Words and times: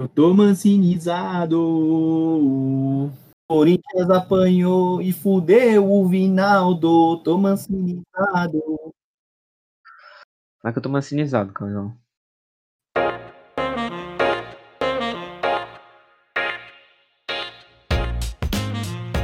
Eu 0.00 0.08
tô 0.08 0.32
mancinizado. 0.32 1.56
Corinthians 3.48 4.08
apanhou 4.10 5.02
e 5.02 5.12
fudeu 5.12 5.90
o 5.90 6.06
Vinaldo. 6.06 7.20
Tô 7.24 7.36
mancinizado. 7.36 8.62
Mas 10.62 10.72
que 10.72 10.78
eu 10.78 10.82
tô 10.82 10.88
mancinizado, 10.88 11.52
Carlão. 11.52 11.98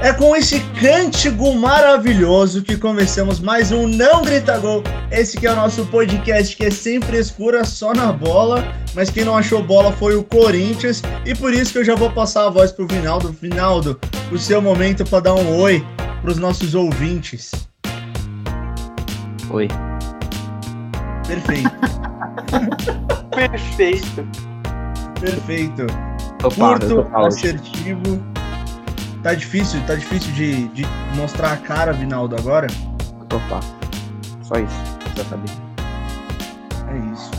É 0.05 0.13
com 0.13 0.37
esse 0.37 0.61
cântico 0.79 1.55
maravilhoso 1.55 2.63
que 2.63 2.77
começamos 2.77 3.41
mais 3.41 3.73
um 3.73 3.87
Não 3.87 4.21
Grita 4.21 4.59
Gol. 4.59 4.83
Esse 5.11 5.39
que 5.39 5.47
é 5.47 5.51
o 5.51 5.57
nosso 5.57 5.87
podcast 5.87 6.55
que 6.55 6.67
é 6.67 6.71
sem 6.71 7.01
frescura, 7.01 7.65
só 7.65 7.95
na 7.95 8.13
bola. 8.13 8.63
Mas 8.95 9.09
quem 9.09 9.25
não 9.25 9.35
achou 9.35 9.63
bola 9.63 9.91
foi 9.93 10.15
o 10.15 10.23
Corinthians. 10.23 11.03
E 11.25 11.35
por 11.35 11.55
isso 11.55 11.73
que 11.73 11.79
eu 11.79 11.85
já 11.87 11.95
vou 11.95 12.11
passar 12.11 12.45
a 12.45 12.51
voz 12.51 12.71
pro 12.71 12.87
Vinaldo. 12.87 13.35
Vinaldo, 13.41 13.99
o 14.31 14.37
seu 14.37 14.61
momento 14.61 15.07
para 15.07 15.21
dar 15.21 15.35
um 15.37 15.59
oi 15.59 15.83
pros 16.21 16.37
nossos 16.37 16.75
ouvintes. 16.75 17.51
Oi. 19.49 19.69
Perfeito. 21.27 21.71
Perfeito. 23.35 24.29
Perfeito. 25.19 25.87
Tô 26.41 26.51
parado, 26.51 26.95
Curto, 26.95 27.11
falando. 27.11 27.29
assertivo. 27.29 28.23
Tá 29.25 29.33
difícil, 29.33 29.81
tá 29.87 29.95
difícil 29.95 30.31
de, 30.35 30.69
de 30.69 30.85
mostrar 31.17 31.55
a 31.55 31.57
cara, 31.57 31.95
Vinaldo, 31.95 32.37
agora? 32.37 32.67
Topar. 33.27 33.63
Só 34.43 34.57
isso. 34.57 34.77
Precisa 34.99 35.25
saber. 35.31 35.51
É 36.91 37.11
isso. 37.11 37.31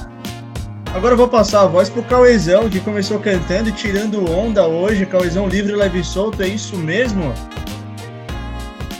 Agora 0.95 1.13
eu 1.13 1.17
vou 1.17 1.27
passar 1.27 1.61
a 1.61 1.67
voz 1.67 1.88
pro 1.88 2.02
Cauezão, 2.02 2.67
que 2.71 2.80
começou 2.80 3.20
cantando 3.20 3.70
e 3.70 3.71
tirando 3.71 4.27
onda 4.31 4.66
hoje. 4.67 5.05
Cauezão 5.05 5.48
livre, 5.48 5.75
leve 5.75 5.99
e 5.99 6.03
solto, 6.03 6.41
é 6.41 6.48
isso 6.48 6.75
mesmo? 6.75 7.31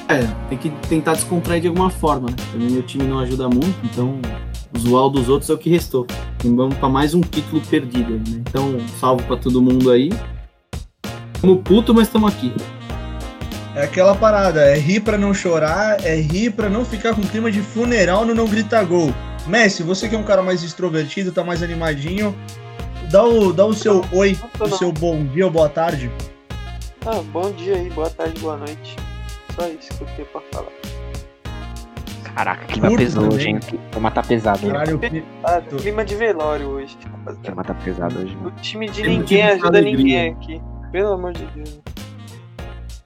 É, 0.08 0.22
tem 0.50 0.58
que 0.60 0.70
tentar 0.88 1.16
descontrair 1.16 1.64
de 1.64 1.68
alguma 1.68 1.90
forma, 1.90 2.30
né? 2.30 2.36
Também 2.52 2.70
meu 2.70 2.84
time 2.84 3.06
não 3.06 3.18
ajuda 3.18 3.50
muito, 3.50 3.76
então 3.84 4.20
zoar 4.78 5.06
o 5.06 5.10
dos 5.10 5.28
outros 5.28 5.50
é 5.50 5.54
o 5.56 5.58
que 5.58 5.72
restou. 5.72 6.06
E 6.44 6.50
vamos 6.50 6.78
pra 6.78 6.88
mais 6.88 7.16
um 7.16 7.22
título 7.22 7.64
perdido, 7.64 8.14
né? 8.14 8.44
Então, 8.48 8.78
salve 9.00 9.24
pra 9.24 9.38
todo 9.38 9.60
mundo 9.60 9.90
aí. 9.90 10.12
Tamo 11.42 11.58
puto, 11.58 11.94
mas 11.94 12.08
estamos 12.08 12.34
aqui. 12.34 12.54
É 13.76 13.84
aquela 13.84 14.16
parada, 14.16 14.62
é 14.62 14.78
rir 14.78 15.02
pra 15.02 15.18
não 15.18 15.34
chorar, 15.34 16.04
é 16.06 16.16
rir 16.16 16.52
pra 16.52 16.70
não 16.70 16.86
ficar 16.86 17.14
com 17.14 17.22
clima 17.22 17.52
de 17.52 17.62
funeral 17.62 18.26
no 18.26 18.34
Não 18.34 18.48
Grita 18.48 18.82
Gol. 18.84 19.14
Messi, 19.48 19.84
você 19.84 20.08
que 20.08 20.16
é 20.16 20.18
um 20.18 20.24
cara 20.24 20.42
mais 20.42 20.64
extrovertido, 20.64 21.32
tá 21.32 21.44
mais 21.44 21.62
animadinho, 21.62 22.34
dá 23.12 23.24
o, 23.24 23.52
dá 23.52 23.66
o 23.66 23.74
seu 23.74 24.04
oi, 24.14 24.38
Não 24.58 24.66
o 24.68 24.70
não. 24.70 24.78
seu 24.78 24.92
bom 24.94 25.26
dia 25.26 25.46
ou 25.46 25.52
boa 25.52 25.68
tarde. 25.68 26.10
Ah, 27.06 27.22
bom 27.32 27.52
dia 27.52 27.76
aí, 27.76 27.90
boa 27.90 28.10
tarde, 28.10 28.40
boa 28.40 28.58
noite. 28.58 28.96
Só 29.54 29.68
isso 29.68 29.90
que 29.98 30.04
eu 30.04 30.08
tenho 30.16 30.28
pra 30.30 30.42
falar. 30.52 30.72
Caraca, 32.34 32.66
clima 32.66 32.88
Curto 32.88 33.04
pesado 33.04 33.34
hoje, 33.36 33.48
hein? 33.50 33.58
O 33.58 33.92
clima 33.92 34.12
tá 34.12 34.24
pesado. 34.24 34.66
hein? 34.66 34.72
Caralho, 34.72 35.00
Ah, 35.44 35.62
clima 35.78 36.04
de 36.06 36.16
velório 36.16 36.68
hoje. 36.70 36.98
O 37.06 37.10
rapaziada. 37.12 37.40
clima 37.46 37.64
tá 37.64 37.74
pesado 37.76 38.20
hoje, 38.20 38.36
O 38.36 38.44
mano. 38.44 38.56
time 38.62 38.90
de 38.90 39.04
ninguém 39.04 39.44
ajuda 39.44 39.82
ninguém 39.82 40.30
aqui. 40.32 40.62
Pelo 40.92 41.14
amor 41.14 41.34
de 41.34 41.46
Deus. 41.48 41.80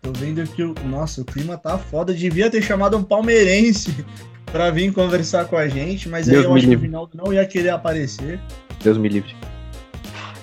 tô 0.02 0.12
vendo 0.14 0.44
que 0.44 0.64
o. 0.64 0.74
Nossa, 0.86 1.22
o 1.22 1.26
clima 1.26 1.58
tá 1.58 1.78
foda. 1.78 2.14
Devia 2.14 2.50
ter 2.50 2.62
chamado 2.62 2.98
um 2.98 3.04
palmeirense 3.04 4.06
pra 4.52 4.70
vir 4.72 4.94
conversar 4.94 5.46
com 5.46 5.58
a 5.58 5.68
gente, 5.68 6.08
mas 6.10 6.28
aí 6.28 6.34
Deus 6.36 6.46
eu 6.46 6.52
me 6.52 6.58
acho 6.58 6.68
que 6.68 6.70
o 6.70 6.72
livre. 6.72 6.88
Vinaldo 6.88 7.18
não 7.18 7.34
ia 7.34 7.46
querer 7.46 7.70
aparecer. 7.70 8.40
Deus 8.84 8.98
me 8.98 9.10
livre. 9.10 9.36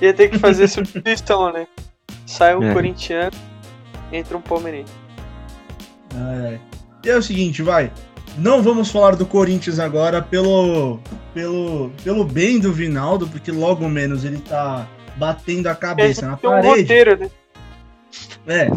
Ia 0.01 0.12
ter 0.12 0.28
que 0.28 0.39
fazer 0.39 0.69
substituição, 0.69 1.51
né? 1.55 1.67
Sai 2.27 2.55
um 2.56 2.62
É. 2.62 2.73
corintiano, 2.75 3.33
entra 4.12 4.37
um 4.37 4.41
palmeirense. 4.43 4.93
Ai. 6.15 6.61
E 7.05 7.09
é 7.11 7.17
o 7.17 7.23
seguinte, 7.23 7.62
vai. 7.62 7.91
Não 8.37 8.62
vamos 8.62 8.91
falar 8.91 9.16
do 9.16 9.25
Corinthians 9.25 9.78
agora 9.78 10.21
pelo, 10.21 10.99
pelo, 11.32 11.91
pelo 12.05 12.25
bem 12.25 12.59
do 12.59 12.72
Vinaldo, 12.72 13.27
porque 13.28 13.50
logo 13.50 13.88
menos 13.88 14.25
ele 14.25 14.38
tá 14.38 14.87
batendo 15.16 15.66
a 15.69 15.75
cabeça 15.75 16.27
na 16.27 16.37
Tem 16.37 16.49
um 16.49 16.53
parede. 16.53 16.82
roteiro, 16.82 17.16
né? 17.19 17.31
É, 18.47 18.69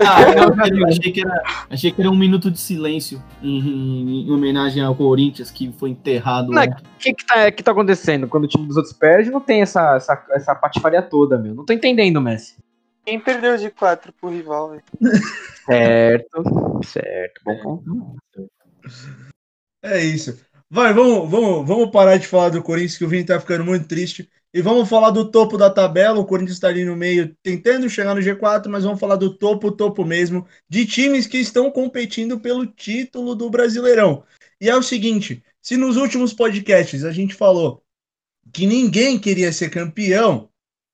Ah, 0.00 0.22
eu, 0.22 0.78
eu 0.78 0.86
achei, 0.86 1.12
que 1.12 1.20
era, 1.20 1.42
achei 1.70 1.92
que 1.92 2.00
era 2.00 2.10
um 2.10 2.16
minuto 2.16 2.50
de 2.50 2.58
silêncio 2.58 3.22
em, 3.42 4.26
em 4.26 4.30
homenagem 4.30 4.82
ao 4.82 4.94
Corinthians 4.94 5.50
que 5.50 5.72
foi 5.72 5.90
enterrado. 5.90 6.50
O 6.50 6.98
que 6.98 7.14
que 7.14 7.24
tá, 7.26 7.50
que 7.50 7.62
tá 7.62 7.70
acontecendo? 7.70 8.26
Quando 8.28 8.44
o 8.44 8.48
time 8.48 8.66
dos 8.66 8.76
outros 8.76 8.94
perde, 8.94 9.30
não 9.30 9.40
tem 9.40 9.62
essa, 9.62 9.96
essa, 9.96 10.24
essa 10.32 10.54
patifaria 10.54 11.02
toda, 11.02 11.38
meu. 11.38 11.54
Não 11.54 11.64
tô 11.64 11.72
entendendo, 11.72 12.20
Messi. 12.20 12.56
Quem 13.04 13.20
perdeu 13.20 13.56
de 13.56 13.70
4 13.70 14.12
pro 14.20 14.30
rival, 14.30 14.70
velho? 14.70 14.82
Certo, 15.64 16.80
certo. 16.84 17.40
Bom 17.44 17.56
ponto. 17.58 18.16
é 19.82 20.02
isso. 20.04 20.44
Vai, 20.68 20.92
vamos, 20.92 21.30
vamos, 21.30 21.66
vamos 21.66 21.90
parar 21.90 22.16
de 22.16 22.26
falar 22.26 22.48
do 22.48 22.62
Corinthians, 22.62 22.98
que 22.98 23.04
o 23.04 23.08
Vini 23.08 23.24
tá 23.24 23.38
ficando 23.38 23.64
muito 23.64 23.86
triste. 23.86 24.28
E 24.52 24.60
vamos 24.60 24.88
falar 24.88 25.10
do 25.10 25.30
topo 25.30 25.56
da 25.56 25.70
tabela. 25.70 26.18
O 26.18 26.24
Corinthians 26.24 26.58
tá 26.58 26.68
ali 26.68 26.84
no 26.84 26.96
meio, 26.96 27.36
tentando 27.42 27.88
chegar 27.88 28.14
no 28.14 28.20
G4, 28.20 28.68
mas 28.68 28.82
vamos 28.82 28.98
falar 28.98 29.16
do 29.16 29.36
topo, 29.36 29.70
topo 29.70 30.04
mesmo, 30.04 30.46
de 30.68 30.84
times 30.86 31.26
que 31.26 31.38
estão 31.38 31.70
competindo 31.70 32.40
pelo 32.40 32.66
título 32.66 33.34
do 33.34 33.48
Brasileirão. 33.48 34.24
E 34.60 34.68
é 34.68 34.74
o 34.74 34.82
seguinte: 34.82 35.44
se 35.62 35.76
nos 35.76 35.96
últimos 35.96 36.32
podcasts 36.32 37.04
a 37.04 37.12
gente 37.12 37.34
falou 37.34 37.82
que 38.52 38.66
ninguém 38.66 39.18
queria 39.18 39.52
ser 39.52 39.70
campeão, 39.70 40.48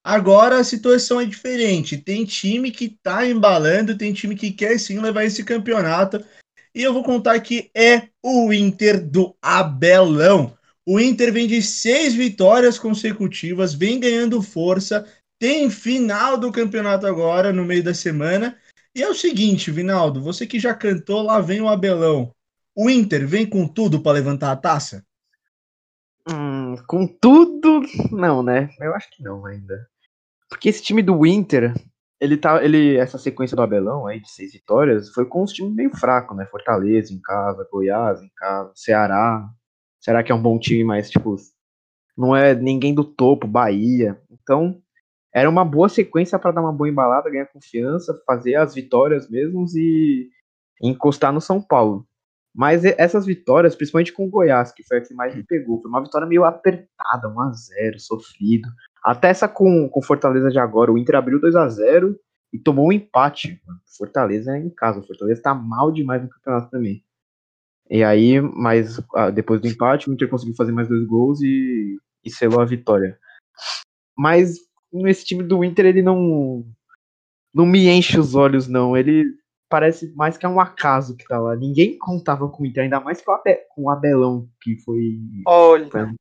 agora 0.04 0.58
a 0.58 0.64
situação 0.64 1.20
é 1.20 1.24
diferente. 1.24 1.96
Tem 1.96 2.24
time 2.24 2.70
que 2.70 2.90
tá 3.02 3.26
embalando, 3.26 3.96
tem 3.96 4.12
time 4.12 4.34
que 4.34 4.50
quer 4.50 4.78
sim 4.78 4.98
levar 4.98 5.24
esse 5.24 5.44
campeonato. 5.44 6.22
E 6.74 6.82
eu 6.82 6.92
vou 6.92 7.02
contar 7.02 7.38
que 7.40 7.70
é 7.74 8.08
o 8.22 8.52
Inter 8.52 9.04
do 9.04 9.36
Abelão. 9.42 10.56
O 10.86 10.98
Inter 10.98 11.32
vem 11.32 11.46
de 11.46 11.62
seis 11.62 12.14
vitórias 12.14 12.78
consecutivas, 12.78 13.74
vem 13.74 14.00
ganhando 14.00 14.42
força, 14.42 15.06
tem 15.38 15.70
final 15.70 16.38
do 16.38 16.50
campeonato 16.50 17.06
agora, 17.06 17.52
no 17.52 17.64
meio 17.64 17.82
da 17.82 17.92
semana. 17.92 18.56
E 18.94 19.02
é 19.02 19.08
o 19.08 19.14
seguinte, 19.14 19.70
Vinaldo, 19.70 20.22
você 20.22 20.46
que 20.46 20.58
já 20.58 20.74
cantou, 20.74 21.22
lá 21.22 21.40
vem 21.40 21.60
o 21.60 21.68
Abelão. 21.68 22.34
O 22.74 22.88
Inter 22.88 23.26
vem 23.26 23.46
com 23.46 23.66
tudo 23.68 24.00
para 24.00 24.12
levantar 24.12 24.50
a 24.50 24.56
taça? 24.56 25.04
Hum, 26.28 26.76
com 26.86 27.06
tudo, 27.06 27.82
não, 28.10 28.42
né? 28.42 28.70
Eu 28.80 28.94
acho 28.94 29.10
que 29.10 29.22
não 29.22 29.44
ainda. 29.44 29.88
Porque 30.48 30.68
esse 30.68 30.82
time 30.82 31.02
do 31.02 31.26
Inter, 31.26 31.74
ele 32.22 32.36
tá. 32.36 32.64
Ele, 32.64 32.96
essa 32.96 33.18
sequência 33.18 33.56
do 33.56 33.62
Abelão 33.62 34.06
aí 34.06 34.20
de 34.20 34.30
seis 34.30 34.52
vitórias 34.52 35.08
foi 35.10 35.26
com 35.26 35.42
os 35.42 35.52
times 35.52 35.74
meio 35.74 35.90
fracos, 35.90 36.36
né? 36.36 36.46
Fortaleza 36.46 37.12
em 37.12 37.20
casa, 37.20 37.68
Goiás 37.70 38.22
em 38.22 38.30
casa, 38.36 38.70
Ceará. 38.76 39.44
Ceará 40.00 40.22
que 40.22 40.30
é 40.30 40.34
um 40.34 40.40
bom 40.40 40.56
time, 40.58 40.84
mas, 40.84 41.10
tipo, 41.10 41.34
não 42.16 42.34
é 42.34 42.54
ninguém 42.54 42.94
do 42.94 43.02
topo, 43.02 43.48
Bahia. 43.48 44.20
Então, 44.30 44.80
era 45.34 45.50
uma 45.50 45.64
boa 45.64 45.88
sequência 45.88 46.38
para 46.38 46.52
dar 46.52 46.60
uma 46.60 46.72
boa 46.72 46.88
embalada, 46.88 47.28
ganhar 47.28 47.46
confiança, 47.46 48.16
fazer 48.24 48.54
as 48.54 48.72
vitórias 48.72 49.28
mesmo 49.28 49.64
e 49.76 50.28
encostar 50.80 51.32
no 51.32 51.40
São 51.40 51.60
Paulo. 51.60 52.06
Mas 52.54 52.84
essas 52.84 53.26
vitórias, 53.26 53.74
principalmente 53.74 54.12
com 54.12 54.26
o 54.26 54.30
Goiás, 54.30 54.70
que 54.72 54.84
foi 54.84 54.98
a 54.98 55.00
que 55.00 55.14
mais 55.14 55.34
me 55.34 55.42
pegou, 55.42 55.80
foi 55.80 55.88
uma 55.88 56.02
vitória 56.02 56.26
meio 56.26 56.44
apertada, 56.44 57.28
1x0, 57.28 57.98
sofrido. 57.98 58.68
Até 59.04 59.28
essa 59.28 59.48
com, 59.48 59.88
com 59.88 60.02
Fortaleza 60.02 60.50
de 60.50 60.58
agora, 60.58 60.92
o 60.92 60.98
Inter 60.98 61.16
abriu 61.16 61.40
2x0 61.40 62.14
e 62.52 62.58
tomou 62.58 62.88
um 62.88 62.92
empate. 62.92 63.60
Fortaleza 63.96 64.56
é 64.56 64.60
em 64.60 64.70
casa, 64.70 65.02
Fortaleza 65.02 65.42
tá 65.42 65.54
mal 65.54 65.90
demais 65.90 66.22
no 66.22 66.28
campeonato 66.28 66.70
também. 66.70 67.04
E 67.90 68.02
aí, 68.04 68.40
mas 68.40 69.00
ah, 69.14 69.30
depois 69.30 69.60
do 69.60 69.66
empate, 69.66 70.08
o 70.08 70.12
Inter 70.12 70.28
conseguiu 70.28 70.54
fazer 70.54 70.72
mais 70.72 70.88
dois 70.88 71.04
gols 71.06 71.40
e, 71.42 71.98
e 72.24 72.30
selou 72.30 72.60
a 72.60 72.64
vitória. 72.64 73.18
Mas 74.16 74.56
esse 75.06 75.24
time 75.24 75.42
do 75.42 75.64
Inter, 75.64 75.86
ele 75.86 76.02
não, 76.02 76.64
não 77.52 77.66
me 77.66 77.88
enche 77.88 78.18
os 78.18 78.34
olhos, 78.34 78.68
não. 78.68 78.96
Ele 78.96 79.24
parece 79.68 80.14
mais 80.14 80.36
que 80.36 80.46
é 80.46 80.48
um 80.48 80.60
acaso 80.60 81.16
que 81.16 81.26
tá 81.26 81.38
lá. 81.38 81.56
Ninguém 81.56 81.98
contava 81.98 82.48
com 82.48 82.62
o 82.62 82.66
Inter, 82.66 82.84
ainda 82.84 83.00
mais 83.00 83.20
com 83.20 83.32
o, 83.32 83.34
Abe- 83.34 83.60
com 83.74 83.82
o 83.82 83.90
Abelão, 83.90 84.48
que 84.60 84.76
foi. 84.82 85.18
Olha, 85.46 86.14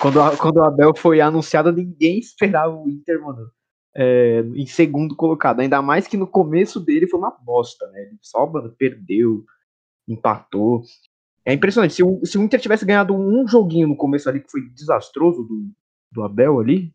Quando, 0.00 0.20
a- 0.20 0.36
quando 0.36 0.58
o 0.58 0.64
Abel 0.64 0.94
foi 0.96 1.20
anunciado, 1.20 1.72
ninguém 1.72 2.18
esperava 2.18 2.74
o 2.74 2.88
Inter, 2.88 3.20
mano. 3.22 3.50
é, 4.00 4.40
em 4.54 4.66
segundo 4.66 5.16
colocado. 5.16 5.58
Ainda 5.60 5.82
mais 5.82 6.06
que 6.06 6.16
no 6.16 6.26
começo 6.26 6.78
dele 6.78 7.08
foi 7.08 7.18
uma 7.18 7.30
bosta, 7.32 7.84
né? 7.90 8.02
Ele 8.02 8.18
só 8.22 8.46
mano, 8.46 8.70
perdeu, 8.78 9.44
empatou. 10.06 10.82
É 11.44 11.52
impressionante. 11.52 11.94
Se 11.94 12.02
o, 12.04 12.24
se 12.24 12.38
o 12.38 12.42
Inter 12.42 12.60
tivesse 12.60 12.84
ganhado 12.84 13.12
um 13.14 13.48
joguinho 13.48 13.88
no 13.88 13.96
começo 13.96 14.28
ali, 14.28 14.40
que 14.40 14.50
foi 14.50 14.68
desastroso 14.70 15.42
do, 15.42 15.68
do 16.12 16.22
Abel 16.22 16.60
ali, 16.60 16.94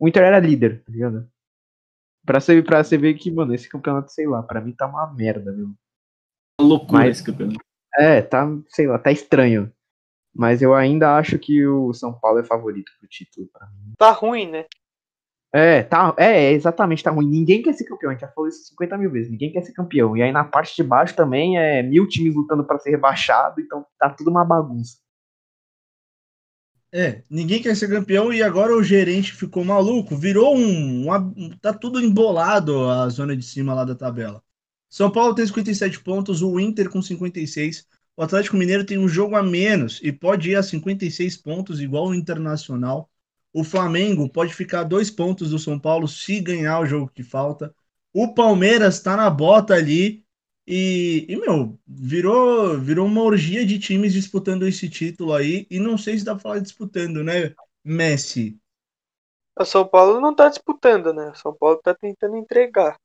o 0.00 0.08
Inter 0.08 0.24
era 0.24 0.40
líder, 0.40 0.82
tá 0.84 0.90
ligado? 0.90 1.28
Pra 2.26 2.40
você, 2.40 2.60
pra 2.62 2.82
você 2.82 2.96
ver 2.98 3.14
que, 3.14 3.30
mano, 3.30 3.54
esse 3.54 3.68
campeonato, 3.68 4.10
sei 4.10 4.26
lá, 4.26 4.42
pra 4.42 4.60
mim 4.60 4.72
tá 4.72 4.86
uma 4.86 5.12
merda, 5.14 5.52
viu? 5.52 5.72
Loucura 6.60 7.02
Mas- 7.04 7.18
esse 7.18 7.24
campeonato. 7.26 7.60
É, 7.98 8.20
tá, 8.22 8.48
sei 8.68 8.86
lá, 8.88 8.98
tá 8.98 9.12
estranho. 9.12 9.70
Mas 10.34 10.62
eu 10.62 10.74
ainda 10.74 11.16
acho 11.16 11.38
que 11.38 11.66
o 11.66 11.92
São 11.92 12.12
Paulo 12.12 12.40
é 12.40 12.44
favorito 12.44 12.90
pro 12.98 13.08
título. 13.08 13.48
pra 13.52 13.66
mim. 13.66 13.92
tá 13.98 14.10
ruim, 14.12 14.50
né? 14.50 14.64
É, 15.54 15.82
tá, 15.82 16.14
é, 16.18 16.44
é, 16.46 16.52
exatamente, 16.52 17.02
tá 17.02 17.10
ruim. 17.10 17.28
Ninguém 17.28 17.62
quer 17.62 17.74
ser 17.74 17.84
campeão, 17.84 18.10
a 18.10 18.14
gente 18.14 18.22
já 18.22 18.28
falou 18.28 18.48
isso 18.48 18.64
50 18.68 18.96
mil 18.96 19.10
vezes, 19.10 19.30
ninguém 19.30 19.52
quer 19.52 19.62
ser 19.62 19.72
campeão. 19.74 20.16
E 20.16 20.22
aí 20.22 20.32
na 20.32 20.44
parte 20.44 20.74
de 20.74 20.82
baixo 20.82 21.14
também 21.14 21.58
é 21.58 21.82
mil 21.82 22.08
times 22.08 22.34
lutando 22.34 22.64
pra 22.64 22.78
ser 22.78 22.90
rebaixado, 22.90 23.60
então 23.60 23.84
tá 23.98 24.08
tudo 24.08 24.30
uma 24.30 24.44
bagunça. 24.44 24.96
É, 26.94 27.22
ninguém 27.30 27.62
quer 27.62 27.74
ser 27.74 27.88
campeão 27.88 28.32
e 28.32 28.42
agora 28.42 28.76
o 28.76 28.82
gerente 28.82 29.32
ficou 29.32 29.64
maluco, 29.64 30.14
virou 30.16 30.54
um, 30.56 31.10
um- 31.10 31.56
Tá 31.60 31.72
tudo 31.72 32.00
embolado 32.00 32.88
a 32.90 33.08
zona 33.08 33.34
de 33.36 33.44
cima 33.44 33.72
lá 33.74 33.84
da 33.84 33.94
tabela. 33.94 34.42
São 34.90 35.10
Paulo 35.10 35.34
tem 35.34 35.46
57 35.46 36.00
pontos, 36.00 36.42
o 36.42 36.60
Inter 36.60 36.90
com 36.90 37.00
56. 37.00 37.86
O 38.16 38.22
Atlético 38.22 38.56
Mineiro 38.56 38.84
tem 38.84 38.98
um 38.98 39.08
jogo 39.08 39.36
a 39.36 39.42
menos 39.42 40.00
e 40.02 40.12
pode 40.12 40.50
ir 40.50 40.56
a 40.56 40.62
56 40.62 41.36
pontos, 41.38 41.80
igual 41.80 42.08
o 42.08 42.14
Internacional. 42.14 43.10
O 43.52 43.64
Flamengo 43.64 44.28
pode 44.28 44.54
ficar 44.54 44.80
a 44.80 44.84
dois 44.84 45.10
pontos 45.10 45.50
do 45.50 45.58
São 45.58 45.78
Paulo 45.78 46.06
se 46.08 46.40
ganhar 46.40 46.80
o 46.80 46.86
jogo 46.86 47.10
que 47.14 47.22
falta. 47.22 47.74
O 48.12 48.34
Palmeiras 48.34 49.00
tá 49.00 49.16
na 49.16 49.30
bota 49.30 49.74
ali 49.74 50.24
e, 50.66 51.26
e, 51.28 51.36
meu, 51.36 51.78
virou, 51.86 52.78
virou 52.78 53.06
uma 53.06 53.22
orgia 53.22 53.66
de 53.66 53.78
times 53.78 54.12
disputando 54.12 54.66
esse 54.66 54.88
título 54.88 55.34
aí. 55.34 55.66
E 55.70 55.78
não 55.78 55.98
sei 55.98 56.18
se 56.18 56.24
dá 56.24 56.32
pra 56.34 56.42
falar 56.42 56.58
disputando, 56.60 57.24
né, 57.24 57.54
Messi? 57.84 58.58
O 59.58 59.64
São 59.64 59.86
Paulo 59.86 60.20
não 60.20 60.34
tá 60.34 60.48
disputando, 60.48 61.12
né? 61.12 61.30
O 61.30 61.34
São 61.34 61.54
Paulo 61.54 61.78
tá 61.82 61.94
tentando 61.94 62.36
entregar. 62.36 62.98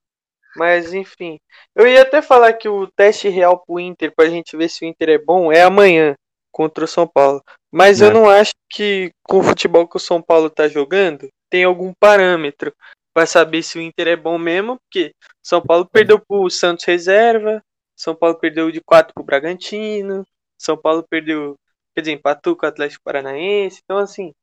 Mas 0.58 0.94
enfim. 0.94 1.38
Eu 1.76 1.88
ia 1.88 2.02
até 2.02 2.22
falar 2.22 2.54
que 2.54 2.68
o 2.68 2.88
teste 2.88 3.30
real 3.30 3.64
pro 3.66 3.80
Inter, 3.80 4.14
pra 4.16 4.30
gente 4.30 4.58
ver 4.58 4.70
se 4.70 4.84
o 4.84 4.88
Inter 4.88 5.10
é 5.10 5.18
bom, 5.18 5.52
é 5.52 5.62
amanhã 5.62 6.16
contra 6.52 6.86
o 6.86 6.88
São 6.88 7.08
Paulo. 7.08 7.42
Mas 7.72 8.02
eu 8.02 8.10
É. 8.10 8.14
não 8.14 8.28
acho 8.30 8.54
que 8.70 9.12
com 9.24 9.40
o 9.40 9.44
futebol 9.44 9.88
que 9.88 9.98
o 9.98 10.00
São 10.00 10.22
Paulo 10.22 10.50
tá 10.50 10.68
jogando, 10.68 11.28
tem 11.50 11.64
algum 11.64 11.94
parâmetro 12.00 12.74
pra 13.14 13.26
saber 13.26 13.62
se 13.64 13.78
o 13.78 13.82
Inter 13.82 14.08
é 14.08 14.16
bom 14.16 14.38
mesmo, 14.38 14.78
porque 14.80 15.12
São 15.44 15.62
Paulo 15.62 15.88
perdeu 15.92 16.20
pro 16.20 16.50
Santos 16.50 16.86
reserva, 16.86 17.62
São 17.96 18.16
Paulo 18.16 18.36
perdeu 18.36 18.72
de 18.72 18.82
4 18.82 19.14
pro 19.14 19.24
Bragantino, 19.24 20.26
São 20.60 20.78
Paulo 20.78 21.04
perdeu, 21.08 21.56
quer 21.96 22.02
dizer, 22.02 22.14
empatou 22.14 22.56
com 22.56 22.66
o 22.66 22.70
Atlético 22.70 23.04
Paranaense. 23.04 23.82
Então 23.84 23.98
assim, 23.98 24.34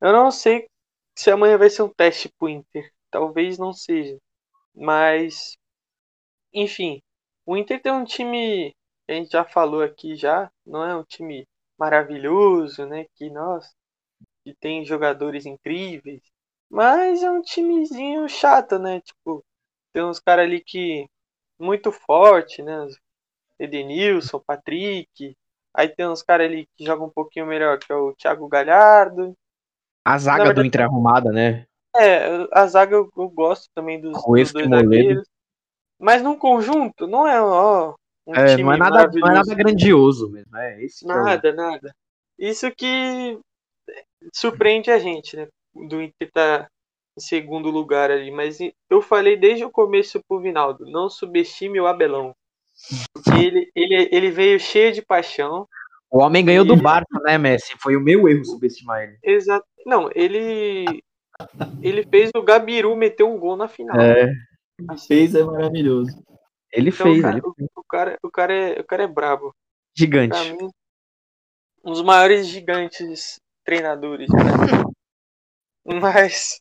eu 0.00 0.12
não 0.12 0.30
sei 0.30 0.66
se 1.16 1.30
amanhã 1.30 1.58
vai 1.58 1.70
ser 1.70 1.82
um 1.82 1.88
teste 1.88 2.28
pro 2.38 2.48
Inter. 2.48 2.90
Talvez 3.10 3.58
não 3.58 3.72
seja. 3.72 4.16
Mas, 4.74 5.56
enfim, 6.52 7.02
o 7.46 7.56
Inter 7.56 7.80
tem 7.82 7.92
um 7.92 8.04
time, 8.04 8.74
que 9.06 9.12
a 9.12 9.14
gente 9.14 9.30
já 9.30 9.44
falou 9.44 9.82
aqui 9.82 10.14
já, 10.16 10.50
não 10.64 10.84
é 10.84 10.96
um 10.96 11.04
time 11.04 11.46
maravilhoso, 11.78 12.86
né? 12.86 13.06
Que, 13.14 13.30
nossa, 13.30 13.72
que 14.44 14.54
tem 14.54 14.84
jogadores 14.84 15.46
incríveis. 15.46 16.22
Mas 16.70 17.22
é 17.22 17.30
um 17.30 17.42
timezinho 17.42 18.28
chato, 18.28 18.78
né? 18.78 19.00
Tipo, 19.00 19.44
tem 19.92 20.04
uns 20.04 20.20
caras 20.20 20.44
ali 20.46 20.62
que. 20.62 21.06
Muito 21.58 21.92
forte, 21.92 22.62
né? 22.62 22.86
Edenilson, 23.58 24.40
Patrick. 24.40 25.36
Aí 25.74 25.88
tem 25.88 26.08
uns 26.08 26.22
caras 26.22 26.46
ali 26.46 26.66
que 26.76 26.84
jogam 26.86 27.06
um 27.08 27.10
pouquinho 27.10 27.46
melhor, 27.46 27.78
que 27.78 27.92
é 27.92 27.94
o 27.94 28.14
Thiago 28.14 28.48
Galhardo. 28.48 29.34
A 30.06 30.16
zaga 30.16 30.38
Na 30.38 30.44
do 30.44 30.46
verdade- 30.48 30.68
Inter 30.68 30.80
é 30.80 30.84
arrumada, 30.84 31.30
né? 31.30 31.66
É, 31.96 32.46
a 32.52 32.66
zaga 32.66 32.94
eu, 32.96 33.10
eu 33.16 33.28
gosto 33.28 33.68
também 33.74 34.00
dos, 34.00 34.12
dos 34.12 34.52
dois 34.52 34.66
e 34.66 34.68
zagueiros. 34.68 35.28
Mas 35.98 36.22
num 36.22 36.36
conjunto, 36.36 37.06
não 37.06 37.26
é 37.26 37.42
ó, 37.42 37.94
um 38.26 38.34
É, 38.34 38.46
time 38.56 38.62
não 38.62 38.72
é, 38.72 38.78
nada, 38.78 39.10
não 39.12 39.28
é 39.28 39.34
nada 39.34 39.54
grandioso 39.54 40.30
mesmo. 40.30 40.56
É 40.56 40.82
esse 40.82 41.04
que 41.04 41.10
é 41.10 41.14
o- 41.14 41.24
Nada, 41.24 41.52
nada. 41.52 41.94
Isso 42.38 42.70
que 42.70 43.38
surpreende 44.32 44.90
a 44.90 44.98
gente, 44.98 45.36
né? 45.36 45.48
Do 45.74 46.00
Inter 46.02 46.30
tá 46.32 46.68
em 47.16 47.20
segundo 47.20 47.70
lugar 47.70 48.10
ali. 48.10 48.30
Mas 48.30 48.58
eu 48.88 49.02
falei 49.02 49.36
desde 49.36 49.64
o 49.64 49.70
começo 49.70 50.20
pro 50.28 50.40
Vinaldo, 50.40 50.86
não 50.86 51.10
subestime 51.10 51.80
o 51.80 51.86
Abelão. 51.86 52.32
Porque 53.12 53.30
ele, 53.46 53.70
ele, 53.74 54.08
ele 54.10 54.30
veio 54.30 54.58
cheio 54.58 54.92
de 54.92 55.02
paixão. 55.02 55.68
O 56.10 56.20
homem 56.20 56.44
ganhou 56.44 56.64
do 56.64 56.74
Ele- 56.74 56.82
Barça, 56.82 57.20
né, 57.24 57.36
Messi? 57.38 57.74
Foi 57.78 57.94
o 57.96 58.00
meu 58.00 58.28
erro 58.28 58.44
subestimar 58.44 59.02
ele. 59.02 59.18
Exato. 59.22 59.66
Não, 59.86 60.10
ele. 60.14 61.02
Ele 61.82 62.04
fez 62.04 62.30
o 62.34 62.42
Gabiru 62.42 62.94
meter 62.96 63.24
um 63.24 63.38
gol 63.38 63.56
na 63.56 63.68
final. 63.68 64.00
É, 64.00 64.32
Assim, 64.88 65.06
Fez 65.08 65.34
é 65.34 65.44
maravilhoso. 65.44 66.22
ele 66.72 66.90
então, 66.90 67.06
fez, 67.06 67.20
cara, 67.20 67.36
ele 67.36 67.42
o, 67.46 67.54
o 67.76 67.84
cara, 67.84 68.18
o, 68.22 68.30
cara 68.30 68.54
é, 68.54 68.80
o 68.80 68.84
cara 68.84 69.02
é 69.02 69.06
brabo. 69.06 69.50
Pra 69.50 69.54
gigante. 69.94 70.52
mim, 70.54 70.68
um 71.84 71.90
dos 71.92 72.02
maiores 72.02 72.46
gigantes 72.46 73.38
treinadores. 73.64 74.28
vida. 74.30 74.90
Mas, 75.84 76.60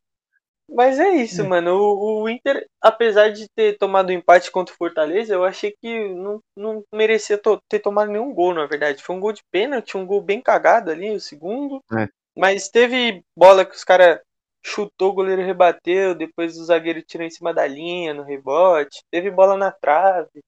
mas 0.70 1.00
é 1.00 1.10
isso, 1.10 1.44
mano. 1.48 1.76
O, 1.76 2.24
o 2.24 2.30
Inter, 2.30 2.66
apesar 2.82 3.30
de 3.30 3.48
ter 3.56 3.78
tomado 3.78 4.10
um 4.10 4.14
empate 4.14 4.50
contra 4.52 4.74
o 4.74 4.78
Fortaleza, 4.78 5.34
eu 5.34 5.44
achei 5.44 5.74
que 5.80 6.10
não, 6.14 6.40
não 6.56 6.84
merecia 6.94 7.38
to- 7.38 7.62
ter 7.70 7.80
tomado 7.80 8.12
nenhum 8.12 8.34
gol, 8.34 8.54
na 8.54 8.66
verdade. 8.66 9.04
Foi 9.04 9.16
um 9.16 9.20
gol 9.20 9.34
de 9.34 9.44
pênalti, 9.52 9.98
um 9.98 10.06
gol 10.06 10.22
bem 10.22 10.42
cagado 10.42 10.90
ali, 10.90 11.12
o 11.12 11.20
segundo. 11.20 11.84
É. 11.98 12.08
Mas 12.36 12.70
teve 12.70 13.24
bola 13.36 13.66
que 13.66 13.76
os 13.76 13.84
caras 13.84 14.20
chutou, 14.64 15.12
o 15.12 15.14
goleiro 15.14 15.42
rebateu, 15.42 16.16
depois 16.16 16.58
o 16.58 16.66
zagueiro 16.66 17.02
tirou 17.02 17.26
em 17.26 17.30
cima 17.30 17.54
da 17.54 17.66
linha 17.68 18.14
no 18.14 18.24
rebote. 18.24 19.02
Teve 19.12 19.32
bola 19.32 19.58
na 19.58 19.72
trave. 19.72 20.42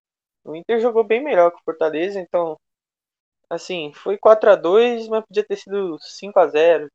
O 0.43 0.55
Inter 0.55 0.79
jogou 0.79 1.03
bem 1.03 1.23
melhor 1.23 1.51
que 1.51 1.57
o 1.57 1.63
Fortaleza, 1.63 2.19
então 2.19 2.57
assim, 3.49 3.91
foi 3.93 4.17
4 4.17 4.51
a 4.51 4.55
2 4.55 5.07
mas 5.09 5.25
podia 5.25 5.43
ter 5.45 5.57
sido 5.57 5.97
5 5.99 6.39
a 6.39 6.47
0 6.47 6.89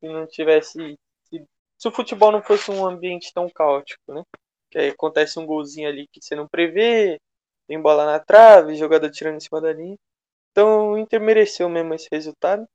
se 0.00 0.08
não 0.08 0.26
tivesse. 0.26 0.98
Se, 1.28 1.46
se 1.78 1.88
o 1.88 1.92
futebol 1.92 2.32
não 2.32 2.42
fosse 2.42 2.70
um 2.70 2.86
ambiente 2.86 3.32
tão 3.34 3.48
caótico, 3.50 4.12
né? 4.14 4.22
Que 4.70 4.78
aí 4.78 4.88
acontece 4.90 5.38
um 5.38 5.46
golzinho 5.46 5.88
ali 5.88 6.06
que 6.12 6.22
você 6.22 6.34
não 6.34 6.48
prevê, 6.48 7.18
tem 7.68 7.80
bola 7.80 8.04
na 8.06 8.20
trave, 8.20 8.76
jogador 8.76 9.10
tirando 9.10 9.36
em 9.36 9.40
cima 9.40 9.60
da 9.60 9.72
linha. 9.72 9.96
Então 10.52 10.92
o 10.92 10.98
Inter 10.98 11.20
mereceu 11.20 11.68
mesmo 11.68 11.94
esse 11.94 12.08
resultado. 12.10 12.66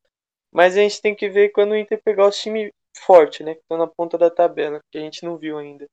Mas 0.51 0.77
a 0.77 0.81
gente 0.81 1.01
tem 1.01 1.15
que 1.15 1.29
ver 1.29 1.49
quando 1.51 1.71
o 1.71 1.77
Inter 1.77 2.01
pegar 2.03 2.27
os 2.27 2.37
times 2.39 2.71
fortes, 2.99 3.45
né? 3.45 3.53
Que 3.55 3.61
estão 3.61 3.77
na 3.77 3.87
ponta 3.87 4.17
da 4.17 4.29
tabela, 4.29 4.79
que 4.91 4.97
a 4.97 5.01
gente 5.01 5.23
não 5.23 5.37
viu 5.37 5.57
ainda. 5.57 5.85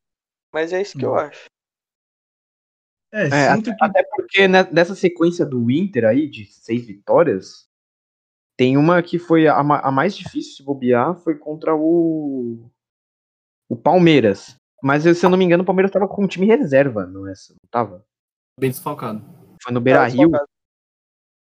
Mas 0.53 0.73
é 0.73 0.81
isso 0.83 0.99
que 0.99 1.05
eu 1.05 1.13
Hum. 1.13 1.17
acho. 1.17 1.47
É, 3.13 3.27
É, 3.27 3.55
sinto 3.55 3.75
que. 3.77 3.85
Até 3.85 4.03
porque 4.05 4.49
nessa 4.49 4.95
sequência 4.95 5.45
do 5.45 5.71
Inter 5.71 6.05
aí, 6.05 6.29
de 6.29 6.47
seis 6.47 6.87
vitórias, 6.87 7.69
tem 8.57 8.77
uma 8.77 9.03
que 9.03 9.19
foi 9.19 9.47
a, 9.47 9.59
a 9.59 9.91
mais 9.91 10.17
difícil 10.17 10.57
de 10.57 10.63
bobear, 10.63 11.15
foi 11.17 11.37
contra 11.37 11.75
o. 11.75 12.71
O 13.69 13.77
Palmeiras. 13.77 14.57
Mas 14.83 15.05
se 15.05 15.25
eu 15.25 15.31
não 15.31 15.39
me 15.39 15.45
engano, 15.45 15.63
o 15.63 15.67
Palmeiras 15.67 15.93
tava 15.93 16.09
com 16.09 16.25
um 16.25 16.29
time 16.29 16.47
reserva, 16.47 17.07
não 17.07 17.27
é? 17.27 17.33
Não 17.51 17.71
tava? 17.71 18.05
Bem 18.59 18.71
desfalcado. 18.71 19.23
Foi 19.63 19.73
no 19.73 19.81
Beira 19.81 20.05
Rio. 20.07 20.31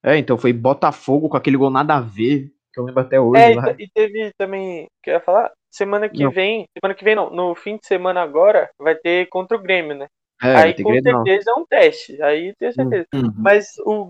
É, 0.02 0.16
então 0.18 0.38
foi 0.38 0.52
Botafogo 0.52 1.28
com 1.28 1.37
aquele 1.37 1.56
gol 1.56 1.70
nada 1.70 1.96
a 1.96 2.00
ver, 2.00 2.53
que 2.75 2.81
eu 2.81 2.85
lembro 2.85 3.00
até 3.00 3.21
hoje. 3.21 3.40
É, 3.40 3.52
e, 3.52 3.54
lá. 3.54 3.75
e 3.78 3.88
teve 3.88 4.33
também, 4.37 4.87
que 5.02 5.11
eu 5.11 5.14
ia 5.14 5.21
falar, 5.21 5.52
semana 5.71 6.09
que 6.09 6.25
Não. 6.25 6.31
vem, 6.31 6.66
semana 6.78 6.95
que 6.95 7.04
vem 7.04 7.14
não, 7.14 7.31
no 7.31 7.54
fim 7.54 7.76
de 7.76 7.87
semana 7.87 8.21
agora, 8.21 8.69
vai 8.78 8.95
ter 8.95 9.28
contra 9.28 9.57
o 9.57 9.62
Grêmio, 9.62 9.95
né? 9.97 10.07
É, 10.43 10.57
aí 10.57 10.75
com 10.83 10.90
Grenal. 10.90 11.25
certeza 11.25 11.50
é 11.50 11.61
um 11.61 11.64
teste, 11.64 12.23
aí 12.23 12.52
tenho 12.59 12.73
certeza. 12.73 13.07
Uhum. 13.14 13.33
Mas 13.37 13.69
o, 13.87 14.07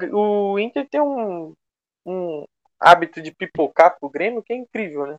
o 0.53 0.59
Inter 0.59 0.89
tem 0.89 1.01
um, 1.01 1.53
um 2.07 2.45
hábito 2.81 3.21
de 3.23 3.31
pipocar 3.33 3.97
pro 4.01 4.09
Grêmio 4.11 4.43
que 4.43 4.53
é 4.53 4.57
incrível, 4.57 5.07
né? 5.07 5.17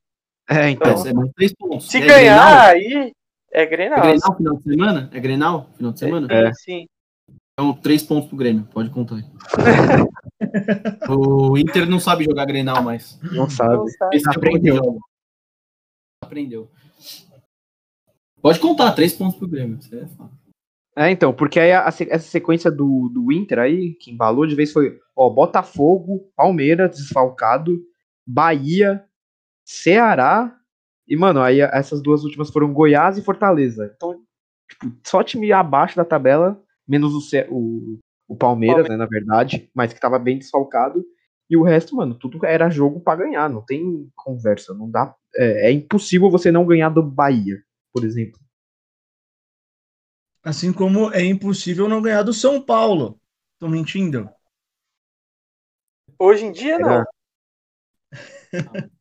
É, 0.49 0.69
então. 0.69 1.05
É, 1.05 1.09
é 1.09 1.13
mais 1.13 1.31
três 1.33 1.53
pontos. 1.53 1.89
Se 1.89 1.97
É 1.97 2.05
ganhar, 2.05 2.73
Grenal? 2.73 3.03
aí 3.03 3.13
é 3.51 3.61
É 3.61 3.65
Grenal. 3.65 4.01
Grenal 4.01 4.35
final 4.37 4.57
de 4.57 4.63
semana? 4.63 5.09
É 5.13 5.19
Grenal 5.19 5.69
final 5.77 5.91
de 5.93 5.99
semana? 5.99 6.27
É. 6.29 6.53
Sim. 6.53 6.87
Então, 7.57 7.73
três 7.73 8.03
pontos 8.03 8.27
pro 8.27 8.37
Grêmio, 8.37 8.65
pode 8.65 8.89
contar 8.89 9.15
aí. 9.15 9.23
o 11.09 11.57
Inter 11.57 11.89
não 11.89 12.01
sabe 12.01 12.25
jogar 12.25 12.45
Grenal 12.45 12.83
mais. 12.83 13.17
Não 13.21 13.49
sabe. 13.49 13.75
Não 13.77 13.87
sabe. 13.87 14.17
Esse 14.17 14.27
é 14.27 14.31
Aprendeu. 14.31 14.99
Aprendeu. 16.21 16.69
Pode 18.41 18.59
contar, 18.59 18.91
três 18.91 19.13
pontos 19.13 19.37
pro 19.37 19.47
Grêmio. 19.47 19.79
É. 20.97 21.05
É, 21.07 21.11
então, 21.11 21.33
porque 21.33 21.57
aí 21.59 21.71
a- 21.71 21.85
a 21.85 21.87
essa 21.87 22.19
sequência 22.19 22.69
do, 22.69 23.09
do 23.09 23.31
Inter 23.31 23.59
aí, 23.59 23.93
que 23.95 24.11
embalou 24.11 24.45
de 24.45 24.55
vez 24.55 24.73
foi, 24.73 24.99
ó, 25.15 25.29
Botafogo, 25.29 26.29
Palmeiras 26.35 26.91
desfalcado, 26.91 27.81
Bahia, 28.27 29.05
Ceará, 29.65 30.53
e, 31.07 31.15
mano, 31.15 31.41
aí 31.41 31.61
essas 31.61 32.01
duas 32.01 32.23
últimas 32.25 32.49
foram 32.49 32.73
Goiás 32.73 33.17
e 33.17 33.21
Fortaleza. 33.21 33.91
Então, 33.95 34.21
tipo, 34.69 34.93
só 35.05 35.23
time 35.23 35.51
abaixo 35.53 35.95
da 35.95 36.03
tabela, 36.05 36.61
menos 36.87 37.13
o, 37.13 37.37
o, 37.49 37.99
o 38.27 38.35
Palmeiras, 38.35 38.87
né, 38.87 38.95
na 38.95 39.05
verdade, 39.05 39.69
mas 39.73 39.93
que 39.93 39.99
tava 39.99 40.19
bem 40.19 40.37
desfalcado, 40.37 41.03
e 41.49 41.55
o 41.55 41.63
resto, 41.63 41.95
mano, 41.95 42.15
tudo 42.15 42.43
era 42.45 42.69
jogo 42.69 42.99
pra 42.99 43.15
ganhar, 43.15 43.49
não 43.49 43.61
tem 43.61 44.09
conversa, 44.15 44.73
não 44.73 44.89
dá, 44.89 45.15
é, 45.35 45.69
é 45.69 45.71
impossível 45.71 46.29
você 46.29 46.51
não 46.51 46.65
ganhar 46.65 46.89
do 46.89 47.03
Bahia, 47.03 47.61
por 47.93 48.03
exemplo. 48.03 48.39
Assim 50.43 50.71
como 50.71 51.11
é 51.11 51.23
impossível 51.23 51.89
não 51.89 52.01
ganhar 52.01 52.21
do 52.21 52.33
São 52.33 52.61
Paulo. 52.61 53.19
Tô 53.57 53.67
mentindo? 53.67 54.29
Hoje 56.19 56.45
em 56.45 56.51
dia, 56.51 56.77
não. 56.77 56.89
Era. 56.91 57.05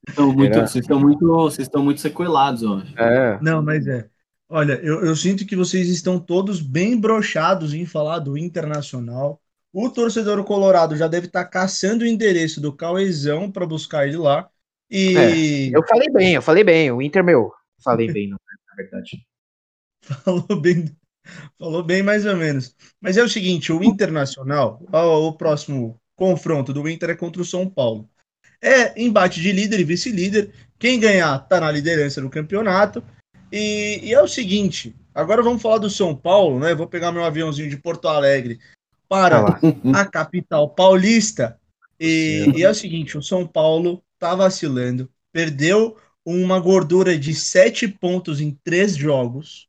Estão 0.09 0.33
muito, 0.33 0.61
vocês 0.61 0.85
estão 0.85 1.01
muito, 1.01 1.27
vocês 1.27 1.67
estão 1.67 1.85
muito 1.85 2.01
sequelados, 2.01 2.63
eu 2.63 2.75
acho. 2.75 2.99
É, 2.99 3.39
Não, 3.41 3.63
mas 3.63 3.87
é. 3.87 4.09
Olha, 4.55 4.75
eu, 4.85 5.05
eu 5.05 5.17
sinto 5.17 5.45
que 5.45 5.57
vocês 5.57 5.89
estão 5.89 6.17
todos 6.17 6.61
bem 6.61 6.97
broxados 6.97 7.75
em 7.75 7.85
falar 7.85 8.21
do 8.21 8.39
Internacional. 8.39 9.43
O 9.73 9.91
torcedor 9.91 10.45
colorado 10.45 10.97
já 10.97 11.09
deve 11.09 11.27
estar 11.27 11.45
caçando 11.47 12.05
o 12.05 12.07
endereço 12.07 12.61
do 12.61 12.73
Cauezão 12.73 13.51
para 13.51 13.67
buscar 13.67 14.07
ele 14.07 14.17
lá. 14.17 14.49
E 14.89 15.73
Eu 15.75 15.85
falei 15.85 16.09
bem, 16.09 16.35
eu 16.35 16.43
falei 16.43 16.63
bem. 16.63 16.89
O 16.93 17.03
Inter, 17.03 17.25
meu. 17.25 17.53
Falei 17.83 18.13
bem, 18.13 18.29
na 18.29 18.37
verdade. 18.77 19.27
falou 20.23 20.61
bem, 20.61 20.97
falou 21.59 21.83
bem 21.83 22.05
mais 22.05 22.25
ou 22.25 22.37
menos. 22.37 22.77
Mas 23.01 23.17
é 23.17 23.25
o 23.25 23.29
seguinte, 23.29 23.73
o 23.73 23.83
Internacional, 23.83 24.81
ó, 24.93 25.31
o 25.31 25.37
próximo 25.37 26.01
confronto 26.15 26.73
do 26.73 26.89
Inter 26.89 27.11
é 27.11 27.17
contra 27.17 27.43
o 27.43 27.45
São 27.45 27.69
Paulo. 27.69 28.09
É 28.63 29.03
embate 29.03 29.41
de 29.41 29.51
líder 29.51 29.81
e 29.81 29.85
vice-líder. 29.85 30.53
Quem 30.79 31.01
ganhar 31.01 31.41
tá 31.41 31.59
na 31.59 31.73
liderança 31.73 32.21
do 32.21 32.31
campeonato. 32.31 33.03
E, 33.53 34.01
e 34.03 34.15
é 34.15 34.21
o 34.21 34.29
seguinte, 34.29 34.95
agora 35.15 35.43
vamos 35.43 35.63
falar 35.63 35.79
do 35.79 35.91
São 35.91 36.15
Paulo, 36.15 36.59
né? 36.59 36.75
Vou 36.75 36.87
pegar 36.87 37.13
meu 37.13 37.25
aviãozinho 37.25 37.71
de 37.71 37.77
Porto 37.77 38.09
Alegre 38.09 38.59
para 39.09 39.61
a 39.95 40.05
capital 40.05 40.69
paulista. 40.71 41.59
E, 41.99 42.53
e 42.57 42.63
é 42.65 42.71
o 42.71 42.75
seguinte, 42.75 43.17
o 43.17 43.23
São 43.23 43.47
Paulo 43.47 44.03
tá 44.19 44.35
vacilando, 44.35 45.09
perdeu 45.33 45.97
uma 46.25 46.59
gordura 46.59 47.19
de 47.19 47.35
sete 47.35 47.87
pontos 47.87 48.41
em 48.41 48.59
três 48.65 48.97
jogos. 48.97 49.69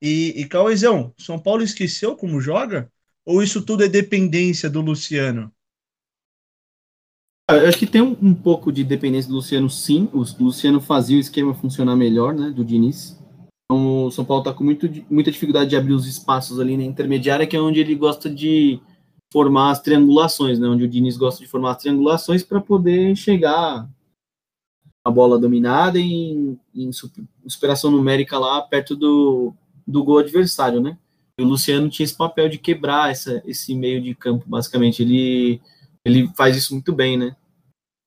E, 0.00 0.34
e 0.36 0.44
Cauezão, 0.46 1.14
São 1.16 1.38
Paulo 1.38 1.62
esqueceu 1.62 2.16
como 2.16 2.40
joga? 2.40 2.90
Ou 3.24 3.42
isso 3.42 3.62
tudo 3.62 3.84
é 3.84 3.88
dependência 3.88 4.68
do 4.68 4.80
Luciano? 4.80 5.52
Ah, 7.48 7.56
Eu 7.56 7.68
acho 7.68 7.78
que 7.78 7.86
tem 7.86 8.00
um, 8.00 8.16
um 8.22 8.34
pouco 8.34 8.72
de 8.72 8.84
dependência 8.84 9.28
do 9.28 9.36
Luciano, 9.36 9.68
sim. 9.68 10.08
O 10.12 10.24
Luciano 10.42 10.80
fazia 10.80 11.16
o 11.16 11.20
esquema 11.20 11.54
funcionar 11.54 11.96
melhor, 11.96 12.34
né, 12.34 12.50
do 12.50 12.64
Diniz. 12.64 13.18
Então, 13.64 14.06
o 14.06 14.10
São 14.10 14.24
Paulo 14.24 14.42
está 14.42 14.52
com 14.52 14.64
muito, 14.64 14.88
muita 15.10 15.30
dificuldade 15.30 15.70
de 15.70 15.76
abrir 15.76 15.92
os 15.94 16.06
espaços 16.06 16.60
ali 16.60 16.76
na 16.76 16.84
intermediária, 16.84 17.46
que 17.46 17.56
é 17.56 17.60
onde 17.60 17.80
ele 17.80 17.94
gosta 17.94 18.28
de 18.30 18.80
formar 19.32 19.70
as 19.70 19.80
triangulações, 19.80 20.58
né, 20.58 20.68
onde 20.68 20.84
o 20.84 20.88
Diniz 20.88 21.16
gosta 21.16 21.42
de 21.42 21.48
formar 21.48 21.72
as 21.72 21.78
triangulações 21.78 22.42
para 22.42 22.60
poder 22.60 23.16
chegar 23.16 23.88
a 25.04 25.10
bola 25.10 25.38
dominada 25.38 25.98
em, 25.98 26.58
em 26.74 26.92
sup- 26.92 27.24
superação 27.46 27.90
numérica 27.90 28.38
lá 28.38 28.60
perto 28.62 28.94
do, 28.94 29.52
do 29.86 30.04
gol 30.04 30.18
adversário, 30.18 30.80
né? 30.80 30.96
E 31.38 31.42
o 31.42 31.46
Luciano 31.46 31.88
tinha 31.88 32.04
esse 32.04 32.16
papel 32.16 32.48
de 32.48 32.58
quebrar 32.58 33.10
essa, 33.10 33.42
esse 33.46 33.74
meio 33.74 34.00
de 34.00 34.14
campo, 34.14 34.44
basicamente. 34.46 35.02
Ele, 35.02 35.60
ele 36.04 36.28
faz 36.36 36.56
isso 36.56 36.74
muito 36.74 36.92
bem, 36.92 37.16
né? 37.16 37.36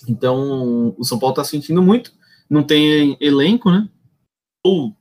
Então, 0.07 0.95
o 0.97 1.03
São 1.03 1.17
Paulo 1.17 1.33
está 1.33 1.43
sentindo 1.43 1.81
muito, 1.81 2.13
não 2.49 2.63
tem 2.63 3.17
elenco, 3.19 3.71
né? 3.71 3.89
Ou, 4.65 4.95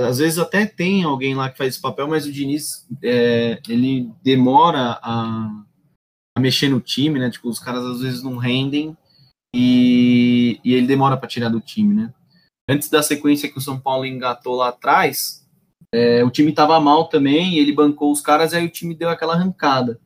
às 0.00 0.18
vezes 0.18 0.38
até 0.38 0.66
tem 0.66 1.04
alguém 1.04 1.34
lá 1.34 1.50
que 1.50 1.58
faz 1.58 1.74
esse 1.74 1.82
papel, 1.82 2.08
mas 2.08 2.26
o 2.26 2.32
Diniz, 2.32 2.86
é, 3.02 3.60
ele 3.68 4.10
demora 4.22 4.98
a, 5.02 5.64
a 6.36 6.40
mexer 6.40 6.68
no 6.68 6.80
time, 6.80 7.18
né? 7.18 7.30
Tipo, 7.30 7.48
os 7.48 7.58
caras 7.58 7.84
às 7.84 8.00
vezes 8.00 8.22
não 8.22 8.36
rendem 8.36 8.96
e, 9.54 10.60
e 10.64 10.74
ele 10.74 10.86
demora 10.86 11.16
para 11.16 11.28
tirar 11.28 11.48
do 11.48 11.60
time, 11.60 11.94
né? 11.94 12.14
Antes 12.68 12.88
da 12.88 13.02
sequência 13.02 13.50
que 13.50 13.58
o 13.58 13.60
São 13.60 13.78
Paulo 13.78 14.06
engatou 14.06 14.54
lá 14.56 14.68
atrás, 14.68 15.46
é, 15.94 16.24
o 16.24 16.30
time 16.30 16.50
estava 16.50 16.80
mal 16.80 17.08
também, 17.08 17.58
ele 17.58 17.72
bancou 17.72 18.10
os 18.10 18.20
caras, 18.20 18.54
aí 18.54 18.64
o 18.64 18.70
time 18.70 18.94
deu 18.94 19.10
aquela 19.10 19.34
arrancada. 19.34 20.00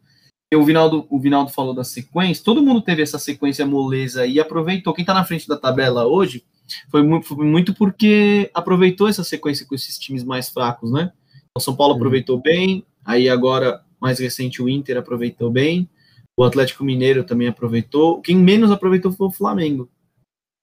O 0.55 0.65
Vinaldo, 0.65 1.07
o 1.11 1.19
Vinaldo 1.19 1.50
falou 1.50 1.75
da 1.75 1.83
sequência, 1.83 2.45
todo 2.45 2.62
mundo 2.62 2.81
teve 2.81 3.03
essa 3.03 3.19
sequência 3.19 3.67
moleza 3.67 4.26
e 4.26 4.38
aproveitou. 4.38 4.95
Quem 4.95 5.03
está 5.03 5.12
na 5.12 5.25
frente 5.25 5.49
da 5.49 5.57
tabela 5.57 6.07
hoje 6.07 6.45
foi 6.88 7.03
muito, 7.03 7.26
foi 7.26 7.45
muito 7.45 7.75
porque 7.75 8.49
aproveitou 8.55 9.09
essa 9.09 9.25
sequência 9.25 9.67
com 9.67 9.75
esses 9.75 9.99
times 9.99 10.23
mais 10.23 10.49
fracos, 10.49 10.93
né? 10.93 11.12
O 11.57 11.61
São 11.61 11.75
Paulo 11.75 11.95
aproveitou 11.95 12.41
bem, 12.41 12.85
aí 13.05 13.29
agora, 13.29 13.83
mais 14.00 14.21
recente, 14.21 14.62
o 14.62 14.69
Inter 14.69 14.99
aproveitou 14.99 15.50
bem, 15.50 15.88
o 16.37 16.45
Atlético 16.45 16.85
Mineiro 16.85 17.25
também 17.25 17.49
aproveitou. 17.49 18.21
Quem 18.21 18.37
menos 18.37 18.71
aproveitou 18.71 19.11
foi 19.11 19.26
o 19.26 19.33
Flamengo. 19.33 19.88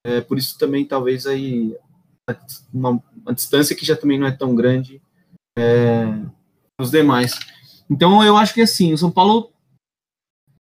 É, 0.06 0.20
por 0.20 0.38
isso 0.38 0.58
também, 0.58 0.84
talvez, 0.84 1.26
aí 1.26 1.76
uma, 2.72 3.02
uma 3.22 3.34
distância 3.34 3.76
que 3.76 3.84
já 3.84 3.96
também 3.96 4.18
não 4.18 4.26
é 4.26 4.30
tão 4.30 4.54
grande 4.54 5.00
é, 5.58 6.06
os 6.80 6.90
demais. 6.90 7.38
Então, 7.90 8.22
eu 8.24 8.36
acho 8.36 8.54
que 8.54 8.62
assim, 8.62 8.92
o 8.92 8.98
São 8.98 9.10
Paulo 9.10 9.50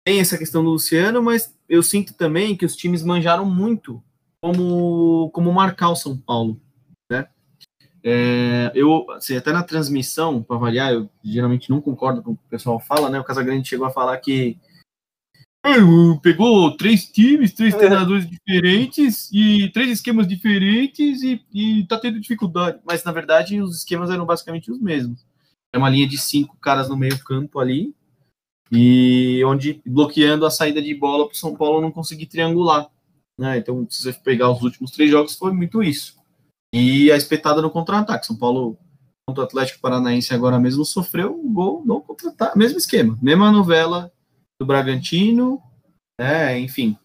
tem 0.03 0.19
essa 0.19 0.37
questão 0.37 0.63
do 0.63 0.71
Luciano, 0.71 1.21
mas 1.21 1.55
eu 1.67 1.81
sinto 1.81 2.13
também 2.13 2.55
que 2.55 2.65
os 2.65 2.75
times 2.75 3.03
manjaram 3.03 3.45
muito 3.45 4.03
como, 4.41 5.29
como 5.31 5.51
marcar 5.53 5.89
o 5.89 5.95
São 5.95 6.17
Paulo, 6.17 6.59
né? 7.09 7.27
É, 8.03 8.71
eu, 8.75 9.09
assim, 9.11 9.37
até 9.37 9.53
na 9.53 9.63
transmissão, 9.63 10.43
para 10.43 10.57
variar, 10.57 10.91
eu 10.91 11.09
geralmente 11.23 11.69
não 11.69 11.79
concordo 11.79 12.21
com 12.21 12.31
o 12.31 12.35
que 12.35 12.43
o 12.45 12.49
pessoal 12.49 12.79
fala, 12.79 13.09
né? 13.09 13.19
O 13.19 13.23
Casagrande 13.23 13.67
chegou 13.67 13.85
a 13.87 13.91
falar 13.91 14.17
que 14.17 14.57
"Ah, 15.65 15.75
pegou 16.21 16.75
três 16.75 17.05
times, 17.09 17.53
três 17.53 17.73
É. 17.73 17.77
treinadores 17.77 18.29
diferentes 18.29 19.29
e 19.31 19.69
três 19.71 19.89
esquemas 19.89 20.27
diferentes 20.27 21.23
e, 21.23 21.41
e 21.53 21.87
tá 21.87 21.97
tendo 21.97 22.19
dificuldade. 22.19 22.79
Mas, 22.85 23.05
na 23.05 23.13
verdade, 23.13 23.61
os 23.61 23.77
esquemas 23.77 24.09
eram 24.09 24.25
basicamente 24.25 24.69
os 24.69 24.77
mesmos. 24.81 25.25
É 25.71 25.77
uma 25.77 25.89
linha 25.89 26.05
de 26.05 26.17
cinco 26.17 26.57
caras 26.57 26.89
no 26.89 26.97
meio 26.97 27.17
campo 27.23 27.59
ali, 27.59 27.95
e 28.75 29.43
onde 29.45 29.79
bloqueando 29.85 30.47
a 30.47 30.49
saída 30.49 30.81
de 30.81 30.95
bola 30.95 31.27
para 31.27 31.33
o 31.33 31.37
São 31.37 31.55
Paulo 31.55 31.79
não 31.79 31.91
conseguir 31.91 32.25
triangular. 32.25 32.89
Né? 33.39 33.59
Então, 33.59 33.85
se 33.87 34.01
você 34.01 34.13
pegar 34.13 34.49
os 34.49 34.63
últimos 34.63 34.89
três 34.89 35.11
jogos, 35.11 35.35
foi 35.35 35.53
muito 35.53 35.83
isso. 35.83 36.15
E 36.73 37.11
a 37.11 37.15
espetada 37.15 37.61
no 37.61 37.69
contra-ataque. 37.69 38.25
São 38.25 38.35
Paulo 38.35 38.75
contra 39.27 39.43
o 39.43 39.45
Atlético 39.45 39.79
Paranaense 39.79 40.33
agora 40.33 40.59
mesmo 40.59 40.83
sofreu 40.83 41.39
um 41.39 41.53
gol 41.53 41.83
no 41.85 42.01
contra-ataque. 42.01 42.57
Mesmo 42.57 42.79
esquema. 42.79 43.17
Mesma 43.21 43.51
novela 43.51 44.11
do 44.59 44.65
Bragantino, 44.65 45.61
é, 46.19 46.57
enfim. 46.57 46.97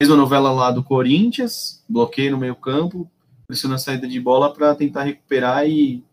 Mesma 0.00 0.14
novela 0.14 0.52
lá 0.52 0.70
do 0.70 0.84
Corinthians, 0.84 1.84
bloqueio 1.88 2.30
no 2.30 2.38
meio 2.38 2.54
campo, 2.54 3.10
pressiona 3.48 3.74
a 3.74 3.78
saída 3.78 4.06
de 4.06 4.20
bola 4.20 4.52
para 4.54 4.72
tentar 4.76 5.02
recuperar 5.02 5.68
e, 5.68 6.04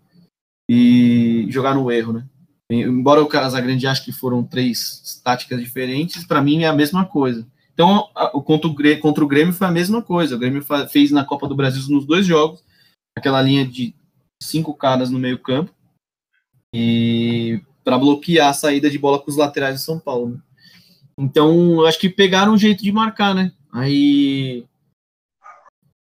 e 0.68 1.46
jogar 1.50 1.76
no 1.76 1.92
erro, 1.92 2.14
né? 2.14 2.28
Embora 2.72 3.22
o 3.22 3.28
Casagrande 3.28 3.86
ache 3.86 4.06
que 4.06 4.12
foram 4.12 4.44
três 4.44 5.22
táticas 5.24 5.60
diferentes, 5.62 6.26
para 6.26 6.42
mim 6.42 6.64
é 6.64 6.68
a 6.68 6.74
mesma 6.74 7.06
coisa. 7.06 7.48
Então, 7.74 8.10
o 8.34 8.42
contra 8.42 8.70
o, 8.70 9.28
Grêmio, 9.28 9.54
foi 9.54 9.68
a 9.68 9.72
mesma 9.72 10.02
coisa. 10.02 10.36
O 10.36 10.40
Grêmio 10.40 10.66
fez 10.90 11.12
na 11.12 11.26
Copa 11.26 11.48
do 11.48 11.56
Brasil 11.56 11.84
nos 11.90 12.06
dois 12.06 12.26
jogos 12.26 12.64
aquela 13.18 13.42
linha 13.42 13.66
de 13.66 13.94
cinco 14.42 14.74
caras 14.74 15.10
no 15.10 15.20
meio 15.20 15.40
campo 15.40 15.72
e 16.74 17.62
para 17.84 17.98
bloquear 17.98 18.50
a 18.50 18.54
saída 18.54 18.90
de 18.90 18.98
bola 18.98 19.20
com 19.20 19.30
os 19.30 19.38
laterais 19.38 19.76
de 19.76 19.86
São 19.86 20.00
Paulo. 20.00 20.32
né? 20.32 20.40
Então, 21.18 21.74
eu 21.74 21.86
acho 21.86 22.00
que 22.00 22.10
pegaram 22.10 22.54
um 22.54 22.58
jeito 22.58 22.84
de 22.84 22.92
marcar, 22.92 23.34
né? 23.34 23.52
Aí 23.72 24.66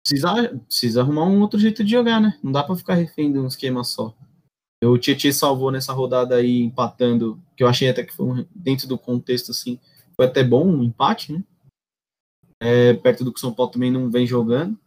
precisa, 0.05 0.61
precisa 0.67 1.01
arrumar 1.01 1.25
um 1.25 1.41
outro 1.41 1.59
jeito 1.59 1.83
de 1.83 1.91
jogar, 1.91 2.21
né? 2.21 2.39
Não 2.43 2.53
dá 2.53 2.63
para 2.63 2.77
ficar 2.77 2.95
refém 2.95 3.33
de 3.33 3.39
um 3.39 3.47
esquema 3.47 3.83
só. 3.83 4.15
O 4.83 4.97
Tietchan 4.97 5.33
salvou 5.33 5.71
nessa 5.71 5.93
rodada 5.93 6.37
aí, 6.37 6.61
empatando, 6.61 7.41
que 7.55 7.63
eu 7.63 7.69
achei 7.69 7.89
até 7.89 8.03
que 8.03 8.15
foi 8.15 8.27
um- 8.27 8.47
dentro 8.55 8.89
do 8.89 8.99
contexto, 8.99 9.51
assim, 9.51 9.79
foi 10.17 10.27
até 10.27 10.43
bom 10.43 10.67
um 10.67 10.83
empate, 10.83 11.33
né? 11.33 11.45
É, 12.63 12.95
perto 12.95 13.25
do 13.25 13.33
que 13.33 13.39
o 13.39 13.41
São 13.41 13.53
Paulo 13.53 13.73
também 13.73 13.91
não 13.91 14.11
vem 14.11 14.27
jogando. 14.27 14.79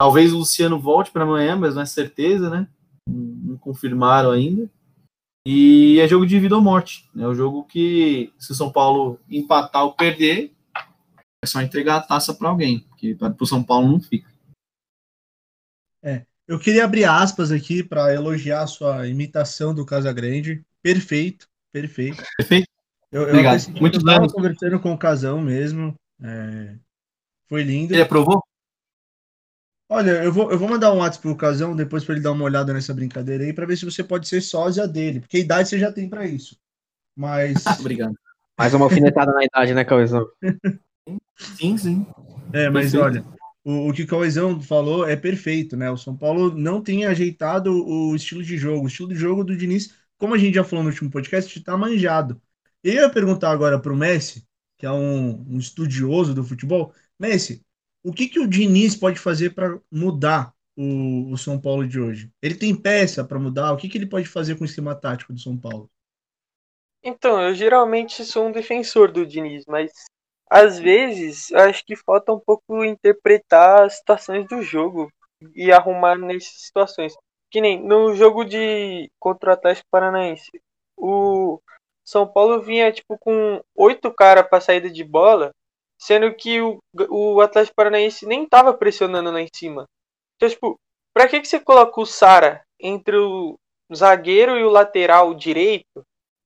Talvez 0.00 0.32
o 0.32 0.38
Luciano 0.38 0.78
volte 0.78 1.10
para 1.10 1.24
amanhã, 1.24 1.56
mas 1.56 1.74
não 1.74 1.82
é 1.82 1.86
certeza, 1.86 2.48
né? 2.48 2.68
Não, 3.06 3.16
não 3.16 3.58
confirmaram 3.58 4.30
ainda. 4.30 4.70
E 5.46 5.98
é 6.00 6.08
jogo 6.08 6.26
de 6.26 6.38
vida 6.38 6.56
ou 6.56 6.62
morte. 6.62 7.08
É 7.16 7.26
o 7.26 7.34
jogo 7.34 7.64
que, 7.64 8.32
se 8.38 8.52
o 8.52 8.54
São 8.54 8.72
Paulo 8.72 9.18
empatar 9.28 9.84
ou 9.84 9.92
perder, 9.92 10.54
é 11.42 11.46
só 11.46 11.60
entregar 11.60 11.96
a 11.96 12.02
taça 12.02 12.34
para 12.34 12.48
alguém, 12.48 12.80
porque 12.80 13.14
para 13.14 13.34
o 13.38 13.46
São 13.46 13.62
Paulo 13.62 13.88
não 13.88 14.00
fica. 14.00 14.30
Eu 16.50 16.58
queria 16.58 16.84
abrir 16.84 17.04
aspas 17.04 17.52
aqui 17.52 17.80
para 17.80 18.12
elogiar 18.12 18.62
a 18.62 18.66
sua 18.66 19.06
imitação 19.06 19.72
do 19.72 19.86
Casagrande. 19.86 20.64
Perfeito, 20.82 21.46
perfeito. 21.70 22.20
Perfeito? 22.36 22.66
Eu, 23.12 23.22
eu 23.22 23.28
Obrigado. 23.28 23.54
eu 23.54 24.10
anos. 24.16 24.32
conversando 24.32 24.80
com 24.80 24.92
o 24.92 24.98
Casão 24.98 25.40
mesmo. 25.40 25.94
é, 26.20 26.74
foi 27.48 27.62
lindo. 27.62 27.94
Ele 27.94 28.02
aprovou? 28.02 28.42
Olha, 29.88 30.24
eu 30.24 30.32
vou, 30.32 30.50
eu 30.50 30.58
vou 30.58 30.68
mandar 30.68 30.92
um 30.92 30.98
WhatsApp 30.98 31.22
pro 31.22 31.36
Casão 31.36 31.76
depois 31.76 32.04
para 32.04 32.16
ele 32.16 32.22
dar 32.24 32.32
uma 32.32 32.44
olhada 32.44 32.72
nessa 32.72 32.92
brincadeira 32.92 33.44
aí 33.44 33.52
para 33.52 33.66
ver 33.66 33.76
se 33.76 33.84
você 33.84 34.02
pode 34.02 34.26
ser 34.26 34.40
sósia 34.40 34.88
dele, 34.88 35.20
porque 35.20 35.36
a 35.36 35.40
idade 35.40 35.68
você 35.68 35.78
já 35.78 35.92
tem 35.92 36.08
para 36.08 36.26
isso. 36.26 36.58
Mas 37.14 37.64
Obrigado. 37.78 38.18
Mais 38.58 38.74
uma 38.74 38.86
alfinetada 38.86 39.30
na 39.30 39.44
idade, 39.44 39.72
né, 39.72 39.84
Cauezão? 39.84 40.26
Sim, 41.36 41.78
sim. 41.78 42.06
É, 42.52 42.68
mas 42.68 42.90
Perfeito. 42.90 43.04
olha, 43.04 43.39
o, 43.64 43.88
o 43.88 43.92
que 43.92 44.02
o 44.02 44.06
Cauezão 44.06 44.60
falou 44.60 45.06
é 45.06 45.16
perfeito, 45.16 45.76
né? 45.76 45.90
O 45.90 45.96
São 45.96 46.16
Paulo 46.16 46.54
não 46.56 46.82
tem 46.82 47.04
ajeitado 47.04 47.72
o 47.86 48.14
estilo 48.14 48.42
de 48.42 48.56
jogo. 48.56 48.84
O 48.84 48.88
estilo 48.88 49.08
de 49.08 49.16
jogo 49.16 49.44
do 49.44 49.56
Diniz, 49.56 49.94
como 50.18 50.34
a 50.34 50.38
gente 50.38 50.54
já 50.54 50.64
falou 50.64 50.84
no 50.84 50.90
último 50.90 51.10
podcast, 51.10 51.60
tá 51.62 51.76
manjado. 51.76 52.40
Eu 52.82 52.94
ia 52.94 53.10
perguntar 53.10 53.50
agora 53.50 53.78
pro 53.78 53.96
Messi, 53.96 54.46
que 54.78 54.86
é 54.86 54.90
um, 54.90 55.54
um 55.54 55.58
estudioso 55.58 56.34
do 56.34 56.44
futebol. 56.44 56.94
Messi, 57.18 57.64
o 58.02 58.12
que, 58.12 58.28
que 58.28 58.40
o 58.40 58.46
Diniz 58.46 58.96
pode 58.96 59.18
fazer 59.18 59.50
para 59.50 59.78
mudar 59.90 60.54
o, 60.76 61.30
o 61.30 61.36
São 61.36 61.60
Paulo 61.60 61.86
de 61.86 62.00
hoje? 62.00 62.32
Ele 62.40 62.54
tem 62.54 62.74
peça 62.74 63.22
para 63.22 63.38
mudar? 63.38 63.72
O 63.72 63.76
que, 63.76 63.88
que 63.88 63.98
ele 63.98 64.06
pode 64.06 64.26
fazer 64.26 64.56
com 64.56 64.62
o 64.62 64.66
esquema 64.66 64.94
tático 64.94 65.32
do 65.32 65.38
São 65.38 65.56
Paulo? 65.56 65.90
Então, 67.02 67.40
eu 67.40 67.54
geralmente 67.54 68.24
sou 68.24 68.48
um 68.48 68.52
defensor 68.52 69.10
do 69.10 69.26
Diniz, 69.26 69.64
mas 69.66 69.90
às 70.50 70.80
vezes 70.80 71.52
acho 71.52 71.84
que 71.86 71.94
falta 71.94 72.32
um 72.32 72.40
pouco 72.40 72.84
interpretar 72.84 73.84
as 73.84 73.98
situações 73.98 74.46
do 74.48 74.60
jogo 74.62 75.08
e 75.54 75.70
arrumar 75.70 76.18
nessas 76.18 76.60
situações. 76.62 77.14
Que 77.50 77.60
nem 77.60 77.80
no 77.80 78.14
jogo 78.16 78.44
de 78.44 79.08
contra 79.18 79.50
o 79.50 79.52
Atlético 79.52 79.88
Paranaense, 79.90 80.50
o 80.96 81.60
São 82.04 82.26
Paulo 82.26 82.60
vinha 82.60 82.92
tipo 82.92 83.16
com 83.18 83.62
oito 83.76 84.12
caras 84.12 84.48
para 84.48 84.60
saída 84.60 84.90
de 84.90 85.04
bola, 85.04 85.52
sendo 85.98 86.34
que 86.34 86.60
o, 86.60 86.78
o 87.08 87.40
Atlético 87.40 87.76
Paranaense 87.76 88.26
nem 88.26 88.46
tava 88.48 88.74
pressionando 88.74 89.30
lá 89.30 89.40
em 89.40 89.48
cima. 89.54 89.86
Então, 90.36 90.48
tipo, 90.48 90.80
pra 91.14 91.28
que, 91.28 91.40
que 91.40 91.46
você 91.46 91.60
coloca 91.60 92.00
o 92.00 92.06
Sara 92.06 92.62
entre 92.80 93.16
o 93.16 93.56
zagueiro 93.94 94.56
e 94.58 94.64
o 94.64 94.70
lateral 94.70 95.34
direito 95.34 96.02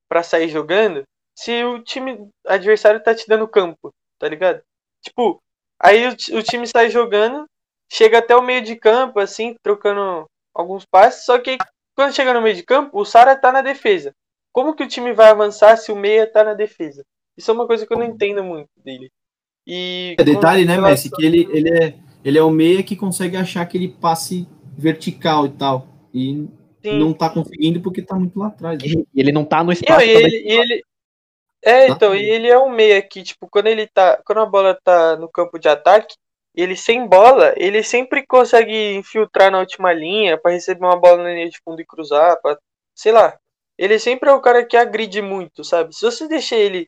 para 0.09 0.23
sair 0.23 0.49
jogando 0.49 1.03
se 1.35 1.63
o 1.63 1.83
time 1.83 2.29
adversário 2.47 3.03
tá 3.03 3.13
te 3.13 3.27
dando 3.27 3.47
campo, 3.47 3.93
tá 4.17 4.27
ligado? 4.27 4.61
Tipo, 5.03 5.41
aí 5.79 6.07
o, 6.07 6.37
o 6.37 6.43
time 6.43 6.65
sai 6.65 6.89
jogando, 6.89 7.45
chega 7.91 8.19
até 8.19 8.35
o 8.35 8.41
meio 8.41 8.63
de 8.63 8.75
campo, 8.75 9.19
assim, 9.19 9.55
trocando 9.61 10.25
alguns 10.53 10.85
passes, 10.85 11.25
só 11.25 11.37
que 11.37 11.57
quando 11.95 12.13
chega 12.13 12.33
no 12.33 12.41
meio 12.41 12.55
de 12.55 12.63
campo, 12.63 12.99
o 12.99 13.05
Sara 13.05 13.35
tá 13.35 13.51
na 13.51 13.61
defesa. 13.61 14.13
Como 14.51 14.73
que 14.73 14.83
o 14.83 14.87
time 14.87 15.13
vai 15.13 15.29
avançar 15.29 15.75
se 15.77 15.91
o 15.91 15.95
meia 15.95 16.25
tá 16.25 16.43
na 16.43 16.53
defesa? 16.53 17.03
Isso 17.37 17.51
é 17.51 17.53
uma 17.53 17.67
coisa 17.67 17.85
que 17.85 17.93
eu 17.93 17.97
não 17.97 18.05
entendo 18.05 18.43
muito 18.43 18.69
dele. 18.77 19.11
E 19.67 20.15
é 20.17 20.23
detalhe, 20.23 20.63
né, 20.63 20.77
Messi, 20.77 21.09
que 21.09 21.25
ele, 21.25 21.47
ele, 21.51 21.69
é, 21.69 21.95
ele 22.23 22.37
é 22.37 22.43
o 22.43 22.49
meia 22.49 22.83
que 22.83 22.95
consegue 22.95 23.35
achar 23.35 23.61
aquele 23.61 23.89
passe 23.89 24.47
vertical 24.77 25.45
e 25.45 25.49
tal. 25.49 25.87
E 26.13 26.47
Sim. 26.81 26.99
não 26.99 27.13
tá 27.13 27.29
conseguindo 27.29 27.81
porque 27.81 28.01
tá 28.01 28.15
muito 28.15 28.37
lá 28.37 28.47
atrás. 28.47 28.81
Né? 28.81 29.03
Ele 29.13 29.31
não 29.31 29.43
tá 29.43 29.63
no 29.63 29.71
espaço. 29.71 30.05
E 30.05 30.09
ele, 30.09 30.35
ele, 30.47 30.83
é, 31.65 31.87
então, 31.87 32.15
e 32.15 32.23
ele 32.23 32.47
é 32.47 32.57
um 32.59 32.69
meia 32.69 33.01
que, 33.01 33.23
tipo, 33.23 33.47
quando 33.49 33.67
ele 33.67 33.87
tá. 33.87 34.21
Quando 34.23 34.41
a 34.41 34.45
bola 34.45 34.79
tá 34.83 35.15
no 35.15 35.27
campo 35.27 35.57
de 35.57 35.67
ataque, 35.67 36.15
ele 36.55 36.75
sem 36.77 37.07
bola, 37.07 37.53
ele 37.57 37.83
sempre 37.83 38.25
consegue 38.25 38.93
infiltrar 38.95 39.51
na 39.51 39.59
última 39.59 39.91
linha 39.91 40.37
para 40.37 40.51
receber 40.51 40.85
uma 40.85 40.99
bola 40.99 41.23
na 41.23 41.31
linha 41.33 41.49
de 41.49 41.59
fundo 41.63 41.81
e 41.81 41.85
cruzar, 41.85 42.39
pra, 42.41 42.57
sei 42.95 43.11
lá. 43.11 43.37
Ele 43.77 43.99
sempre 43.99 44.29
é 44.29 44.33
o 44.33 44.41
cara 44.41 44.65
que 44.65 44.77
agride 44.77 45.21
muito, 45.21 45.63
sabe? 45.63 45.93
Se 45.95 46.01
você 46.05 46.27
deixar 46.27 46.55
ele 46.57 46.87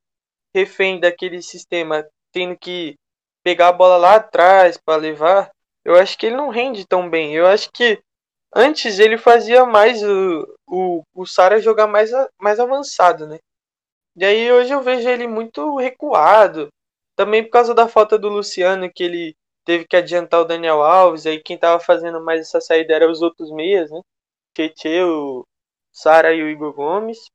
refém 0.55 0.99
daquele 0.99 1.41
sistema, 1.41 2.07
tendo 2.31 2.57
que 2.57 2.95
pegar 3.43 3.69
a 3.69 3.73
bola 3.73 3.97
lá 3.97 4.15
atrás 4.15 4.77
para 4.77 4.97
levar, 4.97 5.51
eu 5.83 5.95
acho 5.95 6.17
que 6.17 6.27
ele 6.27 6.35
não 6.35 6.49
rende 6.49 6.85
tão 6.87 7.09
bem. 7.09 7.33
Eu 7.33 7.47
acho 7.47 7.69
que 7.73 7.99
antes 8.55 8.99
ele 8.99 9.17
fazia 9.17 9.65
mais 9.65 10.03
o, 10.03 10.47
o, 10.67 11.03
o 11.15 11.25
Sara 11.25 11.59
jogar 11.59 11.87
mais, 11.87 12.11
mais 12.39 12.59
avançado, 12.59 13.27
né? 13.27 13.39
E 14.17 14.25
aí 14.25 14.51
hoje 14.51 14.73
eu 14.73 14.81
vejo 14.81 15.07
ele 15.07 15.27
muito 15.27 15.77
recuado. 15.77 16.69
Também 17.15 17.43
por 17.43 17.51
causa 17.51 17.73
da 17.73 17.87
falta 17.87 18.17
do 18.17 18.29
Luciano, 18.29 18.91
que 18.91 19.03
ele 19.03 19.35
teve 19.63 19.85
que 19.85 19.95
adiantar 19.95 20.41
o 20.41 20.45
Daniel 20.45 20.81
Alves. 20.81 21.27
Aí 21.27 21.39
quem 21.39 21.57
tava 21.57 21.79
fazendo 21.79 22.19
mais 22.23 22.41
essa 22.41 22.59
saída 22.59 22.93
era 22.95 23.09
os 23.09 23.21
outros 23.21 23.51
meias, 23.51 23.91
né? 23.91 24.01
Tietê, 24.55 25.03
o 25.03 25.45
Sara 25.91 26.33
e 26.33 26.41
o 26.41 26.49
Igor 26.49 26.73
Gomes. 26.73 27.29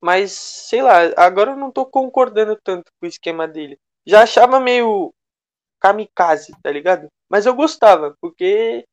Mas, 0.00 0.32
sei 0.32 0.82
lá, 0.82 0.98
agora 1.16 1.52
eu 1.52 1.56
não 1.56 1.70
tô 1.70 1.86
concordando 1.86 2.56
tanto 2.62 2.90
com 2.98 3.06
o 3.06 3.08
esquema 3.08 3.46
dele. 3.46 3.78
Já 4.04 4.22
achava 4.22 4.58
meio 4.58 5.12
kamikaze, 5.80 6.52
tá 6.62 6.70
ligado? 6.72 7.08
Mas 7.28 7.46
eu 7.46 7.54
gostava, 7.54 8.16
porque. 8.20 8.84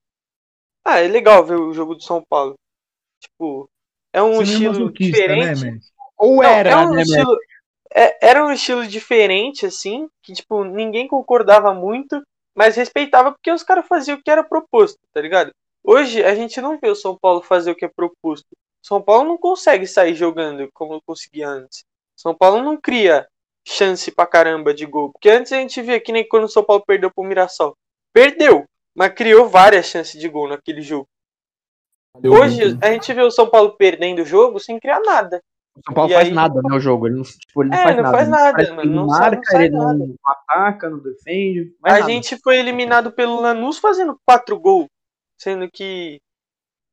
Ah, 0.84 1.00
é 1.00 1.08
legal 1.08 1.44
ver 1.44 1.56
o 1.56 1.74
jogo 1.74 1.96
do 1.96 2.04
São 2.04 2.24
Paulo. 2.24 2.56
Tipo, 3.20 3.68
é 4.13 4.22
um 4.22 4.36
Você 4.36 4.54
estilo 4.54 4.86
né, 4.86 4.92
diferente. 4.92 5.63
Né, 5.63 5.80
Ou 6.17 6.44
era, 6.44 6.70
é 6.70 6.77
um 6.77 6.92
né, 6.92 7.01
estilo, 7.01 7.37
é, 7.94 8.29
Era 8.29 8.46
um 8.46 8.51
estilo 8.51 8.87
diferente, 8.87 9.66
assim, 9.66 10.09
que, 10.22 10.33
tipo, 10.33 10.63
ninguém 10.63 11.07
concordava 11.07 11.74
muito, 11.74 12.22
mas 12.55 12.75
respeitava 12.75 13.31
porque 13.31 13.51
os 13.51 13.63
caras 13.63 13.87
faziam 13.87 14.18
o 14.18 14.22
que 14.22 14.31
era 14.31 14.44
proposto, 14.44 15.00
tá 15.13 15.22
ligado? 15.22 15.51
Hoje 15.83 16.24
a 16.24 16.33
gente 16.33 16.59
não 16.61 16.79
vê 16.79 16.90
o 16.90 16.96
São 16.96 17.18
Paulo 17.18 17.42
fazer 17.42 17.72
o 17.72 17.75
que 17.75 17.85
é 17.85 17.87
proposto. 17.87 18.48
São 18.81 19.01
Paulo 19.01 19.27
não 19.27 19.37
consegue 19.37 19.85
sair 19.85 20.16
jogando 20.16 20.70
como 20.74 21.01
conseguia 21.05 21.48
antes. 21.48 21.83
São 22.16 22.33
Paulo 22.33 22.61
não 22.63 22.77
cria 22.77 23.27
chance 23.68 24.11
pra 24.11 24.27
caramba 24.27 24.74
de 24.74 24.85
gol. 24.85 25.11
Porque 25.11 25.29
antes 25.29 25.51
a 25.51 25.57
gente 25.57 25.81
via 25.81 26.00
que 26.00 26.11
nem 26.11 26.27
quando 26.27 26.46
o 26.46 26.50
São 26.50 26.63
Paulo 26.63 26.83
perdeu 26.85 27.11
pro 27.11 27.24
Mirassol. 27.24 27.75
Perdeu, 28.13 28.66
mas 28.96 29.13
criou 29.13 29.50
várias 29.50 29.87
chances 29.87 30.20
de 30.20 30.29
gol 30.29 30.48
naquele 30.48 30.81
jogo. 30.81 31.07
Hoje 32.24 32.77
a 32.81 32.92
gente 32.92 33.11
vê 33.13 33.22
o 33.22 33.31
São 33.31 33.50
Paulo 33.50 33.75
perdendo 33.75 34.22
o 34.22 34.25
jogo 34.25 34.59
sem 34.59 34.79
criar 34.79 35.01
nada. 35.01 35.42
O 35.75 35.81
São 35.85 35.94
Paulo 35.94 36.11
e 36.11 36.14
faz 36.14 36.27
aí... 36.27 36.33
nada, 36.33 36.61
né? 36.61 36.75
O 36.75 36.79
jogo. 36.79 37.07
Ele 37.07 37.18
não, 37.18 37.24
tipo, 37.24 37.64
ele 37.64 37.70
não 37.70 37.77
é, 37.77 37.83
faz 37.83 37.96
não 37.96 38.03
nada. 38.03 38.18
Faz 38.18 38.29
nada 38.29 38.61
ele 38.61 38.72
mano. 38.72 38.96
não 38.96 39.07
marca, 39.07 39.53
não 39.53 39.61
ele 39.61 39.77
nada. 39.77 39.94
não 39.94 40.16
ataca, 40.25 40.90
não 40.90 41.00
defende. 41.00 41.75
a 41.83 41.92
nada. 41.94 42.05
gente 42.05 42.38
foi 42.38 42.57
eliminado 42.57 43.11
pelo 43.11 43.42
Lanús 43.42 43.77
fazendo 43.77 44.20
quatro 44.25 44.59
gols. 44.59 44.88
Sendo 45.38 45.70
que, 45.70 46.22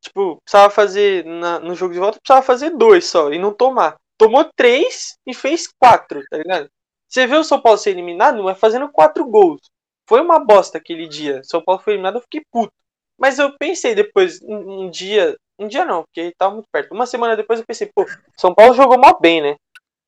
tipo, 0.00 0.40
precisava 0.42 0.68
fazer 0.68 1.24
na, 1.24 1.60
no 1.60 1.76
jogo 1.76 1.94
de 1.94 2.00
volta, 2.00 2.18
precisava 2.18 2.44
fazer 2.44 2.70
dois 2.70 3.06
só 3.06 3.32
e 3.32 3.38
não 3.38 3.52
tomar. 3.52 3.96
Tomou 4.18 4.44
três 4.56 5.16
e 5.26 5.32
fez 5.32 5.68
quatro, 5.68 6.22
tá 6.28 6.38
ligado? 6.38 6.68
Você 7.08 7.26
vê 7.26 7.36
o 7.36 7.44
São 7.44 7.60
Paulo 7.60 7.78
ser 7.78 7.90
eliminado, 7.90 8.42
mas 8.42 8.58
fazendo 8.58 8.88
quatro 8.88 9.24
gols. 9.24 9.60
Foi 10.08 10.20
uma 10.20 10.38
bosta 10.38 10.78
aquele 10.78 11.06
dia. 11.06 11.42
São 11.44 11.62
Paulo 11.62 11.80
foi 11.80 11.92
eliminado, 11.92 12.16
eu 12.16 12.22
fiquei 12.22 12.42
puto. 12.50 12.72
Mas 13.18 13.38
eu 13.38 13.56
pensei 13.56 13.94
depois, 13.94 14.40
um, 14.42 14.84
um 14.84 14.90
dia. 14.90 15.36
Um 15.62 15.68
dia 15.68 15.84
não, 15.84 16.02
porque 16.02 16.34
tava 16.36 16.54
muito 16.54 16.68
perto. 16.72 16.92
Uma 16.92 17.06
semana 17.06 17.36
depois 17.36 17.60
eu 17.60 17.66
pensei, 17.66 17.90
pô, 17.94 18.04
São 18.36 18.52
Paulo 18.54 18.74
jogou 18.74 18.98
mal 18.98 19.18
bem, 19.20 19.40
né? 19.40 19.56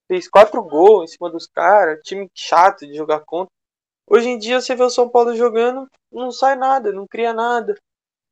Fez 0.08 0.28
quatro 0.28 0.62
gols 0.62 1.04
em 1.04 1.14
cima 1.14 1.30
dos 1.30 1.46
caras, 1.46 2.00
time 2.02 2.28
chato 2.34 2.86
de 2.86 2.94
jogar 2.94 3.20
contra. 3.20 3.52
Hoje 4.06 4.28
em 4.28 4.38
dia 4.38 4.60
você 4.60 4.74
vê 4.74 4.82
o 4.82 4.90
São 4.90 5.08
Paulo 5.08 5.34
jogando, 5.36 5.88
não 6.12 6.30
sai 6.32 6.56
nada, 6.56 6.92
não 6.92 7.06
cria 7.06 7.32
nada. 7.32 7.74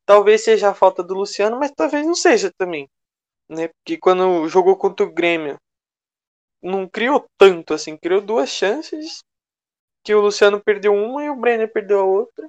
Talvez 0.04 0.42
seja 0.42 0.70
a 0.70 0.74
falta 0.74 1.02
do 1.02 1.14
Luciano, 1.14 1.58
mas 1.58 1.70
talvez 1.70 2.04
não 2.04 2.14
seja 2.14 2.50
também. 2.58 2.88
Né? 3.48 3.68
Porque 3.68 3.96
quando 3.98 4.48
jogou 4.48 4.76
contra 4.76 5.06
o 5.06 5.12
Grêmio, 5.12 5.56
não 6.60 6.88
criou 6.88 7.24
tanto 7.38 7.72
assim, 7.72 7.96
criou 7.96 8.20
duas 8.20 8.48
chances. 8.50 9.22
Que 10.04 10.14
o 10.14 10.20
Luciano 10.20 10.60
perdeu 10.60 10.92
uma 10.92 11.24
e 11.24 11.30
o 11.30 11.36
Brenner 11.36 11.72
perdeu 11.72 12.00
a 12.00 12.04
outra. 12.04 12.48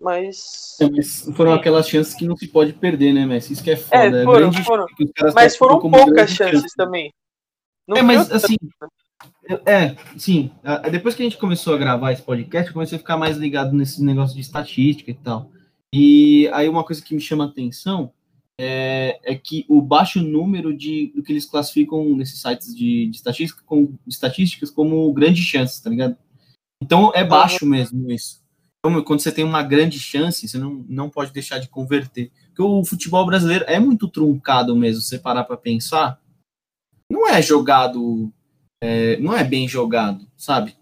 Mas. 0.00 0.76
É, 0.80 0.90
mas 0.90 1.30
foram 1.34 1.52
aquelas 1.52 1.88
chances 1.88 2.14
que 2.14 2.26
não 2.26 2.36
se 2.36 2.48
pode 2.48 2.72
perder, 2.72 3.12
né, 3.12 3.26
Messi? 3.26 3.52
Isso 3.52 3.62
que 3.62 3.70
é 3.70 3.76
foda. 3.76 4.22
É, 4.22 4.24
foram, 4.24 4.52
foram. 4.52 4.86
Mas 5.34 5.56
foram 5.56 5.78
poucas 5.78 6.30
chances 6.30 6.60
chance. 6.62 6.76
também. 6.76 7.12
Não 7.86 7.96
é, 7.96 8.02
mas 8.02 8.30
assim. 8.30 8.56
É, 9.66 9.96
sim. 10.16 10.50
Depois 10.90 11.14
que 11.14 11.22
a 11.22 11.24
gente 11.24 11.38
começou 11.38 11.74
a 11.74 11.78
gravar 11.78 12.12
esse 12.12 12.22
podcast, 12.22 12.68
eu 12.68 12.72
comecei 12.72 12.96
a 12.96 13.00
ficar 13.00 13.16
mais 13.16 13.36
ligado 13.36 13.74
nesse 13.74 14.02
negócio 14.02 14.34
de 14.34 14.40
estatística 14.40 15.10
e 15.10 15.14
tal. 15.14 15.50
E 15.92 16.48
aí 16.52 16.68
uma 16.68 16.84
coisa 16.84 17.02
que 17.02 17.14
me 17.14 17.20
chama 17.20 17.44
a 17.44 17.48
atenção 17.48 18.12
é, 18.58 19.18
é 19.24 19.34
que 19.34 19.64
o 19.68 19.82
baixo 19.82 20.22
número 20.22 20.76
de 20.76 21.12
do 21.14 21.22
que 21.22 21.32
eles 21.32 21.46
classificam 21.46 22.04
nesses 22.14 22.40
sites 22.40 22.74
de, 22.74 23.06
de, 23.06 23.16
estatística, 23.16 23.62
com, 23.64 23.94
estatísticas 24.06 24.70
como 24.70 25.12
grande 25.12 25.42
chance, 25.42 25.82
tá 25.82 25.90
ligado? 25.90 26.16
Então 26.82 27.10
é 27.14 27.24
baixo 27.24 27.66
mesmo 27.66 28.10
isso. 28.10 28.39
Quando 28.82 29.20
você 29.20 29.30
tem 29.30 29.44
uma 29.44 29.62
grande 29.62 29.98
chance, 29.98 30.48
você 30.48 30.56
não, 30.56 30.84
não 30.88 31.10
pode 31.10 31.32
deixar 31.32 31.58
de 31.58 31.68
converter. 31.68 32.30
Porque 32.46 32.62
o 32.62 32.84
futebol 32.84 33.26
brasileiro 33.26 33.64
é 33.68 33.78
muito 33.78 34.08
truncado 34.08 34.74
mesmo, 34.74 35.02
se 35.02 35.08
você 35.08 35.18
parar 35.18 35.44
para 35.44 35.56
pensar. 35.56 36.18
Não 37.10 37.28
é 37.28 37.42
jogado, 37.42 38.32
é, 38.82 39.18
não 39.18 39.36
é 39.36 39.44
bem 39.44 39.68
jogado, 39.68 40.26
sabe? 40.36 40.74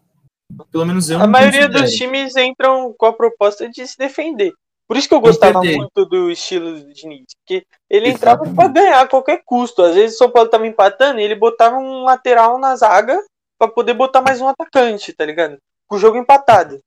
Pelo 0.70 0.86
menos 0.86 1.10
eu 1.10 1.20
A 1.20 1.26
maioria 1.26 1.68
dos 1.68 1.92
times 1.92 2.36
entram 2.36 2.94
com 2.96 3.06
a 3.06 3.12
proposta 3.12 3.68
de 3.68 3.86
se 3.86 3.98
defender. 3.98 4.52
Por 4.86 4.96
isso 4.96 5.06
que 5.06 5.14
eu 5.14 5.20
gostava 5.20 5.60
muito 5.60 6.06
do 6.06 6.30
estilo 6.30 6.80
do 6.80 6.94
Diniz, 6.94 7.26
porque 7.40 7.66
ele 7.90 8.08
entrava 8.08 8.44
para 8.54 8.68
ganhar 8.68 9.02
a 9.02 9.08
qualquer 9.08 9.42
custo. 9.44 9.82
Às 9.82 9.94
vezes 9.94 10.14
o 10.14 10.18
São 10.18 10.30
Paulo 10.30 10.48
tava 10.48 10.66
empatando 10.66 11.20
e 11.20 11.22
ele 11.22 11.34
botava 11.34 11.76
um 11.76 12.04
lateral 12.04 12.58
na 12.58 12.74
zaga 12.74 13.22
para 13.58 13.70
poder 13.70 13.92
botar 13.92 14.22
mais 14.22 14.40
um 14.40 14.48
atacante, 14.48 15.12
tá 15.12 15.26
ligado? 15.26 15.58
Com 15.86 15.96
o 15.96 15.98
jogo 15.98 16.16
empatado. 16.16 16.80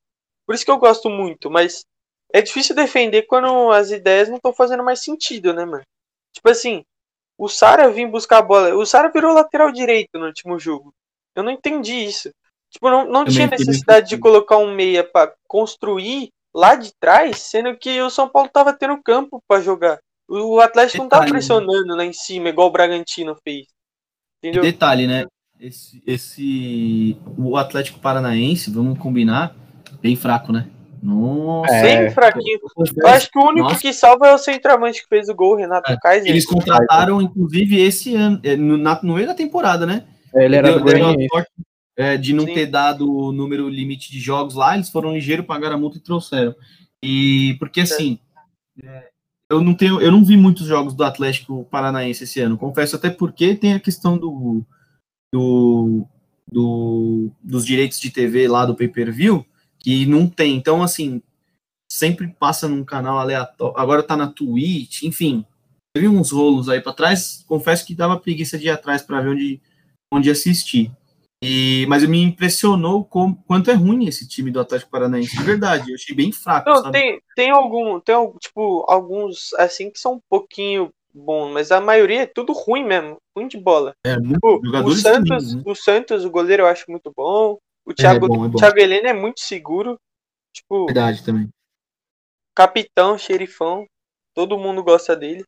Por 0.46 0.56
isso 0.56 0.66
que 0.66 0.72
eu 0.72 0.78
gosto 0.78 1.10
muito, 1.10 1.50
mas 1.50 1.86
é 2.34 2.42
difícil 2.42 2.76
defender 2.76 3.24
quando 3.24 3.72
as 3.72 3.92
ideias 3.92 4.30
não 4.30 4.38
estão 4.38 4.54
fazendo 4.54 4.84
mais 4.84 5.04
sentido, 5.04 5.54
né, 5.54 5.66
mano? 5.66 5.84
Tipo 6.34 6.50
assim, 6.50 6.84
o 7.38 7.48
Sara 7.48 7.90
vim 7.92 8.08
buscar 8.08 8.38
a 8.38 8.42
bola. 8.42 8.76
O 8.76 8.86
Sara 8.86 9.12
virou 9.12 9.34
lateral 9.34 9.72
direito 9.72 10.18
no 10.18 10.28
último 10.28 10.60
jogo. 10.60 10.94
Eu 11.36 11.44
não 11.44 11.52
entendi 11.52 11.94
isso. 11.94 12.32
Tipo, 12.70 12.90
não, 12.90 13.06
não 13.06 13.26
tinha 13.26 13.48
necessidade 13.48 14.10
de 14.10 14.18
colocar 14.18 14.58
um 14.58 14.74
meia 14.74 15.04
para 15.04 15.34
construir 15.48 16.32
lá 16.54 16.76
de 16.76 16.94
trás, 17.00 17.42
sendo 17.42 17.76
que 17.78 18.02
o 18.02 18.10
São 18.10 18.30
Paulo 18.30 18.50
tava 18.50 18.74
tendo 18.74 19.02
campo 19.02 19.42
para 19.48 19.62
jogar. 19.62 20.00
O 20.28 20.60
Atlético 20.62 21.04
não 21.04 21.10
tava 21.10 21.26
né? 21.26 21.32
pressionando 21.32 21.96
lá 21.96 22.06
em 22.06 22.14
cima, 22.14 22.50
igual 22.50 22.68
o 22.68 22.72
Bragantino 22.72 23.36
fez. 23.44 23.68
Entendeu? 24.40 24.64
Detalhe, 24.64 25.06
né? 25.06 25.26
Esse, 25.60 26.02
esse. 26.08 27.18
O 27.38 27.58
Atlético 27.58 28.00
Paranaense, 28.00 28.72
vamos 28.72 28.98
combinar, 28.98 29.54
bem 30.02 30.16
fraco, 30.16 30.52
né? 30.52 30.68
Nossa. 31.02 31.74
É. 31.74 32.04
Bem 32.06 32.12
fraquinho. 32.12 32.60
eu 32.98 33.08
acho 33.08 33.32
que 33.32 33.40
o 33.40 33.44
único 33.48 33.70
Nossa. 33.70 33.80
que 33.82 33.92
salva 33.94 34.28
é 34.28 34.34
o 34.34 34.38
centroavante 34.38 35.02
que 35.02 35.08
fez 35.08 35.30
o 35.30 35.36
gol, 35.36 35.56
Renato 35.56 35.92
É, 35.92 35.98
Kaiser. 36.00 36.30
Eles 36.30 36.46
contrataram, 36.46 37.22
inclusive, 37.22 37.80
esse 37.82 38.16
ano, 38.16 38.40
é, 38.44 38.56
no, 38.56 38.78
na- 38.78 39.00
no 39.02 39.16
meio 39.16 39.26
da 39.28 39.34
temporada, 39.34 39.86
né? 39.86 40.06
Ele 40.34 40.56
era 40.56 40.70
Deu- 40.70 40.80
do 40.80 40.86
deu 40.86 41.28
sorte, 41.32 41.52
é, 41.98 42.18
de 42.18 42.34
não 42.34 42.46
Sim. 42.46 42.54
ter 42.54 42.66
dado 42.68 43.12
o 43.12 43.32
número 43.32 43.68
limite 43.68 44.12
de 44.12 44.20
jogos 44.20 44.54
lá, 44.56 44.76
eles 44.76 44.90
foram 44.90 45.14
ligeiros, 45.14 45.46
pagaram 45.46 45.76
a 45.76 45.80
multa 45.80 45.98
e 45.98 46.02
trouxeram. 46.02 46.56
E 47.04 47.56
porque 47.60 47.82
assim, 47.82 48.20
é, 48.84 49.08
eu 49.52 49.60
não 49.60 49.74
tenho, 49.74 50.00
eu 50.00 50.12
não 50.12 50.24
vi 50.24 50.38
muitos 50.38 50.68
jogos 50.68 50.94
do 50.94 51.04
Atlético 51.04 51.66
Paranaense 51.66 52.24
esse 52.26 52.40
ano, 52.40 52.58
confesso, 52.58 52.96
até 52.96 53.10
porque 53.10 53.56
tem 53.56 53.74
a 53.74 53.80
questão 53.80 54.18
do, 54.18 54.64
do, 55.34 56.06
do- 56.50 57.32
dos 57.44 57.66
direitos 57.66 58.00
de 58.00 58.12
TV 58.12 58.48
lá 58.48 58.66
do 58.66 58.76
pay-per-view, 58.76 59.44
que 59.82 60.06
não 60.06 60.28
tem. 60.28 60.56
Então, 60.56 60.82
assim, 60.82 61.22
sempre 61.92 62.28
passa 62.28 62.68
num 62.68 62.84
canal 62.84 63.18
aleatório. 63.18 63.78
Agora 63.78 64.04
tá 64.04 64.16
na 64.16 64.28
Twitch, 64.28 65.04
enfim. 65.04 65.46
Teve 65.94 66.08
uns 66.08 66.32
rolos 66.32 66.70
aí 66.70 66.80
pra 66.80 66.94
trás. 66.94 67.44
Confesso 67.48 67.86
que 67.86 67.96
dava 67.96 68.20
preguiça 68.20 68.58
de 68.58 68.68
ir 68.68 68.70
atrás 68.70 69.02
pra 69.02 69.20
ver 69.20 69.30
onde, 69.30 69.62
onde 70.14 70.32
assistir. 70.32 70.92
E, 71.44 71.88
mas 71.90 72.08
me 72.08 72.22
impressionou 72.22 73.04
com, 73.04 73.34
quanto 73.34 73.72
é 73.72 73.74
ruim 73.74 74.06
esse 74.06 74.28
time 74.28 74.52
do 74.52 74.60
Atlético 74.60 74.92
Paranaense. 74.92 75.36
De 75.36 75.44
verdade, 75.44 75.90
eu 75.90 75.96
achei 75.96 76.16
bem 76.16 76.32
fraco. 76.32 76.70
Não, 76.70 76.78
sabe? 76.78 76.92
tem, 76.92 77.22
tem 77.36 77.50
algum, 77.50 78.00
tem 78.00 78.16
tipo, 78.40 78.86
alguns 78.88 79.52
assim 79.56 79.90
que 79.90 80.00
são 80.00 80.14
um 80.14 80.20
pouquinho 80.30 80.92
bons, 81.14 81.52
mas 81.52 81.72
a 81.72 81.82
maioria 81.82 82.22
é 82.22 82.26
tudo 82.28 82.54
ruim 82.54 82.84
mesmo, 82.84 83.18
ruim 83.36 83.48
de 83.48 83.58
bola. 83.58 83.94
É, 84.06 84.18
muito, 84.18 84.36
Tipo, 84.36 84.62
o 84.86 84.96
Santos, 84.96 85.56
né? 85.56 85.64
o 85.66 85.76
Santos, 85.76 86.24
o 86.24 86.30
goleiro 86.30 86.64
eu 86.64 86.68
acho 86.68 86.86
muito 86.90 87.12
bom. 87.16 87.58
O 87.86 87.94
Thiago, 87.94 88.28
bom, 88.28 88.46
é 88.46 88.48
bom. 88.50 88.58
Thiago 88.58 88.80
Helena 88.80 89.10
é 89.10 89.14
muito 89.14 89.40
seguro. 89.40 89.98
Tipo, 90.54 90.86
Verdade 90.86 91.24
também. 91.26 91.50
capitão, 92.56 93.18
xerifão, 93.18 93.86
todo 94.36 94.58
mundo 94.58 94.84
gosta 94.84 95.16
dele. 95.16 95.44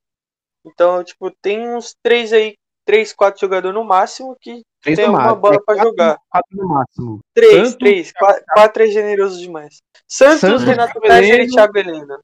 Então, 0.65 1.03
tipo, 1.03 1.29
tem 1.41 1.67
uns 1.75 1.93
três 2.01 2.31
aí, 2.31 2.55
três, 2.85 3.11
quatro 3.13 3.41
jogadores 3.41 3.75
no 3.75 3.83
máximo 3.83 4.35
que 4.39 4.61
Três 4.81 4.97
tem 4.97 5.09
máximo. 5.09 5.35
bola 5.41 5.55
É 5.55 5.57
pra 5.59 5.65
quatro- 5.75 5.83
jogar. 5.89 6.17
Quatro 6.29 6.57
no 6.57 6.67
máximo. 6.69 7.19
Três, 7.33 7.53
Santos, 7.55 7.75
três, 7.75 8.11
quatro, 8.13 8.43
quatro 8.53 8.83
é 8.83 8.87
generoso 8.87 9.39
demais. 9.39 9.81
Santos, 10.07 10.39
Santos, 10.39 10.63
Renato 10.63 10.99
Kaiser 11.01 11.41
e. 11.41 11.47
Thiago 11.47 11.77
Helena. 11.77 12.19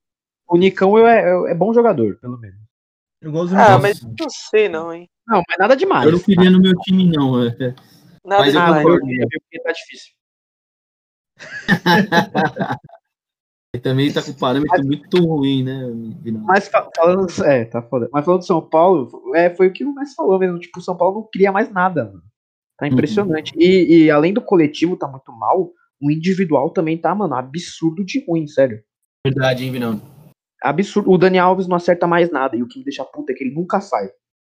O 0.48 0.58
Nicão 0.58 0.98
é, 0.98 1.20
é- 1.22 1.52
é 1.52 1.54
bom 1.54 1.74
jogador, 1.74 2.18
pelo 2.20 2.38
menos. 2.38 2.58
Eu 3.22 3.32
gosto 3.34 3.54
Ah, 3.56 3.78
mas 3.78 4.02
não 4.02 4.30
sei 4.30 4.70
não, 4.70 4.94
hein. 4.94 5.08
Não, 5.28 5.44
mas 5.48 5.58
nada 5.60 5.76
demais. 5.76 6.06
Eu 6.06 6.14
não 6.14 6.20
queria 6.20 6.50
no 6.50 6.62
meu 6.62 6.74
time, 6.80 7.12
não. 7.12 7.44
é. 7.44 7.50
Nada 8.26 8.44
Mas 8.44 8.54
eu 8.54 8.62
Ah, 8.62 8.76
concordo. 8.76 9.00
porque 9.08 9.62
tá 9.64 9.72
difícil. 9.72 10.14
Ele 13.74 13.84
também 13.84 14.12
tá 14.12 14.24
com 14.24 14.34
parâmetro 14.34 14.84
muito 14.84 15.18
ruim, 15.24 15.64
né? 15.64 15.80
Vinal? 16.22 16.42
Mas 16.44 16.68
fa- 16.68 16.90
falando. 16.96 17.28
É, 17.46 17.66
tá 17.66 17.82
foda. 17.84 18.10
Mas 18.12 18.26
falando 18.26 18.40
do 18.42 18.46
São 18.46 18.62
Paulo, 18.68 19.08
é, 19.36 19.50
foi 19.56 19.68
o 19.68 19.74
que 19.74 19.86
o 19.86 19.94
Messi 19.94 20.16
falou 20.16 20.40
mesmo. 20.40 20.60
Tipo, 20.60 20.80
o 20.80 20.82
São 20.82 20.98
Paulo 20.98 21.22
não 21.22 21.30
cria 21.32 21.52
mais 21.52 21.72
nada, 21.72 22.06
mano. 22.06 22.24
Tá 22.78 22.88
impressionante. 22.88 23.54
E, 23.56 24.06
e 24.06 24.12
além 24.12 24.34
do 24.34 24.42
coletivo 24.42 24.98
tá 24.98 25.08
muito 25.08 25.32
mal, 25.32 25.72
o 26.02 26.10
individual 26.10 26.72
também 26.72 26.98
tá, 26.98 27.14
mano, 27.14 27.36
absurdo 27.36 28.04
de 28.04 28.26
ruim, 28.26 28.48
sério. 28.48 28.82
Verdade, 29.26 29.66
hein, 29.66 29.72
Vinal? 29.72 30.00
Absurdo. 30.64 31.12
O 31.12 31.18
Dani 31.18 31.38
Alves 31.38 31.68
não 31.68 31.76
acerta 31.76 32.08
mais 32.08 32.32
nada. 32.32 32.56
E 32.58 32.64
o 32.64 32.68
que 32.68 32.80
me 32.80 32.86
deixa 32.86 33.06
puta 33.06 33.32
é 33.32 33.36
que 33.36 33.44
ele 33.44 33.54
nunca 33.54 33.80
sai. 33.80 34.10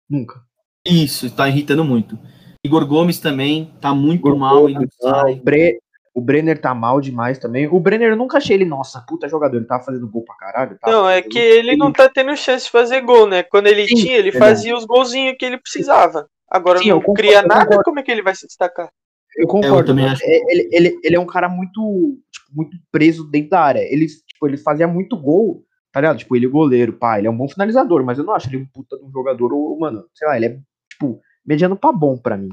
Nunca. 0.08 0.40
Isso, 0.86 1.34
tá 1.36 1.50
irritando 1.50 1.84
muito. 1.84 2.20
Igor 2.68 2.86
Gomes 2.86 3.20
também 3.20 3.74
tá 3.82 3.96
muito 3.96 4.20
Igor 4.20 4.38
mal 4.38 4.68
não 4.68 4.74
Gomes, 4.74 4.90
sai. 5.00 5.34
O, 5.34 5.44
Bre- 5.44 5.80
o 6.14 6.22
Brenner 6.22 6.60
tá 6.60 6.74
mal 6.76 7.00
demais 7.00 7.38
também. 7.40 7.68
O 7.68 7.80
Brenner 7.80 8.10
eu 8.12 8.16
nunca 8.18 8.38
achei 8.38 8.56
ele, 8.56 8.66
nossa, 8.66 9.04
puta 9.08 9.28
jogador. 9.30 9.58
Ele 9.58 9.66
tava 9.66 9.84
fazendo 9.84 10.08
gol 10.10 10.24
pra 10.24 10.36
caralho. 10.36 10.78
tava 10.80 10.96
Não, 10.96 11.10
é 11.10 11.22
que 11.22 11.38
ele 11.40 11.76
não 11.78 11.92
tá 11.92 12.10
tendo 12.10 12.36
chance 12.36 12.66
de 12.66 12.72
fazer 12.72 13.02
gol, 13.02 13.28
né? 13.28 13.44
Quando 13.44 13.68
ele 13.68 13.88
Sim, 13.88 13.96
tinha, 13.96 14.18
ele 14.18 14.32
verdade. 14.32 14.52
fazia 14.56 14.76
os 14.76 14.86
golzinhos 14.86 15.36
que 15.38 15.46
ele 15.46 15.58
precisava. 15.58 16.28
Agora 16.50 16.80
Sim, 16.80 16.90
não 16.90 17.00
concordo, 17.00 17.22
cria 17.22 17.42
nada, 17.42 17.60
concordo. 17.66 17.84
como 17.84 18.00
é 18.00 18.04
que 18.04 18.12
ele 18.12 18.22
vai 18.22 18.34
se 18.36 18.48
destacar? 18.48 18.90
Eu 19.38 19.48
concordo. 19.48 19.76
É, 19.76 19.80
eu 19.82 19.86
também 19.86 20.06
acho. 20.08 20.24
É, 20.24 20.40
Ele, 20.50 20.70
ele, 20.72 21.00
ele 21.04 21.16
é 21.16 21.20
um 21.20 21.26
cara 21.26 21.48
muito, 21.48 22.18
tipo, 22.32 22.48
muito 22.56 22.78
preso 22.92 23.30
dentro 23.30 23.52
da 23.52 23.62
área. 23.62 23.82
Ele, 23.82 24.08
tipo, 24.08 24.48
ele 24.48 24.58
fazia 24.58 24.88
muito 24.88 25.16
gol, 25.16 25.64
tá 25.92 26.02
ligado? 26.02 26.18
Tipo, 26.18 26.36
ele 26.36 26.46
é 26.48 26.50
goleiro, 26.50 26.94
pá, 26.94 27.20
ele 27.20 27.28
é 27.28 27.30
um 27.30 27.38
bom 27.38 27.48
finalizador, 27.48 28.04
mas 28.04 28.18
eu 28.18 28.24
não 28.24 28.34
acho 28.34 28.50
ele 28.50 28.58
um 28.58 28.66
puta 28.66 28.98
de 28.98 29.04
um 29.06 29.12
jogador, 29.12 29.54
ou, 29.54 29.78
mano, 29.78 30.06
sei 30.16 30.28
lá, 30.28 30.36
ele 30.36 30.46
é, 30.48 30.60
tipo, 30.90 31.22
mediano 31.48 31.76
pra 31.78 31.92
bom 31.92 32.18
pra 32.18 32.36
mim. 32.38 32.50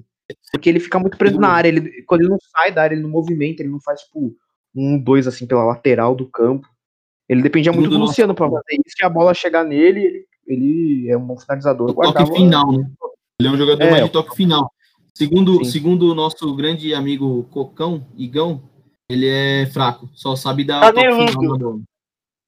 Porque 0.53 0.69
ele 0.71 0.81
fica 0.81 0.99
muito 0.99 1.19
preso 1.19 1.39
na 1.39 1.49
área, 1.49 1.69
ele, 1.69 2.03
quando 2.05 2.23
ele 2.23 2.31
não 2.31 2.39
sai 2.41 2.73
da 2.73 2.83
área, 2.83 2.95
ele 2.95 3.03
não 3.03 3.11
movimenta, 3.11 3.61
ele 3.63 3.71
não 3.71 3.81
faz, 3.81 4.01
tipo, 4.03 4.35
um, 4.75 4.97
dois, 4.99 5.27
assim, 5.27 5.47
pela 5.47 5.65
lateral 5.65 6.15
do 6.15 6.27
campo. 6.27 6.67
Ele 7.29 7.43
dependia 7.43 7.73
muito 7.73 7.91
do 7.91 7.99
Luciano 7.99 8.35
pra 8.35 8.49
fazer 8.49 8.75
isso, 8.87 8.97
e 9.03 9.05
a 9.05 9.09
bola 9.11 9.35
chegar 9.35 9.65
nele, 9.65 10.01
ele, 10.01 10.27
ele 10.47 11.11
é 11.11 11.17
um 11.17 11.27
bom 11.27 11.37
finalizador. 11.39 11.91
O 11.91 11.95
toque 11.95 12.07
guardava- 12.07 12.33
final, 12.35 12.73
né? 12.73 12.91
Ele 13.41 13.49
é 13.49 13.53
um 13.53 13.57
jogador 13.57 13.83
É. 13.83 13.91
mais 13.91 14.05
de 14.05 14.11
toque 14.11 14.37
final. 14.37 14.71
Segundo, 15.15 15.59
Sim. 15.65 15.71
segundo 15.71 16.11
o 16.11 16.15
nosso 16.15 16.55
grande 16.57 16.95
amigo 16.95 17.45
Cocão, 17.51 18.07
Igão, 18.17 18.63
ele 19.09 19.27
é 19.29 19.67
fraco, 19.67 20.09
só 20.15 20.35
sabe 20.37 20.65
dar 20.65 20.79
o 20.79 20.93
toque 20.93 20.95
Caneludo. 20.95 21.33
final 21.33 21.53
na 21.53 21.59
bola. 21.59 21.81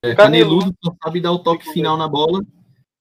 É, 0.03 0.15
Caneludo. 0.15 0.59
caneludo 0.61 0.77
só 0.85 0.95
sabe 1.05 1.21
dar 1.21 1.33
o 1.33 1.39
toque 1.39 1.69
final 1.73 1.97
na 1.97 2.09
bola. 2.09 2.41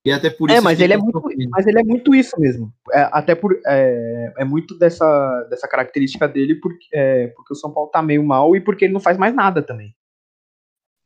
E 0.05 0.11
até 0.11 0.29
por 0.29 0.49
É, 0.51 0.53
isso. 0.55 0.63
mas 0.63 0.73
fica 0.77 0.83
ele 0.85 0.93
é 0.93 0.97
muito, 0.97 1.19
sofrendo. 1.19 1.49
mas 1.49 1.65
ele 1.65 1.79
é 1.79 1.83
muito 1.83 2.13
isso 2.13 2.39
mesmo. 2.39 2.71
É, 2.93 3.09
até 3.11 3.33
por 3.33 3.59
é, 3.65 4.33
é 4.37 4.45
muito 4.45 4.77
dessa, 4.77 5.47
dessa 5.49 5.67
característica 5.67 6.27
dele 6.27 6.55
porque, 6.55 6.85
é, 6.93 7.27
porque 7.29 7.53
o 7.53 7.55
São 7.55 7.73
Paulo 7.73 7.89
tá 7.89 8.01
meio 8.03 8.23
mal 8.23 8.55
e 8.55 8.61
porque 8.61 8.85
ele 8.85 8.93
não 8.93 8.99
faz 8.99 9.17
mais 9.17 9.33
nada 9.33 9.63
também. 9.63 9.95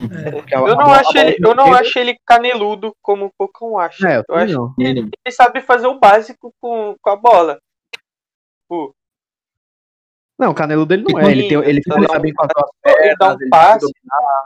A- 0.02 0.60
Eu 0.68 0.76
não, 0.76 0.92
acho 0.92 1.14
bola 1.14 1.26
ele, 1.28 1.38
eu 1.46 1.56
não 1.56 1.74
acho 1.74 2.00
ele 2.00 2.18
caneludo 2.26 2.94
como 3.02 3.26
o 3.26 3.32
Pocão 3.38 3.78
acha. 3.78 4.08
É, 4.08 4.18
eu 4.20 4.24
eu 4.30 4.36
acho 4.36 4.54
não. 4.54 4.74
que 4.74 4.84
Ele- 4.84 5.00
ele 5.26 5.32
sabe 5.36 5.62
fazer 5.62 5.88
o 5.88 6.00
básico 6.00 6.54
com, 6.60 6.96
com 7.02 7.10
a 7.10 7.16
bola. 7.16 7.60
Tipo, 8.64 8.94
Não, 10.38 10.52
o 10.52 10.56
canelo 10.56 10.86
dele 10.86 11.04
não 11.08 11.20
é. 11.20 11.32
Ele, 11.32 11.48
tem, 11.50 11.58
ele 11.64 11.82
Tá 11.82 11.96
lá, 12.00 12.20
bem 12.20 12.34
com 12.34 12.44
as 12.46 12.50
ele 12.86 13.16
dá 13.18 13.18
pernas. 13.18 13.38
um 13.38 13.42
ele 13.42 13.50
passe. 13.50 13.94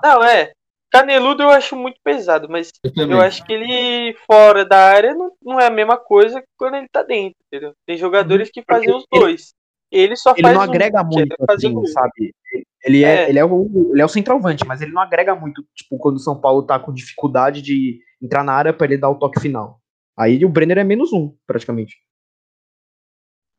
Não, 0.04 0.24
é. 0.24 0.54
Caneludo 0.93 1.41
eu 1.41 1.49
acho 1.49 1.75
muito 1.75 1.99
pesado, 2.03 2.47
mas 2.47 2.71
Eu 2.84 3.10
eu 3.10 3.19
acho 3.19 3.43
que 3.43 3.51
ele 3.51 4.15
fora 4.27 4.63
da 4.63 4.77
área 4.77 5.15
não, 5.15 5.32
não 5.41 5.60
é 5.60 5.65
a 5.65 5.71
mesma 5.71 5.97
coisa 5.97 6.39
que 6.39 6.47
quando 6.56 6.75
ele 6.75 6.88
tá 6.88 7.01
dentro, 7.01 7.36
entendeu? 7.47 7.73
Tem 7.84 7.97
jogadores 7.97 8.51
que 8.51 8.62
fazem 8.62 8.95
os 8.95 9.03
dois. 9.12 9.56
Ele 9.91 10.15
só 10.15 10.34
Ele 10.34 10.43
faz 10.43 10.53
não 10.53 10.62
um, 10.62 10.63
agrega 10.63 11.03
muito, 11.03 11.36
assim, 11.49 11.73
gol. 11.73 11.88
sabe? 11.88 12.36
Ele 12.84 13.03
é, 13.03 13.23
É. 13.23 13.29
Ele, 13.29 13.39
é 13.39 13.43
o, 13.45 13.89
ele 13.91 14.01
é 14.03 14.06
o 14.06 14.10
centroavante, 14.10 14.67
mas 14.67 14.82
ele 14.82 14.91
não 14.91 15.01
agrega 15.01 15.34
muito, 15.34 15.65
tipo, 15.73 15.97
quando 15.97 16.17
o 16.17 16.19
São 16.19 16.39
Paulo 16.39 16.62
tá 16.62 16.77
com 16.79 16.93
dificuldade 16.93 17.63
de 17.63 17.99
entrar 18.21 18.43
na 18.43 18.53
área 18.53 18.71
pra 18.71 18.86
ele 18.86 18.97
dar 18.97 19.10
o 19.10 19.17
toque 19.17 19.39
final. 19.39 19.82
Aí 20.15 20.45
o 20.45 20.49
Brenner 20.49 20.77
é 20.77 20.84
menos 20.84 21.12
um, 21.12 21.36
praticamente. 21.47 21.97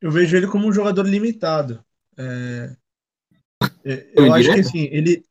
Eu 0.01 0.09
vejo 0.09 0.37
ele 0.37 0.47
como 0.47 0.67
um 0.67 0.71
jogador 0.71 1.03
limitado. 1.05 1.83
É, 2.17 2.75
é, 3.83 3.97
Foi 4.15 4.29
eu 4.29 4.33
acho 4.33 4.53
que 4.53 4.59
assim, 4.61 4.87
ele. 4.89 5.25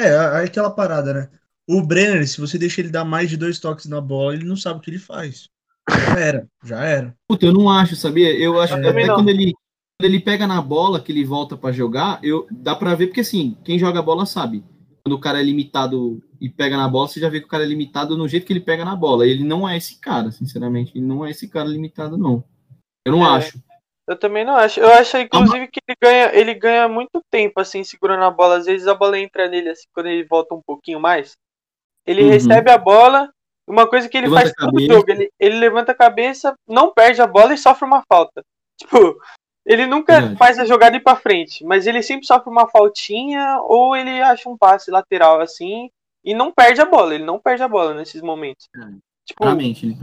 É, 0.00 0.42
é 0.42 0.44
aquela 0.44 0.70
parada, 0.70 1.12
né? 1.14 1.28
O 1.68 1.82
Brenner, 1.82 2.26
se 2.26 2.40
você 2.40 2.58
deixa 2.58 2.80
ele 2.80 2.90
dar 2.90 3.04
mais 3.04 3.30
de 3.30 3.36
dois 3.36 3.58
toques 3.58 3.86
na 3.86 4.00
bola, 4.00 4.34
ele 4.34 4.44
não 4.44 4.56
sabe 4.56 4.78
o 4.78 4.82
que 4.82 4.90
ele 4.90 4.98
faz. 4.98 5.48
Já 5.88 6.18
era, 6.18 6.48
já 6.64 6.84
era. 6.84 7.14
Puta, 7.28 7.46
eu 7.46 7.52
não 7.52 7.68
acho, 7.68 7.94
sabia? 7.96 8.32
Eu 8.36 8.60
acho 8.60 8.74
Eu 8.74 8.80
que 8.82 8.88
até 8.88 9.06
não. 9.06 9.14
quando 9.16 9.28
ele, 9.28 9.52
quando 9.98 10.04
ele 10.10 10.20
pega 10.20 10.46
na 10.46 10.60
bola, 10.60 11.00
que 11.00 11.12
ele 11.12 11.24
volta 11.24 11.56
pra 11.56 11.72
jogar, 11.72 12.18
eu, 12.22 12.46
dá 12.50 12.74
pra 12.74 12.94
ver, 12.94 13.06
porque 13.08 13.20
assim, 13.20 13.56
quem 13.64 13.78
joga 13.78 14.02
bola 14.02 14.26
sabe. 14.26 14.64
Quando 15.04 15.14
o 15.14 15.20
cara 15.20 15.40
é 15.40 15.42
limitado 15.44 16.22
e 16.40 16.48
pega 16.48 16.76
na 16.76 16.88
bola, 16.88 17.08
você 17.08 17.18
já 17.20 17.28
vê 17.28 17.40
que 17.40 17.46
o 17.46 17.48
cara 17.50 17.64
é 17.64 17.66
limitado 17.66 18.16
no 18.16 18.28
jeito 18.28 18.46
que 18.46 18.52
ele 18.52 18.60
pega 18.60 18.84
na 18.84 18.94
bola. 18.94 19.26
Ele 19.26 19.42
não 19.44 19.68
é 19.68 19.76
esse 19.76 19.98
cara, 19.98 20.30
sinceramente. 20.30 20.92
Ele 20.94 21.06
não 21.06 21.24
é 21.24 21.30
esse 21.30 21.48
cara 21.48 21.68
limitado, 21.68 22.18
não. 22.18 22.44
Eu 23.04 23.12
não 23.12 23.24
É. 23.24 23.36
acho. 23.38 23.58
Eu 24.10 24.18
também 24.18 24.44
não 24.44 24.56
acho. 24.56 24.80
Eu 24.80 24.92
acho, 24.92 25.16
inclusive, 25.18 25.68
que 25.68 25.78
ele 25.86 25.96
ganha, 26.02 26.34
ele 26.34 26.52
ganha 26.54 26.88
muito 26.88 27.22
tempo, 27.30 27.60
assim, 27.60 27.84
segurando 27.84 28.24
a 28.24 28.30
bola. 28.30 28.56
Às 28.56 28.66
vezes 28.66 28.88
a 28.88 28.94
bola 28.94 29.16
entra 29.18 29.48
nele, 29.48 29.68
assim, 29.70 29.84
quando 29.94 30.06
ele 30.06 30.24
volta 30.24 30.52
um 30.52 30.60
pouquinho 30.60 30.98
mais. 30.98 31.36
Ele 32.04 32.24
Uhum. 32.24 32.30
recebe 32.30 32.70
a 32.72 32.76
bola. 32.78 33.30
Uma 33.68 33.86
coisa 33.88 34.08
que 34.08 34.18
ele 34.18 34.26
Levanta 34.26 34.42
faz 34.46 34.54
todo 34.56 34.72
cabeça. 34.72 34.92
jogo. 34.92 35.10
Ele, 35.12 35.30
ele 35.38 35.58
levanta 35.60 35.92
a 35.92 35.94
cabeça, 35.94 36.54
não 36.66 36.92
perde 36.92 37.22
a 37.22 37.26
bola 37.26 37.54
e 37.54 37.58
sofre 37.58 37.84
uma 37.86 38.02
falta. 38.12 38.42
Tipo, 38.76 39.20
ele 39.64 39.86
nunca 39.86 40.14
Verdade. 40.14 40.36
faz 40.38 40.58
a 40.58 40.64
jogada 40.64 40.96
ir 40.96 41.00
pra 41.04 41.14
frente, 41.14 41.62
mas 41.64 41.86
ele 41.86 42.02
sempre 42.02 42.26
sofre 42.26 42.50
uma 42.50 42.66
faltinha 42.66 43.60
ou 43.62 43.94
ele 43.94 44.20
acha 44.20 44.48
um 44.48 44.56
passe 44.58 44.90
lateral, 44.90 45.40
assim, 45.40 45.88
e 46.24 46.34
não 46.34 46.50
perde 46.50 46.80
a 46.80 46.84
bola. 46.84 47.14
Ele 47.14 47.24
não 47.24 47.38
perde 47.38 47.62
a 47.62 47.68
bola 47.68 47.94
nesses 47.94 48.20
momentos. 48.22 48.66
É. 48.76 48.80
Tipo, 49.24 49.44
Realmente. 49.44 49.86
ele- 49.86 49.96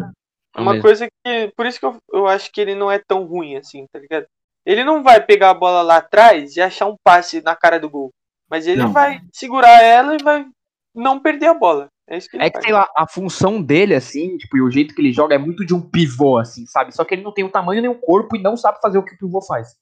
uma 0.55 0.73
mesmo. 0.73 0.83
coisa 0.83 1.07
que. 1.07 1.53
Por 1.55 1.65
isso 1.65 1.79
que 1.79 1.85
eu, 1.85 1.97
eu 2.13 2.27
acho 2.27 2.51
que 2.51 2.61
ele 2.61 2.75
não 2.75 2.91
é 2.91 2.99
tão 2.99 3.25
ruim 3.25 3.55
assim, 3.55 3.85
tá 3.91 3.99
ligado? 3.99 4.25
Ele 4.65 4.83
não 4.83 5.01
vai 5.01 5.23
pegar 5.23 5.51
a 5.51 5.53
bola 5.53 5.81
lá 5.81 5.97
atrás 5.97 6.55
e 6.55 6.61
achar 6.61 6.87
um 6.87 6.95
passe 7.03 7.41
na 7.41 7.55
cara 7.55 7.79
do 7.79 7.89
gol. 7.89 8.11
Mas 8.49 8.67
ele 8.67 8.81
Não. 8.81 8.91
vai 8.91 9.21
segurar 9.31 9.81
ela 9.81 10.15
e 10.15 10.23
vai 10.23 10.45
não 10.93 11.19
perder 11.19 11.47
a 11.47 11.53
bola. 11.53 11.87
É 12.09 12.17
isso 12.17 12.29
que 12.29 12.37
ele 12.37 12.45
É 12.45 12.49
que, 12.49 12.61
sei 12.61 12.71
lá, 12.71 12.89
a 12.95 13.07
função 13.07 13.61
dele, 13.61 13.93
assim, 13.93 14.37
tipo, 14.37 14.57
e 14.57 14.61
o 14.61 14.71
jeito 14.71 14.95
que 14.95 15.01
ele 15.01 15.11
joga 15.11 15.35
é 15.35 15.37
muito 15.37 15.65
de 15.65 15.73
um 15.73 15.81
pivô, 15.81 16.37
assim, 16.37 16.65
sabe? 16.65 16.95
Só 16.95 17.03
que 17.03 17.13
ele 17.13 17.23
não 17.23 17.33
tem 17.33 17.43
o 17.43 17.49
tamanho 17.49 17.81
nem 17.81 17.91
o 17.91 17.99
corpo 17.99 18.35
e 18.35 18.41
não 18.41 18.55
sabe 18.55 18.79
fazer 18.81 18.97
o 18.97 19.03
que 19.03 19.13
o 19.13 19.17
pivô 19.17 19.41
faz. 19.41 19.75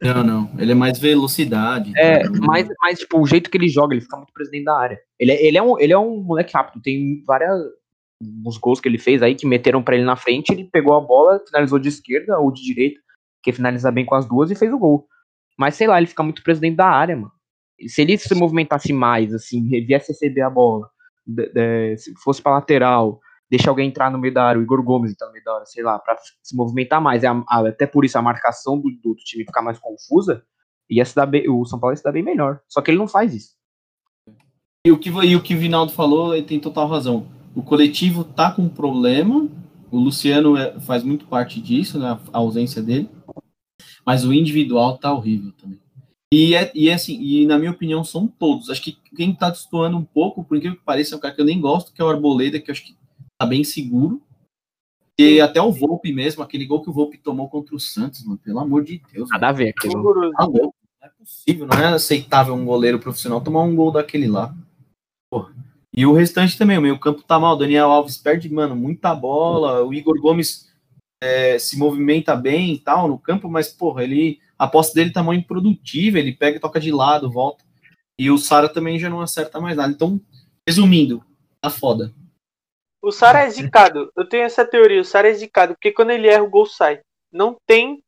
Não, 0.00 0.22
não. 0.22 0.50
Ele 0.58 0.72
é 0.72 0.74
mais 0.74 0.98
velocidade. 0.98 1.92
É, 1.96 2.24
tá? 2.24 2.30
mas, 2.42 2.68
mas, 2.82 2.98
tipo, 2.98 3.18
o 3.18 3.26
jeito 3.26 3.48
que 3.48 3.56
ele 3.56 3.68
joga, 3.68 3.94
ele 3.94 4.02
fica 4.02 4.16
muito 4.16 4.32
preso 4.34 4.50
dentro 4.50 4.66
da 4.66 4.78
área. 4.78 5.00
Ele, 5.18 5.32
é- 5.32 5.46
ele, 5.46 5.56
é, 5.56 5.62
um, 5.62 5.78
ele 5.78 5.92
é 5.92 5.98
um 5.98 6.22
moleque 6.22 6.52
rápido. 6.52 6.82
Tem 6.82 7.22
várias. 7.26 7.50
Os 8.44 8.56
gols 8.58 8.80
que 8.80 8.88
ele 8.88 8.98
fez 8.98 9.22
aí 9.22 9.34
que 9.34 9.46
meteram 9.46 9.82
pra 9.82 9.94
ele 9.96 10.04
na 10.04 10.16
frente, 10.16 10.50
ele 10.50 10.64
pegou 10.64 10.94
a 10.94 11.00
bola, 11.00 11.42
finalizou 11.46 11.78
de 11.78 11.88
esquerda 11.88 12.38
ou 12.38 12.50
de 12.52 12.62
direita, 12.62 13.00
que 13.42 13.52
finaliza 13.52 13.90
bem 13.90 14.04
com 14.06 14.14
as 14.14 14.26
duas 14.26 14.50
e 14.50 14.54
fez 14.54 14.72
o 14.72 14.78
gol. 14.78 15.06
Mas 15.58 15.74
sei 15.74 15.86
lá, 15.86 15.98
ele 15.98 16.06
fica 16.06 16.22
muito 16.22 16.42
preso 16.42 16.60
dentro 16.60 16.78
da 16.78 16.86
área, 16.86 17.16
mano. 17.16 17.32
Se 17.88 18.02
ele 18.02 18.16
se 18.16 18.34
movimentasse 18.34 18.92
mais, 18.92 19.34
assim, 19.34 19.68
viesse 19.68 20.12
receber 20.12 20.40
a 20.42 20.50
bola, 20.50 20.88
de- 21.26 21.48
de- 21.52 21.96
se 21.98 22.14
fosse 22.22 22.40
pra 22.40 22.52
lateral, 22.52 23.20
deixar 23.50 23.70
alguém 23.70 23.88
entrar 23.88 24.10
no 24.10 24.18
meio 24.18 24.32
da 24.32 24.44
área, 24.44 24.60
o 24.60 24.62
Igor 24.62 24.82
Gomes 24.82 25.10
entrar 25.12 25.26
no 25.26 25.32
meio 25.32 25.44
da 25.44 25.54
área, 25.54 25.66
sei 25.66 25.82
lá, 25.82 25.98
pra 25.98 26.16
se 26.42 26.56
movimentar 26.56 27.00
mais. 27.00 27.22
é 27.24 27.26
a- 27.28 27.44
a- 27.48 27.68
até 27.68 27.86
por 27.86 28.04
isso 28.04 28.16
a 28.16 28.22
marcação 28.22 28.78
do, 28.80 28.90
do 28.90 29.14
time 29.16 29.44
ficar 29.44 29.60
mais 29.62 29.78
confusa, 29.78 30.44
ia 30.88 31.04
se 31.04 31.14
dar 31.14 31.26
bem, 31.26 31.48
o 31.48 31.64
São 31.66 31.78
Paulo 31.78 31.92
ia 31.92 31.96
se 31.96 32.04
dar 32.04 32.12
bem 32.12 32.22
melhor. 32.22 32.60
Só 32.68 32.80
que 32.80 32.90
ele 32.90 32.98
não 32.98 33.08
faz 33.08 33.34
isso. 33.34 33.54
E 34.86 34.92
o 34.92 34.98
que, 34.98 35.10
e 35.10 35.36
o 35.36 35.42
que 35.42 35.54
o 35.54 35.58
Vinaldo 35.58 35.92
falou, 35.92 36.34
ele 36.34 36.46
tem 36.46 36.60
total 36.60 36.88
razão. 36.88 37.26
O 37.54 37.62
coletivo 37.62 38.24
tá 38.24 38.50
com 38.50 38.68
problema. 38.68 39.48
O 39.90 39.98
Luciano 39.98 40.56
é- 40.56 40.78
faz 40.80 41.02
muito 41.04 41.26
parte 41.26 41.60
disso, 41.60 41.98
né? 41.98 42.18
A 42.32 42.38
ausência 42.38 42.82
dele. 42.82 43.08
Mas 44.04 44.24
o 44.24 44.32
individual 44.32 44.98
tá 44.98 45.12
horrível 45.12 45.52
também. 45.52 45.80
E 46.32 46.54
é, 46.54 46.70
e 46.74 46.88
é 46.88 46.94
assim, 46.94 47.16
e 47.20 47.46
na 47.46 47.58
minha 47.58 47.70
opinião 47.70 48.02
são 48.02 48.26
todos. 48.26 48.68
Acho 48.68 48.82
que 48.82 48.98
quem 49.16 49.32
tá 49.32 49.50
destoando 49.50 49.96
um 49.96 50.04
pouco, 50.04 50.42
por 50.42 50.56
incrível 50.56 50.76
que 50.76 50.84
pareça, 50.84 51.14
é 51.14 51.16
um 51.16 51.20
cara 51.20 51.32
que 51.32 51.40
eu 51.40 51.44
nem 51.44 51.60
gosto, 51.60 51.92
que 51.92 52.02
é 52.02 52.04
o 52.04 52.08
Arboleda, 52.08 52.58
que 52.60 52.70
eu 52.70 52.72
acho 52.72 52.84
que 52.84 52.96
tá 53.38 53.46
bem 53.46 53.62
seguro. 53.62 54.20
E 55.16 55.40
até 55.40 55.62
o 55.62 55.70
Volpe 55.70 56.12
mesmo, 56.12 56.42
aquele 56.42 56.66
gol 56.66 56.82
que 56.82 56.90
o 56.90 56.92
Volpe 56.92 57.18
tomou 57.18 57.48
contra 57.48 57.76
o 57.76 57.78
Santos, 57.78 58.24
mano, 58.24 58.38
pelo 58.38 58.58
amor 58.58 58.82
de 58.82 59.00
Deus. 59.12 59.28
Nada 59.30 59.48
a 59.48 59.52
ver 59.52 59.68
aquilo. 59.68 60.02
Tá 60.32 60.44
louco. 60.44 60.74
Não 61.00 61.08
é 61.08 61.10
possível, 61.10 61.66
não 61.68 61.78
é 61.78 61.86
aceitável 61.86 62.54
um 62.54 62.64
goleiro 62.64 62.98
profissional 62.98 63.40
tomar 63.40 63.62
um 63.62 63.76
gol 63.76 63.92
daquele 63.92 64.26
lá. 64.26 64.52
Porra. 65.30 65.54
E 65.96 66.04
o 66.04 66.12
restante 66.12 66.58
também, 66.58 66.76
o 66.76 66.82
meio 66.82 66.98
campo 66.98 67.22
tá 67.22 67.38
mal. 67.38 67.54
O 67.54 67.58
Daniel 67.58 67.90
Alves 67.90 68.16
perde, 68.16 68.52
mano, 68.52 68.74
muita 68.74 69.14
bola. 69.14 69.84
O 69.84 69.94
Igor 69.94 70.20
Gomes 70.20 70.68
é, 71.22 71.56
se 71.58 71.78
movimenta 71.78 72.34
bem 72.34 72.72
e 72.72 72.78
tal 72.78 73.06
no 73.06 73.18
campo, 73.18 73.48
mas, 73.48 73.68
porra, 73.68 74.02
ele. 74.02 74.40
A 74.58 74.68
posse 74.68 74.94
dele 74.94 75.12
tá 75.12 75.22
muito 75.22 75.42
improdutiva, 75.44 76.18
ele 76.18 76.32
pega 76.32 76.56
e 76.56 76.60
toca 76.60 76.78
de 76.78 76.92
lado, 76.92 77.30
volta. 77.30 77.64
E 78.18 78.30
o 78.30 78.38
Sara 78.38 78.68
também 78.68 78.98
já 78.98 79.10
não 79.10 79.20
acerta 79.20 79.60
mais 79.60 79.76
nada. 79.76 79.92
Então, 79.92 80.20
resumindo, 80.66 81.24
tá 81.60 81.70
foda. 81.70 82.12
O 83.02 83.12
Sara 83.12 83.42
é 83.42 83.50
zicado. 83.50 84.10
Eu 84.16 84.28
tenho 84.28 84.44
essa 84.44 84.64
teoria. 84.64 85.00
O 85.00 85.04
Sara 85.04 85.28
é 85.28 85.34
zicado, 85.34 85.74
porque 85.74 85.92
quando 85.92 86.10
ele 86.10 86.28
erra, 86.28 86.42
o 86.42 86.50
gol 86.50 86.66
sai. 86.66 87.00
Não 87.32 87.56
tem 87.66 88.02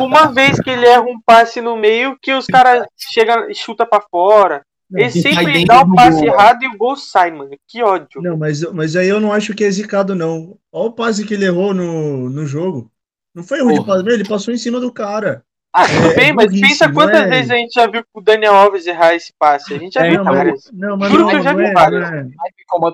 uma 0.00 0.26
vez 0.26 0.60
que 0.60 0.70
ele 0.70 0.86
erra 0.86 1.02
um 1.02 1.20
passe 1.20 1.60
no 1.60 1.76
meio 1.76 2.18
que 2.20 2.32
os 2.32 2.46
caras 2.46 2.86
chegam 2.96 3.48
e 3.48 3.54
chuta 3.54 3.86
pra 3.86 4.00
fora. 4.10 4.62
Ele 4.92 5.06
e 5.06 5.10
sempre 5.10 5.64
dá 5.64 5.82
o 5.82 5.94
passe 5.94 6.18
gol. 6.18 6.26
errado 6.26 6.62
e 6.62 6.68
o 6.68 6.76
gol 6.76 6.96
sai, 6.96 7.30
mano. 7.30 7.50
Que 7.66 7.82
ódio. 7.82 8.20
Não, 8.22 8.36
mas, 8.36 8.60
mas 8.72 8.96
aí 8.96 9.08
eu 9.08 9.20
não 9.20 9.32
acho 9.32 9.54
que 9.54 9.64
é 9.64 9.70
zicado, 9.70 10.14
não. 10.14 10.56
Olha 10.72 10.88
o 10.88 10.92
passe 10.92 11.24
que 11.26 11.34
ele 11.34 11.44
errou 11.46 11.72
no, 11.72 12.28
no 12.28 12.44
jogo. 12.46 12.90
Não 13.34 13.44
foi 13.44 13.58
erro 13.60 13.72
de 13.72 13.86
passe, 13.86 14.08
ele 14.08 14.28
passou 14.28 14.52
em 14.52 14.58
cima 14.58 14.80
do 14.80 14.92
cara. 14.92 15.44
Ah, 15.72 15.86
tudo 15.86 16.10
É, 16.10 16.14
bem, 16.16 16.28
é 16.30 16.32
mas 16.32 16.46
burrice, 16.46 16.66
pensa 16.68 16.92
quantas 16.92 17.20
é? 17.22 17.28
vezes 17.28 17.50
a 17.52 17.54
gente 17.54 17.72
já 17.72 17.86
viu 17.86 18.02
o 18.12 18.20
Daniel 18.20 18.54
Alves 18.56 18.86
errar 18.88 19.14
esse 19.14 19.32
passe. 19.38 19.72
A 19.72 19.78
gente 19.78 19.92
já 19.94 20.04
É, 20.04 20.10
viu 20.10 20.24
não, 20.24 20.32
várias. 20.32 20.68
não, 20.72 20.96
mas 20.96 21.12
Juro 21.12 21.22
não, 21.22 21.30
que 21.30 21.36
eu 21.36 21.42
já 21.42 21.52
não 21.52 21.58
vi 21.60 21.64
é, 21.66 21.72
vários. 21.72 22.00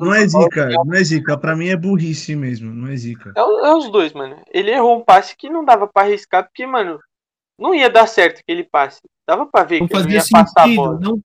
não 0.03 0.13
é, 0.15 0.23
é 0.23 0.29
zica, 0.29 0.69
não 0.85 0.95
é 0.95 1.03
zica. 1.05 1.39
Pra 1.39 1.57
mim 1.57 1.69
é 1.69 1.77
burrice 1.77 2.37
mesmo, 2.37 2.75
não 2.75 2.89
é 2.89 2.97
zica. 2.97 3.33
É, 3.35 3.41
é 3.41 3.75
os 3.75 3.91
dois, 3.91 4.13
mano. 4.13 4.37
Ele 4.53 4.71
errou 4.71 4.99
um 4.99 5.03
passe 5.03 5.35
que 5.35 5.49
não 5.49 5.65
dava 5.65 5.87
pra 5.89 6.03
arriscar, 6.03 6.45
porque, 6.45 6.67
mano, 6.67 7.01
não 7.59 7.75
ia 7.75 7.89
dar 7.89 8.07
certo 8.07 8.41
aquele 8.41 8.63
passe. 8.65 9.01
Dava 9.27 9.47
pra 9.47 9.65
ver 9.65 9.81
Não 9.81 9.89
que 9.89 9.97
ele 9.97 10.13
ia 10.13 10.21
passar 10.31 10.61
a 10.61 10.65
sentido. 10.65 10.77
bola. 10.77 11.01
Não, 11.01 11.19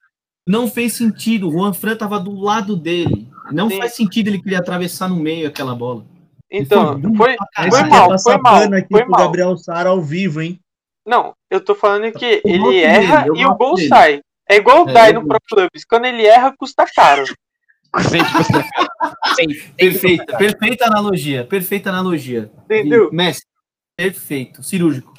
não 0.48 0.68
fez 0.70 0.94
sentido. 0.94 1.48
O 1.48 1.52
Juan 1.52 1.74
Fran 1.74 1.96
tava 1.96 2.20
do 2.20 2.34
lado 2.40 2.76
dele. 2.76 3.30
Não 3.52 3.70
Sim. 3.70 3.78
faz 3.78 3.96
sentido 3.96 4.28
ele 4.28 4.42
querer 4.42 4.56
atravessar 4.58 5.08
no 5.10 5.16
meio 5.16 5.48
aquela 5.48 5.76
bola. 5.76 6.06
Então, 6.50 7.00
Foi 7.16 7.36
foi, 7.38 7.70
foi 7.70 7.84
mal, 7.90 8.20
foi 8.20 8.38
mal, 8.38 8.64
aqui 8.74 8.88
foi 8.92 9.06
mal. 9.06 9.20
Gabriel 9.22 9.58
Sara 9.58 9.90
ao 9.90 10.02
vivo, 10.02 10.42
hein? 10.42 10.60
Não, 11.06 11.34
eu 11.50 11.64
tô 11.64 11.74
falando 11.74 12.12
que 12.12 12.42
Eu 12.44 12.52
ele 12.68 12.78
erra 12.80 13.18
dele, 13.24 13.30
eu 13.30 13.36
e 13.36 13.46
o 13.46 13.50
gosto 13.50 13.58
gol 13.58 13.76
dele. 13.76 13.88
sai. 13.88 14.22
É 14.50 14.56
igual 14.58 14.86
o 14.86 14.90
É, 14.90 14.94
Dai 14.94 15.14
no. 15.14 15.26
Pro 15.26 15.40
Clubs. 15.50 15.86
Quando 15.86 16.06
ele 16.06 16.26
erra, 16.26 16.54
custa 16.58 16.86
caro. 16.94 17.24
Tipo 17.26 17.38
assim, 17.94 18.18
sim, 19.36 19.72
Perfeita, 19.78 20.38
perfeita 20.38 20.86
analogia. 20.86 21.46
Perfeita 21.46 21.90
analogia. 21.90 22.52
Entendeu? 22.66 23.10
Messi, 23.12 23.44
perfeito. 23.98 24.62
Cirúrgico. 24.64 25.14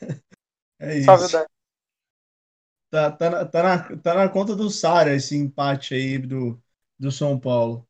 É 0.80 0.96
isso. 0.96 1.04
Salve 1.04 1.24
o 1.26 1.28
Dai. 1.28 1.46
Tá, 2.92 3.10
tá, 3.10 3.30
na, 3.30 3.44
tá, 3.46 3.62
na, 3.62 3.96
tá 3.96 4.14
na 4.14 4.28
conta 4.28 4.54
do 4.54 4.68
Sara 4.68 5.14
esse 5.14 5.34
empate 5.34 5.94
aí 5.94 6.18
do, 6.18 6.60
do 6.98 7.10
São 7.10 7.40
Paulo. 7.40 7.88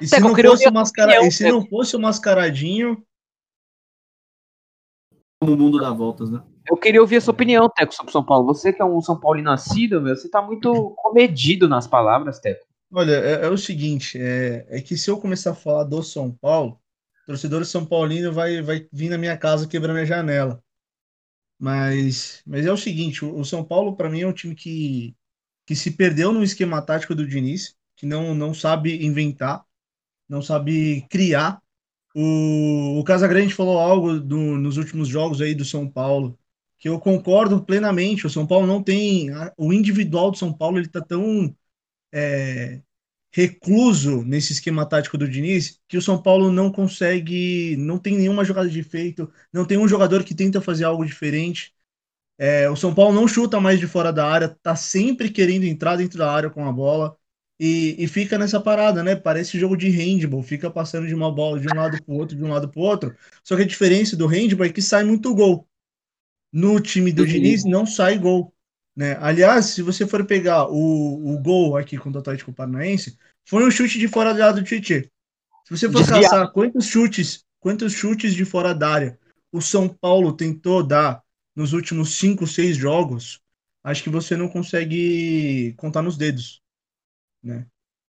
E 0.00 0.06
se, 0.06 0.12
Teco, 0.12 0.26
eu 0.26 0.28
não 0.28 0.34
queria 0.36 0.50
fosse, 0.52 0.70
mascara... 0.70 1.10
opinião, 1.10 1.28
e 1.28 1.32
se 1.32 1.50
não 1.50 1.66
fosse 1.66 1.96
o 1.96 1.98
mascaradinho, 1.98 3.04
Como 5.40 5.54
o 5.54 5.56
mundo 5.56 5.80
dá 5.80 5.90
voltas, 5.90 6.30
né? 6.30 6.40
Eu 6.70 6.76
queria 6.76 7.00
ouvir 7.00 7.16
a 7.16 7.20
sua 7.20 7.34
opinião, 7.34 7.68
Teco, 7.68 7.92
sobre 7.92 8.12
São 8.12 8.24
Paulo. 8.24 8.46
Você 8.46 8.72
que 8.72 8.80
é 8.80 8.84
um 8.84 9.00
São 9.00 9.18
Paulo 9.18 9.42
nascido, 9.42 10.00
meu, 10.00 10.14
você 10.14 10.30
tá 10.30 10.40
muito 10.40 10.94
comedido 10.98 11.68
nas 11.68 11.88
palavras, 11.88 12.38
Teco. 12.38 12.64
olha, 12.92 13.12
é, 13.12 13.46
é 13.46 13.48
o 13.48 13.58
seguinte, 13.58 14.16
é, 14.20 14.64
é 14.68 14.80
que 14.80 14.96
se 14.96 15.10
eu 15.10 15.18
começar 15.18 15.50
a 15.50 15.56
falar 15.56 15.82
do 15.82 16.00
São 16.00 16.30
Paulo, 16.30 16.78
o 17.24 17.26
torcedor 17.26 17.62
de 17.62 17.66
São 17.66 17.84
Paulino 17.84 18.32
vai, 18.32 18.62
vai 18.62 18.86
vir 18.92 19.08
na 19.08 19.18
minha 19.18 19.36
casa 19.36 19.66
quebrando 19.66 19.98
a 19.98 20.04
janela. 20.04 20.62
Mas, 21.58 22.42
mas 22.46 22.66
é 22.66 22.72
o 22.72 22.76
seguinte, 22.76 23.24
o, 23.24 23.44
São 23.44 23.64
Paulo, 23.64 23.96
para 23.96 24.10
mim, 24.10 24.20
é 24.22 24.26
um 24.26 24.32
time 24.32 24.54
que, 24.54 25.16
que 25.66 25.76
se 25.76 25.92
perdeu 25.92 26.32
no 26.32 26.42
esquema 26.44 26.82
tático 26.82 27.14
do 27.14 27.26
Diniz, 27.26 27.76
que 27.96 28.06
não, 28.06 28.34
não 28.34 28.54
sabe 28.54 29.04
inventar, 29.04 29.64
não 30.28 30.42
sabe 30.42 31.02
criar. 31.10 31.60
O, 32.14 33.00
o 33.00 33.04
Casagrande 33.04 33.54
falou 33.54 33.78
algo 33.80 34.20
do- 34.20 34.58
nos 34.58 34.76
últimos 34.78 35.08
jogos 35.08 35.40
aí 35.42 35.54
do 35.54 35.64
São 35.64 35.88
Paulo, 35.90 36.38
que 36.78 36.88
eu 36.88 37.00
concordo 37.00 37.64
plenamente. 37.64 38.26
O 38.26 38.30
São 38.30 38.46
Paulo 38.46 38.66
não 38.66 38.82
tem. 38.82 39.28
O 39.58 39.72
individual 39.72 40.30
do 40.32 40.38
São 40.38 40.52
Paulo 40.52 40.78
ele 40.78 40.88
tá 40.88 41.00
tão 41.02 41.54
é, 42.12 42.82
recluso 43.34 44.22
nesse 44.24 44.52
esquema 44.52 44.86
tático 44.88 45.18
do 45.18 45.28
Diniz 45.28 45.80
que 45.88 45.96
o 45.98 46.02
São 46.02 46.20
Paulo 46.22 46.52
não 46.52 46.70
consegue. 46.72 47.76
Não 47.78 47.98
tem 47.98 48.16
nenhuma 48.16 48.44
jogada 48.44 48.68
de 48.70 48.80
efeito, 48.80 49.30
não 49.52 49.66
tem 49.66 49.78
um 49.78 49.88
jogador 49.88 50.24
que 50.24 50.34
tenta 50.34 50.60
fazer 50.60 50.84
algo 50.84 51.04
diferente. 51.04 51.74
É, 52.38 52.68
o 52.68 52.76
São 52.76 52.94
Paulo 52.94 53.14
não 53.14 53.28
chuta 53.28 53.60
mais 53.60 53.78
de 53.80 53.86
fora 53.86 54.12
da 54.12 54.26
área, 54.26 54.48
tá 54.62 54.76
sempre 54.76 55.30
querendo 55.30 55.64
entrar 55.64 55.96
dentro 55.96 56.18
da 56.18 56.30
área 56.32 56.50
com 56.50 56.66
a 56.68 56.72
bola. 56.72 57.16
E, 57.60 57.94
e 57.98 58.08
fica 58.08 58.36
nessa 58.38 58.60
parada, 58.60 59.02
né? 59.04 59.14
Parece 59.16 59.58
jogo 59.58 59.76
de 59.76 59.88
handball, 59.88 60.42
fica 60.42 60.70
passando 60.70 61.06
de 61.06 61.14
uma 61.14 61.32
bola 61.32 61.60
de 61.60 61.68
um 61.68 61.74
lado 61.74 62.02
pro 62.02 62.14
outro, 62.14 62.36
de 62.36 62.42
um 62.44 62.48
lado 62.50 62.68
pro 62.68 62.80
outro. 62.82 63.16
Só 63.44 63.56
que 63.56 63.62
a 63.62 63.66
diferença 63.66 64.16
do 64.16 64.26
handball 64.26 64.66
é 64.66 64.72
que 64.72 64.82
sai 64.82 65.04
muito 65.04 65.34
gol. 65.34 65.68
No 66.52 66.80
time 66.80 67.12
do 67.12 67.26
Uhum. 67.26 67.26
Diniz 67.26 67.64
não 67.64 67.86
sai 67.86 68.18
gol. 68.18 68.53
Né? 68.96 69.16
Aliás, 69.20 69.66
se 69.66 69.82
você 69.82 70.06
for 70.06 70.24
pegar 70.24 70.68
o, 70.68 71.34
o 71.34 71.38
gol 71.38 71.76
aqui 71.76 71.96
contra 71.96 72.18
o 72.18 72.20
Atlético 72.20 72.52
Paranaense, 72.52 73.18
foi 73.44 73.66
um 73.66 73.70
chute 73.70 73.98
de 73.98 74.08
fora 74.08 74.32
da 74.32 74.46
área 74.46 74.60
do 74.60 74.66
Tietchan. 74.66 75.02
Se 75.64 75.70
você 75.70 75.90
for 75.90 75.98
Desviado. 75.98 76.22
caçar 76.22 76.52
quantos 76.52 76.86
chutes, 76.86 77.44
quantos 77.58 77.92
chutes 77.92 78.34
de 78.34 78.44
fora 78.44 78.74
da 78.74 78.88
área 78.88 79.18
o 79.54 79.60
São 79.60 79.88
Paulo 79.88 80.32
tentou 80.32 80.82
dar 80.82 81.22
nos 81.54 81.72
últimos 81.72 82.18
cinco, 82.18 82.44
seis 82.44 82.76
jogos, 82.76 83.40
acho 83.84 84.02
que 84.02 84.10
você 84.10 84.36
não 84.36 84.48
consegue 84.48 85.72
contar 85.76 86.02
nos 86.02 86.16
dedos, 86.16 86.60
né? 87.40 87.64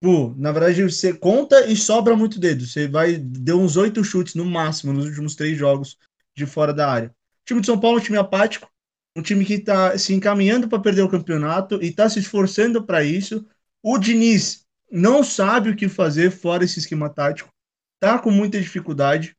Pô, 0.01 0.33
na 0.37 0.53
verdade, 0.53 0.85
você 0.85 1.13
conta 1.13 1.67
e 1.67 1.75
sobra 1.75 2.15
muito 2.15 2.39
dedo. 2.39 2.65
Você 2.65 2.87
vai 2.87 3.17
deu 3.17 3.59
uns 3.59 3.77
oito 3.77 4.05
chutes 4.05 4.37
no 4.37 4.45
máximo 4.45 4.93
nos 4.93 5.07
últimos 5.07 5.35
três 5.35 5.59
jogos 5.59 5.99
de 6.37 6.47
fora 6.47 6.73
da 6.73 6.89
área. 6.89 7.09
O 7.09 7.45
time 7.45 7.61
de 7.61 7.67
São 7.67 7.81
Paulo 7.81 7.99
é 7.99 8.01
um 8.01 8.05
time 8.05 8.19
apático, 8.19 8.71
um 9.17 9.23
time 9.23 9.45
que 9.45 9.55
está 9.55 9.97
se 9.97 10.13
encaminhando 10.13 10.69
para 10.69 10.81
perder 10.81 11.03
o 11.03 11.09
campeonato 11.09 11.83
e 11.83 11.87
está 11.89 12.09
se 12.09 12.19
esforçando 12.19 12.85
para 12.85 13.05
isso. 13.05 13.47
O 13.83 13.99
Diniz 13.99 14.67
não 14.91 15.23
sabe 15.23 15.71
o 15.71 15.77
que 15.77 15.89
fazer 15.89 16.31
fora 16.31 16.65
esse 16.65 16.79
esquema 16.79 17.09
tático, 17.09 17.53
tá 18.01 18.19
com 18.19 18.31
muita 18.31 18.61
dificuldade. 18.61 19.37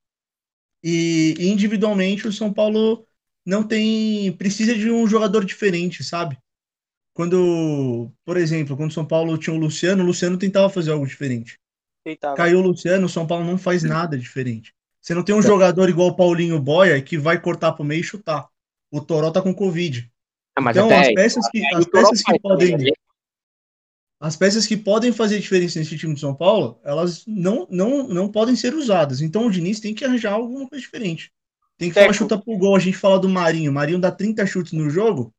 E 0.83 1.35
individualmente 1.39 2.27
o 2.27 2.31
São 2.31 2.53
Paulo 2.53 3.05
não 3.45 3.63
tem. 3.63 4.31
precisa 4.33 4.75
de 4.75 4.89
um 4.89 5.07
jogador 5.07 5.43
diferente, 5.43 6.03
sabe? 6.03 6.37
Quando, 7.13 8.11
por 8.25 8.37
exemplo, 8.37 8.75
quando 8.75 8.91
o 8.91 8.93
São 8.93 9.05
Paulo 9.05 9.37
tinha 9.37 9.55
o 9.55 9.59
Luciano, 9.59 10.03
o 10.03 10.05
Luciano 10.05 10.37
tentava 10.37 10.69
fazer 10.69 10.91
algo 10.91 11.07
diferente. 11.07 11.57
Caiu 12.35 12.59
o 12.59 12.61
Luciano, 12.61 13.05
o 13.07 13.09
São 13.09 13.25
Paulo 13.25 13.45
não 13.45 13.57
faz 13.57 13.83
nada 13.83 14.17
diferente. 14.17 14.73
Você 15.01 15.13
não 15.13 15.23
tem 15.23 15.33
um 15.33 15.41
jogador 15.41 15.89
igual 15.89 16.09
o 16.09 16.15
Paulinho 16.15 16.59
Boia 16.59 17.01
que 17.01 17.17
vai 17.17 17.39
cortar 17.39 17.71
pro 17.73 17.83
meio 17.85 18.01
e 18.01 18.03
chutar. 18.03 18.47
O 18.91 19.01
Toró 19.01 19.31
tá 19.31 19.41
com 19.41 19.53
Covid. 19.53 20.09
Ah, 20.55 20.61
mas 20.61 20.75
Então, 20.77 20.87
até 20.87 20.99
as 21.01 21.07
aí, 21.07 21.15
peças 21.15 21.49
que, 21.49 21.65
as 21.75 21.85
peças 21.85 22.23
que 22.23 22.39
podem. 22.39 22.71
também? 22.77 22.93
As 24.19 24.35
peças 24.35 24.65
que 24.65 24.77
podem 24.77 25.11
fazer 25.11 25.39
diferença 25.39 25.77
nesse 25.77 25.97
time 25.97 26.13
de 26.13 26.19
São 26.21 26.33
Paulo, 26.33 26.79
elas 26.83 27.25
não, 27.27 27.67
não, 27.69 28.07
não 28.07 28.31
podem 28.31 28.55
ser 28.55 28.73
usadas. 28.73 29.21
Então 29.21 29.45
o 29.45 29.51
Diniz 29.51 29.79
tem 29.79 29.93
que 29.93 30.05
arranjar 30.05 30.33
alguma 30.33 30.67
coisa 30.67 30.81
diferente. 30.83 31.31
Tem 31.77 31.89
que 31.89 31.95
falar 31.97 32.13
Teco. 32.13 32.13
chuta 32.13 32.37
pro 32.41 32.57
gol. 32.57 32.75
A 32.75 32.79
gente 32.79 32.97
fala 32.97 33.19
do 33.19 33.27
Marinho. 33.27 33.69
O 33.71 33.73
Marinho 33.73 33.99
dá 33.99 34.11
30 34.11 34.45
chutes 34.45 34.71
no 34.71 34.89
jogo 34.89 35.33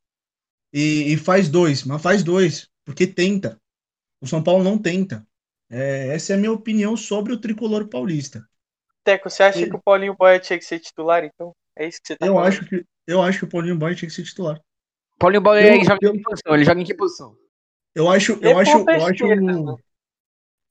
e, 0.72 1.12
e 1.12 1.16
faz 1.16 1.48
dois. 1.48 1.84
Mas 1.84 2.02
faz 2.02 2.22
dois, 2.22 2.68
porque 2.84 3.06
tenta. 3.06 3.58
O 4.20 4.26
São 4.26 4.42
Paulo 4.42 4.64
não 4.64 4.78
tenta. 4.78 5.26
É, 5.70 6.08
essa 6.08 6.32
é 6.32 6.36
a 6.36 6.38
minha 6.38 6.52
opinião 6.52 6.96
sobre 6.96 7.32
o 7.32 7.40
tricolor 7.40 7.88
paulista. 7.88 8.46
Teco, 9.04 9.30
você 9.30 9.42
acha 9.42 9.58
Ele- 9.60 9.70
que 9.70 9.76
o 9.76 9.82
Paulinho 9.82 10.14
Boia 10.14 10.38
tinha 10.38 10.58
que 10.58 10.64
ser 10.64 10.80
titular, 10.80 11.24
então? 11.24 11.54
É 11.78 11.88
isso 11.88 12.00
que 12.00 12.08
você 12.08 12.16
tá 12.16 12.26
Eu 12.26 12.34
falando? 12.34 12.48
acho 12.48 12.64
que, 12.66 12.84
eu 13.06 13.22
acho 13.22 13.38
que 13.40 13.44
o 13.44 13.48
Paulinho 13.48 13.76
Boy 13.76 13.94
tinha 13.94 14.08
que 14.08 14.14
ser 14.14 14.22
titular. 14.24 14.60
Paulinho 15.18 15.40
Boy 15.42 15.58
Eu- 15.62 15.84
joga 15.84 15.98
eu- 16.02 16.14
em 16.14 16.18
que 16.18 16.22
posição? 16.22 16.54
Ele 16.54 16.64
joga 16.64 16.80
em 16.80 16.84
que 16.84 16.94
posição? 16.94 17.36
Eu 17.94 18.10
acho, 18.10 18.32
Ele 18.32 18.48
é 18.48 18.52
eu 18.52 18.58
acho, 18.58 18.72
ponta 18.72 18.92
eu 18.92 19.06
acho, 19.06 19.24
um, 19.24 19.76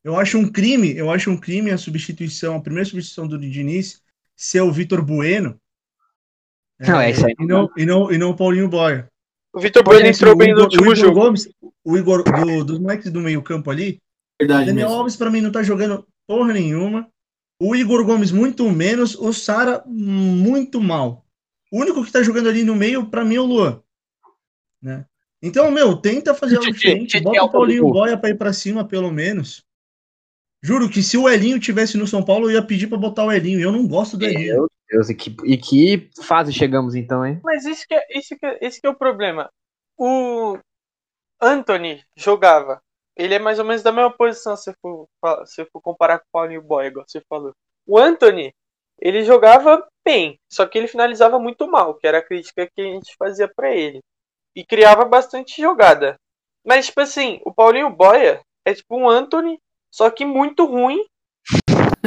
eu 0.04 0.18
acho 0.18 0.38
um 0.38 0.52
crime, 0.52 0.96
eu 0.96 1.10
acho 1.12 1.32
um 1.32 1.38
crime 1.38 1.72
a 1.72 1.78
substituição, 1.78 2.56
a 2.56 2.62
primeira 2.62 2.88
substituição 2.88 3.28
do 3.28 3.39
Diniz 3.39 4.02
ser 4.36 4.62
o 4.62 4.72
Vitor 4.72 5.02
Bueno. 5.04 5.60
Não, 6.80 7.00
é 7.00 7.12
isso 7.12 7.26
aí. 7.26 7.34
E 7.39 7.46
não, 7.46 7.70
e 7.78 7.86
não, 7.86 8.12
e 8.12 8.18
não 8.18 8.32
o 8.32 8.36
Paulinho 8.36 8.68
Boy. 8.70 9.04
O 9.54 9.60
Vitor 9.60 9.84
Bueno 9.84 10.06
entrou 10.08 10.36
bem 10.36 10.50
no 10.50 10.54
Igor- 10.60 10.63
último 10.65 10.82
o 10.82 10.86
Igor 10.86 10.96
jogo. 10.96 11.20
Gomes, 11.22 11.50
o 11.84 11.98
Igor 11.98 12.24
do, 12.24 12.63
dos 12.65 12.80
moleques 12.80 13.12
do 13.12 13.22
meio 13.22 13.41
campo 13.41 13.72
ali, 13.72 14.02
Verdade 14.39 14.65
Daniel 14.68 14.88
mesmo. 14.89 15.00
Alves 15.00 15.15
pra 15.15 15.32
mim 15.32 15.39
não 15.41 15.52
tá 15.52 15.63
jogando 15.63 16.06
porra 16.28 16.54
nenhuma. 16.54 17.10
O 17.60 17.76
Igor 17.76 18.06
Gomes 18.06 18.32
muito 18.32 18.70
menos, 18.70 19.15
o 19.15 19.32
Sara 19.32 19.84
muito 19.86 20.82
mal. 20.82 21.26
O 21.72 21.80
único 21.80 22.04
que 22.04 22.12
tá 22.12 22.22
jogando 22.22 22.50
ali 22.50 22.63
no 22.63 22.76
meio 22.76 23.10
pra 23.10 23.24
mim 23.24 23.36
é 23.36 23.39
o 23.39 23.46
Luan, 23.46 23.82
né? 24.82 25.06
Então, 25.41 25.70
meu, 25.72 25.96
tenta 25.96 26.34
fazer 26.34 26.58
algo 26.58 26.72
diferente, 26.72 27.20
bota 27.20 27.38
é 27.38 27.41
o 27.41 27.50
Paulinho. 27.50 27.89
Boia 27.89 28.18
pra 28.18 28.30
ir 28.30 28.38
pra 28.38 28.54
cima 28.54 28.86
pelo 28.86 29.12
menos. 29.12 29.63
Juro 30.62 30.89
que 30.89 31.04
se 31.04 31.18
o 31.18 31.30
Elinho 31.30 31.60
tivesse 31.60 31.98
no 31.98 32.08
São 32.08 32.24
Paulo, 32.24 32.50
eu 32.50 32.56
ia 32.56 32.65
pedir 32.65 32.88
pra 32.88 32.98
botar 32.98 33.24
o 33.24 33.32
Elinho. 33.32 33.60
Eu 33.60 33.72
não 33.72 33.88
gosto 33.88 34.18
do 34.18 34.26
Elinho. 34.26 34.56
Meu 34.56 34.72
Deus, 34.89 35.10
e 35.10 35.15
que, 35.15 35.36
e 35.44 35.58
que 35.58 36.10
fase 36.24 36.52
chegamos 36.52 36.96
então, 36.96 37.26
hein? 37.26 37.39
Mas 37.44 37.65
isso 37.65 37.86
que 37.88 37.94
é, 37.94 38.18
isso 38.18 38.36
que 38.36 38.46
é, 38.46 38.58
esse 38.62 38.82
que 38.82 38.88
é 38.88 38.89
o 38.89 38.96
problema. 38.96 39.50
O 39.98 40.58
Anthony 41.39 42.04
jogava. 42.18 42.82
Ele 43.15 43.36
é 43.36 43.39
mais 43.39 43.60
ou 43.60 43.65
menos 43.65 43.82
da 43.82 43.91
mesma 43.91 44.12
posição 44.12 44.58
se 44.58 44.73
for, 44.82 45.08
se 45.45 45.65
for 45.65 45.82
comparar 45.82 46.19
com 46.19 46.25
o 46.25 46.32
Paulinho 46.32 46.62
Boy, 46.62 46.88
igual 46.88 47.06
você 47.08 47.21
falou. 47.30 47.54
O 47.88 47.97
Anthony, 47.97 48.54
ele 48.99 49.23
jogava 49.23 49.86
bem, 50.04 50.38
só 50.51 50.65
que 50.65 50.78
ele 50.78 50.88
finalizava 50.88 51.39
muito 51.39 51.67
mal, 51.67 51.95
que 51.95 52.08
era 52.08 52.17
a 52.17 52.23
crítica 52.23 52.69
que 52.73 52.82
a 52.82 52.86
gente 52.86 53.15
fazia 53.17 53.47
pra 53.47 53.73
ele. 53.73 54.01
E 54.56 54.65
criava 54.65 55.06
bastante 55.06 55.62
jogada. 55.62 56.15
Mas, 56.65 56.88
tipo 56.88 57.01
assim, 57.01 57.39
o 57.45 57.54
Paulinho 57.54 57.89
Boia 57.89 58.41
é 58.65 58.73
tipo 58.73 58.97
um 58.97 59.08
Anthony, 59.08 59.60
só 59.91 60.10
que 60.10 60.25
muito 60.25 60.65
ruim 60.65 61.06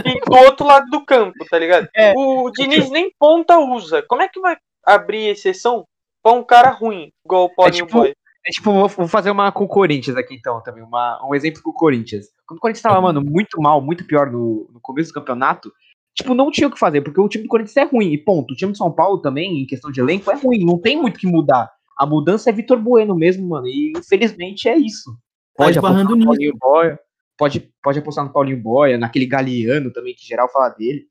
e 0.05 0.21
do 0.21 0.37
outro 0.37 0.67
lado 0.67 0.87
do 0.91 1.05
campo, 1.05 1.45
tá 1.49 1.59
ligado? 1.59 1.89
É. 1.95 2.13
O 2.17 2.51
Diniz 2.51 2.91
nem 2.91 3.13
ponta 3.19 3.59
usa. 3.59 4.03
Como 4.03 4.23
é 4.23 4.29
que 4.29 4.41
vai 4.41 4.57
abrir 4.85 5.29
exceção 5.29 5.87
pra 6.23 6.33
um 6.33 6.43
cara 6.43 6.71
ruim, 6.71 7.13
igual 7.25 7.45
o 7.45 7.55
Paulinho 7.55 7.87
tipo, 7.87 7.99
Boy? 7.99 8.15
É 8.49 8.51
tipo, 8.51 8.73
vou, 8.73 8.89
vou 8.89 9.07
fazer 9.07 9.31
uma 9.31 9.53
com 9.53 9.65
o 9.65 9.69
Corinthians 9.69 10.17
aqui 10.17 10.35
então 10.35 10.63
também, 10.63 10.83
uma, 10.83 11.21
um 11.29 11.35
exemplo 11.35 11.61
com 11.63 11.69
o 11.69 11.75
Corinthians. 11.75 12.29
Quando 12.47 12.57
o 12.57 12.61
Corinthians 12.63 12.83
tava, 12.83 12.99
mano, 12.99 13.21
muito 13.21 13.61
mal, 13.61 13.79
muito 13.79 14.07
pior 14.07 14.33
no, 14.33 14.67
no 14.73 14.81
começo 14.81 15.11
do 15.11 15.15
campeonato, 15.15 15.71
tipo, 16.15 16.35
não 16.35 16.51
tinha 16.51 16.67
o 16.67 16.71
que 16.71 16.79
fazer, 16.79 17.03
porque 17.03 17.21
o 17.21 17.29
time 17.29 17.45
do 17.45 17.49
Corinthians 17.51 17.77
é 17.77 17.85
ruim, 17.85 18.11
e 18.11 18.17
ponto. 18.17 18.55
O 18.55 18.57
time 18.57 18.73
de 18.73 18.79
São 18.79 18.91
Paulo 18.91 19.19
também, 19.19 19.61
em 19.61 19.67
questão 19.67 19.93
de 19.93 20.01
elenco, 20.01 20.31
é 20.31 20.35
ruim, 20.35 20.65
não 20.65 20.79
tem 20.79 20.99
muito 20.99 21.17
o 21.17 21.19
que 21.19 21.27
mudar. 21.27 21.71
A 21.95 22.07
mudança 22.07 22.49
é 22.49 22.53
Vitor 22.53 22.79
Bueno 22.79 23.15
mesmo, 23.15 23.47
mano, 23.47 23.67
e 23.67 23.93
infelizmente 23.95 24.67
é 24.67 24.79
isso. 24.79 25.13
Tá 25.55 25.65
Pode 25.65 25.79
apostar 25.79 26.01
esbarrando 26.01 26.11
no 26.11 26.17
nisso. 26.17 26.27
Paulinho 26.27 26.55
Boia, 26.59 27.01
pode, 27.37 27.71
pode 27.83 27.99
apostar 27.99 28.25
no 28.25 28.33
Paulinho 28.33 28.63
Boia, 28.63 28.97
naquele 28.97 29.27
Galeano 29.27 29.93
também, 29.93 30.15
que 30.15 30.27
geral 30.27 30.51
fala 30.51 30.71
dele. 30.71 31.05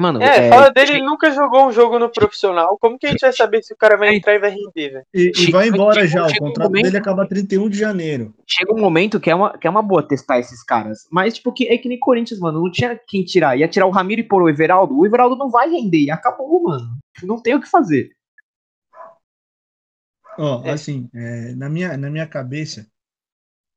Mano, 0.00 0.22
É, 0.22 0.48
fala 0.48 0.70
dele, 0.70 0.92
ele 0.92 1.02
nunca 1.04 1.30
jogou 1.30 1.68
um 1.68 1.72
jogo 1.72 1.98
no 1.98 2.08
profissional. 2.08 2.78
Como 2.80 2.98
que 2.98 3.06
a 3.06 3.10
gente 3.10 3.20
vai 3.20 3.32
saber 3.34 3.62
se 3.62 3.74
o 3.74 3.76
cara 3.76 3.96
vai 3.98 4.08
É. 4.08 4.16
entrar 4.16 4.34
e 4.34 4.38
vai 4.38 4.48
render, 4.50 4.88
velho? 4.90 5.06
E, 5.12 5.30
e 5.36 5.50
vai 5.50 5.68
embora 5.68 5.96
chega- 6.00 6.08
já. 6.08 6.24
O 6.24 6.28
chega 6.30 6.42
um 6.44 6.46
contrato 6.48 6.68
momento- 6.68 6.84
dele 6.84 6.96
acaba 6.96 7.26
31 7.28 7.68
de 7.68 7.76
janeiro. 7.78 8.34
chega 8.46 8.72
um 8.74 8.78
momento 8.80 9.20
que 9.20 9.28
é, 9.30 9.34
uma, 9.34 9.58
que 9.58 9.66
é 9.66 9.70
uma 9.70 9.82
boa 9.82 10.02
testar 10.02 10.38
esses 10.38 10.62
caras. 10.64 11.06
Mas, 11.10 11.34
tipo, 11.34 11.52
que, 11.52 11.68
é 11.68 11.76
que 11.76 11.88
nem 11.88 11.98
Corinthians, 11.98 12.40
mano. 12.40 12.60
Não 12.62 12.70
tinha 12.72 12.98
quem 13.06 13.22
tirar. 13.24 13.56
Ia 13.58 13.68
tirar 13.68 13.86
o 13.86 13.90
Ramiro 13.90 14.22
e 14.22 14.24
pôr 14.24 14.42
o 14.42 14.48
Everaldo. 14.48 14.98
O 14.98 15.04
Everaldo 15.04 15.36
não 15.36 15.50
vai 15.50 15.68
render. 15.68 16.00
E 16.04 16.10
acabou, 16.10 16.62
mano. 16.62 16.96
Não 17.22 17.40
tem 17.40 17.54
o 17.54 17.60
que 17.60 17.68
fazer. 17.68 18.10
Ó, 20.38 20.62
É. 20.64 20.70
assim, 20.70 21.08
é, 21.14 21.54
na, 21.54 21.68
minha, 21.68 21.96
na 21.96 22.08
minha 22.10 22.26
cabeça, 22.26 22.86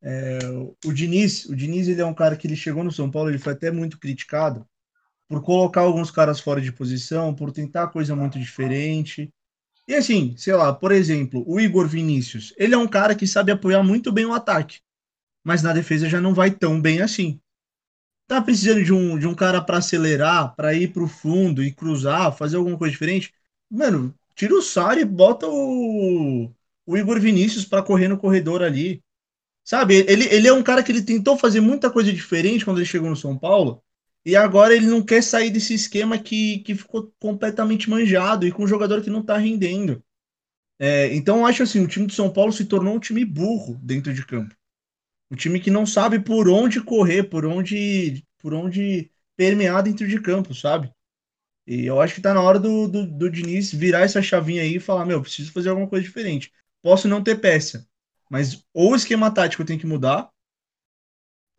é, 0.01 0.39
o 0.85 0.93
Diniz, 0.93 1.45
o 1.45 1.55
Diniz 1.55 1.87
ele 1.87 2.01
é 2.01 2.05
um 2.05 2.13
cara 2.13 2.35
que 2.37 2.47
ele 2.47 2.55
chegou 2.55 2.83
no 2.83 2.91
São 2.91 3.09
Paulo, 3.11 3.29
ele 3.29 3.39
foi 3.39 3.53
até 3.53 3.71
muito 3.71 3.99
criticado 3.99 4.65
por 5.27 5.41
colocar 5.41 5.81
alguns 5.81 6.11
caras 6.11 6.39
fora 6.39 6.61
de 6.61 6.71
posição, 6.71 7.33
por 7.33 7.51
tentar 7.51 7.87
coisa 7.87 8.15
muito 8.15 8.39
diferente. 8.39 9.29
E 9.87 9.95
assim, 9.95 10.35
sei 10.37 10.55
lá, 10.55 10.73
por 10.73 10.91
exemplo, 10.91 11.43
o 11.47 11.59
Igor 11.59 11.87
Vinícius, 11.87 12.53
ele 12.57 12.75
é 12.75 12.77
um 12.77 12.87
cara 12.87 13.15
que 13.15 13.27
sabe 13.27 13.51
apoiar 13.51 13.83
muito 13.83 14.11
bem 14.11 14.25
o 14.25 14.33
ataque, 14.33 14.79
mas 15.43 15.63
na 15.63 15.73
defesa 15.73 16.09
já 16.09 16.21
não 16.21 16.33
vai 16.33 16.51
tão 16.51 16.81
bem 16.81 17.01
assim. 17.01 17.39
Tá 18.27 18.41
precisando 18.41 18.83
de 18.83 18.93
um, 18.93 19.19
de 19.19 19.27
um 19.27 19.35
cara 19.35 19.61
para 19.61 19.77
acelerar, 19.77 20.55
para 20.55 20.73
ir 20.73 20.91
pro 20.93 21.07
fundo 21.07 21.63
e 21.63 21.71
cruzar, 21.73 22.35
fazer 22.35 22.57
alguma 22.57 22.77
coisa 22.77 22.91
diferente? 22.91 23.33
Mano, 23.69 24.15
tira 24.35 24.55
o 24.55 24.61
Sara 24.61 24.99
e 25.01 25.05
bota 25.05 25.47
o, 25.47 26.49
o 26.85 26.97
Igor 26.97 27.19
Vinícius 27.19 27.65
para 27.65 27.83
correr 27.83 28.07
no 28.07 28.17
corredor 28.17 28.63
ali. 28.63 29.03
Sabe, 29.65 30.05
ele, 30.09 30.25
ele 30.33 30.47
é 30.47 30.53
um 30.53 30.63
cara 30.63 30.83
que 30.83 30.91
ele 30.91 31.03
tentou 31.03 31.37
fazer 31.37 31.61
muita 31.61 31.91
coisa 31.91 32.13
diferente 32.13 32.65
quando 32.65 32.79
ele 32.79 32.87
chegou 32.87 33.09
no 33.09 33.17
São 33.17 33.37
Paulo, 33.37 33.82
e 34.25 34.35
agora 34.35 34.75
ele 34.75 34.87
não 34.87 35.03
quer 35.03 35.21
sair 35.21 35.49
desse 35.49 35.73
esquema 35.73 36.17
que, 36.17 36.59
que 36.59 36.75
ficou 36.75 37.13
completamente 37.19 37.89
manjado 37.89 38.47
e 38.47 38.51
com 38.51 38.63
um 38.63 38.67
jogador 38.67 39.01
que 39.01 39.09
não 39.09 39.21
tá 39.23 39.37
rendendo. 39.37 40.03
É, 40.79 41.13
então 41.13 41.39
eu 41.39 41.45
acho 41.45 41.63
assim, 41.63 41.81
o 41.81 41.87
time 41.87 42.07
do 42.07 42.13
São 42.13 42.31
Paulo 42.31 42.51
se 42.51 42.65
tornou 42.65 42.95
um 42.95 42.99
time 42.99 43.23
burro 43.25 43.79
dentro 43.81 44.13
de 44.13 44.25
campo. 44.25 44.55
Um 45.29 45.35
time 45.35 45.59
que 45.59 45.71
não 45.71 45.85
sabe 45.85 46.19
por 46.19 46.47
onde 46.47 46.81
correr, 46.81 47.23
por 47.23 47.45
onde, 47.45 48.23
por 48.37 48.53
onde 48.53 49.11
permear 49.35 49.83
dentro 49.83 50.07
de 50.07 50.21
campo, 50.21 50.53
sabe? 50.53 50.91
E 51.65 51.85
eu 51.85 52.01
acho 52.01 52.15
que 52.15 52.21
tá 52.21 52.33
na 52.33 52.41
hora 52.41 52.59
do, 52.59 52.87
do, 52.87 53.05
do 53.05 53.29
Diniz 53.29 53.73
virar 53.73 54.01
essa 54.01 54.21
chavinha 54.21 54.61
aí 54.61 54.75
e 54.75 54.79
falar, 54.79 55.05
meu, 55.05 55.21
preciso 55.21 55.51
fazer 55.51 55.69
alguma 55.69 55.87
coisa 55.87 56.05
diferente. 56.05 56.51
Posso 56.81 57.07
não 57.07 57.23
ter 57.23 57.39
peça, 57.39 57.87
mas 58.29 58.65
ou 58.73 58.91
o 58.91 58.95
esquema 58.95 59.31
tático 59.31 59.63
tem 59.63 59.77
que 59.77 59.87
mudar, 59.87 60.29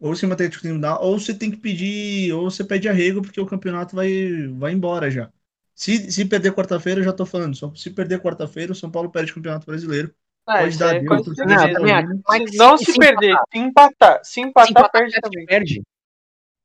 ou 0.05 0.11
o 0.11 0.13
esquema 0.13 0.37
tático 0.37 0.61
tem 0.63 0.71
que 0.71 0.77
mudar, 0.77 0.99
ou 1.01 1.19
você 1.19 1.33
tem 1.33 1.51
que 1.51 1.57
pedir, 1.57 2.31
ou 2.35 2.51
você 2.51 2.63
pede 2.63 2.89
arrego, 2.91 3.23
porque 3.23 3.41
o 3.41 3.47
campeonato 3.47 3.97
vai, 3.97 4.11
vai 4.59 4.73
embora 4.73 5.11
já. 5.11 5.31
Se, 5.75 6.13
se 6.13 6.25
perder 6.27 6.53
quarta-feira, 6.53 7.01
eu 7.01 7.05
já 7.05 7.13
tô 7.13 7.25
falando, 7.25 7.57
só 7.57 7.73
se 7.75 7.89
perder 7.91 8.21
quarta-feira, 8.21 8.73
o 8.73 8.75
São 8.75 8.91
Paulo 8.91 9.11
perde 9.11 9.33
o 9.33 9.35
Campeonato 9.37 9.65
Brasileiro. 9.67 10.15
Ah, 10.47 10.59
Pode 10.59 10.79
dar 10.79 10.97
é 10.97 11.01
Deus. 11.01 11.27
Não, 11.39 11.73
também 11.73 11.95
acho. 11.95 12.21
Mas 12.29 12.51
Se 12.51 12.57
não 12.59 12.77
se, 12.77 12.93
se 12.93 12.99
perder, 12.99 13.35
empatar- 13.55 13.55
se 13.55 13.59
empatar, 13.59 14.21
se 14.25 14.41
empatar, 14.41 14.67
se 14.67 14.71
empatar, 14.73 14.91
perde 14.93 15.21
também. 15.23 15.47
perde. 15.47 15.83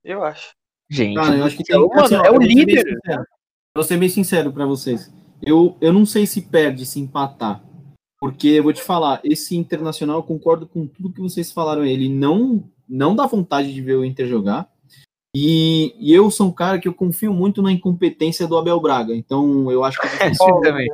Eu 0.04 0.24
acho. 0.24 0.50
Gente, 0.90 1.16
Cara, 1.16 1.38
eu 1.38 1.46
acho 1.46 1.56
que 1.56 1.72
é 1.72 1.76
assim, 1.76 1.88
mano, 1.88 2.18
ó, 2.22 2.26
é 2.26 2.32
o 2.32 2.38
líder. 2.40 2.84
sincero. 2.86 3.24
Vou 3.74 3.84
ser 3.86 3.98
bem 3.98 4.10
sincero 4.10 4.52
pra 4.52 4.66
vocês. 4.66 5.10
Eu, 5.42 5.78
eu 5.80 5.94
não 5.94 6.06
sei 6.06 6.28
se 6.28 6.42
perde, 6.42 6.86
se 6.86 7.00
empatar. 7.00 7.64
Porque 8.20 8.50
eu 8.50 8.64
vou 8.64 8.74
te 8.74 8.82
falar, 8.82 9.22
esse 9.24 9.56
Internacional, 9.56 10.18
eu 10.18 10.24
concordo 10.24 10.68
com 10.68 10.86
tudo 10.86 11.14
que 11.14 11.22
vocês 11.22 11.52
falaram. 11.52 11.86
Ele 11.86 12.10
não, 12.10 12.70
não 12.88 13.16
dá 13.16 13.26
vontade 13.26 13.74
de 13.74 13.82
ver 13.82 13.96
o 13.96 14.04
Inter 14.04 14.28
jogar. 14.28 14.70
E, 15.36 15.96
e 16.00 16.14
eu 16.14 16.30
sou 16.30 16.48
um 16.48 16.52
cara 16.52 16.80
que 16.80 16.88
eu 16.88 16.94
confio 16.94 17.34
muito 17.34 17.62
na 17.62 17.72
incompetência 17.72 18.48
do 18.48 18.58
Abel 18.58 18.80
Braga. 18.80 19.16
Então 19.16 19.72
eu 19.72 19.84
acho 19.84 20.00
que 20.02 20.08
é. 20.24 20.34
Sim, 20.34 20.62
também. 20.62 20.90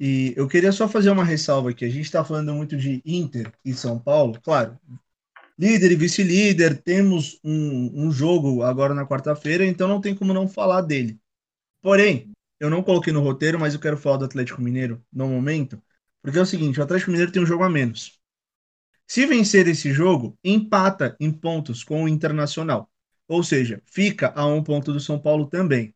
E 0.00 0.32
eu 0.36 0.48
queria 0.48 0.72
só 0.72 0.88
fazer 0.88 1.10
uma 1.10 1.24
ressalva 1.24 1.70
aqui. 1.70 1.84
A 1.84 1.90
gente 1.90 2.04
está 2.04 2.24
falando 2.24 2.52
muito 2.54 2.76
de 2.76 3.02
Inter 3.04 3.52
e 3.64 3.72
São 3.72 3.98
Paulo, 3.98 4.38
claro. 4.42 4.78
Líder 5.56 5.92
e 5.92 5.96
vice-líder, 5.96 6.82
temos 6.82 7.38
um, 7.44 8.06
um 8.06 8.10
jogo 8.10 8.62
agora 8.62 8.92
na 8.92 9.06
quarta-feira, 9.06 9.64
então 9.64 9.86
não 9.86 10.00
tem 10.00 10.12
como 10.12 10.34
não 10.34 10.48
falar 10.48 10.80
dele. 10.80 11.16
Porém, 11.80 12.32
eu 12.60 12.70
não 12.70 12.82
coloquei 12.82 13.12
no 13.12 13.20
roteiro, 13.20 13.58
mas 13.58 13.74
eu 13.74 13.80
quero 13.80 13.96
falar 13.96 14.18
do 14.18 14.24
Atlético 14.26 14.62
Mineiro 14.62 15.04
no 15.12 15.28
momento, 15.28 15.82
porque 16.22 16.38
é 16.38 16.42
o 16.42 16.46
seguinte: 16.46 16.80
o 16.80 16.82
Atlético 16.82 17.10
Mineiro 17.10 17.32
tem 17.32 17.42
um 17.42 17.46
jogo 17.46 17.64
a 17.64 17.70
menos. 17.70 18.18
Se 19.06 19.26
vencer 19.26 19.68
esse 19.68 19.92
jogo, 19.92 20.38
empata 20.42 21.16
em 21.20 21.30
pontos 21.30 21.84
com 21.84 22.04
o 22.04 22.08
Internacional. 22.08 22.90
Ou 23.28 23.42
seja, 23.42 23.82
fica 23.86 24.32
a 24.36 24.46
um 24.46 24.62
ponto 24.62 24.92
do 24.92 25.00
São 25.00 25.18
Paulo 25.18 25.46
também. 25.46 25.94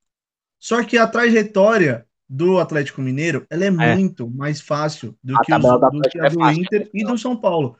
Só 0.59 0.85
que 0.85 0.99
a 0.99 1.07
trajetória 1.07 2.07
do 2.29 2.59
Atlético 2.59 3.01
Mineiro 3.01 3.47
ela 3.51 3.65
é, 3.65 3.69
É. 3.69 3.97
muito 3.97 4.29
mais 4.31 4.61
fácil 4.61 5.17
do 5.23 5.37
A 5.37 5.41
que, 5.43 5.53
os- 5.55 5.63
do 5.63 6.03
que 6.03 6.19
é 6.19 6.31
do 6.31 6.39
fácil. 6.39 6.63
Inter 6.63 6.91
e 6.93 7.05
do 7.05 7.17
São 7.19 7.37
Paulo. 7.37 7.79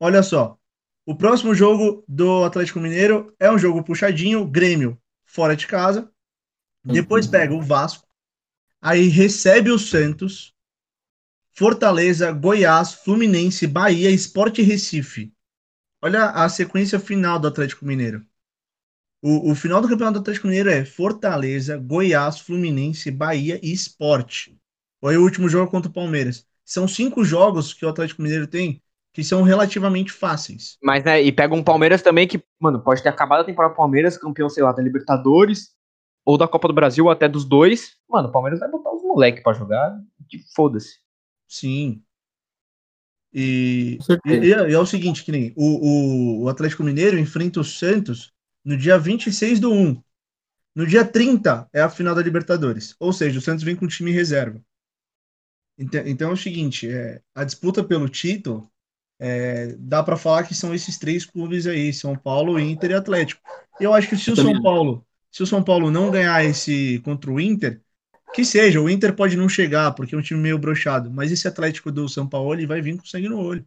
Olha 0.00 0.22
só, 0.22 0.58
o 1.06 1.14
próximo 1.14 1.54
jogo 1.54 2.04
do 2.08 2.44
Atlético 2.44 2.80
Mineiro 2.80 3.34
é 3.38 3.50
um 3.50 3.58
jogo 3.58 3.82
puxadinho, 3.84 4.46
Grêmio 4.46 4.98
fora 5.24 5.56
de 5.56 5.66
casa. 5.66 6.10
Depois 6.84 7.26
pega 7.26 7.54
o 7.54 7.62
Vasco, 7.62 8.06
aí 8.82 9.06
recebe 9.06 9.70
o 9.70 9.78
Santos, 9.78 10.52
Fortaleza, 11.54 12.32
Goiás, 12.32 12.92
Fluminense, 12.92 13.66
Bahia, 13.66 14.10
Sport 14.10 14.58
Recife. 14.58 15.32
Olha 16.02 16.30
a 16.30 16.48
sequência 16.48 16.98
final 16.98 17.38
do 17.38 17.46
Atlético 17.46 17.86
Mineiro. 17.86 18.26
O, 19.22 19.52
o 19.52 19.54
final 19.54 19.80
do 19.80 19.88
Campeonato 19.88 20.18
Atlético 20.18 20.48
Mineiro 20.48 20.68
é 20.68 20.84
Fortaleza, 20.84 21.78
Goiás, 21.78 22.40
Fluminense, 22.40 23.08
Bahia 23.08 23.60
e 23.62 23.72
Esporte. 23.72 24.58
Foi 25.00 25.16
o 25.16 25.22
último 25.22 25.48
jogo 25.48 25.70
contra 25.70 25.88
o 25.88 25.94
Palmeiras. 25.94 26.44
São 26.64 26.88
cinco 26.88 27.24
jogos 27.24 27.72
que 27.72 27.86
o 27.86 27.88
Atlético 27.88 28.22
Mineiro 28.22 28.48
tem 28.48 28.82
que 29.12 29.22
são 29.22 29.42
relativamente 29.42 30.10
fáceis. 30.10 30.78
Mas, 30.82 31.04
né, 31.04 31.22
e 31.22 31.30
pega 31.30 31.54
um 31.54 31.62
Palmeiras 31.62 32.00
também 32.00 32.26
que, 32.26 32.42
mano, 32.58 32.80
pode 32.80 33.02
ter 33.02 33.10
acabado 33.10 33.42
a 33.42 33.44
temporada 33.44 33.74
do 33.74 33.76
Palmeiras, 33.76 34.16
campeão, 34.16 34.48
sei 34.48 34.62
lá, 34.62 34.72
da 34.72 34.82
Libertadores, 34.82 35.74
ou 36.24 36.38
da 36.38 36.48
Copa 36.48 36.68
do 36.68 36.74
Brasil, 36.74 37.04
ou 37.06 37.10
até 37.10 37.28
dos 37.28 37.44
dois. 37.44 37.96
Mano, 38.08 38.28
o 38.28 38.32
Palmeiras 38.32 38.60
vai 38.60 38.70
botar 38.70 38.92
os 38.94 39.02
moleques 39.02 39.42
pra 39.42 39.52
jogar, 39.52 39.98
que 40.28 40.38
foda-se. 40.54 40.98
Sim. 41.48 42.02
E, 43.32 43.98
e- 44.26 44.32
e 44.48 44.52
é, 44.52 44.70
e 44.70 44.74
é 44.74 44.78
o 44.78 44.86
seguinte, 44.86 45.24
que 45.24 45.32
nem 45.32 45.52
o, 45.56 46.42
o, 46.42 46.44
o 46.44 46.48
Atlético 46.48 46.84
Mineiro 46.84 47.18
enfrenta 47.18 47.60
o 47.60 47.64
Santos 47.64 48.32
no 48.64 48.76
dia 48.76 48.98
26 48.98 49.58
do 49.58 49.72
1. 49.72 50.02
No 50.74 50.86
dia 50.86 51.04
30 51.04 51.68
é 51.72 51.80
a 51.82 51.90
final 51.90 52.14
da 52.14 52.22
Libertadores. 52.22 52.94
Ou 53.00 53.12
seja, 53.12 53.38
o 53.38 53.42
Santos 53.42 53.64
vem 53.64 53.76
com 53.76 53.86
time 53.86 54.10
reserva. 54.10 54.60
Então, 55.78 56.02
então 56.06 56.30
é 56.30 56.32
o 56.34 56.36
seguinte, 56.36 56.88
é, 56.88 57.20
a 57.34 57.44
disputa 57.44 57.82
pelo 57.82 58.08
título 58.08 58.70
é, 59.20 59.74
dá 59.78 60.02
para 60.02 60.16
falar 60.16 60.44
que 60.46 60.54
são 60.54 60.74
esses 60.74 60.98
três 60.98 61.24
clubes 61.26 61.66
aí, 61.66 61.92
São 61.92 62.16
Paulo, 62.16 62.58
Inter 62.60 62.90
e 62.92 62.94
Atlético. 62.94 63.42
E 63.80 63.84
eu 63.84 63.94
acho 63.94 64.08
que 64.08 64.16
se 64.16 64.30
o 64.30 64.36
São 64.36 64.60
Paulo, 64.62 65.06
se 65.32 65.42
o 65.42 65.46
São 65.46 65.64
Paulo 65.64 65.90
não 65.90 66.10
ganhar 66.10 66.44
esse 66.44 67.00
contra 67.00 67.30
o 67.30 67.40
Inter, 67.40 67.80
que 68.34 68.44
seja, 68.44 68.80
o 68.80 68.88
Inter 68.88 69.14
pode 69.16 69.36
não 69.36 69.48
chegar, 69.48 69.92
porque 69.92 70.14
é 70.14 70.18
um 70.18 70.22
time 70.22 70.38
meio 70.38 70.58
broxado, 70.58 71.10
mas 71.10 71.32
esse 71.32 71.48
Atlético 71.48 71.90
do 71.90 72.08
São 72.08 72.28
Paulo 72.28 72.52
ele 72.52 72.66
vai 72.66 72.82
vir 72.82 72.96
com 72.98 73.04
sangue 73.04 73.28
no 73.28 73.40
olho. 73.40 73.66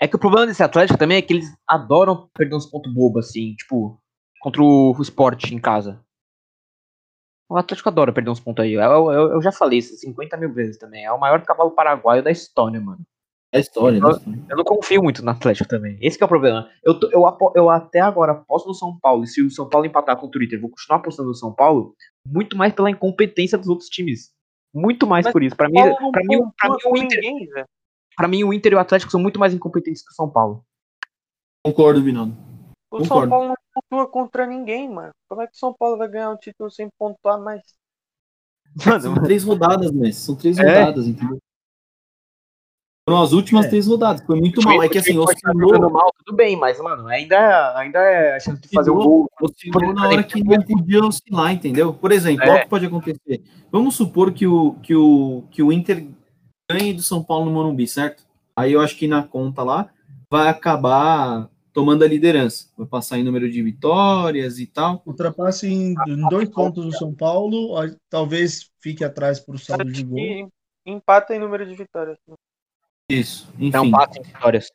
É 0.00 0.08
que 0.08 0.16
o 0.16 0.18
problema 0.18 0.46
desse 0.46 0.62
Atlético 0.62 0.98
também 0.98 1.18
é 1.18 1.22
que 1.22 1.34
eles 1.34 1.52
adoram 1.66 2.28
perder 2.34 2.54
uns 2.54 2.66
pontos 2.66 2.92
bobos, 2.92 3.28
assim, 3.28 3.54
tipo, 3.54 4.00
contra 4.40 4.62
o, 4.62 4.94
o 4.96 5.02
Sport 5.02 5.50
em 5.50 5.58
casa. 5.58 6.00
O 7.48 7.56
Atlético 7.56 7.88
adora 7.88 8.12
perder 8.12 8.30
uns 8.30 8.40
pontos 8.40 8.64
aí. 8.64 8.74
Eu, 8.74 8.82
eu, 8.82 9.32
eu 9.32 9.42
já 9.42 9.50
falei 9.50 9.78
isso 9.78 9.96
50 9.96 10.36
mil 10.36 10.52
vezes 10.52 10.78
também. 10.78 11.04
É 11.04 11.12
o 11.12 11.18
maior 11.18 11.42
cavalo 11.42 11.70
paraguaio 11.70 12.22
da 12.22 12.30
história, 12.30 12.80
mano. 12.80 13.04
É 13.50 13.60
história, 13.60 13.98
né? 13.98 14.08
Eu 14.50 14.56
não 14.58 14.64
confio 14.64 15.02
muito 15.02 15.24
no 15.24 15.30
Atlético 15.30 15.68
também. 15.68 15.96
Esse 16.02 16.18
que 16.18 16.22
é 16.22 16.26
o 16.26 16.28
problema. 16.28 16.68
Eu, 16.84 16.98
tô- 17.00 17.10
eu, 17.10 17.22
eu 17.54 17.70
até 17.70 17.98
agora 18.00 18.32
aposto 18.32 18.66
no 18.68 18.74
São 18.74 18.98
Paulo. 19.00 19.24
E 19.24 19.26
se 19.26 19.40
o 19.42 19.50
São 19.50 19.66
Paulo 19.68 19.86
empatar 19.86 20.18
com 20.18 20.26
o 20.26 20.30
Twitter, 20.30 20.60
vou 20.60 20.68
continuar 20.70 20.98
apostando 20.98 21.28
no 21.30 21.34
São 21.34 21.54
Paulo. 21.54 21.94
Muito 22.26 22.56
mais 22.58 22.74
pela 22.74 22.90
incompetência 22.90 23.56
dos 23.56 23.68
outros 23.68 23.88
times. 23.88 24.32
Muito 24.74 25.06
mais 25.06 25.24
Mas 25.24 25.32
por 25.32 25.42
isso. 25.42 25.56
Pra 25.56 25.66
mim, 25.68 25.80
pra 26.12 26.22
mim, 26.24 26.38
pra 26.58 26.68
mim, 26.68 26.76
o 26.84 26.96
Inter, 26.98 27.20
ninguém, 27.22 27.48
pra 28.14 28.28
mim, 28.28 28.44
o 28.44 28.52
Inter 28.52 28.72
e 28.72 28.74
o 28.76 28.78
Atlético 28.78 29.10
são 29.10 29.20
muito 29.20 29.40
mais 29.40 29.54
incompetentes 29.54 30.02
que 30.02 30.12
o 30.12 30.14
São 30.14 30.28
Paulo. 30.28 30.62
Concordo, 31.64 32.02
Vinaldo. 32.02 32.36
O 32.90 33.02
São. 33.04 33.26
Paulo 33.28 33.48
não 33.48 33.54
pontua 33.74 34.06
contra 34.10 34.46
ninguém, 34.46 34.90
mano. 34.92 35.12
Como 35.26 35.40
é 35.40 35.46
que 35.46 35.54
o 35.54 35.58
São 35.58 35.72
Paulo 35.72 35.96
vai 35.96 36.08
ganhar 36.08 36.30
um 36.30 36.36
título 36.36 36.70
sem 36.70 36.88
pontuar 36.98 37.40
mais? 37.40 37.62
Mano, 38.86 39.00
São 39.00 39.14
três 39.22 39.42
rodadas, 39.42 39.90
Messi. 39.90 40.20
São 40.20 40.36
três 40.36 40.58
É. 40.58 40.62
rodadas, 40.62 41.06
entendeu? 41.06 41.38
Foram 43.08 43.22
as 43.22 43.32
últimas 43.32 43.66
É. 43.66 43.68
três 43.68 43.86
rodadas. 43.86 44.22
Foi 44.26 44.38
muito 44.38 44.62
mal. 44.62 44.82
É 44.82 44.88
que 44.88 44.98
assim, 44.98 45.16
oscilou, 45.16 45.90
mal, 45.90 46.12
tudo 46.24 46.36
bem, 46.36 46.56
mas, 46.56 46.78
mano, 46.80 47.06
ainda, 47.08 47.76
ainda 47.78 47.98
é 47.98 48.36
a 48.36 48.40
chance 48.40 48.60
de 48.60 48.68
fazer 48.68 48.90
o 48.90 48.94
gol. 48.94 49.30
oscilou 49.40 49.94
na 49.94 50.08
hora 50.08 50.22
que 50.22 50.42
não 50.42 50.62
podia 50.62 51.00
oscilar, 51.04 51.52
entendeu? 51.52 51.94
Por 51.94 52.12
exemplo, 52.12 52.44
É. 52.44 52.50
olha 52.50 52.58
o 52.58 52.62
que 52.64 52.68
pode 52.68 52.86
acontecer. 52.86 53.42
Vamos 53.72 53.96
supor 53.96 54.32
que 54.32 54.46
o, 54.46 54.74
que 54.82 54.94
o, 54.94 55.44
que 55.50 55.62
o 55.62 55.72
Inter 55.72 56.06
ganhe 56.70 56.92
do 56.92 57.02
São 57.02 57.22
Paulo 57.22 57.46
no 57.46 57.52
Morumbi, 57.52 57.86
certo? 57.86 58.24
Aí 58.54 58.72
eu 58.72 58.80
acho 58.80 58.96
que 58.96 59.08
na 59.08 59.22
conta 59.22 59.62
lá 59.62 59.88
vai 60.30 60.48
acabar 60.48 61.48
tomando 61.72 62.02
a 62.04 62.08
liderança. 62.08 62.66
Vai 62.76 62.86
passar 62.86 63.18
em 63.18 63.22
número 63.24 63.50
de 63.50 63.62
vitórias 63.62 64.58
e 64.58 64.66
tal. 64.66 65.00
Ultrapassa 65.06 65.66
em, 65.66 65.94
em 66.08 66.28
dois 66.28 66.48
pontos 66.48 66.84
o 66.84 66.90
São 66.92 67.14
Paulo, 67.14 67.74
talvez 68.10 68.68
fique 68.82 69.04
atrás 69.04 69.38
por 69.38 69.58
saldo 69.58 69.84
de 69.90 70.02
gol. 70.02 70.50
empata 70.84 71.34
em 71.34 71.38
número 71.38 71.64
de 71.66 71.74
vitórias. 71.74 72.18
Isso, 73.08 73.48
Então, 73.58 73.84
enfim. 73.84 73.90
passa 73.92 74.18
em 74.18 74.22
vitórias. 74.22 74.72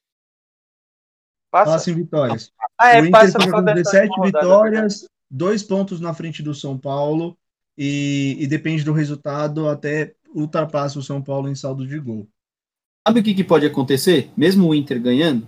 Passa? 1.51 1.71
Passa 1.71 1.91
em 1.91 1.93
vitórias. 1.93 2.51
Ah, 2.79 2.95
é, 2.95 3.01
o 3.01 3.05
Inter 3.05 3.11
passa 3.11 3.37
por 3.37 3.45
com 3.45 3.51
causa 3.51 3.65
dessa 3.65 3.91
17 3.91 4.17
rodada, 4.17 4.39
vitórias, 4.39 5.07
dois 5.29 5.61
pontos 5.61 6.01
na 6.01 6.13
frente 6.13 6.41
do 6.41 6.55
São 6.55 6.77
Paulo 6.77 7.37
e, 7.77 8.35
e 8.39 8.47
depende 8.47 8.83
do 8.83 8.91
resultado 8.91 9.69
até 9.69 10.15
ultrapassa 10.33 10.97
o 10.97 11.03
São 11.03 11.21
Paulo 11.21 11.47
em 11.47 11.53
saldo 11.53 11.85
de 11.85 11.99
gol. 11.99 12.27
Sabe 13.07 13.19
o 13.19 13.23
que, 13.23 13.35
que 13.35 13.43
pode 13.43 13.65
acontecer? 13.67 14.31
Mesmo 14.35 14.67
o 14.67 14.73
Inter 14.73 14.99
ganhando, 14.99 15.47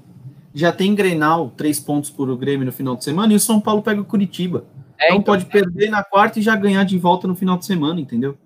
já 0.53 0.71
tem 0.71 0.93
Grenal, 0.93 1.49
três 1.51 1.79
pontos 1.79 2.11
por 2.11 2.29
o 2.29 2.37
Grêmio 2.37 2.65
no 2.65 2.71
final 2.71 2.95
de 2.95 3.03
semana, 3.03 3.33
e 3.33 3.35
o 3.35 3.39
São 3.39 3.59
Paulo 3.59 3.81
pega 3.81 4.01
o 4.01 4.05
Curitiba. 4.05 4.65
É, 4.99 5.07
então, 5.07 5.17
então, 5.17 5.23
pode 5.23 5.45
perder 5.45 5.89
na 5.89 6.03
quarta 6.03 6.39
e 6.39 6.41
já 6.41 6.55
ganhar 6.55 6.83
de 6.83 6.97
volta 6.99 7.27
no 7.27 7.35
final 7.35 7.57
de 7.57 7.65
semana, 7.65 7.99
entendeu? 7.99 8.37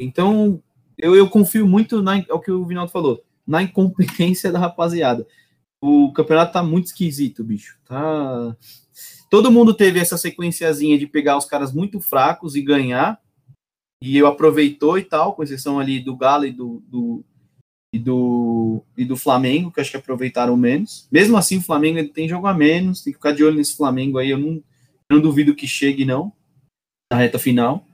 Então, 0.00 0.62
eu, 0.96 1.14
eu 1.14 1.28
confio 1.28 1.66
muito 1.66 2.02
na, 2.02 2.18
é 2.18 2.32
o 2.32 2.40
que 2.40 2.50
o 2.50 2.64
Vinaldo 2.64 2.90
falou, 2.90 3.22
na 3.48 3.62
incompetência 3.62 4.52
da 4.52 4.58
rapaziada. 4.58 5.26
O 5.80 6.12
campeonato 6.12 6.52
tá 6.52 6.62
muito 6.62 6.86
esquisito, 6.86 7.42
bicho. 7.42 7.78
Tá. 7.86 8.54
Todo 9.30 9.50
mundo 9.50 9.72
teve 9.72 9.98
essa 9.98 10.18
sequenciazinha 10.18 10.98
de 10.98 11.06
pegar 11.06 11.38
os 11.38 11.46
caras 11.46 11.72
muito 11.72 11.98
fracos 11.98 12.54
e 12.54 12.60
ganhar. 12.60 13.18
E 14.02 14.16
eu 14.16 14.26
aproveitou 14.26 14.98
e 14.98 15.02
tal, 15.02 15.34
com 15.34 15.42
exceção 15.42 15.80
ali 15.80 15.98
do 15.98 16.16
Galo 16.16 16.44
e 16.44 16.52
do, 16.52 16.82
do, 16.86 17.24
e 17.92 17.98
do, 17.98 18.82
e 18.96 19.04
do 19.04 19.16
Flamengo, 19.16 19.72
que 19.72 19.80
acho 19.80 19.90
que 19.90 19.96
aproveitaram 19.96 20.56
menos. 20.56 21.08
Mesmo 21.10 21.36
assim, 21.36 21.56
o 21.56 21.62
Flamengo 21.62 22.06
tem 22.12 22.28
jogo 22.28 22.46
a 22.46 22.54
menos, 22.54 23.02
tem 23.02 23.12
que 23.12 23.18
ficar 23.18 23.32
de 23.32 23.42
olho 23.42 23.56
nesse 23.56 23.76
Flamengo 23.76 24.18
aí. 24.18 24.30
Eu 24.30 24.38
não, 24.38 24.62
eu 25.10 25.16
não 25.16 25.20
duvido 25.20 25.54
que 25.54 25.66
chegue, 25.66 26.04
não, 26.04 26.32
na 27.10 27.18
reta 27.18 27.38
final. 27.38 27.87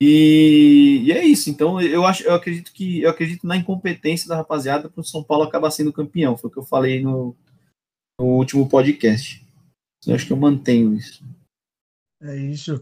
E, 0.00 1.02
e 1.04 1.12
é 1.12 1.24
isso. 1.24 1.50
Então, 1.50 1.80
eu 1.80 2.04
acho, 2.04 2.22
eu 2.24 2.34
acredito 2.34 2.72
que 2.72 3.02
eu 3.02 3.10
acredito 3.10 3.46
na 3.46 3.56
incompetência 3.56 4.28
da 4.28 4.36
rapaziada 4.36 4.88
para 4.88 5.00
o 5.00 5.04
São 5.04 5.22
Paulo 5.22 5.44
acabar 5.44 5.70
sendo 5.70 5.92
campeão. 5.92 6.36
Foi 6.36 6.50
o 6.50 6.52
que 6.52 6.58
eu 6.58 6.64
falei 6.64 7.02
no, 7.02 7.36
no 8.18 8.26
último 8.26 8.68
podcast. 8.68 9.44
Eu 10.06 10.14
acho 10.14 10.26
que 10.26 10.32
eu 10.32 10.36
mantenho 10.36 10.94
isso. 10.94 11.24
É 12.22 12.36
isso. 12.36 12.80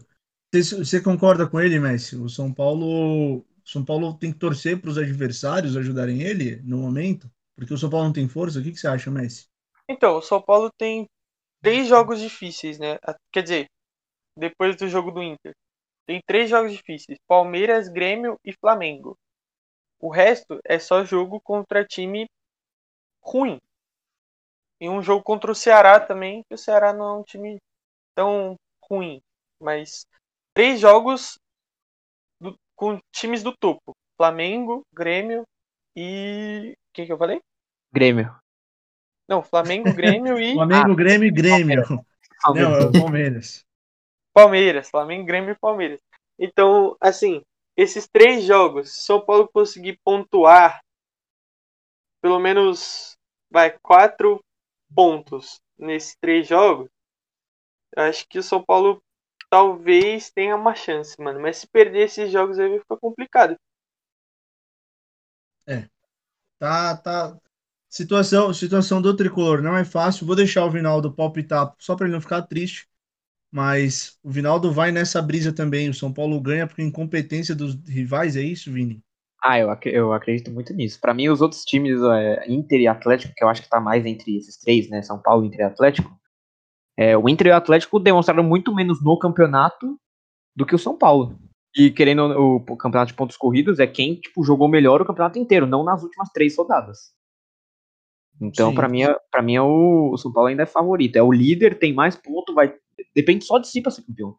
Você, 0.53 0.77
você 0.77 1.01
concorda 1.01 1.47
com 1.47 1.59
ele, 1.59 1.79
Messi? 1.79 2.15
O 2.15 2.29
São 2.29 2.53
Paulo, 2.53 3.37
o 3.37 3.45
São 3.65 3.83
Paulo 3.83 4.13
tem 4.13 4.31
que 4.31 4.39
torcer 4.39 4.79
para 4.79 4.89
os 4.89 4.97
adversários 4.97 5.75
ajudarem 5.75 6.21
ele 6.21 6.57
no 6.57 6.77
momento, 6.77 7.29
porque 7.55 7.73
o 7.73 7.77
São 7.77 7.89
Paulo 7.89 8.05
não 8.05 8.13
tem 8.13 8.27
força. 8.27 8.59
O 8.59 8.63
que, 8.63 8.71
que 8.71 8.79
você 8.79 8.87
acha, 8.87 9.09
Messi? 9.09 9.47
Então, 9.89 10.17
o 10.17 10.21
São 10.21 10.41
Paulo 10.41 10.69
tem 10.77 11.07
três 11.61 11.87
jogos 11.87 12.19
difíceis, 12.19 12.77
né? 12.77 12.97
Quer 13.31 13.43
dizer, 13.43 13.67
depois 14.37 14.75
do 14.75 14.87
jogo 14.87 15.11
do 15.11 15.23
Inter. 15.23 15.53
Tem 16.05 16.21
três 16.25 16.49
jogos 16.49 16.73
difíceis: 16.73 17.17
Palmeiras, 17.27 17.87
Grêmio 17.89 18.39
e 18.43 18.53
Flamengo. 18.53 19.17
O 19.99 20.09
resto 20.09 20.59
é 20.65 20.79
só 20.79 21.03
jogo 21.03 21.39
contra 21.41 21.85
time 21.85 22.27
ruim. 23.21 23.59
E 24.79 24.89
um 24.89 25.01
jogo 25.01 25.23
contra 25.23 25.51
o 25.51 25.55
Ceará 25.55 25.99
também, 25.99 26.43
que 26.43 26.53
o 26.55 26.57
Ceará 26.57 26.93
não 26.93 27.05
é 27.05 27.19
um 27.19 27.23
time 27.23 27.57
tão 28.15 28.55
ruim. 28.89 29.21
Mas 29.59 30.05
três 30.53 30.79
jogos 30.79 31.39
do- 32.39 32.57
com 32.75 32.99
times 33.11 33.43
do 33.43 33.55
topo: 33.55 33.95
Flamengo, 34.17 34.83
Grêmio 34.93 35.43
e. 35.95 36.75
Quem 36.93 37.05
que 37.05 37.13
eu 37.13 37.17
falei? 37.17 37.41
Grêmio. 37.91 38.35
Não, 39.27 39.41
Flamengo, 39.41 39.93
Grêmio 39.93 40.39
e. 40.39 40.53
Flamengo, 40.55 40.95
Grêmio 40.95 41.27
e 41.27 41.31
Grêmio. 41.31 41.83
Não, 42.53 42.75
é 42.75 42.85
o 42.85 42.91
Palmeiras. 42.91 43.65
Palmeiras, 44.33 44.89
Flamengo, 44.89 45.25
Grêmio 45.25 45.51
e 45.51 45.59
Palmeiras. 45.59 45.99
Então, 46.39 46.97
assim, 46.99 47.41
esses 47.77 48.07
três 48.07 48.43
jogos, 48.43 49.03
São 49.05 49.23
Paulo 49.23 49.49
conseguir 49.51 49.99
pontuar 50.03 50.81
pelo 52.21 52.39
menos 52.39 53.17
vai 53.51 53.77
quatro 53.81 54.41
pontos 54.95 55.59
nesses 55.77 56.15
três 56.15 56.47
jogos, 56.47 56.89
acho 57.97 58.25
que 58.29 58.39
o 58.39 58.43
São 58.43 58.63
Paulo 58.63 59.03
talvez 59.49 60.31
tenha 60.31 60.55
uma 60.55 60.73
chance, 60.73 61.19
mano. 61.21 61.39
Mas 61.41 61.57
se 61.57 61.67
perder 61.67 62.05
esses 62.05 62.31
jogos 62.31 62.57
aí 62.57 62.69
vai 62.69 62.79
ficar 62.79 62.97
complicado. 62.97 63.57
Tá, 66.57 66.95
tá. 66.95 67.37
Situação, 67.89 68.53
situação 68.53 69.01
do 69.01 69.15
tricolor 69.15 69.61
não 69.61 69.77
é 69.77 69.83
fácil. 69.83 70.25
Vou 70.25 70.35
deixar 70.35 70.65
o 70.65 70.71
Vinaldo 70.71 71.13
palpitar 71.13 71.75
só 71.77 71.95
para 71.95 72.05
ele 72.05 72.13
não 72.13 72.21
ficar 72.21 72.41
triste. 72.43 72.87
Mas 73.53 74.17
o 74.23 74.31
Vinaldo 74.31 74.71
vai 74.73 74.91
nessa 74.91 75.21
brisa 75.21 75.53
também. 75.53 75.87
O 75.87 75.93
São 75.93 76.11
Paulo 76.11 76.41
ganha 76.41 76.65
por 76.65 76.79
incompetência 76.81 77.53
dos 77.53 77.75
rivais, 77.87 78.35
é 78.35 78.41
isso, 78.41 78.71
Vini? 78.71 78.99
Ah, 79.43 79.59
eu, 79.59 79.69
ac- 79.69 79.85
eu 79.89 80.11
acredito 80.11 80.49
muito 80.49 80.73
nisso. 80.73 80.99
Pra 80.99 81.13
mim, 81.13 81.29
os 81.29 81.39
outros 81.39 81.63
times, 81.63 82.01
é, 82.01 82.51
Inter 82.51 82.81
e 82.81 82.87
Atlético, 82.87 83.33
que 83.35 83.43
eu 83.43 83.49
acho 83.49 83.61
que 83.61 83.69
tá 83.69 83.79
mais 83.79 84.05
entre 84.05 84.37
esses 84.37 84.57
três, 84.57 84.89
né? 84.89 85.03
São 85.03 85.19
Paulo, 85.21 85.45
Inter 85.45 85.59
e 85.59 85.63
Atlético. 85.63 86.11
É, 86.97 87.15
o 87.17 87.29
Inter 87.29 87.47
e 87.47 87.49
o 87.51 87.55
Atlético 87.55 87.99
demonstraram 87.99 88.43
muito 88.43 88.73
menos 88.73 89.03
no 89.03 89.19
campeonato 89.19 89.99
do 90.55 90.65
que 90.65 90.73
o 90.75 90.79
São 90.79 90.97
Paulo. 90.97 91.37
E 91.75 91.91
querendo 91.91 92.21
o, 92.21 92.55
o 92.55 92.77
campeonato 92.77 93.11
de 93.11 93.17
pontos 93.17 93.37
corridos 93.37 93.79
é 93.79 93.85
quem 93.85 94.15
tipo, 94.15 94.43
jogou 94.43 94.67
melhor 94.67 95.01
o 95.01 95.05
campeonato 95.05 95.37
inteiro, 95.37 95.67
não 95.67 95.83
nas 95.83 96.01
últimas 96.03 96.29
três 96.29 96.55
rodadas. 96.57 97.13
Então, 98.41 98.73
pra 98.73 98.87
mim, 98.89 99.03
é- 99.03 99.15
pra 99.31 99.41
mim 99.41 99.55
é 99.55 99.61
o, 99.61 100.11
o 100.13 100.17
São 100.17 100.31
Paulo 100.31 100.49
ainda 100.49 100.63
é 100.63 100.67
favorito. 100.67 101.15
É 101.17 101.23
o 101.23 101.31
líder, 101.31 101.77
tem 101.77 101.93
mais 101.93 102.15
ponto, 102.15 102.53
vai 102.53 102.73
depende 103.15 103.45
só 103.45 103.59
de 103.59 103.67
si 103.67 103.81
pra 103.81 103.91
ser 103.91 104.03
campeão. 104.03 104.37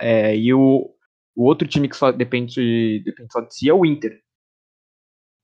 É, 0.00 0.36
e 0.36 0.52
o, 0.54 0.90
o 1.36 1.44
outro 1.44 1.66
time 1.66 1.88
que 1.88 1.96
só 1.96 2.12
depende, 2.12 3.02
depende 3.04 3.32
só 3.32 3.40
de 3.40 3.54
si 3.54 3.68
é 3.68 3.74
o 3.74 3.84
Inter. 3.84 4.20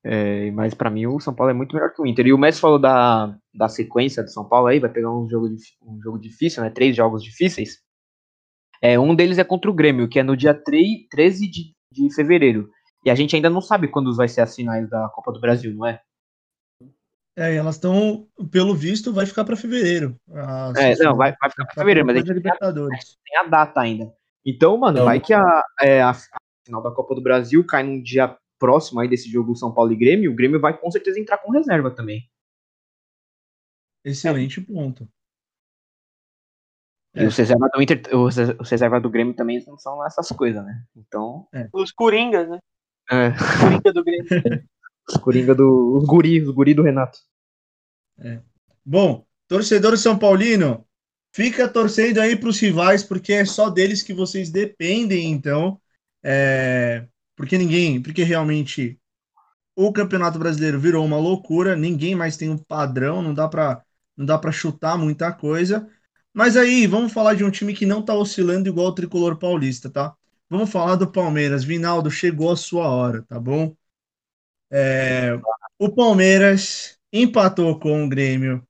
É, 0.04 0.50
mas 0.52 0.74
para 0.74 0.90
mim 0.90 1.06
o 1.06 1.20
São 1.20 1.34
Paulo 1.34 1.50
é 1.50 1.54
muito 1.54 1.74
melhor 1.74 1.92
que 1.92 2.00
o 2.00 2.06
Inter. 2.06 2.26
E 2.26 2.32
o 2.32 2.38
Messi 2.38 2.60
falou 2.60 2.78
da, 2.78 3.36
da 3.54 3.68
sequência 3.68 4.22
do 4.22 4.30
São 4.30 4.48
Paulo 4.48 4.68
aí, 4.68 4.78
vai 4.78 4.90
pegar 4.90 5.12
um 5.12 5.28
jogo, 5.28 5.48
um 5.82 6.00
jogo 6.00 6.18
difícil, 6.18 6.62
né? 6.62 6.70
Três 6.70 6.96
jogos 6.96 7.22
difíceis. 7.22 7.78
É, 8.80 8.98
um 8.98 9.14
deles 9.14 9.38
é 9.38 9.44
contra 9.44 9.70
o 9.70 9.74
Grêmio, 9.74 10.08
que 10.08 10.18
é 10.18 10.22
no 10.22 10.36
dia 10.36 10.54
3, 10.54 11.08
13 11.10 11.50
de, 11.50 11.74
de 11.92 12.14
fevereiro. 12.14 12.70
E 13.04 13.10
a 13.10 13.14
gente 13.14 13.34
ainda 13.34 13.50
não 13.50 13.60
sabe 13.60 13.88
quando 13.88 14.14
vai 14.14 14.28
ser 14.28 14.40
as 14.40 14.54
finais 14.54 14.88
da 14.88 15.08
Copa 15.10 15.32
do 15.32 15.40
Brasil, 15.40 15.74
não 15.74 15.86
é? 15.86 16.00
É, 17.38 17.54
elas 17.54 17.76
estão, 17.76 18.26
pelo 18.50 18.74
visto, 18.74 19.12
vai 19.12 19.24
ficar 19.24 19.44
para 19.44 19.54
fevereiro. 19.54 20.18
As, 20.28 20.76
é, 20.76 21.04
não, 21.04 21.16
vai, 21.16 21.32
vai 21.40 21.48
ficar 21.48 21.66
para 21.66 21.74
fevereiro, 21.74 22.04
mas 22.04 22.16
a 22.16 22.18
gente 22.18 22.42
tem 22.42 22.50
a, 22.50 22.72
tem 22.72 23.38
a, 23.38 23.44
data 23.44 23.80
ainda. 23.80 24.12
Então, 24.44 24.76
mano, 24.76 24.98
não. 24.98 25.04
vai 25.04 25.20
que 25.20 25.32
a, 25.32 25.62
é, 25.80 26.02
a, 26.02 26.10
a, 26.10 26.16
final 26.66 26.82
da 26.82 26.90
Copa 26.90 27.14
do 27.14 27.22
Brasil 27.22 27.64
cai 27.64 27.84
num 27.84 28.02
dia 28.02 28.36
próximo 28.58 28.98
aí 28.98 29.08
desse 29.08 29.30
jogo 29.30 29.54
São 29.54 29.72
Paulo 29.72 29.92
e 29.92 29.96
Grêmio, 29.96 30.32
o 30.32 30.34
Grêmio 30.34 30.58
vai 30.58 30.76
com 30.76 30.90
certeza 30.90 31.20
entrar 31.20 31.38
com 31.38 31.52
reserva 31.52 31.92
também. 31.92 32.28
Excelente 34.04 34.60
ponto. 34.60 35.08
E 37.14 37.22
é. 37.22 37.26
os 37.26 37.36
reservas 37.36 37.70
do 37.72 37.80
Inter, 37.80 38.02
os, 38.16 38.36
reservas 38.68 39.00
do 39.00 39.10
Grêmio 39.10 39.34
também 39.34 39.62
não 39.64 39.78
são 39.78 40.04
essas 40.04 40.28
coisas, 40.30 40.64
né? 40.64 40.82
Então. 40.96 41.46
É. 41.54 41.68
Os 41.72 41.92
Coringas, 41.92 42.48
né? 42.48 42.58
É. 43.08 43.30
Coringa 43.60 43.92
do 43.92 44.02
Grêmio. 44.02 44.26
os 45.08 45.16
Coringa 45.16 45.54
do. 45.54 45.96
Os 45.96 46.04
guri, 46.04 46.42
os 46.42 46.50
guri 46.50 46.74
do 46.74 46.82
Renato. 46.82 47.18
É. 48.18 48.40
Bom, 48.84 49.24
torcedor 49.46 49.96
São 49.96 50.18
Paulino, 50.18 50.84
fica 51.32 51.68
torcendo 51.68 52.18
aí 52.18 52.36
para 52.36 52.48
os 52.48 52.58
rivais, 52.58 53.02
porque 53.02 53.32
é 53.32 53.44
só 53.44 53.70
deles 53.70 54.02
que 54.02 54.12
vocês 54.12 54.50
dependem, 54.50 55.30
então. 55.30 55.80
É, 56.22 57.06
porque 57.36 57.56
ninguém, 57.56 58.02
porque 58.02 58.22
realmente 58.22 58.98
o 59.76 59.92
Campeonato 59.92 60.38
Brasileiro 60.38 60.80
virou 60.80 61.04
uma 61.04 61.18
loucura, 61.18 61.76
ninguém 61.76 62.14
mais 62.14 62.36
tem 62.36 62.50
um 62.50 62.58
padrão, 62.58 63.22
não 63.22 63.32
dá 63.32 63.48
para 63.48 63.82
não 64.16 64.26
dá 64.26 64.36
para 64.36 64.50
chutar 64.50 64.98
muita 64.98 65.32
coisa. 65.32 65.88
Mas 66.34 66.56
aí, 66.56 66.86
vamos 66.88 67.12
falar 67.12 67.34
de 67.34 67.44
um 67.44 67.50
time 67.50 67.72
que 67.72 67.86
não 67.86 68.02
tá 68.02 68.14
oscilando 68.14 68.68
igual 68.68 68.88
o 68.88 68.94
tricolor 68.94 69.38
paulista, 69.38 69.88
tá? 69.88 70.14
Vamos 70.50 70.70
falar 70.70 70.96
do 70.96 71.10
Palmeiras. 71.10 71.62
Vinaldo, 71.64 72.10
chegou 72.10 72.50
a 72.50 72.56
sua 72.56 72.88
hora, 72.88 73.22
tá 73.22 73.38
bom? 73.38 73.76
É, 74.70 75.38
o 75.78 75.90
Palmeiras 75.90 76.98
empatou 77.12 77.78
com 77.78 78.04
o 78.04 78.08
Grêmio 78.08 78.62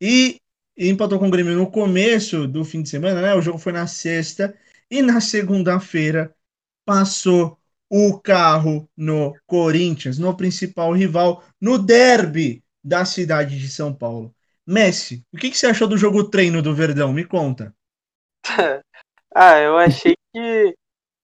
e 0.00 0.40
empatou 0.76 1.18
com 1.18 1.28
o 1.28 1.30
Grêmio 1.30 1.56
no 1.56 1.70
começo 1.70 2.46
do 2.46 2.64
fim 2.64 2.82
de 2.82 2.88
semana, 2.88 3.22
né? 3.22 3.34
O 3.34 3.42
jogo 3.42 3.58
foi 3.58 3.72
na 3.72 3.86
sexta 3.86 4.56
e 4.90 5.00
na 5.00 5.20
segunda-feira 5.20 6.34
passou 6.84 7.58
o 7.88 8.18
carro 8.18 8.88
no 8.96 9.34
Corinthians, 9.46 10.18
no 10.18 10.36
principal 10.36 10.92
rival, 10.92 11.44
no 11.60 11.78
derby 11.78 12.62
da 12.82 13.04
cidade 13.04 13.58
de 13.58 13.68
São 13.68 13.94
Paulo. 13.94 14.34
Messi, 14.66 15.24
o 15.32 15.36
que, 15.36 15.50
que 15.50 15.56
você 15.56 15.66
achou 15.66 15.86
do 15.86 15.96
jogo 15.96 16.24
treino 16.24 16.62
do 16.62 16.74
Verdão? 16.74 17.12
Me 17.12 17.24
conta. 17.24 17.74
ah, 19.34 19.58
eu 19.58 19.78
achei 19.78 20.14
que 20.32 20.74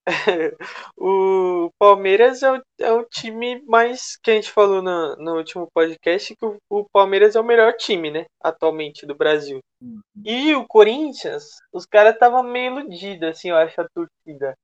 o 0.96 1.70
Palmeiras 1.78 2.42
é 2.42 2.52
o, 2.52 2.62
é 2.80 2.92
o 2.92 3.04
time 3.04 3.62
mais 3.66 4.16
que 4.16 4.30
a 4.30 4.34
gente 4.34 4.50
falou 4.50 4.82
no, 4.82 5.16
no 5.16 5.36
último 5.36 5.68
podcast 5.72 6.34
que 6.34 6.44
o, 6.44 6.56
o, 6.68 6.84
Palmeiras 6.90 7.36
é 7.36 7.40
o 7.40 7.44
melhor 7.44 7.74
time, 7.74 8.10
né, 8.10 8.26
atualmente 8.42 9.06
do 9.06 9.14
Brasil. 9.14 9.60
Uhum. 9.82 10.00
E 10.24 10.54
o 10.54 10.66
Corinthians, 10.66 11.44
os 11.72 11.86
caras 11.86 12.14
estavam 12.14 12.42
meio 12.42 12.78
iludidos, 12.78 13.28
assim, 13.28 13.50
eu 13.50 13.56
acho 13.56 13.80
a 13.80 13.88
torcida. 13.94 14.54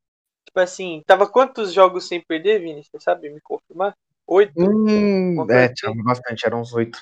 Tipo 0.46 0.60
assim, 0.60 1.02
tava 1.06 1.28
quantos 1.28 1.72
jogos 1.72 2.08
sem 2.08 2.20
perder, 2.20 2.60
Vini? 2.60 2.82
Você 2.82 2.98
sabe 3.00 3.28
me 3.28 3.40
confirmar? 3.40 3.94
Oito? 4.26 4.52
Hum, 4.56 5.46
é, 5.50 5.68
tinha 5.72 5.92
bastante, 6.02 6.46
eram 6.46 6.60
uns 6.60 6.72
oito. 6.72 6.98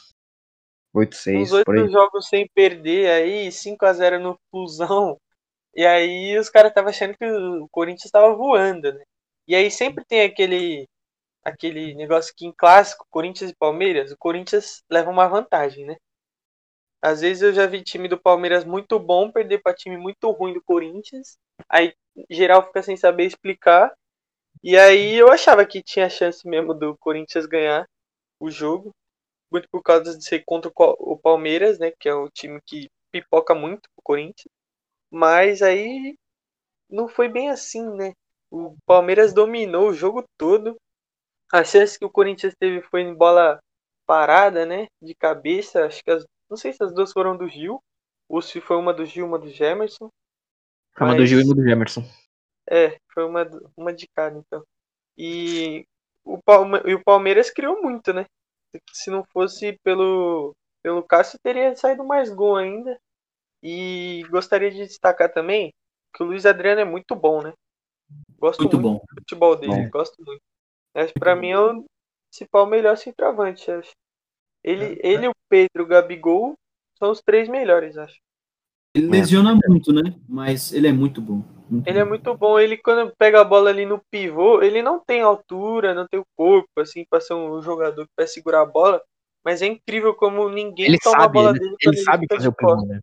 Oito, 0.92 1.16
seis, 1.16 1.52
oito 1.52 1.88
jogos 1.88 2.28
sem 2.28 2.48
perder, 2.54 3.10
aí 3.10 3.50
5 3.50 3.84
a 3.84 3.92
0 3.92 4.20
no 4.20 4.38
Fusão. 4.48 5.16
E 5.76 5.86
aí 5.86 6.38
os 6.38 6.50
caras 6.50 6.70
estavam 6.70 6.90
achando 6.90 7.16
que 7.16 7.24
o 7.26 7.68
Corinthians 7.70 8.06
estava 8.06 8.34
voando, 8.34 8.92
né? 8.92 9.04
E 9.48 9.54
aí 9.54 9.70
sempre 9.70 10.04
tem 10.04 10.22
aquele 10.22 10.88
aquele 11.44 11.94
negócio 11.94 12.34
que 12.36 12.46
em 12.46 12.52
clássico, 12.52 13.06
Corinthians 13.10 13.50
e 13.52 13.56
Palmeiras, 13.56 14.12
o 14.12 14.18
Corinthians 14.18 14.82
leva 14.90 15.10
uma 15.10 15.28
vantagem, 15.28 15.86
né? 15.86 15.96
Às 17.02 17.20
vezes 17.20 17.42
eu 17.42 17.52
já 17.52 17.66
vi 17.66 17.82
time 17.82 18.08
do 18.08 18.18
Palmeiras 18.20 18.64
muito 18.64 18.98
bom 18.98 19.30
perder 19.30 19.60
para 19.62 19.74
time 19.74 19.96
muito 19.96 20.30
ruim 20.30 20.54
do 20.54 20.62
Corinthians. 20.62 21.36
Aí 21.68 21.94
geral 22.30 22.64
fica 22.66 22.82
sem 22.82 22.96
saber 22.96 23.24
explicar. 23.26 23.92
E 24.62 24.76
aí 24.78 25.14
eu 25.16 25.30
achava 25.30 25.66
que 25.66 25.82
tinha 25.82 26.10
chance 26.10 26.46
mesmo 26.48 26.74
do 26.74 26.96
Corinthians 26.98 27.46
ganhar 27.46 27.86
o 28.40 28.50
jogo. 28.50 28.92
Muito 29.52 29.68
por 29.70 29.82
causa 29.82 30.16
de 30.18 30.24
ser 30.24 30.44
contra 30.46 30.70
o 30.76 31.18
Palmeiras, 31.18 31.78
né? 31.80 31.92
Que 32.00 32.08
é 32.08 32.14
o 32.14 32.30
time 32.30 32.60
que 32.66 32.90
pipoca 33.12 33.54
muito 33.54 33.88
o 33.96 34.02
Corinthians. 34.02 34.52
Mas 35.10 35.62
aí 35.62 36.16
não 36.90 37.08
foi 37.08 37.28
bem 37.28 37.50
assim, 37.50 37.88
né? 37.94 38.12
O 38.50 38.76
Palmeiras 38.86 39.32
dominou 39.32 39.88
o 39.88 39.94
jogo 39.94 40.24
todo. 40.36 40.76
A 41.52 41.64
chance 41.64 41.98
que 41.98 42.04
o 42.04 42.10
Corinthians 42.10 42.54
teve 42.58 42.82
foi 42.82 43.02
em 43.02 43.14
bola 43.14 43.60
parada, 44.06 44.66
né? 44.66 44.86
De 45.00 45.14
cabeça. 45.14 45.86
Acho 45.86 46.02
que 46.02 46.10
as 46.10 46.24
não 46.48 46.56
sei 46.56 46.72
se 46.72 46.82
as 46.82 46.92
duas 46.92 47.12
foram 47.12 47.36
do 47.36 47.48
Gil, 47.48 47.82
ou 48.28 48.40
se 48.40 48.60
foi 48.60 48.76
uma 48.76 48.92
do 48.92 49.04
Gil, 49.04 49.26
uma 49.26 49.38
do 49.38 49.48
Gemerson. 49.48 50.08
Foi 50.96 51.06
uma 51.06 51.16
do 51.16 51.26
Gil 51.26 51.40
e 51.40 51.44
uma 51.44 51.54
do 51.54 51.64
Gemerson. 51.64 52.04
É, 52.70 52.96
foi 53.12 53.24
uma, 53.24 53.44
uma 53.76 53.92
de 53.92 54.06
cada, 54.14 54.38
então. 54.38 54.64
E 55.16 55.84
o, 56.24 56.40
Palme... 56.42 56.80
e 56.84 56.94
o 56.94 57.02
Palmeiras 57.02 57.50
criou 57.50 57.82
muito, 57.82 58.12
né? 58.12 58.26
Se 58.92 59.10
não 59.10 59.24
fosse 59.32 59.78
pelo, 59.82 60.54
pelo 60.82 61.02
Cássio, 61.02 61.38
teria 61.42 61.74
saído 61.76 62.04
mais 62.04 62.30
gol 62.30 62.56
ainda. 62.56 62.98
E 63.64 64.22
gostaria 64.28 64.70
de 64.70 64.86
destacar 64.86 65.32
também 65.32 65.72
que 66.14 66.22
o 66.22 66.26
Luiz 66.26 66.44
Adriano 66.44 66.82
é 66.82 66.84
muito 66.84 67.16
bom, 67.16 67.40
né? 67.42 67.54
Gosto 68.38 68.60
muito, 68.60 68.78
muito 68.78 68.92
bom. 68.92 68.98
do 68.98 69.20
futebol 69.20 69.56
dele, 69.56 69.84
bom. 69.84 69.90
gosto 69.90 70.22
muito. 70.22 70.42
Acho 70.94 71.14
que 71.14 71.18
pra 71.18 71.34
mim 71.34 71.50
é 71.50 71.58
o 71.58 71.82
principal 72.30 72.66
melhor 72.66 72.98
centroavante, 72.98 73.70
acho. 73.70 73.92
Ele, 74.62 75.00
é. 75.02 75.08
ele 75.08 75.28
o 75.28 75.32
Pedro, 75.48 75.82
o 75.82 75.86
Gabigol 75.86 76.54
são 76.98 77.10
os 77.10 77.22
três 77.22 77.48
melhores, 77.48 77.96
acho. 77.96 78.16
Ele 78.94 79.08
lesiona 79.08 79.58
muito, 79.66 79.92
né? 79.92 80.14
Mas 80.28 80.72
ele 80.72 80.86
é 80.86 80.92
muito 80.92 81.20
bom. 81.20 81.42
Muito 81.68 81.88
ele 81.88 81.98
é 81.98 82.02
bom. 82.02 82.06
é 82.06 82.08
muito 82.08 82.36
bom. 82.36 82.60
Ele, 82.60 82.76
quando 82.76 83.12
pega 83.16 83.40
a 83.40 83.44
bola 83.44 83.70
ali 83.70 83.86
no 83.86 84.00
pivô, 84.10 84.62
ele 84.62 84.82
não 84.82 85.00
tem 85.00 85.22
altura, 85.22 85.94
não 85.94 86.06
tem 86.06 86.20
o 86.20 86.26
corpo, 86.36 86.68
assim, 86.78 87.04
para 87.08 87.20
ser 87.20 87.34
um 87.34 87.60
jogador 87.62 88.04
que 88.04 88.12
vai 88.16 88.26
segurar 88.26 88.60
a 88.60 88.66
bola. 88.66 89.02
Mas 89.42 89.62
é 89.62 89.66
incrível 89.66 90.14
como 90.14 90.48
ninguém 90.48 90.86
ele 90.86 90.98
toma 90.98 91.22
sabe, 91.22 91.24
a 91.24 91.28
bola 91.28 91.52
né? 91.54 91.58
dele. 91.58 91.76
Ele, 91.80 91.96
ele 91.96 92.04
sabe 92.04 92.26
fazer 92.30 92.48
o 92.48 92.52
pivô, 92.52 92.86
né? 92.86 93.00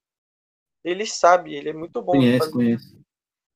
Ele 0.84 1.06
sabe, 1.06 1.56
ele 1.56 1.70
é 1.70 1.74
muito 1.74 2.02
bom. 2.02 2.14
Conhece, 2.14 2.52
conhece. 2.52 3.02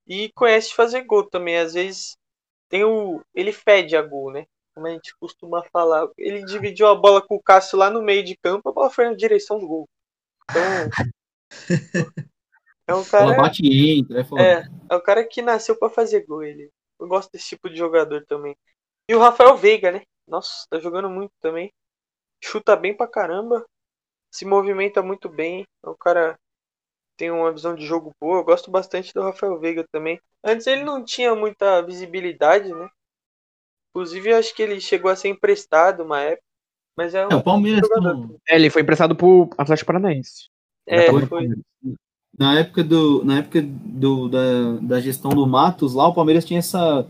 E 0.08 0.32
conhece 0.34 0.74
fazer 0.74 1.02
gol 1.04 1.24
também. 1.28 1.58
Às 1.58 1.74
vezes 1.74 2.18
tem 2.70 2.84
o. 2.84 3.22
Ele 3.34 3.52
fede 3.52 3.96
a 3.96 4.02
gol, 4.02 4.32
né? 4.32 4.46
como 4.76 4.88
a 4.88 4.92
gente 4.92 5.16
costuma 5.18 5.64
falar. 5.72 6.08
Ele 6.18 6.44
dividiu 6.44 6.88
a 6.88 6.94
bola 6.94 7.26
com 7.26 7.36
o 7.36 7.42
Cássio 7.42 7.80
lá 7.80 7.90
no 7.90 8.04
meio 8.04 8.24
de 8.24 8.36
campo, 8.36 8.70
a 8.70 8.74
bola 8.74 8.90
foi 8.90 9.06
na 9.06 9.16
direção 9.16 9.58
do 9.58 9.66
gol. 9.66 9.90
Então. 10.52 10.62
é 12.88 12.94
um 12.94 13.04
cara. 13.06 13.24
Ela 13.24 13.38
bate 13.38 13.64
e 13.64 14.00
entra, 14.00 14.20
é 14.20 14.24
foda. 14.26 14.42
É, 14.44 14.68
é 14.90 14.96
um 14.96 15.02
cara 15.02 15.26
que 15.26 15.42
nasceu 15.42 15.80
para 15.80 15.90
fazer 15.90 16.26
gol. 16.26 16.44
Ele. 16.44 16.70
Eu 17.00 17.08
gosto 17.08 17.32
desse 17.32 17.48
tipo 17.48 17.70
de 17.70 17.78
jogador 17.78 18.26
também. 18.26 18.56
E 19.10 19.16
o 19.16 19.20
Rafael 19.20 19.56
Veiga, 19.56 19.92
né? 19.92 20.02
Nossa, 20.28 20.66
tá 20.70 20.80
jogando 20.80 21.10
muito 21.10 21.32
também. 21.40 21.72
Chuta 22.44 22.76
bem 22.76 22.96
pra 22.96 23.08
caramba. 23.08 23.66
Se 24.32 24.46
movimenta 24.46 25.02
muito 25.02 25.30
bem. 25.30 25.66
É 25.84 25.90
um 25.90 25.96
cara 25.98 26.38
tem 27.18 27.32
uma 27.32 27.52
visão 27.52 27.76
de 27.76 27.86
jogo 27.86 28.12
boa. 28.20 28.40
Eu 28.40 28.44
gosto 28.44 28.70
bastante 28.70 29.14
do 29.14 29.22
Rafael 29.22 29.60
Veiga 29.60 29.86
também. 29.92 30.20
Antes 30.44 30.68
ele 30.68 30.84
não 30.84 31.04
tinha 31.04 31.36
muita 31.36 31.82
visibilidade, 31.82 32.70
né? 32.72 32.88
Inclusive, 33.90 34.34
acho 34.34 34.54
que 34.54 34.62
ele 34.62 34.80
chegou 34.82 35.10
a 35.10 35.16
ser 35.16 35.30
emprestado 35.30 36.04
uma 36.04 36.20
época. 36.20 36.44
Mas 36.98 37.14
é, 37.14 37.26
um 37.26 37.30
é 37.32 37.36
o 37.36 37.44
Palmeiras. 37.44 37.88
É, 38.48 38.56
ele 38.56 38.70
foi 38.70 38.82
emprestado 38.82 39.16
pro 39.16 39.50
Atlético 39.58 39.88
Paranaense. 39.88 40.50
É, 40.88 41.12
foi. 41.26 41.50
Na 42.38 42.60
época, 42.60 42.84
do, 42.84 43.24
na 43.24 43.40
época 43.40 43.62
do, 43.62 44.28
da, 44.28 44.74
da 44.82 45.00
gestão 45.00 45.32
do 45.32 45.48
Matos, 45.48 45.94
lá 45.94 46.08
o 46.08 46.14
Palmeiras 46.14 46.46
tinha 46.46 46.60
essa 46.60 47.08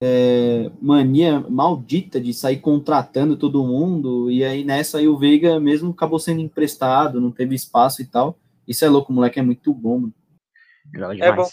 é, 0.00 0.70
mania 0.80 1.40
maldita 1.48 2.20
de 2.20 2.32
sair 2.32 2.58
contratando 2.58 3.36
todo 3.36 3.64
mundo. 3.64 4.30
E 4.30 4.44
aí 4.44 4.64
nessa 4.64 4.98
aí 4.98 5.08
o 5.08 5.18
Veiga 5.18 5.58
mesmo 5.58 5.90
acabou 5.90 6.18
sendo 6.18 6.40
emprestado, 6.40 7.20
não 7.20 7.30
teve 7.30 7.54
espaço 7.54 8.02
e 8.02 8.06
tal. 8.06 8.36
Isso 8.68 8.84
é 8.84 8.88
louco, 8.88 9.10
o 9.10 9.14
moleque 9.14 9.40
é 9.40 9.42
muito 9.42 9.72
bom. 9.72 9.98
Mano. 9.98 10.14
É 11.20 11.32
bom. 11.32 11.48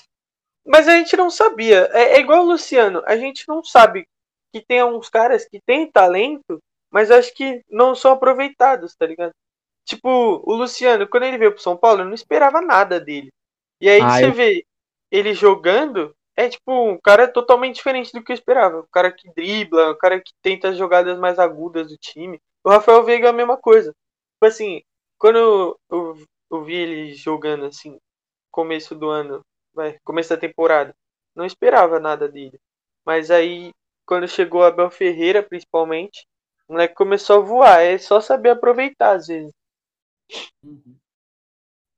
Mas 0.66 0.88
a 0.88 0.98
gente 0.98 1.16
não 1.16 1.30
sabia. 1.30 1.90
É, 1.94 2.16
é 2.16 2.20
igual 2.20 2.44
o 2.44 2.48
Luciano. 2.50 3.02
A 3.06 3.16
gente 3.16 3.48
não 3.48 3.64
sabe 3.64 4.06
que 4.52 4.62
tem 4.62 4.84
uns 4.84 5.10
caras 5.10 5.46
que 5.46 5.62
têm 5.66 5.90
talento, 5.90 6.60
mas 6.92 7.10
acho 7.12 7.34
que 7.34 7.64
não 7.70 7.96
são 7.96 8.12
aproveitados, 8.12 8.96
tá 8.96 9.06
ligado? 9.06 9.32
Tipo, 9.86 10.42
o 10.44 10.56
Luciano, 10.56 11.08
quando 11.08 11.24
ele 11.24 11.38
veio 11.38 11.52
pro 11.54 11.62
São 11.62 11.78
Paulo, 11.78 12.02
eu 12.02 12.06
não 12.06 12.14
esperava 12.14 12.60
nada 12.62 13.00
dele. 13.00 13.30
E 13.80 13.88
aí 13.88 14.02
Ah, 14.02 14.10
você 14.10 14.32
vê 14.32 14.66
ele 15.12 15.34
jogando, 15.34 16.14
é 16.36 16.50
tipo 16.50 16.72
um 16.72 16.98
cara 17.00 17.28
totalmente 17.28 17.76
diferente 17.76 18.12
do 18.12 18.24
que 18.24 18.32
eu 18.32 18.34
esperava. 18.34 18.80
O 18.80 18.88
cara 18.92 19.12
que 19.12 19.32
dribla, 19.34 19.92
o 19.92 19.98
cara 19.98 20.20
que 20.20 20.34
tenta 20.42 20.70
as 20.70 20.78
jogadas 20.78 21.18
mais 21.20 21.38
agudas 21.40 21.88
do 21.90 21.98
time. 21.98 22.42
O 22.64 22.70
Rafael 22.70 23.04
Veiga 23.04 23.28
é 23.28 23.30
a 23.30 23.34
mesma 23.34 23.58
coisa. 23.58 23.92
Tipo 24.34 24.46
assim, 24.46 24.82
quando 25.20 25.38
eu, 25.38 25.80
eu, 26.56 26.64
vi 26.66 26.76
ele 26.76 27.14
jogando 27.16 27.66
assim, 27.66 28.00
começo 28.52 28.96
do 28.96 29.10
ano, 29.10 29.42
vai, 29.74 29.98
começo 30.04 30.30
da 30.30 30.38
temporada, 30.38 30.96
não 31.36 31.46
esperava 31.46 32.00
nada 32.00 32.28
dele. 32.30 32.60
Mas 33.06 33.32
aí, 33.32 33.72
quando 34.06 34.28
chegou 34.28 34.62
o 34.62 34.66
Abel 34.66 34.90
Ferreira, 34.92 35.44
principalmente, 35.44 36.28
o 36.68 36.74
moleque 36.74 36.96
começou 36.96 37.38
a 37.38 37.46
voar. 37.46 37.82
É 37.82 37.98
só 37.98 38.22
saber 38.22 38.52
aproveitar, 38.52 39.16
às 39.16 39.28
vezes. 39.28 39.54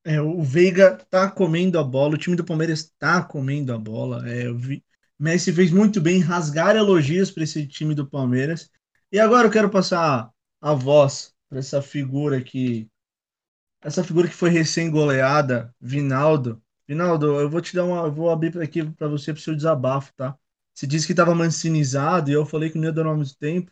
É, 0.04 0.22
o 0.22 0.42
Veiga 0.42 0.98
tá 1.10 1.30
comendo 1.30 1.78
a 1.78 1.84
bola, 1.84 2.16
o 2.16 2.18
time 2.18 2.36
do 2.36 2.46
Palmeiras 2.46 2.92
tá 2.98 3.22
comendo 3.24 3.74
a 3.74 3.78
bola. 3.78 4.28
É, 4.30 4.52
vi- 4.54 4.84
Messi 5.20 5.52
fez 5.52 5.72
muito 5.72 6.00
bem 6.00 6.20
rasgar 6.22 6.76
elogios 6.76 7.30
para 7.32 7.44
esse 7.44 7.68
time 7.68 7.94
do 7.94 8.08
Palmeiras. 8.08 8.70
E 9.12 9.20
agora 9.20 9.48
eu 9.48 9.52
quero 9.52 9.70
passar 9.70 10.32
a 10.62 10.74
voz 10.74 11.34
para 11.50 11.60
essa 11.60 11.82
figura 11.82 12.42
que 12.42 12.88
essa 13.82 14.04
figura 14.04 14.28
que 14.28 14.34
foi 14.34 14.50
recém-goleada, 14.50 15.74
Vinaldo. 15.80 16.62
Vinaldo, 16.88 17.40
eu 17.40 17.50
vou 17.50 17.62
te 17.62 17.76
dar 17.76 17.86
uma, 17.86 18.06
eu 18.06 18.12
vou 18.12 18.30
abrir 18.30 18.58
aqui 18.62 18.84
para 18.84 19.08
você 19.08 19.34
para 19.34 19.40
o 19.40 19.44
seu 19.44 19.56
desabafo, 19.56 20.14
tá? 20.16 20.38
Você 20.74 20.88
disse 20.88 21.06
que 21.06 21.14
estava 21.14 21.34
mancinizado 21.36 22.30
e 22.30 22.34
eu 22.34 22.46
falei 22.46 22.70
que 22.70 22.78
não 22.78 22.86
ia 22.86 22.92
durar 22.92 23.16
muito 23.16 23.38
tempo. 23.38 23.72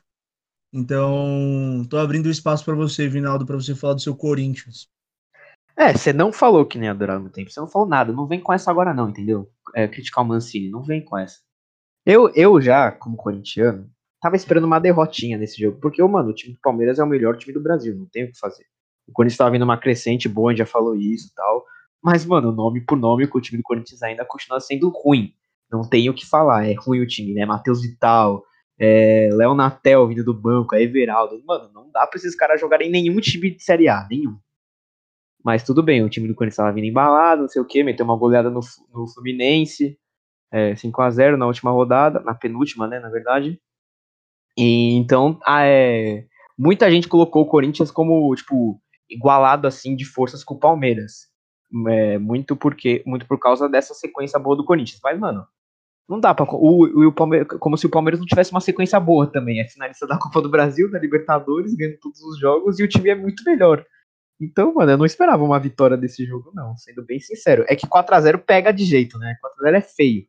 Então, 0.73 1.85
tô 1.89 1.97
abrindo 1.97 2.29
espaço 2.29 2.65
para 2.65 2.75
você, 2.75 3.07
Vinaldo, 3.07 3.45
para 3.45 3.55
você 3.55 3.73
falar 3.73 3.93
do 3.93 4.01
seu 4.01 4.15
Corinthians. 4.15 4.89
É, 5.77 5.93
você 5.93 6.13
não 6.13 6.31
falou 6.33 6.65
que 6.65 6.77
nem 6.77 6.87
ia 6.87 6.95
durar 6.95 7.19
muito 7.19 7.33
tempo. 7.33 7.51
Você 7.51 7.59
não 7.59 7.67
falou 7.67 7.87
nada. 7.87 8.11
Não 8.11 8.27
vem 8.27 8.41
com 8.41 8.53
essa 8.53 8.71
agora, 8.71 8.93
não, 8.93 9.09
entendeu? 9.09 9.51
É, 9.73 9.87
criticar 9.87 10.23
o 10.23 10.27
Mancini. 10.27 10.69
Não 10.69 10.81
vem 10.81 11.03
com 11.03 11.17
essa. 11.17 11.39
Eu, 12.05 12.29
eu 12.35 12.61
já, 12.61 12.91
como 12.91 13.17
corintiano, 13.17 13.89
tava 14.21 14.35
esperando 14.35 14.65
uma 14.65 14.79
derrotinha 14.79 15.37
nesse 15.37 15.61
jogo. 15.61 15.79
Porque, 15.79 16.01
mano, 16.03 16.29
o 16.29 16.33
time 16.33 16.53
do 16.53 16.59
Palmeiras 16.61 16.99
é 16.99 17.03
o 17.03 17.07
melhor 17.07 17.37
time 17.37 17.53
do 17.53 17.61
Brasil. 17.61 17.95
Não 17.95 18.05
tem 18.07 18.25
o 18.25 18.31
que 18.31 18.39
fazer. 18.39 18.65
O 19.07 19.11
Corinthians 19.11 19.37
tava 19.37 19.51
vindo 19.51 19.63
uma 19.63 19.77
crescente 19.77 20.27
boa, 20.27 20.51
a 20.51 20.53
gente 20.53 20.59
já 20.59 20.65
falou 20.65 20.95
isso 20.95 21.27
e 21.27 21.35
tal. 21.35 21.65
Mas, 22.03 22.25
mano, 22.25 22.51
nome 22.51 22.81
por 22.81 22.97
nome, 22.97 23.25
o 23.25 23.41
time 23.41 23.57
do 23.57 23.63
Corinthians 23.63 24.01
ainda 24.03 24.25
continua 24.25 24.59
sendo 24.59 24.89
ruim. 24.89 25.33
Não 25.71 25.81
tem 25.81 26.09
o 26.09 26.13
que 26.13 26.25
falar. 26.25 26.67
É 26.67 26.73
ruim 26.73 27.01
o 27.01 27.07
time, 27.07 27.33
né? 27.33 27.45
Matheus 27.45 27.81
Vital, 27.81 28.43
é, 28.79 29.29
Léo 29.31 29.55
Natel 29.55 30.07
vindo 30.07 30.23
do 30.23 30.33
banco, 30.33 30.75
é 30.75 30.81
Everaldo. 30.81 31.41
Mano, 31.45 31.71
não 31.73 31.89
dá 31.91 32.05
pra 32.05 32.17
esses 32.17 32.35
caras 32.35 32.59
jogarem 32.59 32.89
em 32.89 32.91
nenhum 32.91 33.19
time 33.19 33.51
de 33.51 33.63
Série 33.63 33.87
A. 33.87 34.07
Nenhum. 34.09 34.37
Mas 35.43 35.63
tudo 35.63 35.83
bem, 35.83 36.03
o 36.03 36.09
time 36.09 36.27
do 36.27 36.33
Corinthians 36.33 36.57
tava 36.57 36.73
vindo 36.73 36.85
embalado, 36.85 37.43
não 37.43 37.47
sei 37.47 37.61
o 37.61 37.65
que, 37.65 37.83
meteu 37.83 38.03
uma 38.03 38.17
goleada 38.17 38.49
no, 38.49 38.61
no 38.91 39.07
Fluminense, 39.07 39.95
é, 40.51 40.73
5x0 40.73 41.37
na 41.37 41.45
última 41.45 41.69
rodada, 41.69 42.19
na 42.21 42.33
penúltima, 42.33 42.87
né, 42.87 42.99
na 42.99 43.09
verdade. 43.09 43.59
E 44.57 44.93
então, 44.95 45.39
ah, 45.45 45.63
é, 45.63 46.25
muita 46.57 46.89
gente 46.89 47.07
colocou 47.07 47.43
o 47.43 47.47
Corinthians 47.47 47.91
como, 47.91 48.33
tipo, 48.35 48.81
igualado, 49.09 49.67
assim, 49.67 49.95
de 49.95 50.05
forças 50.05 50.43
com 50.43 50.55
o 50.55 50.59
Palmeiras. 50.59 51.27
É, 51.89 52.17
muito, 52.17 52.55
porque, 52.55 53.03
muito 53.05 53.25
por 53.25 53.39
causa 53.39 53.67
dessa 53.67 53.93
sequência 53.93 54.39
boa 54.39 54.55
do 54.55 54.63
Corinthians. 54.65 54.99
Mas, 55.03 55.19
mano, 55.19 55.45
não 56.07 56.19
dá 56.19 56.33
pra. 56.33 56.45
O, 56.45 56.85
o, 56.85 57.07
o 57.07 57.11
Palmeiras, 57.11 57.47
como 57.59 57.77
se 57.77 57.85
o 57.85 57.89
Palmeiras 57.89 58.19
não 58.19 58.27
tivesse 58.27 58.51
uma 58.51 58.61
sequência 58.61 58.99
boa 58.99 59.27
também. 59.27 59.59
É 59.59 59.67
finalista 59.67 60.05
da 60.07 60.17
Copa 60.17 60.41
do 60.41 60.49
Brasil, 60.49 60.89
da 60.89 60.99
Libertadores, 60.99 61.73
ganhando 61.75 61.97
todos 61.99 62.21
os 62.21 62.39
jogos, 62.39 62.79
e 62.79 62.83
o 62.83 62.87
time 62.87 63.09
é 63.09 63.15
muito 63.15 63.43
melhor. 63.43 63.85
Então, 64.39 64.73
mano, 64.73 64.91
eu 64.91 64.97
não 64.97 65.05
esperava 65.05 65.43
uma 65.43 65.59
vitória 65.59 65.95
desse 65.95 66.25
jogo, 66.25 66.51
não, 66.53 66.75
sendo 66.77 67.03
bem 67.05 67.19
sincero. 67.19 67.65
É 67.69 67.75
que 67.75 67.87
4x0 67.87 68.37
pega 68.39 68.71
de 68.71 68.83
jeito, 68.83 69.17
né? 69.17 69.35
4x0 69.41 69.75
é 69.75 69.81
feio. 69.81 70.27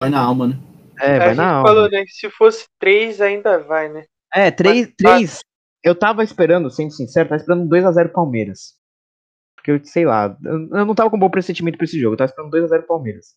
Vai 0.00 0.10
na 0.10 0.20
alma, 0.20 0.48
né? 0.48 0.58
É, 1.00 1.16
a 1.16 1.18
vai 1.18 1.28
gente 1.28 1.36
na 1.38 1.50
alma. 1.54 1.68
falou, 1.68 1.90
né, 1.90 2.04
que 2.04 2.10
se 2.12 2.28
fosse 2.30 2.66
três 2.78 3.20
ainda 3.20 3.58
vai, 3.58 3.88
né? 3.88 4.04
É, 4.34 4.50
3, 4.50 4.86
Mas- 4.86 4.94
3. 4.96 5.40
Eu 5.82 5.94
tava 5.94 6.22
esperando, 6.22 6.70
sendo 6.70 6.92
sincero, 6.92 7.28
tava 7.28 7.40
esperando 7.40 7.68
2x0 7.68 8.08
Palmeiras. 8.12 8.74
Porque 9.56 9.70
eu, 9.72 9.84
sei 9.84 10.04
lá, 10.04 10.36
eu 10.44 10.86
não 10.86 10.94
tava 10.94 11.10
com 11.10 11.18
bom 11.18 11.30
pressentimento 11.30 11.76
pra 11.76 11.84
esse 11.84 11.98
jogo, 12.00 12.14
eu 12.14 12.18
tava 12.18 12.30
esperando 12.30 12.50
2x0 12.52 12.82
Palmeiras. 12.86 13.34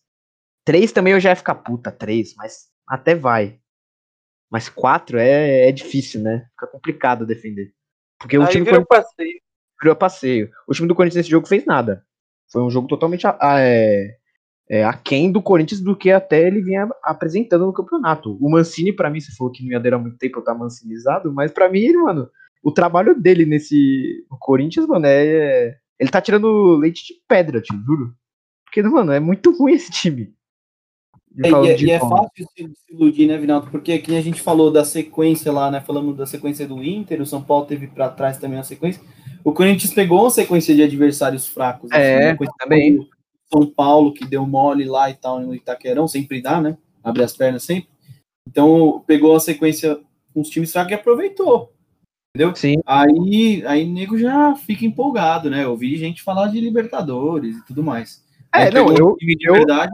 3 0.64 0.90
também 0.92 1.12
eu 1.12 1.20
já 1.20 1.30
ia 1.30 1.36
ficar 1.36 1.54
puta, 1.56 1.90
3, 1.92 2.34
mas 2.36 2.66
até 2.88 3.14
vai. 3.14 3.60
Mas 4.50 4.68
4 4.68 5.18
é, 5.18 5.68
é 5.68 5.72
difícil, 5.72 6.20
né? 6.22 6.46
Fica 6.52 6.66
complicado 6.68 7.26
defender. 7.26 7.72
Porque 8.18 8.38
o 8.38 8.42
aí 8.42 8.48
time 8.48 8.64
do 8.64 8.70
virou 8.70 8.86
passeio. 8.86 9.40
virou 9.80 9.96
passeio. 9.96 10.50
O 10.68 10.72
time 10.72 10.88
do 10.88 10.94
Corinthians 10.94 11.16
nesse 11.18 11.30
jogo 11.30 11.46
fez 11.46 11.64
nada. 11.64 12.04
Foi 12.50 12.62
um 12.62 12.70
jogo 12.70 12.86
totalmente 12.88 13.26
a, 13.26 13.36
a- 13.40 13.60
é, 13.60 14.16
é, 14.68 14.84
aquém 14.84 15.30
do 15.30 15.40
Corinthians 15.40 15.80
do 15.80 15.94
que 15.96 16.10
até 16.10 16.46
ele 16.46 16.60
vinha 16.60 16.88
apresentando 17.02 17.66
no 17.66 17.72
campeonato. 17.72 18.36
O 18.40 18.50
Mancini, 18.50 18.92
pra 18.92 19.08
mim, 19.08 19.20
você 19.20 19.32
falou 19.36 19.52
que 19.52 19.62
não 19.62 19.70
ia 19.70 19.80
durar 19.80 20.00
muito 20.00 20.18
tempo 20.18 20.38
eu 20.38 20.44
tá 20.44 20.54
mancinizado, 20.54 21.32
mas 21.32 21.52
pra 21.52 21.68
mim, 21.68 21.92
mano, 21.92 22.28
o 22.62 22.72
trabalho 22.72 23.18
dele 23.18 23.46
nesse 23.46 24.26
no 24.30 24.36
Corinthians, 24.38 24.86
mano, 24.86 25.06
é. 25.06 25.76
Ele 25.98 26.10
tá 26.10 26.20
tirando 26.20 26.76
leite 26.76 27.06
de 27.06 27.14
pedra, 27.26 27.60
te 27.60 27.74
juro. 27.86 28.14
Porque, 28.64 28.82
mano, 28.82 29.12
é 29.12 29.20
muito 29.20 29.56
ruim 29.56 29.72
esse 29.72 29.90
time. 29.90 30.34
É, 31.42 31.48
e, 31.48 31.68
é, 31.68 31.80
e 31.80 31.90
é 31.90 31.98
fácil 31.98 32.30
se, 32.36 32.64
se 32.64 32.94
iludir, 32.94 33.26
né, 33.26 33.38
Vinaldo? 33.38 33.70
Porque 33.70 33.92
aqui 33.92 34.16
a 34.16 34.20
gente 34.20 34.40
falou 34.40 34.70
da 34.70 34.84
sequência 34.84 35.52
lá, 35.52 35.70
né? 35.70 35.80
Falamos 35.80 36.16
da 36.16 36.26
sequência 36.26 36.66
do 36.66 36.82
Inter, 36.82 37.20
o 37.20 37.26
São 37.26 37.42
Paulo 37.42 37.66
teve 37.66 37.86
pra 37.86 38.08
trás 38.08 38.38
também 38.38 38.58
uma 38.58 38.64
sequência. 38.64 39.02
O 39.44 39.52
Corinthians 39.52 39.94
pegou 39.94 40.22
uma 40.22 40.30
sequência 40.30 40.74
de 40.74 40.82
adversários 40.82 41.46
fracos. 41.46 41.90
É, 41.92 42.18
né, 42.18 42.36
coisa 42.36 42.52
também. 42.58 42.96
como 42.96 43.08
o 43.08 43.15
São 43.52 43.66
Paulo, 43.66 44.12
que 44.12 44.24
deu 44.26 44.46
mole 44.46 44.84
lá 44.84 45.08
e 45.10 45.14
tal 45.14 45.40
no 45.40 45.54
Itaquerão, 45.54 46.08
sempre 46.08 46.42
dá, 46.42 46.60
né? 46.60 46.76
Abre 47.02 47.22
as 47.22 47.36
pernas 47.36 47.62
sempre. 47.62 47.88
Então, 48.48 49.02
pegou 49.06 49.32
uma 49.32 49.40
sequência 49.40 49.98
com 50.32 50.40
os 50.40 50.48
times 50.48 50.72
fracos 50.72 50.92
e 50.92 50.94
aproveitou. 50.94 51.72
Entendeu? 52.34 52.54
Sim. 52.54 52.76
Aí, 52.84 53.64
aí 53.66 53.86
nego 53.86 54.18
já 54.18 54.54
fica 54.56 54.84
empolgado, 54.84 55.48
né? 55.48 55.64
Eu 55.64 55.70
ouvi 55.70 55.96
gente 55.96 56.22
falar 56.22 56.48
de 56.48 56.60
Libertadores 56.60 57.56
e 57.56 57.64
tudo 57.64 57.82
mais. 57.82 58.22
É, 58.54 58.70
não, 58.70 58.92
eu- 58.92 59.16
verdade. 59.52 59.92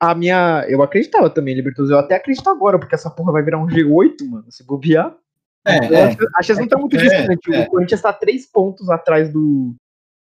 A 0.00 0.14
minha. 0.14 0.64
Eu 0.68 0.82
acreditava 0.82 1.30
também 1.30 1.54
Libertadores. 1.54 1.90
Eu 1.92 1.98
até 1.98 2.16
acredito 2.16 2.48
agora, 2.50 2.78
porque 2.78 2.94
essa 2.94 3.08
porra 3.10 3.32
vai 3.32 3.42
virar 3.42 3.58
um 3.58 3.66
G8, 3.66 4.28
mano. 4.28 4.44
Se 4.50 4.64
bobear. 4.64 5.16
É, 5.64 5.76
é. 5.76 6.04
acho 6.06 6.16
que- 6.16 6.54
que 6.54 6.60
não 6.60 6.68
tá 6.68 6.76
muito 6.78 6.96
É, 6.96 7.00
distante. 7.00 7.54
é. 7.54 7.60
O 7.62 7.66
Corinthians 7.70 8.02
tá 8.02 8.12
três 8.12 8.44
pontos 8.46 8.90
atrás 8.90 9.32
do, 9.32 9.74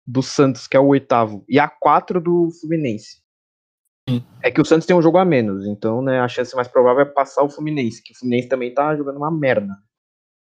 do 0.06 0.22
Santos, 0.22 0.66
que 0.66 0.76
é 0.76 0.80
o 0.80 0.86
oitavo, 0.86 1.44
e 1.48 1.58
a 1.58 1.68
quatro 1.68 2.20
do 2.20 2.50
Fluminense. 2.60 3.22
Sim. 4.08 4.24
É 4.42 4.50
que 4.50 4.60
o 4.60 4.64
Santos 4.64 4.86
tem 4.86 4.94
um 4.94 5.02
jogo 5.02 5.18
a 5.18 5.24
menos, 5.24 5.66
então 5.66 6.00
né, 6.00 6.20
a 6.20 6.28
chance 6.28 6.54
mais 6.54 6.68
provável 6.68 7.02
é 7.02 7.06
passar 7.06 7.42
o 7.42 7.50
Fluminense, 7.50 8.02
que 8.02 8.12
o 8.12 8.16
Fluminense 8.16 8.48
também 8.48 8.72
tá 8.72 8.94
jogando 8.96 9.16
uma 9.16 9.30
merda. 9.30 9.74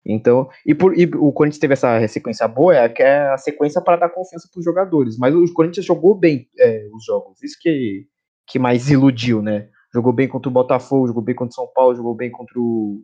Então, 0.04 0.48
e, 0.66 0.74
por, 0.74 0.98
e 0.98 1.04
o 1.04 1.32
Corinthians 1.32 1.60
teve 1.60 1.74
essa 1.74 2.06
sequência 2.08 2.48
boa, 2.48 2.74
é 2.74 2.88
que 2.88 3.02
é 3.02 3.28
a 3.28 3.38
sequência 3.38 3.80
para 3.80 3.98
dar 3.98 4.08
confiança 4.08 4.48
pros 4.52 4.64
jogadores. 4.64 5.16
Mas 5.16 5.34
o 5.34 5.52
Corinthians 5.52 5.86
jogou 5.86 6.14
bem 6.14 6.48
é, 6.58 6.88
os 6.92 7.04
jogos, 7.04 7.40
isso 7.42 7.56
que, 7.60 8.06
que 8.46 8.58
mais 8.58 8.90
iludiu, 8.90 9.40
né? 9.40 9.68
Jogou 9.94 10.12
bem 10.12 10.26
contra 10.26 10.48
o 10.48 10.52
Botafogo, 10.52 11.06
jogou 11.06 11.22
bem 11.22 11.34
contra 11.34 11.52
o 11.52 11.54
São 11.54 11.68
Paulo, 11.72 11.94
jogou 11.94 12.14
bem 12.14 12.30
contra 12.30 12.58
o, 12.58 13.02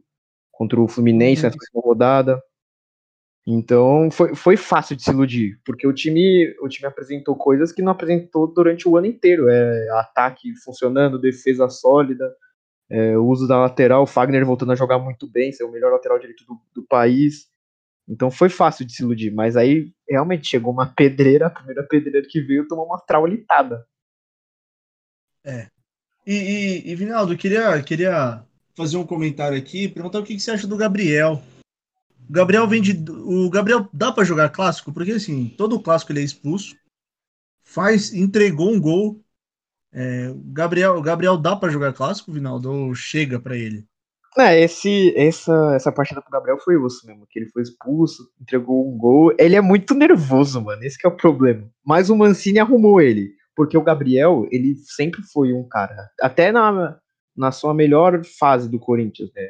contra 0.50 0.80
o 0.80 0.88
Fluminense 0.88 1.42
nessa 1.42 1.56
última 1.56 1.82
rodada. 1.82 2.42
Então 3.50 4.10
foi, 4.10 4.34
foi 4.34 4.58
fácil 4.58 4.94
de 4.94 5.02
se 5.02 5.10
iludir, 5.10 5.58
porque 5.64 5.86
o 5.86 5.92
time, 5.94 6.54
o 6.60 6.68
time 6.68 6.86
apresentou 6.86 7.34
coisas 7.34 7.72
que 7.72 7.80
não 7.80 7.92
apresentou 7.92 8.46
durante 8.46 8.86
o 8.86 8.94
ano 8.94 9.06
inteiro. 9.06 9.48
É, 9.48 9.88
ataque 10.00 10.54
funcionando, 10.56 11.18
defesa 11.18 11.66
sólida, 11.70 12.30
é, 12.90 13.16
uso 13.16 13.48
da 13.48 13.58
lateral, 13.58 14.06
Fagner 14.06 14.44
voltando 14.44 14.72
a 14.72 14.76
jogar 14.76 14.98
muito 14.98 15.26
bem, 15.26 15.50
ser 15.50 15.64
o 15.64 15.72
melhor 15.72 15.90
lateral 15.92 16.18
direito 16.18 16.44
do, 16.44 16.60
do 16.74 16.86
país. 16.86 17.46
Então 18.06 18.30
foi 18.30 18.50
fácil 18.50 18.84
de 18.84 18.92
se 18.92 19.02
iludir, 19.02 19.30
mas 19.30 19.56
aí 19.56 19.94
realmente 20.06 20.46
chegou 20.46 20.70
uma 20.70 20.92
pedreira, 20.94 21.46
a 21.46 21.50
primeira 21.50 21.82
pedreira 21.84 22.28
que 22.28 22.42
veio 22.42 22.68
tomou 22.68 22.84
uma 22.84 23.00
traulitada. 23.00 23.86
E, 26.26 26.34
e, 26.34 26.90
e, 26.90 26.94
Vinaldo, 26.94 27.34
queria, 27.34 27.82
queria 27.82 28.44
fazer 28.76 28.98
um 28.98 29.06
comentário 29.06 29.56
aqui, 29.56 29.88
perguntar 29.88 30.18
o 30.18 30.22
que, 30.22 30.34
que 30.34 30.40
você 30.40 30.50
acha 30.50 30.66
do 30.66 30.76
Gabriel. 30.76 31.42
Gabriel 32.28 32.66
vem 32.66 32.82
de. 32.82 33.04
O 33.10 33.48
Gabriel 33.50 33.88
dá 33.92 34.12
pra 34.12 34.24
jogar 34.24 34.50
clássico? 34.50 34.92
Porque 34.92 35.12
assim, 35.12 35.54
todo 35.56 35.80
clássico 35.80 36.12
ele 36.12 36.20
é 36.20 36.24
expulso. 36.24 36.76
Faz, 37.64 38.12
entregou 38.12 38.72
um 38.72 38.80
gol. 38.80 39.22
É, 39.92 40.32
Gabriel, 40.52 41.00
Gabriel 41.00 41.36
dá 41.36 41.56
pra 41.56 41.70
jogar 41.70 41.92
clássico, 41.92 42.32
Vinaldo? 42.32 42.70
Ou 42.70 42.94
chega 42.94 43.40
pra 43.40 43.56
ele? 43.56 43.86
É, 44.36 44.60
esse, 44.60 45.12
essa, 45.16 45.74
essa 45.74 45.90
partida 45.90 46.22
pro 46.22 46.30
Gabriel 46.30 46.58
foi 46.60 46.76
osso 46.76 47.04
mesmo, 47.06 47.26
que 47.28 47.40
ele 47.40 47.50
foi 47.50 47.62
expulso, 47.62 48.30
entregou 48.40 48.88
um 48.88 48.96
gol. 48.96 49.34
Ele 49.38 49.56
é 49.56 49.60
muito 49.60 49.94
nervoso, 49.94 50.60
mano, 50.60 50.84
esse 50.84 50.98
é 51.04 51.08
o 51.08 51.16
problema. 51.16 51.68
Mas 51.84 52.08
o 52.08 52.16
Mancini 52.16 52.60
arrumou 52.60 53.00
ele, 53.00 53.32
porque 53.56 53.76
o 53.76 53.82
Gabriel, 53.82 54.46
ele 54.52 54.76
sempre 54.76 55.22
foi 55.32 55.52
um 55.52 55.66
cara, 55.66 56.08
até 56.20 56.52
na, 56.52 56.98
na 57.36 57.50
sua 57.50 57.74
melhor 57.74 58.22
fase 58.38 58.68
do 58.70 58.78
Corinthians, 58.78 59.30
né? 59.34 59.48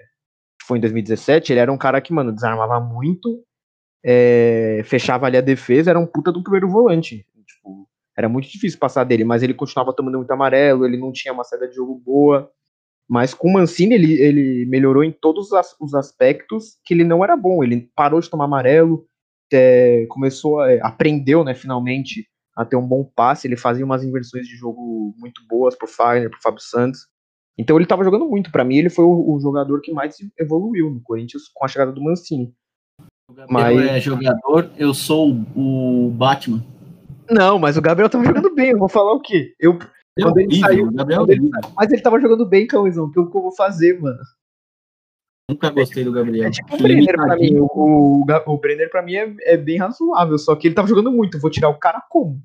Foi 0.68 0.76
em 0.76 0.82
2017, 0.82 1.50
ele 1.50 1.60
era 1.60 1.72
um 1.72 1.78
cara 1.78 1.98
que, 1.98 2.12
mano, 2.12 2.30
desarmava 2.30 2.78
muito, 2.78 3.42
é, 4.04 4.82
fechava 4.84 5.24
ali 5.24 5.38
a 5.38 5.40
defesa, 5.40 5.88
era 5.88 5.98
um 5.98 6.04
puta 6.04 6.30
do 6.30 6.42
primeiro 6.42 6.68
volante. 6.68 7.26
Tipo, 7.46 7.88
Era 8.14 8.28
muito 8.28 8.50
difícil 8.50 8.78
passar 8.78 9.04
dele, 9.04 9.24
mas 9.24 9.42
ele 9.42 9.54
continuava 9.54 9.94
tomando 9.94 10.18
muito 10.18 10.30
amarelo, 10.30 10.84
ele 10.84 10.98
não 10.98 11.10
tinha 11.10 11.32
uma 11.32 11.42
saída 11.42 11.66
de 11.66 11.74
jogo 11.74 11.94
boa. 12.04 12.50
Mas 13.08 13.32
com 13.32 13.48
o 13.48 13.52
Mancini 13.54 13.94
ele, 13.94 14.20
ele 14.20 14.66
melhorou 14.66 15.02
em 15.02 15.10
todos 15.10 15.54
as, 15.54 15.74
os 15.80 15.94
aspectos 15.94 16.76
que 16.84 16.92
ele 16.92 17.04
não 17.04 17.24
era 17.24 17.34
bom. 17.34 17.64
Ele 17.64 17.90
parou 17.96 18.20
de 18.20 18.28
tomar 18.28 18.44
amarelo, 18.44 19.06
é, 19.50 20.04
começou 20.10 20.60
a, 20.60 20.70
aprendeu, 20.82 21.42
né, 21.42 21.54
finalmente 21.54 22.28
a 22.54 22.62
ter 22.66 22.76
um 22.76 22.86
bom 22.86 23.04
passe, 23.04 23.48
ele 23.48 23.56
fazia 23.56 23.86
umas 23.86 24.04
inversões 24.04 24.46
de 24.46 24.54
jogo 24.54 25.14
muito 25.16 25.40
boas 25.48 25.74
pro 25.74 25.88
Fagner, 25.88 26.28
pro 26.28 26.42
Fábio 26.42 26.60
Santos. 26.60 27.08
Então 27.58 27.76
ele 27.76 27.84
estava 27.84 28.04
jogando 28.04 28.26
muito. 28.26 28.52
Para 28.52 28.64
mim, 28.64 28.76
ele 28.76 28.88
foi 28.88 29.04
o, 29.04 29.34
o, 29.34 29.40
jogador 29.40 29.80
que 29.80 29.92
mais 29.92 30.16
evoluiu 30.38 30.90
no 30.90 31.00
Corinthians 31.00 31.48
com 31.52 31.64
a 31.64 31.68
chegada 31.68 31.90
do 31.90 32.02
Mancini. 32.02 32.54
O 33.28 33.34
Gabriel 33.34 33.74
mas... 33.74 33.90
é 33.90 34.00
jogador, 34.00 34.70
eu 34.78 34.94
sou 34.94 35.36
o 35.56 36.10
Batman. 36.10 36.64
Não, 37.28 37.58
mas 37.58 37.76
o 37.76 37.82
Gabriel 37.82 38.08
tava 38.08 38.24
jogando 38.24 38.54
bem. 38.54 38.70
Eu 38.70 38.78
vou 38.78 38.88
falar 38.88 39.12
o 39.12 39.20
quê? 39.20 39.54
Eu, 39.58 39.78
é 40.18 40.22
quando 40.22 40.38
ele 40.38 40.58
saiu, 40.58 40.90
Gabriel 40.92 41.26
ele, 41.28 41.50
mas 41.76 41.92
ele 41.92 42.00
tava 42.00 42.20
jogando 42.20 42.46
bem, 42.46 42.66
Cauizão. 42.66 43.06
O 43.06 43.12
que 43.12 43.18
eu 43.18 43.28
vou 43.28 43.52
fazer, 43.52 44.00
mano? 44.00 44.18
Nunca 45.50 45.70
gostei 45.70 46.04
do 46.04 46.12
Gabriel. 46.12 46.48
É 46.48 46.50
tipo 46.50 46.74
o 46.74 46.78
Brenner 46.78 47.16
pra 47.16 47.36
mim. 47.36 47.56
O, 47.56 47.66
o, 47.74 48.24
o 48.46 48.58
Brenner 48.58 48.90
pra 48.90 49.02
mim 49.02 49.14
é, 49.14 49.34
é, 49.40 49.56
bem 49.56 49.78
razoável, 49.78 50.38
só 50.38 50.54
que 50.54 50.68
ele 50.68 50.74
tava 50.74 50.88
jogando 50.88 51.10
muito. 51.10 51.36
Eu 51.36 51.40
vou 51.40 51.50
tirar 51.50 51.70
o 51.70 51.78
cara 51.78 52.02
como? 52.08 52.42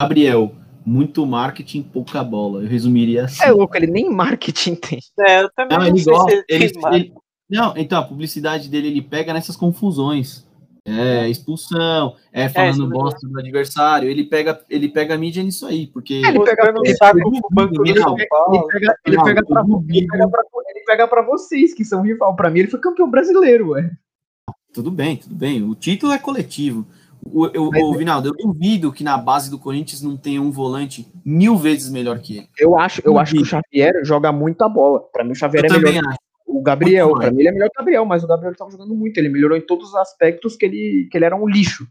Gabriel, 0.00 0.52
muito 0.84 1.26
marketing, 1.26 1.82
pouca 1.82 2.22
bola. 2.22 2.62
Eu 2.62 2.68
resumiria 2.68 3.24
assim. 3.24 3.42
É 3.44 3.50
louco, 3.50 3.76
ele 3.76 3.86
nem 3.86 4.10
marketing 4.10 4.74
tem. 4.74 4.98
É, 5.20 5.42
eu 5.42 5.50
também 5.54 5.78
não, 5.78 5.86
não 5.86 5.96
ele 5.96 6.04
gosta. 6.04 6.44
Ele, 6.48 6.72
ele, 6.92 7.14
não, 7.48 7.74
então 7.76 7.98
a 7.98 8.04
publicidade 8.04 8.68
dele 8.68 8.88
ele 8.88 9.02
pega 9.02 9.32
nessas 9.32 9.56
confusões. 9.56 10.46
É, 10.84 11.28
expulsão, 11.28 12.16
é 12.32 12.48
falando 12.48 12.86
é, 12.86 12.88
bosta 12.88 13.28
do 13.28 13.38
adversário, 13.38 14.08
ele 14.08 14.24
pega, 14.24 14.60
ele 14.68 14.88
pega 14.88 15.14
a 15.14 15.16
mídia 15.16 15.40
nisso 15.40 15.64
aí, 15.64 15.86
porque 15.86 16.14
ele 16.14 16.40
pega 16.40 16.72
no 16.72 16.84
saco 16.96 17.20
banco 17.52 17.86
ele, 17.86 18.00
pra 18.00 18.16
ele 19.06 19.22
pega 19.22 19.46
pra, 19.46 19.62
ele 19.62 20.84
pega 20.84 21.06
pra 21.06 21.22
vocês 21.22 21.72
que 21.72 21.84
são 21.84 22.02
rival, 22.02 22.34
pra 22.34 22.50
mim 22.50 22.60
ele 22.60 22.68
foi 22.68 22.80
campeão 22.80 23.08
brasileiro, 23.08 23.70
ué. 23.70 23.92
Tudo 24.74 24.90
bem, 24.90 25.16
tudo 25.16 25.36
bem, 25.36 25.62
o 25.62 25.72
título 25.76 26.12
é 26.12 26.18
coletivo. 26.18 26.84
O, 27.24 27.46
eu, 27.46 27.68
o 27.68 27.94
Vinaldo, 27.94 28.28
eu 28.28 28.34
duvido 28.34 28.92
que 28.92 29.04
na 29.04 29.16
base 29.16 29.48
do 29.48 29.58
Corinthians 29.58 30.02
não 30.02 30.16
tenha 30.16 30.42
um 30.42 30.50
volante 30.50 31.06
mil 31.24 31.56
vezes 31.56 31.90
melhor 31.90 32.18
que 32.18 32.38
ele. 32.38 32.48
Eu 32.58 32.76
acho, 32.78 33.00
eu 33.04 33.18
acho 33.18 33.34
que 33.34 33.42
o 33.42 33.44
Xavier 33.44 34.04
joga 34.04 34.32
muita 34.32 34.68
bola. 34.68 35.00
Para 35.12 35.24
mim 35.24 35.30
o 35.30 35.34
Xavier 35.34 35.64
eu 35.64 35.76
é 35.76 35.78
melhor. 35.78 36.08
Acho. 36.08 36.18
O 36.46 36.60
Gabriel, 36.60 37.14
para 37.14 37.30
mim 37.30 37.40
ele 37.40 37.48
é 37.48 37.52
melhor 37.52 37.68
que 37.70 37.76
o 37.76 37.78
Gabriel, 37.78 38.04
mas 38.04 38.24
o 38.24 38.26
Gabriel 38.26 38.52
estava 38.52 38.70
jogando 38.70 38.94
muito, 38.94 39.16
ele 39.16 39.28
melhorou 39.28 39.56
em 39.56 39.60
todos 39.60 39.90
os 39.90 39.94
aspectos 39.94 40.56
que 40.56 40.66
ele, 40.66 41.08
que 41.10 41.16
ele 41.16 41.24
era 41.24 41.36
um 41.36 41.48
lixo. 41.48 41.86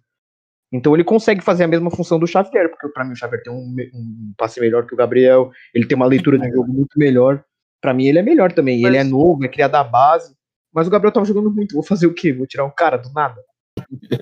Então 0.71 0.93
ele 0.93 1.03
consegue 1.03 1.41
fazer 1.41 1.63
a 1.63 1.67
mesma 1.67 1.89
função 1.89 2.19
do 2.19 2.27
Xavier, 2.27 2.69
porque 2.69 2.87
para 2.89 3.03
mim 3.03 3.13
o 3.13 3.15
Xavier 3.15 3.41
tem 3.41 3.51
um, 3.51 3.75
um, 3.93 4.33
passe 4.37 4.59
melhor 4.59 4.85
que 4.85 4.93
o 4.93 4.97
Gabriel, 4.97 5.51
ele 5.73 5.85
tem 5.85 5.95
uma 5.95 6.05
leitura 6.05 6.37
de 6.37 6.49
jogo 6.49 6.71
muito 6.71 6.97
melhor. 6.97 7.43
Para 7.81 7.93
mim 7.93 8.05
ele 8.05 8.19
é 8.19 8.21
melhor 8.21 8.51
também, 8.51 8.81
mas... 8.81 8.89
ele 8.89 8.97
é 8.97 9.03
novo, 9.03 9.43
é 9.43 9.47
criado 9.47 9.71
da 9.71 9.83
base. 9.83 10.35
Mas 10.73 10.87
o 10.87 10.89
Gabriel 10.89 11.11
tava 11.11 11.25
jogando 11.25 11.51
muito, 11.51 11.73
vou 11.73 11.83
fazer 11.83 12.07
o 12.07 12.13
quê? 12.13 12.31
Vou 12.31 12.47
tirar 12.47 12.63
um 12.65 12.71
cara 12.71 12.97
do 12.97 13.11
nada? 13.11 13.41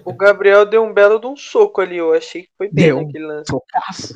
O 0.05 0.13
Gabriel 0.13 0.65
deu 0.65 0.83
um 0.83 0.93
belo 0.93 1.19
de 1.19 1.27
um 1.27 1.35
soco 1.35 1.81
ali, 1.81 1.97
eu 1.97 2.13
achei 2.13 2.43
que 2.43 2.51
foi 2.57 2.69
bem 2.69 2.87
deu 2.87 3.01
naquele 3.01 3.25
lance. 3.25 3.51
Socaço. 3.51 4.13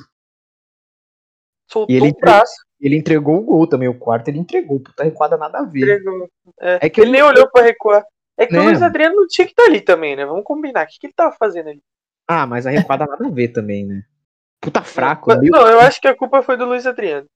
Soltou 1.69 2.07
o 2.07 2.19
braço. 2.19 2.53
Ele 2.79 2.97
entregou 2.97 3.37
o 3.37 3.43
gol 3.43 3.67
também, 3.67 3.87
o 3.87 3.97
quarto 3.97 4.27
ele 4.27 4.39
entregou, 4.39 4.79
puta 4.79 5.03
recuada 5.03 5.37
nada 5.37 5.59
a 5.59 5.63
ver. 5.63 5.83
Entregou. 5.83 6.29
É. 6.59 6.79
é 6.85 6.89
que 6.89 7.01
ele 7.01 7.11
nem 7.11 7.23
olhou 7.23 7.49
pra 7.49 7.63
recuar. 7.63 8.03
É 8.37 8.45
que 8.45 8.53
né? 8.53 8.59
o 8.59 8.63
Luiz 8.63 8.81
Adriano 8.81 9.15
não 9.15 9.27
tinha 9.27 9.45
que 9.45 9.53
estar 9.53 9.63
tá 9.63 9.69
ali 9.69 9.79
também, 9.79 10.15
né? 10.15 10.25
Vamos 10.25 10.43
combinar. 10.43 10.83
O 10.83 10.87
que, 10.87 10.99
que 10.99 11.07
ele 11.07 11.13
tava 11.13 11.35
fazendo 11.39 11.69
ali? 11.69 11.81
Ah, 12.27 12.45
mas 12.45 12.65
a 12.65 12.71
recuada 12.71 13.05
nada 13.05 13.27
a 13.27 13.31
ver 13.31 13.49
também, 13.49 13.85
né? 13.85 14.03
Puta 14.59 14.81
fraco. 14.81 15.33
Não, 15.33 15.41
não 15.41 15.67
eu 15.67 15.79
acho 15.81 15.99
que 15.99 16.07
a 16.07 16.15
culpa 16.15 16.41
foi 16.41 16.57
do 16.57 16.65
Luiz 16.65 16.85
Adriano. 16.85 17.27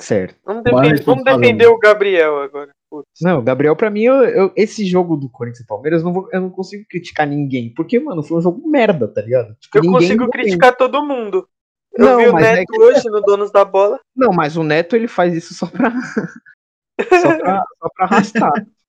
Certo. 0.00 0.34
Vamos, 0.44 0.64
defender, 0.64 1.04
vamos 1.04 1.24
defender 1.24 1.66
o 1.66 1.78
Gabriel 1.78 2.40
agora. 2.40 2.70
Putz. 2.90 3.06
Não, 3.20 3.38
o 3.38 3.42
Gabriel, 3.42 3.76
pra 3.76 3.90
mim, 3.90 4.02
eu, 4.02 4.24
eu, 4.24 4.52
esse 4.56 4.84
jogo 4.84 5.14
do 5.14 5.28
Corinthians 5.28 5.64
e 5.64 5.66
Palmeiras, 5.66 6.02
não 6.02 6.12
vou, 6.12 6.28
eu 6.32 6.40
não 6.40 6.50
consigo 6.50 6.84
criticar 6.88 7.26
ninguém. 7.26 7.72
Porque, 7.72 8.00
mano, 8.00 8.22
foi 8.22 8.38
um 8.38 8.42
jogo 8.42 8.66
merda, 8.68 9.06
tá 9.06 9.20
ligado? 9.20 9.54
Tipo, 9.60 9.78
eu 9.78 9.92
consigo 9.92 10.28
criticar 10.28 10.74
todo 10.74 11.04
mundo. 11.04 11.46
Eu 11.92 12.04
não, 12.04 12.16
vi 12.18 12.28
o 12.28 12.32
Neto 12.32 12.60
é 12.60 12.64
que... 12.64 12.80
hoje 12.80 13.10
no 13.10 13.20
Donos 13.20 13.52
da 13.52 13.64
Bola. 13.64 14.00
Não, 14.16 14.32
mas 14.32 14.56
o 14.56 14.62
Neto 14.62 14.96
ele 14.96 15.06
faz 15.06 15.34
isso 15.34 15.54
só 15.54 15.66
pra. 15.66 15.92
só, 17.20 17.38
pra 17.38 17.64
só 17.78 17.88
pra 17.94 18.06
arrastar. 18.06 18.52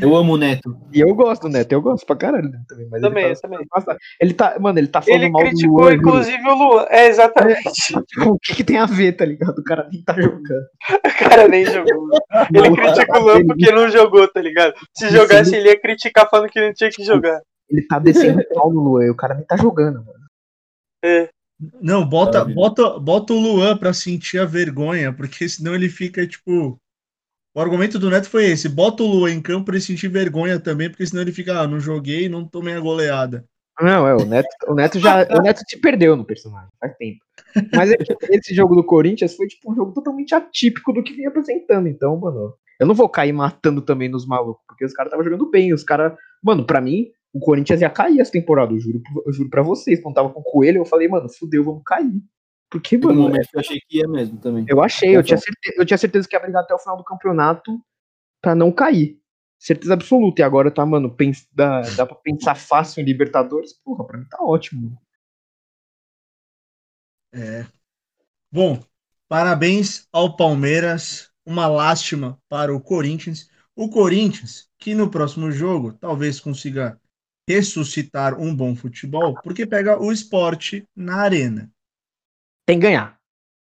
Eu 0.00 0.16
amo 0.16 0.34
o 0.34 0.36
Neto. 0.36 0.76
E 0.92 1.00
eu 1.00 1.14
gosto 1.14 1.42
do 1.42 1.48
Neto, 1.48 1.72
eu 1.72 1.80
gosto 1.80 2.04
pra 2.04 2.16
caralho 2.16 2.50
também. 2.66 2.88
Mas 2.90 3.00
também, 3.00 3.24
ele 3.26 3.34
tá, 3.34 3.40
também. 3.80 3.98
Ele 4.20 4.34
tá, 4.34 4.56
mano, 4.58 4.78
ele 4.78 4.88
tá 4.88 5.00
falando 5.00 5.22
ele 5.22 5.30
mal 5.30 5.42
criticou, 5.42 5.76
do 5.76 5.82
Luan. 5.82 5.94
inclusive, 5.94 6.48
o 6.48 6.54
Luan. 6.54 6.86
É, 6.88 7.06
exatamente. 7.06 7.94
É, 7.94 8.22
o 8.28 8.38
que, 8.38 8.54
que, 8.56 8.64
tem 8.64 8.78
a 8.78 8.86
ver, 8.86 9.12
tá 9.12 9.24
ligado? 9.24 9.58
O 9.58 9.64
cara 9.64 9.88
nem 9.90 10.02
tá 10.02 10.14
jogando. 10.20 10.66
o 11.04 11.28
cara 11.28 11.48
nem 11.48 11.64
jogou. 11.64 12.10
Ele 12.52 12.68
não, 12.68 12.76
critica 12.76 13.18
o 13.18 13.22
Luan 13.22 13.46
porque 13.46 13.72
não 13.72 13.88
jogou, 13.88 14.26
tá 14.26 14.40
ligado? 14.40 14.74
Se 14.92 15.08
jogasse, 15.10 15.54
ele 15.54 15.68
ia 15.68 15.80
criticar 15.80 16.28
falando 16.28 16.50
que 16.50 16.60
não 16.60 16.74
tinha 16.74 16.90
que 16.90 17.04
jogar. 17.04 17.40
Ele 17.70 17.86
tá 17.86 17.98
descendo 17.98 18.44
pau 18.52 18.72
no 18.72 18.80
Luan, 18.80 19.10
o 19.10 19.16
cara 19.16 19.34
nem 19.34 19.44
tá 19.44 19.56
jogando, 19.56 20.04
mano. 20.04 20.24
É. 21.04 21.28
Não, 21.80 22.04
bota, 22.04 22.44
bota, 22.44 22.98
bota 22.98 23.32
o 23.32 23.38
Luan 23.38 23.76
pra 23.76 23.92
sentir 23.92 24.38
a 24.38 24.44
vergonha, 24.44 25.12
porque 25.12 25.48
senão 25.48 25.74
ele 25.74 25.88
fica, 25.88 26.26
tipo, 26.26 26.78
o 27.54 27.60
argumento 27.60 27.98
do 27.98 28.10
Neto 28.10 28.28
foi 28.28 28.46
esse: 28.46 28.68
bota 28.68 29.02
o 29.02 29.06
Lua 29.06 29.30
em 29.30 29.40
campo 29.40 29.66
para 29.66 29.76
ele 29.76 29.84
sentir 29.84 30.08
vergonha 30.08 30.58
também, 30.58 30.90
porque 30.90 31.06
senão 31.06 31.22
ele 31.22 31.32
fica, 31.32 31.60
ah, 31.60 31.66
não 31.66 31.78
joguei, 31.78 32.28
não 32.28 32.46
tomei 32.46 32.74
a 32.74 32.80
goleada. 32.80 33.44
Não, 33.80 34.06
é, 34.06 34.14
o 34.14 34.24
Neto, 34.24 34.48
o 34.68 34.74
Neto 34.74 34.98
já. 35.00 35.26
o 35.36 35.42
Neto 35.42 35.60
se 35.68 35.80
perdeu 35.80 36.16
no 36.16 36.24
personagem, 36.24 36.68
faz 36.78 36.96
tempo. 36.96 37.18
Mas 37.74 37.90
é 37.90 37.96
esse 38.30 38.54
jogo 38.54 38.74
do 38.74 38.84
Corinthians 38.84 39.34
foi 39.34 39.46
tipo 39.46 39.72
um 39.72 39.74
jogo 39.74 39.92
totalmente 39.92 40.34
atípico 40.34 40.92
do 40.92 41.02
que 41.02 41.12
vinha 41.12 41.28
apresentando. 41.28 41.88
Então, 41.88 42.16
mano, 42.16 42.54
eu 42.78 42.86
não 42.86 42.94
vou 42.94 43.08
cair 43.08 43.32
matando 43.32 43.82
também 43.82 44.08
nos 44.08 44.26
malucos, 44.26 44.64
porque 44.66 44.84
os 44.84 44.92
caras 44.92 45.10
estavam 45.10 45.24
jogando 45.24 45.50
bem. 45.50 45.72
Os 45.72 45.82
caras. 45.82 46.12
Mano, 46.42 46.64
pra 46.64 46.80
mim, 46.80 47.08
o 47.32 47.40
Corinthians 47.40 47.80
ia 47.80 47.90
cair 47.90 48.20
essa 48.20 48.30
temporada, 48.30 48.72
eu 48.72 48.78
juro, 48.78 49.02
eu 49.26 49.32
juro 49.32 49.50
pra 49.50 49.62
vocês. 49.62 50.00
Quando 50.00 50.14
tava 50.14 50.30
com 50.30 50.40
o 50.40 50.44
Coelho, 50.44 50.78
eu 50.78 50.84
falei, 50.84 51.08
mano, 51.08 51.28
fudeu, 51.28 51.64
vamos 51.64 51.82
cair. 51.84 52.22
Porque, 52.70 52.98
mano. 52.98 53.22
momento 53.22 53.48
eu 53.52 53.60
achei 53.60 53.80
que 53.80 53.98
ia 53.98 54.08
mesmo 54.08 54.38
também. 54.38 54.64
Eu 54.68 54.82
achei, 54.82 55.16
eu 55.16 55.22
tinha, 55.22 55.38
certeza, 55.38 55.74
eu 55.78 55.86
tinha 55.86 55.98
certeza 55.98 56.28
que 56.28 56.34
ia 56.34 56.40
brigar 56.40 56.62
até 56.62 56.74
o 56.74 56.78
final 56.78 56.96
do 56.96 57.04
campeonato 57.04 57.80
pra 58.40 58.54
não 58.54 58.72
cair. 58.72 59.20
Certeza 59.58 59.94
absoluta. 59.94 60.42
E 60.42 60.44
agora 60.44 60.70
tá, 60.70 60.84
mano, 60.84 61.14
pens, 61.14 61.48
dá, 61.52 61.80
dá 61.80 62.04
pra 62.04 62.16
pensar 62.16 62.54
fácil 62.54 63.00
em 63.00 63.04
Libertadores. 63.04 63.72
Porra, 63.72 64.04
pra 64.04 64.18
mim 64.18 64.26
tá 64.28 64.38
ótimo. 64.42 64.98
É. 67.32 67.66
Bom, 68.50 68.82
parabéns 69.28 70.06
ao 70.12 70.36
Palmeiras. 70.36 71.30
Uma 71.46 71.66
lástima 71.66 72.40
para 72.48 72.74
o 72.74 72.80
Corinthians. 72.80 73.48
O 73.76 73.88
Corinthians, 73.88 74.68
que 74.78 74.94
no 74.94 75.10
próximo 75.10 75.50
jogo 75.50 75.92
talvez 75.92 76.40
consiga 76.40 77.00
ressuscitar 77.48 78.40
um 78.40 78.54
bom 78.54 78.74
futebol, 78.74 79.34
porque 79.42 79.66
pega 79.66 80.00
o 80.00 80.10
esporte 80.10 80.88
na 80.96 81.16
arena. 81.16 81.70
Tem 82.66 82.78
que 82.78 82.86
ganhar. 82.86 83.18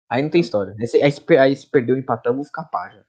Aí 0.09 0.21
não 0.21 0.29
tem 0.29 0.41
história. 0.41 0.75
Aí, 0.79 1.01
aí, 1.01 1.37
aí 1.37 1.55
se 1.55 1.69
perdeu 1.69 1.97
empatando, 1.97 2.37
vou 2.37 2.45
ficar 2.45 2.63
pá 2.65 2.89
já. 2.89 3.03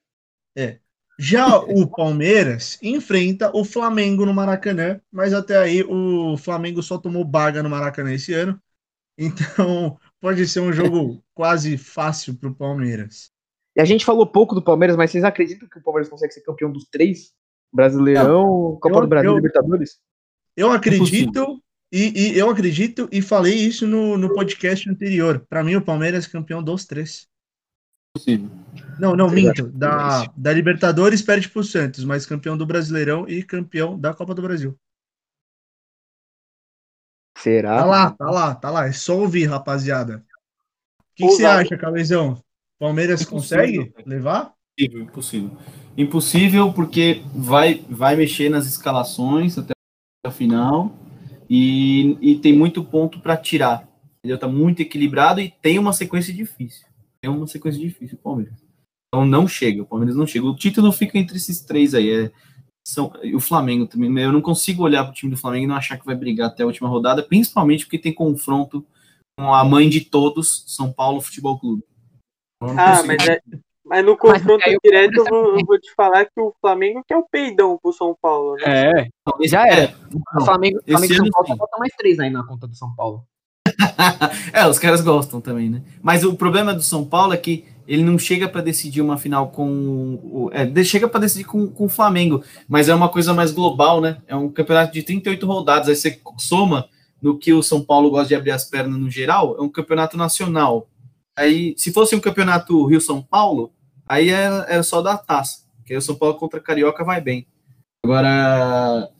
É. 0.56 0.78
Já 1.20 1.58
o 1.58 1.88
Palmeiras 1.88 2.78
enfrenta 2.80 3.50
o 3.54 3.64
Flamengo 3.64 4.24
no 4.24 4.32
Maracanã, 4.32 5.00
mas 5.10 5.34
até 5.34 5.58
aí 5.58 5.82
o 5.82 6.36
Flamengo 6.36 6.80
só 6.80 6.96
tomou 6.96 7.24
baga 7.24 7.62
no 7.62 7.68
Maracanã 7.68 8.12
esse 8.12 8.32
ano. 8.32 8.60
Então 9.16 9.98
pode 10.20 10.46
ser 10.46 10.60
um 10.60 10.72
jogo 10.72 11.22
quase 11.34 11.76
fácil 11.76 12.36
para 12.36 12.48
o 12.48 12.54
Palmeiras. 12.54 13.32
E 13.76 13.80
a 13.80 13.84
gente 13.84 14.04
falou 14.04 14.26
pouco 14.26 14.54
do 14.54 14.62
Palmeiras, 14.62 14.96
mas 14.96 15.10
vocês 15.10 15.24
acreditam 15.24 15.68
que 15.68 15.78
o 15.78 15.82
Palmeiras 15.82 16.08
consegue 16.08 16.32
ser 16.32 16.42
campeão 16.42 16.70
dos 16.70 16.84
três? 16.84 17.32
Brasileirão, 17.72 18.78
Copa 18.80 18.96
eu, 18.96 19.00
do 19.02 19.08
Brasil 19.08 19.32
e 19.32 19.36
Libertadores? 19.36 19.98
Eu 20.56 20.70
acredito 20.70 21.62
e, 21.90 22.32
e, 22.34 22.38
eu 22.38 22.50
acredito 22.50 23.08
e 23.10 23.22
falei 23.22 23.54
isso 23.54 23.86
no, 23.86 24.18
no 24.18 24.34
podcast 24.34 24.88
anterior. 24.90 25.44
Para 25.48 25.64
mim, 25.64 25.76
o 25.76 25.84
Palmeiras 25.84 26.26
é 26.26 26.30
campeão 26.30 26.62
dos 26.62 26.84
três. 26.84 27.26
Possível. 28.14 28.50
Não, 28.98 29.16
não, 29.16 29.30
minto. 29.30 29.68
Da, 29.68 30.26
da 30.36 30.52
Libertadores 30.52 31.22
perde 31.22 31.48
pro 31.48 31.64
Santos, 31.64 32.04
mas 32.04 32.26
campeão 32.26 32.56
do 32.56 32.66
Brasileirão 32.66 33.26
e 33.26 33.42
campeão 33.42 33.98
da 33.98 34.12
Copa 34.12 34.34
do 34.34 34.42
Brasil. 34.42 34.78
Será? 37.38 37.78
Tá 37.78 37.84
lá, 37.84 38.10
tá 38.10 38.30
lá, 38.30 38.54
tá 38.54 38.70
lá. 38.70 38.86
É 38.86 38.92
só 38.92 39.18
ouvir, 39.18 39.46
rapaziada. 39.46 40.24
O 41.00 41.14
que, 41.14 41.26
que 41.26 41.32
você 41.32 41.44
acha, 41.44 41.76
Cabezão? 41.78 42.42
Palmeiras 42.78 43.22
impossível. 43.22 43.86
consegue 43.86 44.08
levar? 44.08 44.52
Impossível, 44.78 45.02
impossível. 45.02 45.58
Impossível 45.96 46.72
porque 46.72 47.22
vai, 47.34 47.84
vai 47.88 48.14
mexer 48.14 48.48
nas 48.48 48.66
escalações 48.66 49.56
até 49.56 49.72
a 50.24 50.30
final 50.30 50.94
e, 51.48 52.16
e 52.20 52.38
tem 52.38 52.52
muito 52.52 52.84
ponto 52.84 53.20
para 53.20 53.36
tirar. 53.36 53.88
Ele 54.22 54.34
está 54.34 54.48
muito 54.48 54.80
equilibrado 54.80 55.40
e 55.40 55.50
tem 55.62 55.78
uma 55.78 55.92
sequência 55.92 56.32
difícil. 56.32 56.86
Tem 57.20 57.30
uma 57.30 57.46
sequência 57.46 57.80
difícil 57.80 58.18
o 58.18 58.22
Palmeiras. 58.22 58.58
Então 59.08 59.24
não 59.24 59.48
chega, 59.48 59.82
o 59.82 59.86
Palmeiras 59.86 60.16
não 60.16 60.26
chega. 60.26 60.46
O 60.46 60.56
título 60.56 60.92
fica 60.92 61.18
entre 61.18 61.36
esses 61.36 61.60
três 61.60 61.94
aí. 61.94 62.10
É, 62.10 62.32
são, 62.86 63.12
o 63.34 63.40
Flamengo 63.40 63.86
também. 63.86 64.16
Eu 64.22 64.32
não 64.32 64.42
consigo 64.42 64.82
olhar 64.82 65.04
para 65.04 65.12
o 65.12 65.14
time 65.14 65.30
do 65.30 65.38
Flamengo 65.38 65.64
e 65.64 65.66
não 65.68 65.76
achar 65.76 65.98
que 65.98 66.06
vai 66.06 66.14
brigar 66.14 66.48
até 66.48 66.62
a 66.62 66.66
última 66.66 66.88
rodada, 66.88 67.22
principalmente 67.22 67.84
porque 67.84 67.98
tem 67.98 68.12
confronto 68.12 68.84
com 69.38 69.54
a 69.54 69.64
mãe 69.64 69.88
de 69.88 70.00
todos, 70.00 70.64
São 70.66 70.92
Paulo 70.92 71.20
Futebol 71.20 71.58
Clube. 71.58 71.84
Eu 72.60 72.68
não 72.68 72.78
Ah, 72.78 73.02
mas, 73.06 73.28
é, 73.28 73.40
mas 73.88 74.04
no 74.04 74.16
confronto 74.16 74.62
o 74.68 74.78
direto 74.84 75.14
eu 75.16 75.24
vou, 75.24 75.58
eu 75.58 75.66
vou 75.66 75.78
te 75.80 75.92
falar 75.94 76.24
que 76.26 76.38
o 76.40 76.54
Flamengo 76.60 77.02
que 77.06 77.14
é 77.14 77.16
o 77.16 77.26
peidão 77.30 77.78
pro 77.82 77.92
São 77.92 78.16
Paulo, 78.20 78.54
né? 78.56 78.62
É, 78.66 79.08
Talvez- 79.24 79.50
já 79.50 79.66
era. 79.66 79.82
é, 79.82 79.94
o 80.40 80.44
Flamengo, 80.44 80.80
e 80.86 80.96
São 80.98 81.30
Paulo 81.30 81.56
falta 81.56 81.78
mais 81.78 81.92
três 81.96 82.18
aí 82.20 82.30
na 82.30 82.44
conta 82.46 82.66
do 82.66 82.74
São 82.74 82.94
Paulo. 82.94 83.24
é, 84.52 84.66
os 84.66 84.78
caras 84.78 85.00
gostam 85.00 85.40
também, 85.40 85.68
né? 85.70 85.82
Mas 86.02 86.24
o 86.24 86.34
problema 86.34 86.74
do 86.74 86.82
São 86.82 87.04
Paulo 87.04 87.32
é 87.32 87.36
que 87.36 87.64
ele 87.86 88.02
não 88.02 88.18
chega 88.18 88.48
para 88.48 88.60
decidir 88.60 89.00
uma 89.00 89.16
final 89.16 89.48
com. 89.48 90.18
o- 90.22 90.50
É, 90.52 90.84
chega 90.84 91.08
para 91.08 91.20
decidir 91.20 91.44
com, 91.44 91.66
com 91.68 91.86
o 91.86 91.88
Flamengo, 91.88 92.42
mas 92.68 92.88
é 92.88 92.94
uma 92.94 93.08
coisa 93.08 93.32
mais 93.32 93.50
global, 93.50 94.00
né? 94.00 94.18
É 94.26 94.36
um 94.36 94.48
campeonato 94.50 94.92
de 94.92 95.02
38 95.02 95.46
rodadas. 95.46 95.88
Aí 95.88 95.96
você 95.96 96.20
soma 96.38 96.88
no 97.20 97.38
que 97.38 97.52
o 97.52 97.62
São 97.62 97.82
Paulo 97.82 98.10
gosta 98.10 98.28
de 98.28 98.34
abrir 98.34 98.50
as 98.52 98.64
pernas 98.64 98.98
no 98.98 99.10
geral, 99.10 99.56
é 99.58 99.62
um 99.62 99.68
campeonato 99.68 100.16
nacional. 100.16 100.86
Aí, 101.36 101.74
se 101.76 101.92
fosse 101.92 102.14
um 102.16 102.20
campeonato 102.20 102.84
Rio-São 102.86 103.22
Paulo, 103.22 103.72
aí 104.08 104.30
era, 104.30 104.64
era 104.68 104.82
só 104.82 105.02
da 105.02 105.16
taça. 105.16 105.66
Porque 105.76 105.92
aí 105.92 105.98
o 105.98 106.02
São 106.02 106.16
Paulo 106.16 106.36
contra 106.36 106.60
Carioca 106.60 107.04
vai 107.04 107.20
bem. 107.20 107.46
Agora, 108.04 109.10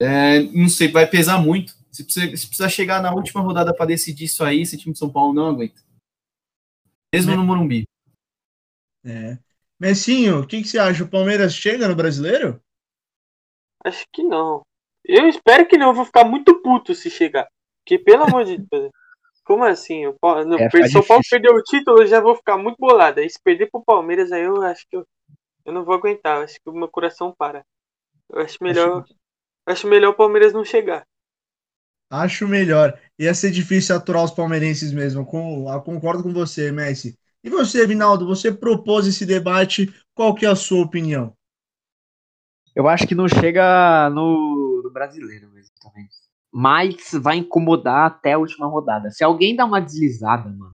é, 0.00 0.40
não 0.40 0.68
sei, 0.68 0.88
vai 0.88 1.06
pesar 1.06 1.38
muito. 1.38 1.74
Se 1.92 2.04
precisa, 2.04 2.36
se 2.36 2.46
precisa 2.46 2.68
chegar 2.68 3.02
na 3.02 3.12
última 3.12 3.40
rodada 3.40 3.74
para 3.74 3.86
decidir 3.86 4.24
isso 4.24 4.44
aí, 4.44 4.62
esse 4.62 4.78
time 4.78 4.92
de 4.92 4.98
São 4.98 5.10
Paulo 5.10 5.32
não 5.32 5.48
aguenta. 5.48 5.80
Mesmo 7.12 7.32
Né? 7.32 7.36
no 7.36 7.44
Morumbi. 7.44 7.84
É. 9.04 9.38
Messinho, 9.78 10.40
o 10.40 10.46
que, 10.46 10.62
que 10.62 10.68
você 10.68 10.78
acha? 10.78 11.02
O 11.02 11.08
Palmeiras 11.08 11.54
chega 11.54 11.88
no 11.88 11.96
brasileiro? 11.96 12.62
Acho 13.84 14.04
que 14.12 14.22
não. 14.22 14.62
Eu 15.04 15.28
espero 15.28 15.66
que 15.66 15.78
não, 15.78 15.88
eu 15.88 15.94
vou 15.94 16.04
ficar 16.04 16.24
muito 16.24 16.60
puto 16.62 16.94
se 16.94 17.10
chegar. 17.10 17.48
Porque, 17.82 17.98
pelo 17.98 18.24
amor 18.24 18.44
de 18.44 18.58
Deus. 18.58 18.92
Como 19.44 19.64
assim? 19.64 20.06
O 20.06 20.16
não, 20.46 20.58
É, 20.58 20.68
fica 20.70 20.88
São 20.88 21.02
Paulo 21.04 21.22
perdeu 21.30 21.54
o 21.54 21.62
título, 21.62 22.02
eu 22.02 22.06
já 22.06 22.20
vou 22.20 22.34
ficar 22.36 22.56
muito 22.56 22.76
bolado. 22.78 23.20
Aí 23.20 23.28
se 23.28 23.40
perder 23.42 23.70
pro 23.70 23.84
Palmeiras, 23.84 24.32
aí 24.32 24.42
eu 24.44 24.62
acho 24.62 24.86
que 24.88 24.96
eu, 24.96 25.06
eu 25.66 25.72
não 25.72 25.84
vou 25.84 25.94
aguentar. 25.94 26.38
Eu 26.38 26.44
acho 26.44 26.56
que 26.56 26.70
o 26.70 26.74
meu 26.74 26.88
coração 26.88 27.34
para. 27.36 27.64
Eu 28.30 28.40
acho 28.40 28.58
melhor. 28.62 29.06
Acho 29.66 29.88
melhor 29.88 30.10
o 30.10 30.16
Palmeiras 30.16 30.52
não 30.52 30.64
chegar. 30.64 31.04
Acho 32.10 32.46
melhor. 32.48 32.98
Ia 33.18 33.34
ser 33.34 33.50
difícil 33.50 33.94
aturar 33.96 34.24
os 34.24 34.30
palmeirenses 34.32 34.92
mesmo. 34.92 35.24
Com, 35.24 35.72
eu 35.72 35.80
concordo 35.82 36.22
com 36.22 36.32
você, 36.32 36.70
Messi. 36.72 37.16
E 37.42 37.48
você, 37.50 37.86
Vinaldo, 37.86 38.26
você 38.26 38.52
propôs 38.52 39.06
esse 39.06 39.24
debate. 39.24 39.92
Qual 40.14 40.34
que 40.34 40.44
é 40.46 40.48
a 40.48 40.56
sua 40.56 40.82
opinião? 40.84 41.34
Eu 42.74 42.88
acho 42.88 43.06
que 43.06 43.14
não 43.14 43.28
chega 43.28 44.08
no, 44.10 44.82
no 44.82 44.90
brasileiro. 44.90 45.49
Mas 46.52 47.12
vai 47.22 47.36
incomodar 47.36 48.06
até 48.06 48.32
a 48.32 48.38
última 48.38 48.66
rodada. 48.66 49.10
Se 49.10 49.22
alguém 49.22 49.54
dá 49.54 49.64
uma 49.64 49.80
deslizada, 49.80 50.48
mano, 50.48 50.70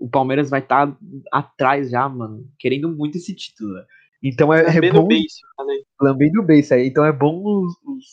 o 0.00 0.08
Palmeiras 0.08 0.48
vai 0.48 0.60
estar 0.60 0.96
atrás 1.32 1.90
já, 1.90 2.08
mano, 2.08 2.48
querendo 2.58 2.88
muito 2.94 3.18
esse 3.18 3.34
título. 3.34 3.74
né? 3.74 3.84
Então 4.22 4.52
é, 4.54 4.62
é 4.76 4.92
bom. 4.92 5.06
beijo, 5.06 5.26
falei. 5.56 5.84
Lambendo 6.00 6.42
bem 6.42 6.60
isso 6.60 6.72
aí. 6.72 6.86
Então 6.88 7.04
é 7.04 7.12
bom 7.12 7.42
os, 7.44 7.74
os, 7.84 8.04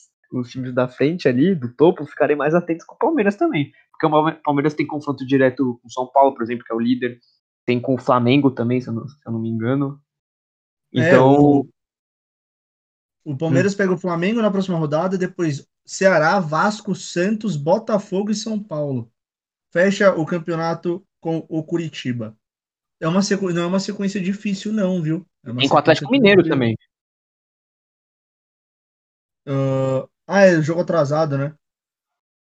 os 0.41 0.49
times 0.51 0.73
da 0.73 0.87
frente 0.87 1.27
ali, 1.27 1.55
do 1.55 1.73
topo, 1.73 2.05
ficarem 2.05 2.35
mais 2.35 2.53
atentos 2.53 2.85
com 2.85 2.95
o 2.95 2.99
Palmeiras 2.99 3.35
também. 3.35 3.71
Porque 3.91 4.07
o 4.07 4.09
Palme- 4.09 4.39
Palmeiras 4.43 4.73
tem 4.73 4.85
confronto 4.85 5.25
direto 5.25 5.79
com 5.81 5.87
o 5.87 5.91
São 5.91 6.07
Paulo, 6.07 6.33
por 6.33 6.43
exemplo, 6.43 6.65
que 6.65 6.73
é 6.73 6.75
o 6.75 6.79
líder. 6.79 7.19
Tem 7.65 7.79
com 7.79 7.95
o 7.95 7.99
Flamengo 7.99 8.51
também, 8.51 8.81
se 8.81 8.89
eu 8.89 8.93
não, 8.93 9.07
se 9.07 9.15
eu 9.25 9.31
não 9.31 9.39
me 9.39 9.49
engano. 9.49 9.99
É, 10.93 11.07
Então, 11.07 11.33
o, 11.39 11.69
o 13.23 13.37
Palmeiras 13.37 13.73
pega 13.73 13.93
o 13.93 13.97
Flamengo 13.97 14.41
na 14.41 14.51
próxima 14.51 14.77
rodada, 14.77 15.17
depois 15.17 15.65
Ceará, 15.85 16.39
Vasco, 16.39 16.95
Santos, 16.95 17.55
Botafogo 17.55 18.31
e 18.31 18.35
São 18.35 18.61
Paulo. 18.61 19.11
Fecha 19.71 20.13
o 20.13 20.25
campeonato 20.25 21.05
com 21.19 21.45
o 21.49 21.63
Curitiba. 21.63 22.35
É 22.99 23.07
uma 23.07 23.21
sequ... 23.21 23.53
Não 23.53 23.63
é 23.63 23.65
uma 23.67 23.79
sequência 23.79 24.19
difícil, 24.19 24.73
não, 24.73 25.01
viu? 25.01 25.25
É 25.43 25.53
tem 25.53 25.69
com 25.69 25.75
o 25.75 25.77
Atlético 25.77 26.11
Mineiro 26.11 26.43
tranquila. 26.43 26.55
também. 26.55 26.75
Ah, 29.47 30.07
ah, 30.27 30.41
é 30.41 30.61
jogo 30.61 30.81
atrasado, 30.81 31.37
né? 31.37 31.55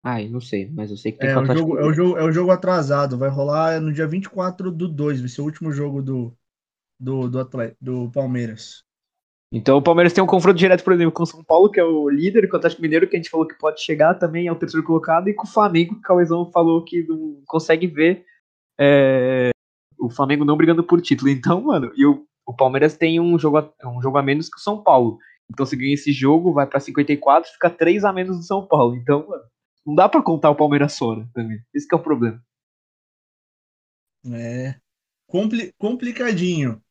Ai, 0.04 0.28
não 0.28 0.42
sei, 0.42 0.70
mas 0.70 0.90
eu 0.90 0.98
sei 0.98 1.12
que 1.12 1.20
tem 1.20 1.30
É 1.30 1.38
o 1.38 1.46
jogo, 1.46 1.78
é, 1.78 1.86
o 1.86 1.94
jogo, 1.94 2.18
é 2.18 2.24
o 2.24 2.32
jogo 2.32 2.52
atrasado. 2.52 3.18
Vai 3.18 3.30
rolar 3.30 3.80
no 3.80 3.94
dia 3.94 4.08
24 4.08 4.72
do 4.72 4.88
2. 4.88 5.20
Vai 5.20 5.30
ser 5.30 5.42
o 5.42 5.46
último 5.46 5.72
jogo 5.72 6.02
do, 6.02 6.36
do, 7.00 7.30
do, 7.30 7.40
Atlético, 7.40 7.78
do 7.84 8.12
Palmeiras. 8.12 8.84
Então 9.54 9.78
o 9.78 9.82
Palmeiras 9.82 10.14
tem 10.14 10.24
um 10.24 10.28
confronto 10.28 10.58
direto, 10.58 10.84
por 10.84 10.94
exemplo, 10.94 11.12
com 11.12 11.24
o 11.24 11.26
São 11.26 11.44
Paulo, 11.44 11.70
que 11.70 11.80
é 11.80 11.84
o 11.84 12.10
líder, 12.10 12.48
com 12.48 12.56
o 12.56 12.58
Atlético 12.58 12.82
Mineiro, 12.82 13.08
que 13.08 13.16
a 13.18 13.20
gente 13.20 13.30
falou 13.30 13.46
que 13.46 13.58
pode 13.58 13.82
chegar 13.82 14.14
também, 14.16 14.48
é 14.48 14.52
o 14.52 14.56
terceiro 14.56 14.86
colocado, 14.86 15.28
e 15.28 15.34
com 15.34 15.46
o 15.46 15.50
Flamengo, 15.50 15.96
que 15.96 16.00
o 16.00 16.04
Cauezão 16.04 16.50
falou 16.52 16.84
que 16.86 17.04
não 17.04 17.42
consegue 17.46 17.86
ver 17.86 18.26
é, 18.80 19.50
o 20.00 20.10
Flamengo 20.10 20.46
não 20.46 20.56
brigando 20.56 20.84
por 20.84 21.02
título. 21.02 21.30
Então, 21.30 21.62
mano, 21.62 21.92
e 21.96 22.06
o, 22.06 22.26
o 22.46 22.56
Palmeiras 22.56 22.96
tem 22.96 23.20
um 23.20 23.38
jogo, 23.38 23.58
a, 23.58 23.90
um 23.90 24.02
jogo 24.02 24.18
a 24.18 24.24
menos 24.24 24.48
que 24.50 24.58
o 24.58 24.62
São 24.62 24.82
Paulo. 24.82 25.20
Então, 25.52 25.66
se 25.66 25.76
ganha 25.76 25.94
esse 25.94 26.14
jogo, 26.14 26.54
vai 26.54 26.66
pra 26.66 26.80
54, 26.80 27.52
fica 27.52 27.70
3 27.70 28.06
a 28.06 28.14
menos 28.14 28.38
do 28.38 28.44
São 28.44 28.66
Paulo. 28.66 28.96
Então, 28.96 29.28
mano, 29.28 29.44
não 29.86 29.96
dá 29.96 30.08
pra 30.08 30.22
contar 30.22 30.50
o 30.50 30.56
Palmeiras 30.56 30.98
fora 30.98 31.28
também. 31.34 31.60
Esse 31.74 31.88
é 31.92 31.96
o 31.96 32.02
problema. 32.02 32.42
É 34.34 34.76
compli- 35.28 35.74
complicadinho. 35.78 36.82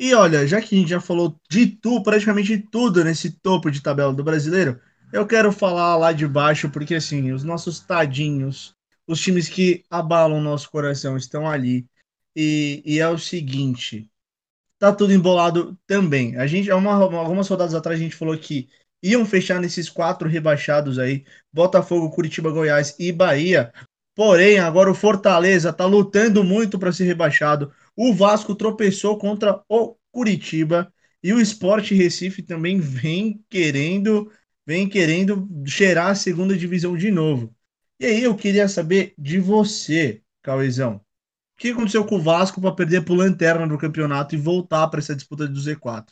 E 0.00 0.14
olha, 0.14 0.46
já 0.46 0.60
que 0.62 0.74
a 0.74 0.78
gente 0.78 0.88
já 0.90 1.00
falou 1.00 1.38
de 1.50 1.66
tu, 1.66 2.02
praticamente 2.02 2.56
tudo 2.58 3.04
nesse 3.04 3.30
topo 3.30 3.70
de 3.70 3.82
tabela 3.82 4.12
do 4.14 4.24
brasileiro, 4.24 4.80
eu 5.12 5.26
quero 5.26 5.52
falar 5.52 5.96
lá 5.96 6.12
de 6.12 6.26
baixo, 6.26 6.70
porque 6.70 6.94
assim, 6.94 7.32
os 7.32 7.44
nossos 7.44 7.80
tadinhos, 7.80 8.74
os 9.06 9.20
times 9.20 9.48
que 9.48 9.84
abalam 9.90 10.38
o 10.38 10.42
nosso 10.42 10.70
coração 10.70 11.16
estão 11.18 11.46
ali. 11.48 11.86
E, 12.34 12.82
e 12.86 12.98
é 12.98 13.08
o 13.08 13.18
seguinte, 13.18 14.08
tá 14.78 14.92
tudo 14.94 15.12
embolado 15.14 15.78
também. 15.86 16.36
A 16.36 16.46
gente, 16.46 16.70
uma- 16.72 16.94
algumas 16.94 17.48
rodadas 17.48 17.74
atrás, 17.74 18.00
a 18.00 18.02
gente 18.02 18.16
falou 18.16 18.38
que 18.38 18.68
iam 19.02 19.26
fechar 19.26 19.60
nesses 19.60 19.88
quatro 19.90 20.28
rebaixados 20.28 20.98
aí: 20.98 21.24
Botafogo, 21.52 22.10
Curitiba, 22.10 22.50
Goiás 22.52 22.96
e 22.98 23.12
Bahia. 23.12 23.72
Porém, 24.14 24.58
agora 24.58 24.90
o 24.90 24.94
Fortaleza 24.94 25.72
tá 25.72 25.86
lutando 25.86 26.44
muito 26.44 26.78
para 26.78 26.92
ser 26.92 27.04
rebaixado. 27.04 27.72
O 27.96 28.14
Vasco 28.14 28.54
tropeçou 28.54 29.18
contra 29.18 29.62
o 29.68 29.96
Curitiba 30.10 30.92
e 31.22 31.32
o 31.32 31.40
Sport 31.40 31.90
Recife 31.90 32.42
também 32.42 32.80
vem 32.80 33.44
querendo, 33.48 34.30
vem 34.66 34.88
querendo 34.88 35.48
cheirar 35.66 36.08
a 36.08 36.14
segunda 36.14 36.56
divisão 36.56 36.96
de 36.96 37.10
novo. 37.10 37.54
E 37.98 38.06
aí 38.06 38.22
eu 38.22 38.34
queria 38.34 38.66
saber 38.66 39.14
de 39.18 39.38
você, 39.38 40.22
Cauezão. 40.42 40.96
O 40.96 41.60
que 41.60 41.68
aconteceu 41.68 42.04
com 42.06 42.16
o 42.16 42.22
Vasco 42.22 42.60
para 42.60 42.72
perder 42.72 43.04
pro 43.04 43.14
Lanterna 43.14 43.66
do 43.66 43.76
campeonato 43.76 44.34
e 44.34 44.38
voltar 44.38 44.88
para 44.88 45.00
essa 45.00 45.14
disputa 45.14 45.46
do 45.46 45.60
Z4? 45.60 46.06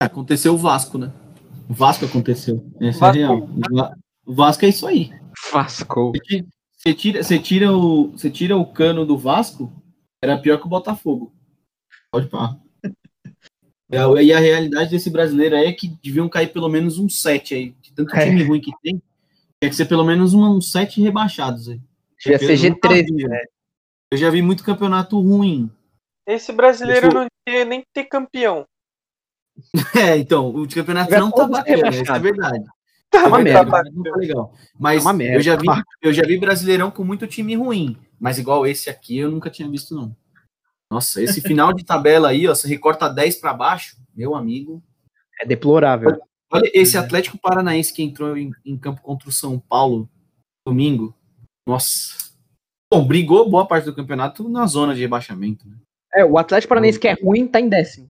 Aconteceu 0.00 0.54
o 0.54 0.58
Vasco, 0.58 0.98
né? 0.98 1.12
O 1.68 1.74
Vasco 1.74 2.04
aconteceu. 2.04 2.64
Essa 2.80 3.00
Vasco. 3.00 3.18
é 3.18 3.20
real. 3.20 3.38
O 4.26 4.30
O 4.30 4.34
Vasco 4.34 4.64
é 4.64 4.68
isso 4.68 4.86
aí. 4.86 5.10
Vasco. 5.52 6.12
Você 6.76 6.94
tira, 6.94 7.22
você 7.22 7.38
tira, 7.38 7.72
o, 7.72 8.10
você 8.10 8.30
tira 8.30 8.56
o 8.56 8.66
cano 8.66 9.04
do 9.06 9.16
Vasco, 9.16 9.72
era 10.22 10.38
pior 10.38 10.58
que 10.58 10.66
o 10.66 10.70
Botafogo. 10.70 11.32
Pode 12.10 12.28
parar. 12.28 12.56
E 14.22 14.32
a 14.32 14.38
realidade 14.38 14.90
desse 14.90 15.10
brasileiro 15.10 15.54
aí 15.54 15.66
é 15.66 15.72
que 15.72 15.88
deviam 16.02 16.26
cair 16.26 16.50
pelo 16.50 16.66
menos 16.66 16.98
um 16.98 17.10
7 17.10 17.54
aí. 17.54 17.76
De 17.82 17.92
tanto 17.92 18.16
É. 18.16 18.24
time 18.24 18.42
ruim 18.42 18.58
que 18.58 18.70
tem, 18.82 18.94
tinha 19.60 19.68
que 19.68 19.74
ser 19.76 19.84
pelo 19.84 20.02
menos 20.02 20.32
um, 20.32 20.42
uns 20.44 20.72
7 20.72 21.02
rebaixados 21.02 21.68
aí. 21.68 21.78
Devia 22.18 22.38
ser 22.38 22.64
eu 22.66 22.70
nunca 22.70 22.88
G13, 22.88 23.04
vi, 23.04 23.28
né? 23.28 23.40
Eu 24.10 24.16
já 24.16 24.30
vi 24.30 24.40
muito 24.40 24.64
campeonato 24.64 25.20
ruim. 25.20 25.70
Esse 26.26 26.52
brasileiro 26.52 27.08
Isso- 27.08 27.16
não 27.18 27.26
tinha 27.46 27.64
nem 27.66 27.80
que 27.80 27.86
ter 27.92 28.04
campeão. 28.04 28.64
É, 29.94 30.16
então, 30.16 30.48
o 30.48 30.66
campeonato 30.66 31.10
não 31.10 31.30
tá 31.30 31.46
bacana, 31.46 31.88
isso 31.90 32.10
é 32.10 32.18
verdade. 32.18 32.64
Tá, 33.12 33.28
uma 33.28 33.40
É 33.40 33.44
merda. 33.44 33.82
Não 33.92 34.02
tá 34.02 34.16
legal. 34.16 34.54
Mas 34.78 35.02
É 35.02 35.06
uma 35.06 35.12
merda. 35.12 35.36
eu 35.36 35.42
já 35.42 35.54
vi, 35.54 35.66
eu 36.00 36.12
já 36.14 36.22
vi 36.22 36.38
brasileirão 36.38 36.90
com 36.90 37.04
muito 37.04 37.26
time 37.26 37.54
ruim, 37.54 37.98
mas 38.18 38.38
igual 38.38 38.66
esse 38.66 38.88
aqui 38.88 39.18
eu 39.18 39.30
nunca 39.30 39.50
tinha 39.50 39.68
visto 39.68 39.94
não. 39.94 40.16
Nossa, 40.90 41.22
esse 41.22 41.40
final 41.42 41.74
de 41.74 41.84
tabela 41.84 42.30
aí, 42.30 42.48
ó, 42.48 42.54
você 42.54 42.66
recorta 42.66 43.10
10 43.10 43.36
para 43.36 43.52
baixo, 43.52 43.96
meu 44.14 44.34
amigo. 44.34 44.82
É 45.38 45.46
deplorável. 45.46 46.22
Olha 46.50 46.70
esse 46.72 46.96
Atlético 46.96 47.38
Paranaense 47.38 47.92
que 47.92 48.02
entrou 48.02 48.36
em, 48.36 48.50
em 48.64 48.78
campo 48.78 49.02
contra 49.02 49.28
o 49.28 49.32
São 49.32 49.58
Paulo 49.58 50.08
domingo. 50.66 51.14
Nossa. 51.66 52.16
Bom, 52.90 53.06
brigou 53.06 53.48
boa 53.48 53.66
parte 53.66 53.84
do 53.84 53.94
campeonato 53.94 54.48
na 54.48 54.66
zona 54.66 54.94
de 54.94 55.00
rebaixamento. 55.02 55.68
Né? 55.68 55.76
É, 56.14 56.24
o 56.24 56.38
Atlético 56.38 56.70
Paranaense 56.70 56.98
que 56.98 57.08
é 57.08 57.14
ruim 57.14 57.46
tá 57.46 57.60
em 57.60 57.68
décimo. 57.68 58.06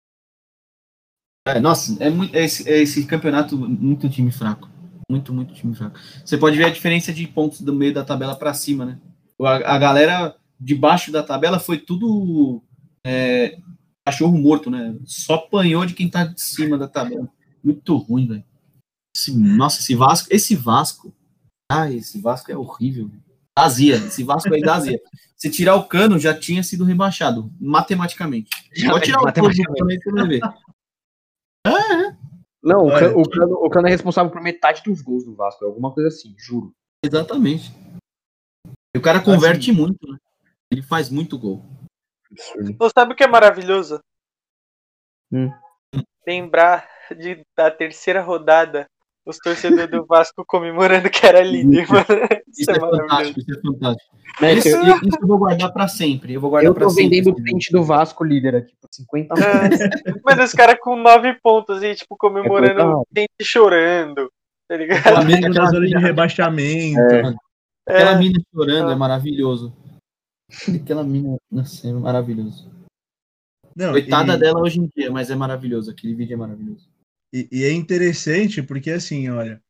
É, 1.47 1.61
nossa, 1.61 2.03
é, 2.03 2.11
muito, 2.11 2.35
é 2.35 2.45
esse, 2.45 2.69
é 2.69 2.79
esse 2.79 3.07
campeonato 3.07 3.57
muito 3.57 4.09
time 4.09 4.31
fraco. 4.31 4.69
Muito, 5.11 5.33
muito 5.33 5.55
time 5.55 5.75
fraco. 5.75 5.99
Você 6.25 6.37
pode 6.37 6.57
ver 6.57 6.65
a 6.65 6.71
diferença 6.71 7.13
de 7.13 7.27
pontos 7.27 7.61
do 7.63 7.75
meio 7.75 7.95
da 7.95 8.05
tabela 8.05 8.37
para 8.37 8.53
cima, 8.53 8.85
né? 8.85 8.99
A, 9.41 9.75
a 9.75 9.79
galera 9.79 10.37
de 10.61 10.75
baixo 10.75 11.11
da 11.11 11.23
tabela 11.23 11.59
foi 11.59 11.79
tudo 11.79 12.63
é, 13.07 13.59
cachorro 14.05 14.37
morto, 14.37 14.71
né? 14.71 14.97
Só 15.05 15.35
apanhou 15.37 15.87
de 15.87 15.95
quem 15.95 16.11
tá 16.11 16.25
de 16.25 16.41
cima 16.41 16.77
da 16.77 16.87
tabela. 16.87 17.29
Muito 17.65 17.97
ruim, 17.97 18.27
velho. 18.27 18.45
Nossa, 19.35 19.81
esse 19.81 19.95
Vasco, 19.95 20.29
esse 20.31 20.55
Vasco. 20.55 21.15
Ah, 21.71 21.91
esse 21.91 22.21
Vasco 22.21 22.53
é 22.53 22.57
horrível. 22.57 23.09
velho. 23.09 23.23
Dá 23.57 23.65
Azia. 23.65 23.97
Esse 23.97 24.23
Vasco 24.23 24.53
aí 24.53 24.63
azia. 24.65 25.01
Se 25.37 25.51
tirar 25.51 25.75
o 25.77 25.85
cano, 25.85 26.19
já 26.19 26.39
tinha 26.39 26.63
sido 26.63 26.85
rebaixado, 26.85 27.53
matematicamente. 27.61 28.51
Pode 28.87 29.05
tirar 29.05 29.21
o 29.21 29.33
cano 29.33 29.49
do 29.49 29.63
cano 29.63 29.91
aí 29.91 29.99
que 29.99 30.11
você 30.11 30.13
vai 30.13 30.29
ver. 30.29 30.41
Não, 32.63 32.85
o, 32.85 32.87
Olha. 32.87 32.99
Cano, 33.01 33.21
o, 33.21 33.29
Cano, 33.29 33.55
o 33.55 33.71
Cano 33.71 33.87
é 33.87 33.91
responsável 33.91 34.31
por 34.31 34.43
metade 34.43 34.83
dos 34.83 35.01
gols 35.01 35.25
do 35.25 35.35
Vasco. 35.35 35.65
é 35.65 35.69
Alguma 35.69 35.93
coisa 35.93 36.09
assim, 36.09 36.35
juro. 36.37 36.75
Exatamente. 37.05 37.73
E 38.95 38.99
o 38.99 39.03
cara 39.03 39.23
converte 39.23 39.71
muito, 39.71 40.07
né? 40.11 40.19
Ele 40.71 40.83
faz 40.83 41.09
muito 41.09 41.39
gol. 41.39 41.65
Absurdo. 42.31 42.77
Você 42.79 42.93
sabe 42.95 43.13
o 43.13 43.17
que 43.17 43.25
é 43.25 43.29
maravilhoso? 43.29 44.03
Hum. 45.33 45.51
Lembrar 46.27 46.89
de, 47.17 47.43
da 47.57 47.71
terceira 47.71 48.21
rodada, 48.21 48.87
os 49.29 49.39
torcedores 49.39 49.91
do 49.91 50.05
Vasco 50.07 50.45
comemorando 50.47 51.09
que 51.11 51.25
era 51.27 51.43
líder, 51.43 51.87
mano. 51.89 52.05
Isso, 52.49 52.63
Isso 52.63 52.71
é 52.71 52.77
é 52.77 52.81
fantástico, 52.81 53.41
isso 53.41 53.51
é 53.53 53.61
fantástico. 53.63 54.17
Isso, 54.57 54.69
eu, 54.69 54.97
isso 55.09 55.19
eu 55.23 55.27
vou 55.27 55.39
guardar 55.39 55.73
pra 55.73 55.89
sempre. 55.89 56.35
Eu 56.35 56.41
vou 56.41 56.51
guardar 56.51 56.71
eu 56.71 56.75
pra 56.75 56.85
tô 56.85 56.91
sempre. 56.91 57.09
vendendo 57.21 57.31
o 57.31 57.43
print 57.43 57.71
do 57.73 57.83
Vasco 57.85 58.25
líder 58.25 58.57
aqui 58.57 58.75
por 58.81 58.89
50 58.93 59.35
É. 59.35 60.21
Mano, 60.25 60.43
os 60.45 60.53
caras 60.53 60.77
com 60.81 60.97
nove 60.97 61.35
pontos 61.43 61.83
e, 61.83 61.95
tipo, 61.95 62.17
comemorando, 62.17 62.75
brutal. 62.75 63.07
gente 63.17 63.31
chorando. 63.43 64.31
Tá 64.69 64.77
ligado? 64.77 64.99
Aquela 64.99 65.25
da 65.25 65.35
aquela 65.49 65.67
zona 65.71 65.87
de 65.87 65.97
rebaixamento. 65.97 67.01
aquela 67.89 68.11
É. 68.13 68.19
mina 68.19 68.39
chorando 68.55 68.89
Ah. 68.91 68.93
é 68.93 68.97
maravilhoso. 68.97 69.73
Aquela 70.83 71.05
mina, 71.05 71.37
nossa, 71.51 71.89
é 71.89 71.93
maravilhoso. 71.93 72.71
Não, 73.77 73.93
Coitada 73.93 74.35
e- 74.35 74.39
dela 74.39 74.61
hoje 74.61 74.81
em 74.81 74.91
dia, 74.97 75.11
mas 75.11 75.31
é 75.31 75.37
maravilhoso. 75.37 75.91
Aquele 75.91 76.15
vídeo 76.15 76.35
é 76.35 76.37
maravilhoso. 76.37 76.89
E, 77.33 77.49
e 77.51 77.65
é 77.65 77.73
interessante 77.73 78.63
porque, 78.63 78.91
assim, 78.91 79.29
olha, 79.29 79.63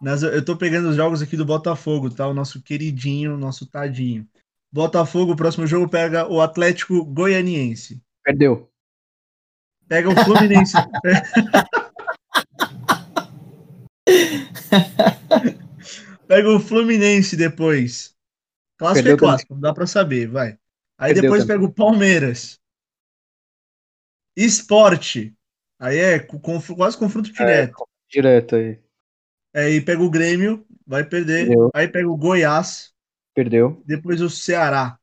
nas- 0.00 0.22
eu 0.22 0.44
tô 0.44 0.56
pegando 0.56 0.90
os 0.90 0.96
jogos 0.96 1.22
aqui 1.22 1.36
do 1.36 1.44
Botafogo, 1.44 2.10
tá? 2.10 2.26
O 2.28 2.34
nosso 2.34 2.62
queridinho, 2.62 3.36
nosso 3.36 3.66
tadinho. 3.66 4.28
Botafogo, 4.72 5.32
o 5.32 5.36
próximo 5.36 5.66
jogo 5.66 5.88
pega 5.88 6.30
o 6.30 6.40
Atlético 6.40 7.04
Goianiense. 7.04 8.00
Perdeu. 8.22 8.70
Pega 9.88 10.10
o 10.10 10.24
Fluminense. 10.24 10.74
pega 16.26 16.50
o 16.50 16.58
Fluminense 16.58 17.36
depois. 17.36 18.12
Clássico 18.76 19.08
é 19.08 19.16
clássico, 19.16 19.54
não 19.54 19.60
dá 19.60 19.72
pra 19.72 19.86
saber, 19.86 20.28
vai. 20.28 20.58
Aí 20.98 21.12
Perdeu 21.12 21.22
depois 21.22 21.44
também. 21.44 21.56
pega 21.56 21.70
o 21.70 21.72
Palmeiras. 21.72 22.58
Esporte. 24.36 25.35
Aí 25.78 25.98
é 25.98 26.18
conf- 26.18 26.74
quase 26.74 26.96
confronto 26.96 27.32
direto. 27.32 27.86
Direto 28.10 28.56
aí. 28.56 28.78
Aí 29.54 29.80
pega 29.80 30.02
o 30.02 30.10
Grêmio, 30.10 30.64
vai 30.86 31.04
perder. 31.04 31.46
Perdeu. 31.46 31.70
Aí 31.74 31.88
pega 31.88 32.08
o 32.08 32.16
Goiás, 32.16 32.92
Perdeu. 33.34 33.82
depois 33.86 34.20
o 34.20 34.30
Ceará. 34.30 34.98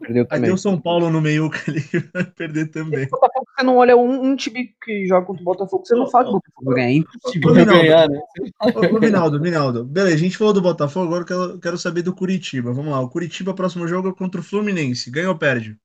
Perdeu 0.00 0.22
Aí 0.24 0.28
também. 0.28 0.44
tem 0.46 0.52
o 0.52 0.58
São 0.58 0.80
Paulo 0.80 1.10
no 1.10 1.20
meio 1.20 1.48
que 1.50 1.70
ele 1.70 1.80
vai 2.12 2.24
perder 2.24 2.66
também. 2.66 3.08
Botafogo, 3.08 3.46
você 3.56 3.64
não 3.64 3.76
olha 3.76 3.96
um, 3.96 4.24
um 4.30 4.34
time 4.34 4.74
que 4.82 5.06
joga 5.06 5.24
contra 5.26 5.42
o 5.42 5.44
Botafogo, 5.44 5.86
você 5.86 5.94
não 5.94 6.10
fala 6.10 6.24
que 6.24 6.30
o 6.30 6.32
Botafogo 6.34 6.64
vai 6.66 6.74
ganhar. 6.74 6.88
É 6.88 6.92
impossível. 6.94 7.54
Ganhar, 7.54 8.08
né? 8.08 8.20
ô, 8.92 8.96
ô, 8.96 9.00
Vinaldo, 9.00 9.40
Vinaldo. 9.40 9.84
Beleza, 9.84 10.16
a 10.16 10.18
gente 10.18 10.36
falou 10.36 10.52
do 10.52 10.60
Botafogo, 10.60 11.06
agora 11.06 11.22
eu 11.22 11.26
quero, 11.26 11.60
quero 11.60 11.78
saber 11.78 12.02
do 12.02 12.14
Curitiba. 12.14 12.72
Vamos 12.72 12.90
lá, 12.90 13.00
o 13.00 13.08
Curitiba, 13.08 13.54
próximo 13.54 13.86
jogo 13.86 14.08
é 14.08 14.14
contra 14.14 14.40
o 14.40 14.44
Fluminense. 14.44 15.08
Ganha 15.08 15.28
ou 15.28 15.38
perde? 15.38 15.78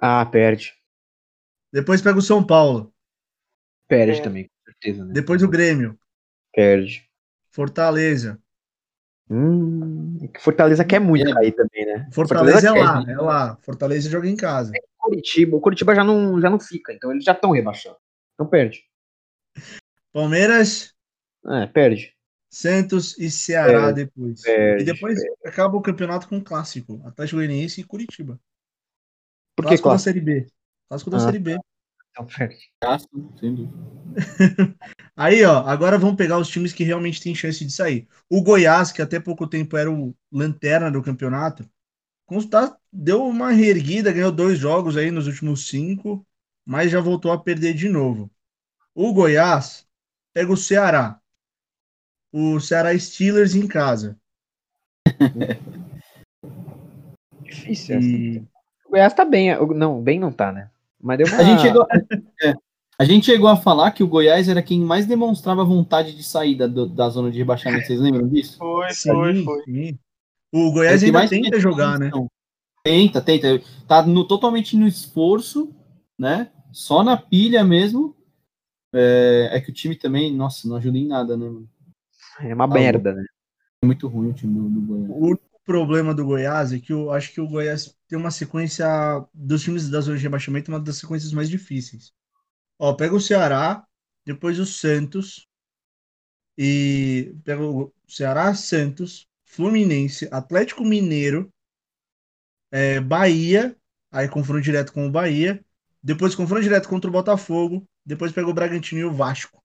Ah, 0.00 0.24
perde. 0.24 0.77
Depois 1.72 2.00
pega 2.02 2.18
o 2.18 2.22
São 2.22 2.44
Paulo. 2.44 2.92
Perde 3.88 4.20
É. 4.20 4.22
também, 4.22 4.44
com 4.44 4.64
certeza. 4.72 5.04
Né? 5.04 5.12
Depois 5.14 5.42
o 5.42 5.48
Grêmio. 5.48 5.98
Perde. 6.54 7.08
Fortaleza. 7.50 8.40
Hum, 9.30 10.18
é 10.22 10.28
que 10.28 10.40
Fortaleza 10.40 10.84
quer 10.84 10.98
muito 11.00 11.28
É. 11.28 11.32
cair 11.34 11.52
também, 11.52 11.84
né? 11.86 12.08
Fortaleza, 12.12 12.70
é 12.70 12.72
quer, 12.72 12.82
lá, 12.84 13.04
né? 13.04 13.12
é 13.12 13.16
lá. 13.18 13.56
Fortaleza 13.62 14.08
joga 14.08 14.28
em 14.28 14.36
casa. 14.36 14.72
Curitiba, 14.96 15.56
o 15.56 15.60
Curitiba 15.60 15.94
já 15.94 16.02
não, 16.04 16.40
já 16.40 16.48
não 16.50 16.58
fica, 16.58 16.92
então 16.92 17.10
eles 17.10 17.24
já 17.24 17.32
estão 17.32 17.50
rebaixando. 17.50 17.96
Então 18.34 18.46
perde. 18.46 18.84
Palmeiras, 20.12 20.94
É, 21.46 21.66
perde. 21.66 22.14
Santos 22.50 23.16
e 23.18 23.30
Ceará 23.30 23.84
Perde, 23.92 24.04
depois. 24.04 24.40
perde, 24.42 24.82
e 24.82 24.86
depois 24.86 25.18
acaba 25.44 25.76
o 25.76 25.82
campeonato 25.82 26.26
com 26.28 26.36
um 26.36 26.42
clássico. 26.44 27.00
Atlético 27.04 27.36
Goianiense 27.36 27.80
e 27.80 27.84
Curitiba. 27.84 28.40
Por 29.54 29.64
que 29.64 29.68
Clássico 29.76 29.88
da 29.88 29.90
clássico? 29.92 30.04
Série 30.04 30.20
B. 30.20 30.46
Clássico 30.88 31.10
da 31.10 31.16
Ah. 31.18 31.20
Série 31.20 31.38
B. 31.38 31.58
Então 32.10 32.26
perde. 32.26 32.58
Sem 33.38 33.54
dúvida. 33.54 33.78
Aí, 35.16 35.44
ó, 35.44 35.58
agora 35.66 35.98
vamos 35.98 36.16
pegar 36.16 36.38
os 36.38 36.48
times 36.48 36.72
que 36.72 36.82
realmente 36.84 37.20
têm 37.22 37.34
chance 37.34 37.64
de 37.64 37.70
sair. 37.72 38.08
O 38.28 38.42
Goiás, 38.42 38.90
que 38.90 39.02
até 39.02 39.20
pouco 39.20 39.46
tempo 39.46 39.76
era 39.76 39.90
o 39.90 40.14
lanterna 40.32 40.90
do 40.90 41.02
campeonato, 41.02 41.68
consta- 42.26 42.76
deu 42.92 43.24
uma 43.24 43.50
reerguida, 43.50 44.12
ganhou 44.12 44.32
dois 44.32 44.58
jogos 44.58 44.96
aí 44.96 45.10
nos 45.10 45.26
últimos 45.26 45.68
cinco, 45.68 46.26
mas 46.64 46.90
já 46.90 47.00
voltou 47.00 47.30
a 47.32 47.38
perder 47.42 47.74
de 47.74 47.88
novo. 47.88 48.30
O 48.94 49.12
Goiás 49.12 49.86
pega 50.32 50.52
o 50.52 50.56
Ceará. 50.56 51.20
O 52.32 52.58
Ceará 52.60 52.98
Steelers 52.98 53.54
em 53.54 53.66
casa. 53.66 54.18
Difícil 57.42 57.96
essa. 57.96 58.06
E 58.06 58.38
O 58.86 58.90
Goiás 58.90 59.14
tá 59.14 59.24
bem. 59.24 59.54
o- 59.56 59.74
Não, 59.74 60.02
bem 60.02 60.18
não 60.18 60.32
tá, 60.32 60.50
né? 60.52 60.70
Mas 61.00 61.18
deu 61.18 61.26
uma. 61.26 61.36
A 61.38 61.44
gente, 61.44 61.60
chegou, 61.62 61.86
é, 62.42 62.54
a 62.98 63.04
gente 63.04 63.26
chegou 63.26 63.48
a 63.48 63.56
falar 63.56 63.90
que 63.92 64.02
o 64.02 64.08
Goiás 64.08 64.48
era 64.48 64.62
quem 64.62 64.80
mais 64.80 65.06
demonstrava 65.06 65.64
vontade 65.64 66.14
de 66.14 66.22
saída 66.22 66.68
do- 66.68 66.88
da 66.88 67.08
zona 67.08 67.30
de 67.30 67.38
rebaixamento. 67.38 67.86
Vocês 67.86 68.00
lembram 68.00 68.28
disso? 68.28 68.58
Foi, 68.58 68.90
sim, 68.90 69.10
foi, 69.10 69.44
foi. 69.44 69.62
sim. 69.64 69.98
O 70.52 70.72
Goiás 70.72 71.02
É 71.02 71.06
ainda 71.06 71.18
mais 71.18 71.30
tenta 71.30 71.60
jogar, 71.60 71.98
né? 71.98 72.10
Tenta, 72.82 73.20
tenta. 73.20 73.60
Tá 73.86 74.02
no- 74.04 74.24
totalmente 74.26 74.76
no 74.76 74.86
esforço, 74.86 75.74
né? 76.18 76.50
Só 76.72 77.02
na 77.02 77.16
pilha 77.16 77.62
mesmo. 77.64 78.16
É, 78.94 79.50
é 79.52 79.60
que 79.60 79.70
o 79.70 79.74
time 79.74 79.94
também, 79.94 80.34
nossa, 80.34 80.66
não 80.66 80.76
ajuda 80.76 80.96
em 80.96 81.06
nada, 81.06 81.36
né? 81.36 81.46
mano? 81.46 81.68
É 82.40 82.54
uma 82.54 82.66
Tá 82.66 82.74
merda, 82.74 83.12
né? 83.12 83.24
É 83.82 83.86
muito 83.86 84.08
ruim 84.08 84.30
o 84.30 84.32
time 84.32 84.54
do, 84.54 84.68
do 84.68 84.80
Goiás. 84.80 85.10
O 85.10 85.36
problema 85.68 86.14
do 86.14 86.24
Goiás 86.24 86.72
é 86.72 86.80
que 86.80 86.94
eu 86.94 87.12
acho 87.12 87.30
que 87.30 87.42
o 87.42 87.46
Goiás 87.46 87.94
tem 88.08 88.18
uma 88.18 88.30
sequência 88.30 88.86
dos 89.34 89.62
times 89.62 89.90
da 89.90 90.00
zona 90.00 90.16
de 90.16 90.22
rebaixamento, 90.22 90.70
uma 90.70 90.80
das 90.80 90.96
sequências 90.96 91.30
mais 91.30 91.50
difíceis. 91.50 92.10
Ó, 92.78 92.94
pega 92.94 93.14
o 93.14 93.20
Ceará, 93.20 93.86
depois 94.24 94.58
o 94.58 94.64
Santos, 94.64 95.46
e 96.56 97.34
pega 97.44 97.62
o 97.62 97.92
Ceará, 98.08 98.54
Santos, 98.54 99.28
Fluminense, 99.44 100.26
Atlético 100.32 100.82
Mineiro, 100.84 101.52
é, 102.72 102.98
Bahia, 102.98 103.76
aí 104.10 104.26
confronto 104.26 104.62
direto 104.62 104.90
com 104.94 105.06
o 105.06 105.10
Bahia, 105.10 105.62
depois 106.02 106.34
confronto 106.34 106.62
direto 106.62 106.88
contra 106.88 107.10
o 107.10 107.12
Botafogo, 107.12 107.86
depois 108.06 108.32
pega 108.32 108.48
o 108.48 108.54
Bragantino 108.54 109.02
e 109.02 109.04
o 109.04 109.12
Vasco. 109.12 109.62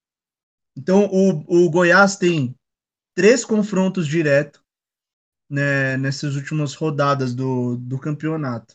Então 0.76 1.06
o, 1.06 1.66
o 1.66 1.70
Goiás 1.70 2.18
tem 2.18 2.54
três 3.16 3.45
confrontos 3.45 4.06
direto 4.06 4.62
né, 5.54 5.97
nessas 5.97 6.36
últimas 6.36 6.74
rodadas 6.74 7.36
do, 7.36 7.78
do 7.78 7.99
campeonato. 7.99 8.74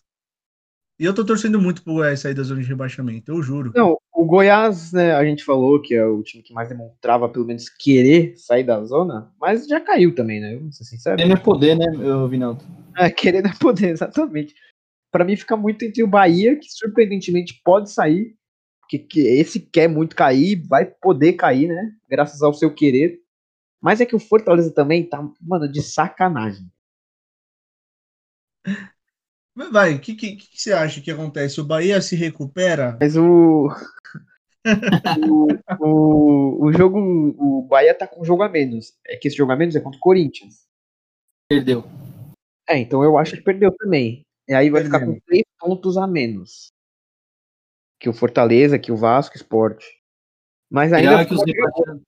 E 1.01 1.05
eu 1.05 1.13
tô 1.13 1.25
torcendo 1.25 1.61
muito 1.61 1.83
pro 1.83 1.95
Goiás 1.95 2.21
sair 2.21 2.35
da 2.35 2.43
zona 2.45 2.61
de 2.61 2.69
rebaixamento, 2.69 3.33
eu 3.33 3.43
juro. 3.43 3.73
Não, 3.75 3.97
o 4.13 4.25
Goiás, 4.25 4.93
né, 4.93 5.13
a 5.13 5.25
gente 5.25 5.45
falou 5.45 5.83
que 5.83 5.95
é 5.95 6.05
o 6.05 6.23
time 6.23 6.43
que 6.43 6.55
mais 6.55 6.69
demonstrava, 6.69 7.29
pelo 7.29 7.47
menos, 7.47 7.69
querer 7.69 8.35
sair 8.37 8.63
da 8.63 8.85
zona, 8.85 9.33
mas 9.41 9.67
já 9.67 9.81
caiu 9.81 10.15
também, 10.15 10.41
né? 10.41 10.57
Vamos 10.57 10.77
ser 10.77 10.85
sinceros. 10.85 11.21
Ele 11.21 11.33
é 11.33 11.37
poder, 11.37 11.77
né, 11.77 11.87
Vinaldo? 12.29 12.65
É, 12.97 13.11
querer 13.11 13.43
não 13.43 13.51
é 13.51 13.55
poder, 13.55 13.91
exatamente. 13.91 14.55
Pra 15.11 15.25
mim 15.25 15.37
fica 15.37 15.57
muito 15.57 15.85
entre 15.85 16.03
o 16.05 16.09
Bahia, 16.09 16.57
que 16.57 16.69
surpreendentemente 16.71 17.61
pode 17.65 17.91
sair, 17.91 18.37
porque 18.81 18.99
que 18.99 19.21
esse 19.21 19.59
quer 19.59 19.89
muito 19.89 20.15
cair, 20.15 20.65
vai 20.69 20.85
poder 20.85 21.33
cair, 21.33 21.69
né? 21.69 21.93
Graças 22.09 22.41
ao 22.41 22.55
seu 22.55 22.73
querer. 22.73 23.19
Mas 23.81 24.01
é 24.01 24.07
que 24.07 24.17
o 24.17 24.21
Fortaleza 24.21 24.73
também 24.73 25.09
tá, 25.09 25.23
mano, 25.41 25.71
de 25.71 25.83
sacanagem. 25.83 26.71
Mas 29.55 29.73
vai, 29.73 29.95
o 29.95 30.01
que, 30.01 30.15
que, 30.15 30.37
que 30.37 30.61
você 30.61 30.73
acha 30.73 31.01
que 31.01 31.11
acontece? 31.11 31.61
O 31.61 31.65
Bahia 31.65 32.01
se 32.01 32.15
recupera? 32.17 32.97
Mas 33.01 33.17
o. 33.17 33.69
o, 35.29 35.49
o, 35.81 36.67
o 36.67 36.73
jogo. 36.73 36.99
O 37.39 37.63
Bahia 37.63 37.95
tá 37.95 38.07
com 38.07 38.21
um 38.21 38.25
jogo 38.25 38.43
a 38.43 38.49
menos. 38.49 38.97
É 39.07 39.17
que 39.17 39.29
esse 39.29 39.37
jogo 39.37 39.53
a 39.53 39.57
menos 39.57 39.75
é 39.75 39.81
contra 39.81 39.99
o 39.99 40.01
Corinthians. 40.01 40.67
Perdeu. 41.49 41.85
É, 42.69 42.79
então 42.79 43.03
eu 43.03 43.17
acho 43.17 43.37
que 43.37 43.43
perdeu 43.43 43.75
também. 43.77 44.25
E 44.47 44.55
aí 44.55 44.71
vai 44.71 44.85
ficar 44.85 44.99
Perdeu. 44.99 45.15
com 45.15 45.21
três 45.27 45.45
pontos 45.59 45.97
a 45.97 46.07
menos. 46.07 46.73
Que 47.99 48.09
o 48.09 48.13
Fortaleza, 48.13 48.79
que 48.79 48.93
o 48.93 48.97
Vasco 48.97 49.37
Sport. 49.37 49.85
Mas 50.71 50.93
ainda 50.93 51.25
que 51.27 51.35
os 51.35 51.43
rebaixados. 51.45 52.03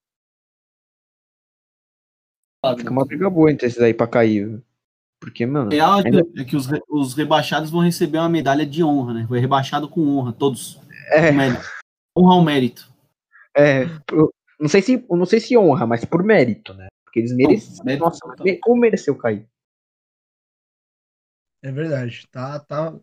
Fica 2.76 2.90
uma 2.90 3.04
briga 3.04 3.28
boa 3.30 3.50
entre 3.50 3.66
esses 3.66 3.80
aí 3.80 3.94
pra 3.94 4.06
cair. 4.06 4.62
Porque, 5.20 5.44
mano. 5.44 5.70
Real 5.70 5.98
é 5.98 6.02
que, 6.02 6.08
ainda- 6.08 6.40
é 6.40 6.44
que 6.44 6.56
os, 6.56 6.66
re- 6.66 6.82
os 6.88 7.14
rebaixados 7.14 7.70
vão 7.70 7.80
receber 7.82 8.18
uma 8.18 8.28
medalha 8.28 8.64
de 8.64 8.82
honra, 8.82 9.14
né? 9.14 9.26
Foi 9.26 9.38
rebaixado 9.38 9.88
com 9.88 10.00
honra, 10.16 10.32
todos. 10.32 10.80
É. 11.12 11.30
Honra 12.16 12.34
ao 12.34 12.42
mérito. 12.42 12.90
é, 13.56 13.84
não 14.58 14.68
sei 14.68 14.82
se, 14.82 15.04
não 15.10 15.26
sei 15.26 15.40
se 15.40 15.56
honra, 15.56 15.86
mas 15.86 16.04
por 16.04 16.22
mérito, 16.22 16.72
né? 16.74 16.88
Porque 17.04 17.20
eles 17.20 17.34
merecem. 17.34 17.84
mérito 17.84 18.04
Nossa, 18.04 18.20
como 18.62 18.80
mereceu 18.80 19.16
cair? 19.16 19.46
É 21.62 21.70
verdade. 21.70 22.26
Tá, 22.30 22.58
tá. 22.60 22.94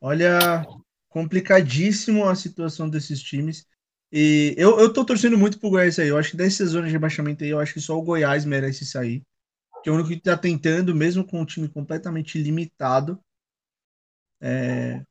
Olha, 0.00 0.66
complicadíssimo 1.08 2.28
a 2.28 2.34
situação 2.34 2.88
desses 2.88 3.22
times. 3.22 3.66
E 4.12 4.54
eu, 4.56 4.78
eu 4.78 4.92
tô 4.92 5.04
torcendo 5.04 5.36
muito 5.36 5.58
pro 5.58 5.70
Goiás 5.70 5.98
aí. 5.98 6.08
Eu 6.08 6.18
acho 6.18 6.30
que 6.30 6.36
dessa 6.36 6.64
zona 6.64 6.86
de 6.86 6.92
rebaixamento 6.92 7.42
aí, 7.42 7.50
eu 7.50 7.58
acho 7.58 7.74
que 7.74 7.80
só 7.80 7.98
o 7.98 8.02
Goiás 8.02 8.44
merece 8.44 8.84
sair. 8.84 9.22
Que 9.82 9.88
é 9.88 9.92
o 9.92 9.94
único 9.94 10.10
que 10.10 10.20
tá 10.20 10.36
tentando, 10.36 10.94
mesmo 10.94 11.24
com 11.24 11.40
um 11.40 11.44
time 11.44 11.68
completamente 11.68 12.40
limitado. 12.40 13.18
É... 14.40 15.02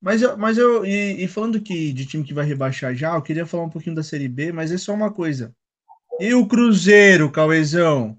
Mas 0.00 0.20
eu, 0.20 0.36
mas 0.36 0.58
eu 0.58 0.84
e, 0.84 1.22
e 1.22 1.28
falando 1.28 1.60
que 1.60 1.92
de 1.92 2.06
time 2.06 2.24
que 2.24 2.34
vai 2.34 2.44
rebaixar 2.44 2.92
já, 2.94 3.14
eu 3.14 3.22
queria 3.22 3.46
falar 3.46 3.64
um 3.64 3.70
pouquinho 3.70 3.94
da 3.94 4.02
Série 4.02 4.28
B, 4.28 4.50
mas 4.50 4.72
é 4.72 4.76
só 4.76 4.92
uma 4.92 5.12
coisa. 5.12 5.54
E 6.18 6.34
o 6.34 6.46
Cruzeiro, 6.46 7.30
Cauezão? 7.30 8.18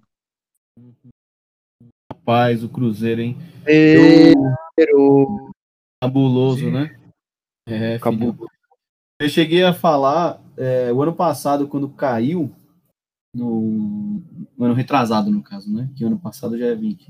Rapaz, 2.12 2.64
o 2.64 2.70
Cruzeiro, 2.70 3.22
hein? 3.22 3.38
Cruzeiro. 3.66 5.52
Cabuloso, 6.02 6.72
né? 6.72 6.98
É, 7.68 8.00
Cabuloso. 8.00 8.53
Eu 9.24 9.30
cheguei 9.30 9.64
a 9.64 9.74
falar 9.74 10.38
é, 10.58 10.92
o 10.92 11.02
ano 11.02 11.16
passado, 11.16 11.66
quando 11.66 11.88
caiu, 11.88 12.54
no, 13.34 14.22
no 14.58 14.66
ano 14.66 14.74
retrasado, 14.74 15.32
no 15.32 15.42
caso, 15.42 15.74
né? 15.74 15.90
Que 15.96 16.04
ano 16.04 16.20
passado 16.20 16.58
já 16.58 16.66
é 16.66 16.76
20. 16.76 17.08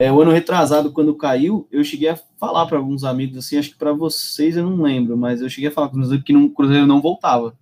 É, 0.00 0.10
o 0.10 0.22
ano 0.22 0.30
retrasado, 0.30 0.90
quando 0.90 1.14
caiu, 1.14 1.68
eu 1.70 1.84
cheguei 1.84 2.08
a 2.08 2.16
falar 2.16 2.64
para 2.64 2.78
alguns 2.78 3.04
amigos, 3.04 3.36
assim, 3.36 3.58
acho 3.58 3.72
que 3.72 3.76
para 3.76 3.92
vocês 3.92 4.56
eu 4.56 4.64
não 4.64 4.80
lembro, 4.80 5.14
mas 5.14 5.42
eu 5.42 5.50
cheguei 5.50 5.68
a 5.68 5.70
falar 5.70 5.90
com 5.90 5.98
eles 5.98 6.22
que 6.22 6.34
o 6.34 6.54
Cruzeiro 6.54 6.86
não 6.86 7.02
voltava. 7.02 7.54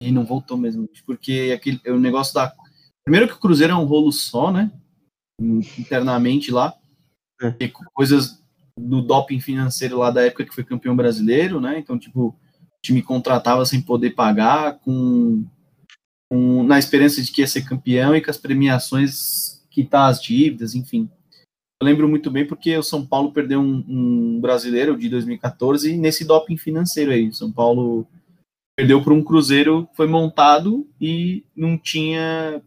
E 0.00 0.12
não 0.12 0.24
voltou 0.24 0.56
mesmo, 0.56 0.88
porque 1.04 1.52
aquele, 1.52 1.80
o 1.90 1.98
negócio 1.98 2.32
da. 2.34 2.54
Primeiro 3.04 3.26
que 3.26 3.34
o 3.34 3.40
Cruzeiro 3.40 3.72
é 3.72 3.76
um 3.76 3.84
rolo 3.84 4.12
só, 4.12 4.52
né? 4.52 4.70
Internamente 5.76 6.52
lá. 6.52 6.72
É. 7.42 7.64
E 7.64 7.68
coisas 7.68 8.40
do 8.78 9.02
doping 9.02 9.40
financeiro 9.40 9.98
lá 9.98 10.10
da 10.10 10.24
época 10.24 10.44
que 10.44 10.54
foi 10.54 10.64
campeão 10.64 10.96
brasileiro, 10.96 11.60
né? 11.60 11.78
Então, 11.78 11.98
tipo, 11.98 12.28
o 12.28 12.34
time 12.82 13.02
contratava 13.02 13.64
sem 13.66 13.80
poder 13.80 14.10
pagar, 14.10 14.78
com, 14.78 15.44
com 16.30 16.62
na 16.62 16.78
esperança 16.78 17.22
de 17.22 17.32
que 17.32 17.40
ia 17.40 17.46
ser 17.46 17.62
campeão 17.62 18.14
e 18.14 18.20
com 18.20 18.30
as 18.30 18.38
premiações 18.38 19.64
quitar 19.70 20.10
as 20.10 20.20
dívidas, 20.20 20.74
enfim. 20.74 21.08
Eu 21.80 21.86
lembro 21.86 22.08
muito 22.08 22.30
bem 22.30 22.46
porque 22.46 22.76
o 22.76 22.82
São 22.82 23.06
Paulo 23.06 23.32
perdeu 23.32 23.60
um, 23.60 23.84
um 23.88 24.40
brasileiro 24.40 24.98
de 24.98 25.08
2014 25.08 25.96
nesse 25.96 26.24
doping 26.24 26.56
financeiro 26.56 27.12
aí. 27.12 27.28
O 27.28 27.34
São 27.34 27.52
Paulo 27.52 28.06
perdeu 28.76 29.02
para 29.02 29.14
um 29.14 29.22
Cruzeiro 29.22 29.88
foi 29.94 30.06
montado 30.06 30.88
e 31.00 31.44
não 31.56 31.78
tinha 31.78 32.62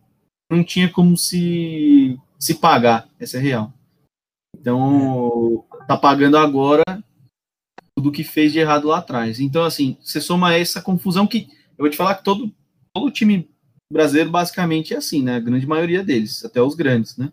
não 0.50 0.64
tinha 0.64 0.90
como 0.90 1.18
se 1.18 2.18
se 2.40 2.56
pagar, 2.56 3.08
essa 3.20 3.38
é 3.38 3.40
real. 3.40 3.72
Então, 4.58 5.64
tá 5.88 5.98
pagando 5.98 6.38
agora 6.38 6.84
tudo 7.96 8.12
que 8.12 8.24
fez 8.24 8.52
de 8.52 8.60
errado 8.60 8.88
lá 8.88 9.00
atrás. 9.00 9.40
Então, 9.40 9.64
assim, 9.64 9.98
você 10.02 10.20
soma 10.22 10.56
essa 10.56 10.82
confusão 10.82 11.28
que 11.28 11.48
eu 11.78 11.84
vou 11.84 11.90
te 11.90 11.98
falar 11.98 12.16
que 12.16 12.24
todo 12.24 12.54
todo 12.94 13.12
time 13.12 13.50
brasileiro 13.92 14.32
basicamente 14.32 14.94
é 14.94 14.98
assim, 14.98 15.22
né? 15.22 15.36
A 15.36 15.40
grande 15.40 15.68
maioria 15.68 16.04
deles, 16.04 16.44
até 16.44 16.62
os 16.62 16.76
grandes, 16.76 17.18
né? 17.18 17.32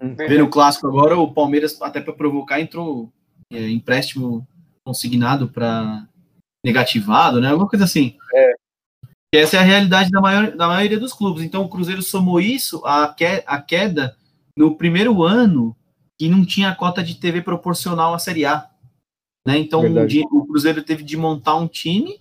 Vendo 0.00 0.44
o 0.44 0.50
clássico 0.50 0.86
agora, 0.86 1.18
o 1.18 1.32
Palmeiras, 1.32 1.80
até 1.82 2.00
para 2.00 2.12
provocar, 2.12 2.60
entrou 2.60 3.12
é, 3.52 3.68
empréstimo 3.68 4.46
consignado 4.86 5.48
para 5.48 6.06
negativado, 6.64 7.40
né? 7.40 7.50
Alguma 7.50 7.68
coisa 7.68 7.84
assim. 7.84 8.16
É. 8.34 8.52
E 9.34 9.38
essa 9.38 9.56
é 9.56 9.60
a 9.60 9.64
realidade 9.64 10.10
da, 10.10 10.20
maior, 10.20 10.56
da 10.56 10.68
maioria 10.68 10.98
dos 10.98 11.12
clubes. 11.12 11.42
Então 11.42 11.62
o 11.62 11.68
Cruzeiro 11.68 12.02
somou 12.02 12.40
isso 12.40 12.84
à 12.84 13.12
que, 13.12 13.24
a 13.24 13.60
queda 13.60 14.16
no 14.56 14.76
primeiro 14.76 15.22
ano 15.22 15.76
que 16.18 16.28
não 16.28 16.44
tinha 16.44 16.74
cota 16.74 17.02
de 17.02 17.14
TV 17.14 17.42
proporcional 17.42 18.12
à 18.12 18.18
Série 18.18 18.44
A. 18.44 18.68
Né? 19.46 19.58
Então 19.58 19.80
o, 19.80 19.82
Verdade. 19.84 20.08
di- 20.18 20.26
o 20.30 20.46
Cruzeiro 20.46 20.82
teve 20.82 21.02
de 21.04 21.16
montar 21.16 21.54
um 21.56 21.68
time 21.68 22.18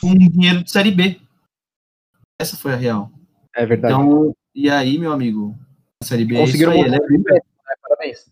com 0.00 0.14
dinheiro 0.14 0.62
de 0.62 0.70
Série 0.70 0.90
B. 0.90 1.20
Essa 2.40 2.56
foi 2.56 2.72
a 2.72 2.76
real. 2.76 3.10
É 3.56 3.66
verdade. 3.66 3.94
Então, 3.94 4.34
e 4.54 4.70
aí, 4.70 4.98
meu 4.98 5.10
amigo, 5.12 5.58
a 6.02 6.06
Série 6.06 6.24
B 6.24 6.34
é 6.36 6.38
isso 6.44 6.46
Conseguiram 6.52 6.72
aí, 6.72 6.80
um 6.80 7.06
time, 7.06 7.24
né? 7.24 7.40
Parabéns. 7.82 8.26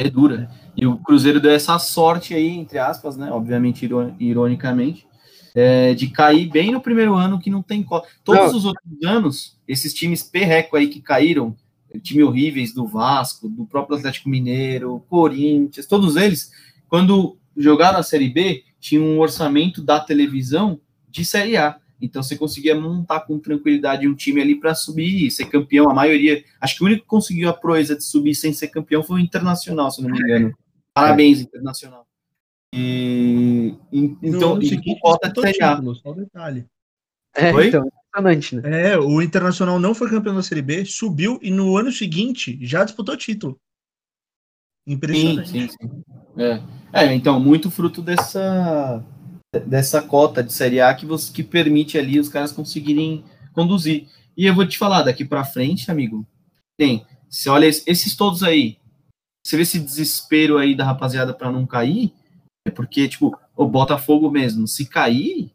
é 0.00 0.08
dura. 0.08 0.50
E 0.76 0.86
o 0.86 0.96
Cruzeiro 0.98 1.40
deu 1.40 1.50
essa 1.50 1.78
sorte 1.78 2.32
aí, 2.34 2.48
entre 2.48 2.78
aspas, 2.78 3.16
né? 3.16 3.30
Obviamente, 3.30 3.84
iro- 3.84 4.14
ironicamente, 4.18 5.06
é, 5.54 5.92
de 5.92 6.08
cair 6.08 6.48
bem 6.48 6.72
no 6.72 6.80
primeiro 6.80 7.14
ano 7.14 7.38
que 7.38 7.50
não 7.50 7.62
tem 7.62 7.82
cota. 7.82 8.08
Todos 8.24 8.52
Não. 8.52 8.56
os 8.58 8.64
outros 8.64 9.02
anos, 9.04 9.58
esses 9.68 9.92
times 9.92 10.22
perreco 10.22 10.76
aí 10.76 10.88
que 10.88 11.00
caíram, 11.02 11.54
time 12.00 12.22
horríveis 12.22 12.72
do 12.72 12.86
Vasco, 12.86 13.48
do 13.48 13.64
próprio 13.66 13.96
Atlético 13.98 14.28
Mineiro, 14.28 15.04
Corinthians, 15.08 15.86
todos 15.86 16.16
eles, 16.16 16.50
quando 16.88 17.36
jogaram 17.56 17.98
a 17.98 18.02
Série 18.02 18.28
B, 18.28 18.64
tinham 18.80 19.04
um 19.04 19.20
orçamento 19.20 19.82
da 19.82 20.00
televisão 20.00 20.80
de 21.08 21.24
Série 21.24 21.56
A. 21.56 21.78
Então 22.00 22.22
você 22.22 22.36
conseguia 22.36 22.74
montar 22.74 23.20
com 23.20 23.38
tranquilidade 23.38 24.08
um 24.08 24.14
time 24.14 24.40
ali 24.40 24.58
para 24.58 24.74
subir 24.74 25.24
e 25.26 25.30
ser 25.30 25.44
campeão. 25.46 25.88
A 25.88 25.94
maioria, 25.94 26.42
acho 26.60 26.76
que 26.76 26.82
o 26.82 26.86
único 26.86 27.02
que 27.02 27.08
conseguiu 27.08 27.48
a 27.48 27.52
proeza 27.52 27.94
de 27.94 28.02
subir 28.02 28.34
sem 28.34 28.52
ser 28.52 28.68
campeão 28.68 29.04
foi 29.04 29.16
o 29.20 29.22
Internacional, 29.22 29.90
se 29.90 30.02
não 30.02 30.10
me 30.10 30.18
engano. 30.18 30.52
Parabéns, 30.92 31.40
Internacional. 31.40 32.04
E, 32.74 33.74
e- 33.92 34.16
então, 34.22 34.54
ano 34.54 34.62
e 34.62 34.68
seguinte, 34.68 34.98
com 35.00 35.10
cota 35.10 35.28
de 35.28 35.34
disputou 35.34 35.52
Série 35.52 35.62
A. 35.62 35.76
título, 35.76 35.94
só 37.70 38.01
impressionante, 38.16 38.56
né? 38.56 38.92
É, 38.92 38.98
o 38.98 39.22
Internacional 39.22 39.78
não 39.80 39.94
foi 39.94 40.10
campeão 40.10 40.34
da 40.34 40.42
Série 40.42 40.62
B, 40.62 40.84
subiu 40.84 41.38
e 41.42 41.50
no 41.50 41.76
ano 41.76 41.90
seguinte 41.90 42.58
já 42.60 42.84
disputou 42.84 43.16
título. 43.16 43.56
Sim, 44.86 44.92
Impressionante. 44.94 45.48
sim, 45.48 45.68
sim. 45.68 46.02
É. 46.36 46.62
É, 46.92 47.14
então, 47.14 47.40
muito 47.40 47.70
fruto 47.70 48.02
dessa, 48.02 49.02
dessa 49.66 50.02
cota 50.02 50.42
de 50.42 50.52
Série 50.52 50.80
A 50.80 50.94
que, 50.94 51.06
você, 51.06 51.32
que 51.32 51.42
permite 51.42 51.96
ali 51.96 52.18
os 52.20 52.28
caras 52.28 52.52
conseguirem 52.52 53.24
conduzir. 53.52 54.08
E 54.36 54.44
eu 54.46 54.54
vou 54.54 54.66
te 54.66 54.76
falar, 54.78 55.02
daqui 55.02 55.24
pra 55.24 55.44
frente, 55.44 55.90
amigo, 55.90 56.26
tem, 56.78 57.06
você 57.30 57.48
olha 57.48 57.66
es- 57.66 57.82
esses 57.86 58.16
todos 58.16 58.42
aí, 58.42 58.76
você 59.46 59.56
vê 59.56 59.62
esse 59.62 59.78
desespero 59.78 60.58
aí 60.58 60.74
da 60.74 60.84
rapaziada 60.84 61.32
pra 61.32 61.50
não 61.52 61.66
cair, 61.66 62.12
é 62.66 62.70
porque, 62.70 63.08
tipo, 63.08 63.38
o 63.56 63.66
Botafogo 63.66 64.30
mesmo, 64.30 64.66
se 64.66 64.86
cair, 64.86 65.50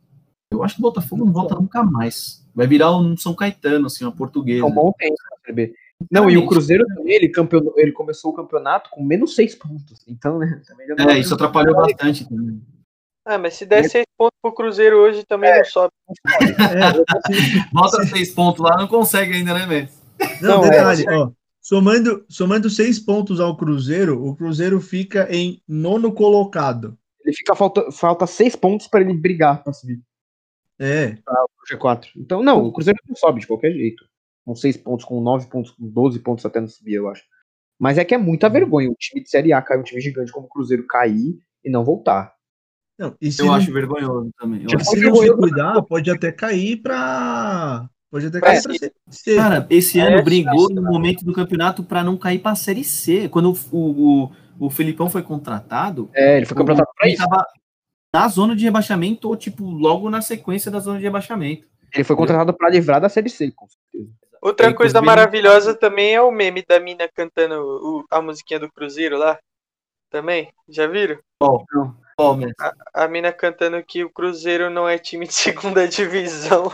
eu 0.52 0.64
acho 0.64 0.76
que 0.76 0.82
o 0.82 0.84
Botafogo 0.84 1.26
não 1.26 1.32
volta 1.34 1.56
nunca 1.56 1.84
mais. 1.84 2.46
Vai 2.58 2.66
virar 2.66 2.98
um 2.98 3.16
São 3.16 3.36
Caetano, 3.36 3.86
assim, 3.86 4.04
uma 4.04 4.12
portuguesa. 4.12 4.62
É 4.62 4.66
um 4.66 4.72
bom 4.72 4.92
tempo 4.98 5.14
na 5.30 5.38
Série 5.38 5.54
B. 5.54 5.76
Não, 6.10 6.28
e 6.28 6.40
o 6.40 6.48
Cruzeiro 6.48 6.84
também, 6.88 7.14
ele, 7.14 7.30
campeonou, 7.30 7.72
ele 7.78 7.92
começou 7.92 8.32
o 8.32 8.34
campeonato 8.34 8.90
com 8.90 9.04
menos 9.04 9.36
seis 9.36 9.54
pontos. 9.54 10.04
Então, 10.08 10.40
né? 10.40 10.60
Também 10.68 10.88
já 10.88 10.96
não 10.96 11.10
É, 11.12 11.20
isso 11.20 11.36
atrapalhou 11.36 11.76
bastante 11.76 12.28
também. 12.28 12.60
Ah, 13.24 13.38
mas 13.38 13.54
se 13.54 13.66
der 13.66 13.88
seis 13.88 14.06
pontos 14.18 14.36
pro 14.42 14.54
Cruzeiro 14.54 14.98
hoje 14.98 15.24
também 15.24 15.56
não 15.56 15.66
sobe. 15.66 15.94
É, 16.18 17.70
Bota 17.72 18.04
seis 18.08 18.34
pontos 18.34 18.64
lá, 18.64 18.76
não 18.76 18.88
consegue 18.88 19.34
ainda, 19.34 19.54
né, 19.54 19.68
velho? 19.68 19.90
não, 20.42 20.62
Não, 20.62 20.66
é, 20.66 20.70
detalhe, 20.72 21.06
ó. 21.10 21.30
Somando, 21.62 22.26
somando 22.28 22.70
seis 22.72 22.98
pontos 22.98 23.40
ao 23.40 23.56
Cruzeiro, 23.56 24.26
o 24.26 24.36
Cruzeiro 24.36 24.82
fica 24.82 25.28
em 25.30 25.62
nono 25.68 26.12
colocado. 26.12 26.98
Ele 27.24 27.36
fica 27.36 27.54
falta, 27.56 27.92
falta 27.92 28.26
seis 28.26 28.56
pontos 28.56 28.88
para 28.88 29.02
ele 29.02 29.14
brigar 29.14 29.62
para 29.62 29.74
subir 29.74 30.02
É, 30.80 31.18
G4. 31.70 32.08
Então, 32.16 32.42
não, 32.44 32.66
o 32.66 32.72
Cruzeiro 32.72 33.00
não 33.08 33.16
sobe 33.16 33.42
de 33.42 33.48
qualquer 33.48 33.72
jeito. 33.72 34.04
Com 34.46 34.56
seis 34.56 34.78
pontos, 34.78 35.06
com 35.06 35.20
nove 35.22 35.48
pontos, 35.48 35.72
com 35.72 35.88
12 35.90 36.20
pontos 36.20 36.46
até 36.46 36.60
não 36.62 36.68
subir, 36.68 36.94
eu 36.94 37.10
acho. 37.10 37.24
Mas 37.80 37.98
é 37.98 38.06
que 38.06 38.16
é 38.16 38.18
muita 38.18 38.50
vergonha 38.50 38.90
o 38.90 38.96
time 38.96 39.22
de 39.22 39.30
Série 39.30 39.52
A 39.54 39.62
cair, 39.62 39.80
um 39.80 39.84
time 39.84 40.02
gigante 40.02 40.32
como 40.32 40.46
o 40.48 40.50
Cruzeiro 40.50 40.88
cair 40.88 41.38
e 41.64 41.70
não 41.70 41.84
voltar. 41.84 42.34
não, 42.98 43.14
e 43.22 43.30
Eu 43.38 43.46
não, 43.46 43.54
acho 43.54 43.72
vergonhoso 43.74 44.32
também. 44.40 44.62
Eu 44.62 44.68
Tipo, 44.68 44.82
acho- 44.82 44.92
se 44.92 45.00
não 45.02 45.16
se 45.16 45.34
cuidar, 45.36 45.82
pode 45.84 46.10
até 46.10 46.32
cair 46.32 46.78
pra. 46.82 47.88
Pode 48.10 48.26
até 48.28 48.40
cair 48.40 48.58
É, 48.58 48.62
pra 48.62 48.74
ser. 48.74 48.94
ser- 49.10 49.36
Cara, 49.36 49.68
esse 49.70 50.00
É, 50.00 50.04
ano 50.04 50.24
brigou 50.24 50.68
sim. 50.68 50.74
no 50.74 50.82
momento 50.82 51.24
do 51.26 51.34
campeonato 51.34 51.84
pra 51.84 52.04
não 52.04 52.18
cair 52.18 52.40
pra 52.40 52.56
Série 52.56 52.84
C. 52.86 53.28
Quando 53.30 53.52
o, 53.72 53.78
o, 53.78 54.32
o 54.60 54.70
Felipão 54.70 55.10
foi 55.10 55.22
contratado, 55.22 56.10
É, 56.16 56.38
ele 56.38 56.46
foi 56.46 56.56
contratado 56.58 56.88
pra 56.96 57.06
ele 57.08 57.16
isso. 57.18 57.28
tava 57.28 57.46
na 58.18 58.28
zona 58.28 58.56
de 58.56 58.64
rebaixamento 58.66 59.28
ou, 59.28 59.36
tipo, 59.36 59.64
logo 59.70 60.10
na 60.10 60.22
sequência 60.22 60.72
da 60.72 60.80
zona 60.80 60.98
de 60.98 61.04
rebaixamento. 61.04 61.68
Ele 61.94 62.04
foi 62.04 62.16
contratado 62.16 62.54
para 62.54 62.70
livrar 62.70 63.00
da 63.00 63.10
Série 63.10 63.30
C, 63.30 63.52
com 63.52 63.68
certeza. 63.68 64.12
Outra 64.42 64.68
É, 64.68 64.74
coisa 64.74 65.02
maravilhosa 65.02 65.74
também 65.76 66.14
é 66.16 66.22
o 66.22 66.32
meme 66.32 66.64
da 66.68 66.80
mina 66.80 67.08
cantando 67.14 67.56
o- 67.62 68.06
a 68.10 68.22
musiquinha 68.22 68.60
do 68.60 68.72
Cruzeiro 68.72 69.18
lá. 69.18 69.38
Também? 70.10 70.50
Já 70.70 70.88
viram? 70.88 71.18
Ó, 71.42 72.36
mesmo. 72.36 72.54
A 72.94 73.08
mina 73.08 73.32
cantando 73.32 73.82
que 73.84 74.04
o 74.04 74.10
Cruzeiro 74.10 74.70
não 74.70 74.88
é 74.88 74.98
time 74.98 75.28
de 75.28 75.34
segunda 75.78 75.88
divisão. 75.88 76.72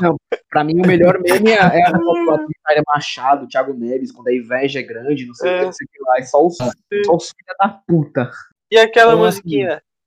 Pra 0.49 0.63
mim, 0.63 0.79
o 0.81 0.87
melhor 0.87 1.19
meme 1.23 1.51
é, 1.51 1.55
é 1.55 1.83
a 1.87 1.91
Tyler 1.91 2.83
Machado, 2.87 3.47
Thiago 3.47 3.73
Neves, 3.73 4.11
quando 4.11 4.27
a 4.29 4.33
inveja 4.35 4.79
é 4.79 4.83
grande, 4.83 5.25
não 5.25 5.33
sei 5.33 5.49
o 5.49 5.53
que, 5.55 5.61
É. 5.61 5.65
não 5.65 5.71
sei 5.73 5.85
o 5.85 5.89
que 5.91 5.99
lá. 6.03 6.17
É 6.19 6.23
só 6.23 6.45
os, 6.45 6.57
só 6.57 7.15
os 7.15 7.29
filha 7.31 7.55
da 7.59 7.69
puta. 7.69 8.31
E 8.71 8.77
aquela 8.77 9.13
Como 9.13 9.25
assim? 9.25 9.41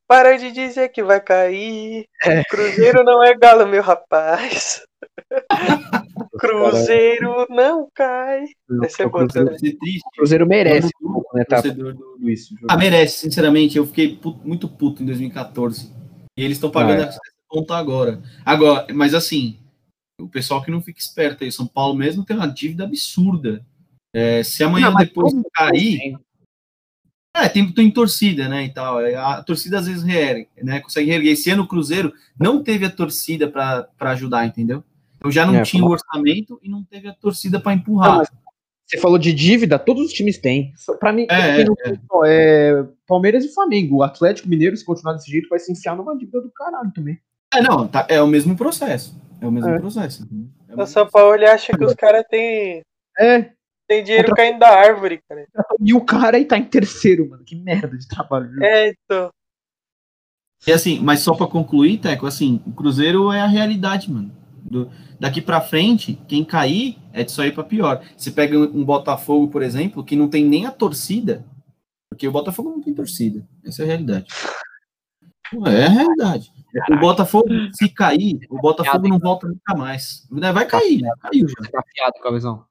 Para 0.08 0.36
de 0.38 0.52
dizer 0.52 0.90
que 0.90 1.02
vai 1.02 1.20
cair. 1.20 2.04
É. 2.22 2.44
Cruzeiro 2.44 3.02
não 3.02 3.22
é 3.24 3.34
galo, 3.34 3.66
meu 3.66 3.82
rapaz. 3.82 4.82
Cruzeiro 6.38 7.46
não 7.50 7.88
cai. 7.94 8.44
Essa 8.84 9.02
é 9.02 9.08
boa 9.08 9.26
Cruzeiro, 9.26 9.78
Cruzeiro 10.14 10.46
merece 10.46 10.90
um 11.02 11.12
pouco, 11.12 11.36
né? 11.36 11.44
Tá 11.44 11.60
do-. 11.60 12.16
Ah, 12.68 12.76
merece, 12.76 13.18
sinceramente. 13.18 13.76
Eu 13.76 13.86
fiquei 13.86 14.16
pu- 14.16 14.38
muito 14.44 14.68
puto 14.68 15.02
em 15.02 15.06
2014. 15.06 15.92
E 16.38 16.44
eles 16.44 16.56
estão 16.56 16.70
pagando 16.70 17.00
Ah, 17.02 17.06
é. 17.06 17.08
essa 17.08 17.20
conta 17.48 17.74
agora. 17.76 18.22
Agora, 18.44 18.86
mas 18.94 19.14
assim, 19.14 19.58
o 20.20 20.28
pessoal 20.28 20.62
que 20.62 20.70
não 20.70 20.80
fica 20.82 21.00
esperto 21.00 21.42
aí, 21.44 21.50
São 21.50 21.66
Paulo 21.66 21.94
mesmo 21.94 22.24
tem 22.24 22.36
uma 22.36 22.46
dívida 22.46 22.84
absurda. 22.84 23.64
É, 24.14 24.42
se 24.42 24.62
amanhã 24.62 24.90
Não, 24.90 24.96
depois 24.96 25.32
cair. 25.54 26.16
É, 27.36 27.48
tem, 27.48 27.70
tem 27.70 27.90
torcida, 27.90 28.48
né? 28.48 28.64
E 28.64 28.70
tal. 28.72 29.00
É, 29.00 29.14
A 29.14 29.42
torcida 29.42 29.78
às 29.78 29.86
vezes 29.86 30.02
reergue, 30.02 30.48
né? 30.62 30.80
Consegue 30.80 31.10
reerguer. 31.10 31.32
Esse 31.32 31.50
ano 31.50 31.64
o 31.64 31.68
Cruzeiro 31.68 32.12
não 32.38 32.62
teve 32.62 32.84
a 32.86 32.90
torcida 32.90 33.48
para 33.48 33.86
ajudar, 34.12 34.46
entendeu? 34.46 34.82
Então 35.16 35.30
já 35.30 35.44
não 35.44 35.56
É, 35.56 35.62
tinha 35.62 35.84
o 35.84 35.88
orçamento 35.90 36.58
e 36.62 36.68
não 36.68 36.82
teve 36.84 37.08
a 37.08 37.12
torcida 37.14 37.60
para 37.60 37.72
empurrar. 37.74 38.18
Não, 38.18 38.24
Você 38.86 38.98
falou 38.98 39.18
de 39.18 39.32
dívida, 39.32 39.78
todos 39.78 40.06
os 40.06 40.12
times 40.12 40.38
têm. 40.38 40.72
Pra 41.00 41.12
mim, 41.12 41.26
É, 41.28 41.64
tem 41.64 41.66
só 42.08 42.24
é 42.24 42.86
Palmeiras 43.06 43.44
e 43.44 43.52
Flamengo. 43.52 43.96
O 43.96 44.02
Atlético 44.02 44.48
Mineiro, 44.48 44.76
se 44.76 44.84
continuar 44.84 45.14
desse 45.14 45.30
jeito, 45.30 45.48
vai 45.48 45.58
se 45.58 45.72
enfiar 45.72 45.96
numa 45.96 46.16
dívida 46.16 46.40
do 46.40 46.50
caralho 46.50 46.92
também. 46.94 47.18
É, 47.52 47.60
não, 47.60 47.86
tá- 47.88 48.06
é 48.08 48.22
o 48.22 48.26
mesmo 48.26 48.56
processo. 48.56 49.14
É 49.40 49.46
o 49.46 49.50
mesmo 49.50 49.70
É. 49.70 49.78
processo. 49.78 50.22
É 50.22 50.26
o 50.72 50.74
O 50.74 50.78
mesmo 50.78 50.86
São 50.92 51.06
Paulo 51.08 51.34
ele 51.34 51.46
acha 51.46 51.76
que 51.76 51.84
os 51.84 51.94
caras 51.94 52.24
têm 52.30 52.82
É, 53.18 53.50
tem 53.88 54.02
dinheiro 54.02 54.28
Outra- 54.28 54.44
caindo 54.44 54.58
da 54.58 54.68
árvore, 54.68 55.20
cara. 55.28 55.46
e 55.80 55.94
o 55.94 56.04
cara 56.04 56.36
aí 56.36 56.44
tá 56.44 56.56
em 56.58 56.64
terceiro, 56.64 57.28
mano. 57.28 57.44
Que 57.44 57.54
merda 57.56 57.96
de 57.96 58.06
trabalho. 58.08 58.50
viu? 58.50 58.62
É, 58.62 58.88
então. 58.90 59.30
E 60.66 60.72
assim, 60.72 60.98
mas 61.00 61.20
só 61.20 61.34
pra 61.34 61.46
concluir, 61.46 61.98
Teco, 61.98 62.26
assim, 62.26 62.60
o 62.66 62.72
Cruzeiro 62.72 63.30
é 63.30 63.40
a 63.40 63.46
realidade, 63.46 64.10
mano. 64.10 64.32
Do- 64.62 64.90
daqui 65.20 65.40
pra 65.40 65.60
frente, 65.60 66.18
quem 66.26 66.44
cair 66.44 66.98
é 67.12 67.22
de 67.22 67.30
só 67.30 67.44
ir 67.44 67.54
pra 67.54 67.62
pior. 67.62 68.02
Você 68.16 68.30
pega 68.32 68.58
um 68.58 68.84
Botafogo, 68.84 69.48
por 69.48 69.62
exemplo, 69.62 70.02
que 70.04 70.16
não 70.16 70.28
tem 70.28 70.44
nem 70.44 70.66
a 70.66 70.72
torcida, 70.72 71.44
porque 72.10 72.26
o 72.26 72.32
Botafogo 72.32 72.70
não 72.70 72.80
tem 72.82 72.92
torcida. 72.94 73.46
Essa 73.64 73.82
é 73.82 73.84
a 73.84 73.86
realidade. 73.88 74.26
É 75.66 75.84
a 75.86 75.88
realidade. 75.88 76.50
O 76.90 76.96
Botafogo, 76.98 77.48
se 77.72 77.88
cair, 77.88 78.40
o 78.50 78.58
Botafogo 78.60 79.06
não 79.06 79.18
volta 79.20 79.46
nunca 79.46 79.74
mais. 79.76 80.26
Né, 80.30 80.52
Vai 80.52 80.66
cair, 80.66 81.00
né? 81.00 81.10
Caiu 81.20 81.46
já. 81.48 81.70
Tá 81.70 81.78
afiado, 81.80 82.14
cabeção. 82.22 82.64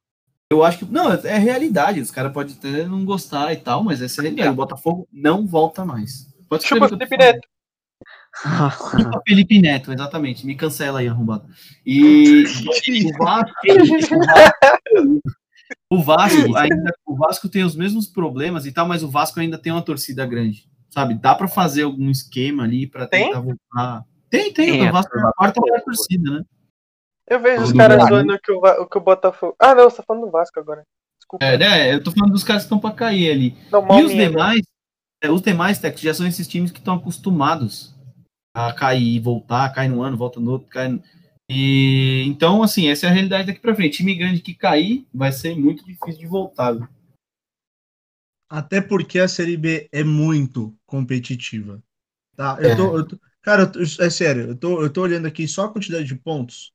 Eu 0.52 0.64
acho 0.64 0.80
que. 0.80 0.86
Não, 0.86 1.12
é 1.12 1.38
realidade. 1.38 2.00
Os 2.00 2.12
caras 2.12 2.32
podem 2.32 2.56
até 2.56 2.86
não 2.86 3.04
gostar 3.04 3.52
e 3.54 3.58
tal, 3.58 3.84
mas 3.84 4.02
essa 4.02 4.20
é 4.20 4.22
a 4.22 4.24
realidade. 4.24 4.50
O 4.50 4.56
Botafogo 4.56 5.08
não 5.12 5.46
volta 5.46 5.84
mais. 5.84 6.28
Pode 6.48 6.66
Chupa 6.66 6.88
Felipe. 6.88 7.18
Neto. 7.18 7.48
Chupa 8.92 9.22
Felipe 9.28 9.62
Neto, 9.62 9.92
exatamente. 9.92 10.46
Me 10.46 10.56
cancela 10.56 11.00
aí, 11.00 11.08
arrombado. 11.08 11.46
E 11.86 12.44
o 13.10 13.24
Vasco, 13.24 13.58
o 15.90 16.02
Vasco 16.02 16.56
ainda, 16.58 16.96
o 17.06 17.16
Vasco 17.16 17.50
tem 17.50 17.64
os 17.64 17.76
mesmos 17.76 18.06
problemas 18.08 18.66
e 18.66 18.72
tal, 18.72 18.88
mas 18.88 19.04
o 19.04 19.10
Vasco 19.10 19.40
ainda 19.40 19.58
tem 19.58 19.72
uma 19.72 19.82
torcida 19.82 20.26
grande, 20.26 20.70
sabe? 20.90 21.16
Dá 21.16 21.34
pra 21.34 21.48
fazer 21.48 21.84
algum 21.84 22.12
esquema 22.12 22.64
ali 22.64 22.86
pra 22.86 23.08
Tem? 23.08 23.28
tentar 23.28 23.40
voltar. 23.40 24.04
Tem, 24.30 24.54
tem. 24.54 24.72
Tem, 24.74 24.90
o 24.90 24.92
Vasco 24.92 25.18
é 25.18 25.22
a 25.22 25.32
quarta 25.32 25.60
maior 25.62 25.82
torcida, 25.82 26.32
né? 26.32 26.44
Eu 27.28 27.40
vejo 27.40 27.64
os 27.64 27.74
caras 27.74 28.08
zoando 28.08 28.40
que 28.40 28.52
o, 28.52 28.86
que 28.88 28.98
o 28.98 29.02
Botafogo. 29.02 29.56
Ah, 29.60 29.74
não, 29.74 29.90
você 29.90 29.98
tá 29.98 30.04
falando 30.04 30.26
do 30.26 30.32
Vasco 30.32 30.60
agora. 30.60 30.84
Desculpa. 31.20 31.44
É, 31.46 31.58
né? 31.58 31.94
Eu 31.94 32.04
tô 32.04 32.12
falando 32.12 32.32
dos 32.34 32.44
caras 32.44 32.64
que 32.64 32.66
estão 32.68 32.80
pra 32.80 32.92
cair 32.92 33.32
ali. 33.32 33.58
Não, 33.72 33.82
E 34.00 34.04
os 34.04 34.12
minha. 34.12 34.30
demais, 34.30 34.62
é, 35.24 35.32
os 35.32 35.42
demais, 35.42 35.80
Tex, 35.80 36.00
já 36.00 36.14
são 36.14 36.28
esses 36.28 36.48
times 36.48 36.72
que 36.72 36.80
estão 36.80 36.96
acostumados 36.96 37.96
a 38.56 38.72
cair 38.74 39.16
e 39.16 39.20
voltar, 39.20 39.74
cai 39.74 39.88
no 39.88 40.02
ano, 40.02 40.16
volta 40.18 40.40
no 40.40 40.52
outro, 40.52 40.68
cai 40.70 40.88
no... 40.88 41.04
E 41.50 42.24
então, 42.28 42.64
assim, 42.64 42.88
essa 42.90 43.06
é 43.06 43.10
a 43.10 43.12
realidade 43.14 43.48
daqui 43.48 43.60
pra 43.60 43.76
frente. 43.76 43.98
Time 43.98 44.16
grande 44.16 44.42
que 44.42 44.54
cair 44.56 45.06
vai 45.14 45.32
ser 45.32 45.56
muito 45.56 45.84
difícil 45.86 46.20
de 46.20 46.28
voltar. 46.28 46.74
viu? 46.74 46.88
Até 48.50 48.82
porque 48.82 49.20
a 49.20 49.28
Série 49.28 49.58
B 49.58 49.90
é 49.92 50.04
muito 50.04 50.76
competitiva. 50.86 51.82
Tá? 52.36 52.58
Eu 52.60 52.76
tô, 52.76 52.98
eu 52.98 53.08
tô- 53.08 53.20
cara, 53.42 53.64
eu 53.64 53.72
tô- 53.72 53.80
é 53.80 54.10
sério, 54.10 54.50
eu 54.50 54.56
tô, 54.56 54.82
eu 54.82 54.92
tô 54.92 55.02
olhando 55.02 55.26
aqui 55.28 55.48
só 55.48 55.66
a 55.66 55.72
quantidade 55.72 56.06
de 56.06 56.16
pontos 56.16 56.72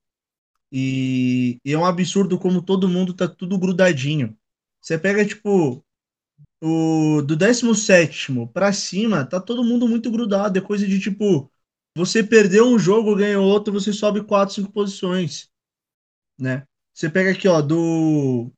e, 0.73 1.59
e 1.65 1.73
é 1.73 1.79
um 1.79 1.85
absurdo 1.85 2.39
como 2.39 2.63
todo 2.63 2.89
mundo 2.89 3.15
tá 3.15 3.29
tudo 3.29 3.59
grudadinho. 3.59 4.37
Você 4.81 4.99
pega, 4.99 5.25
tipo, 5.27 5.85
o 6.63 7.23
do 7.23 7.37
17º 7.37 8.49
pra 8.49 8.73
cima, 8.73 9.25
tá 9.27 9.41
todo 9.41 9.65
mundo 9.65 9.89
muito 9.89 10.11
grudado. 10.11 10.59
É 10.59 10.63
coisa 10.63 10.87
de, 10.87 11.01
tipo, 11.01 11.51
você 11.97 12.23
perdeu 12.23 12.67
um 12.69 12.79
jogo, 12.79 13.17
ganhou 13.17 13.45
outro, 13.47 13.73
você 13.73 13.93
sobe 13.93 14.23
4, 14.25 14.55
5 14.55 14.73
posições, 14.73 15.51
né? 16.39 16.67
Você 16.95 17.09
pega 17.11 17.31
aqui, 17.33 17.49
ó, 17.49 17.61
do 17.63 18.53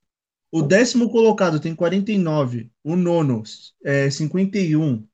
o 0.52 0.62
décimo 0.62 1.10
colocado 1.10 1.60
tem 1.60 1.74
49. 1.74 2.70
O 2.84 2.94
nono 2.96 3.42
é 3.84 4.10
51. 4.10 5.06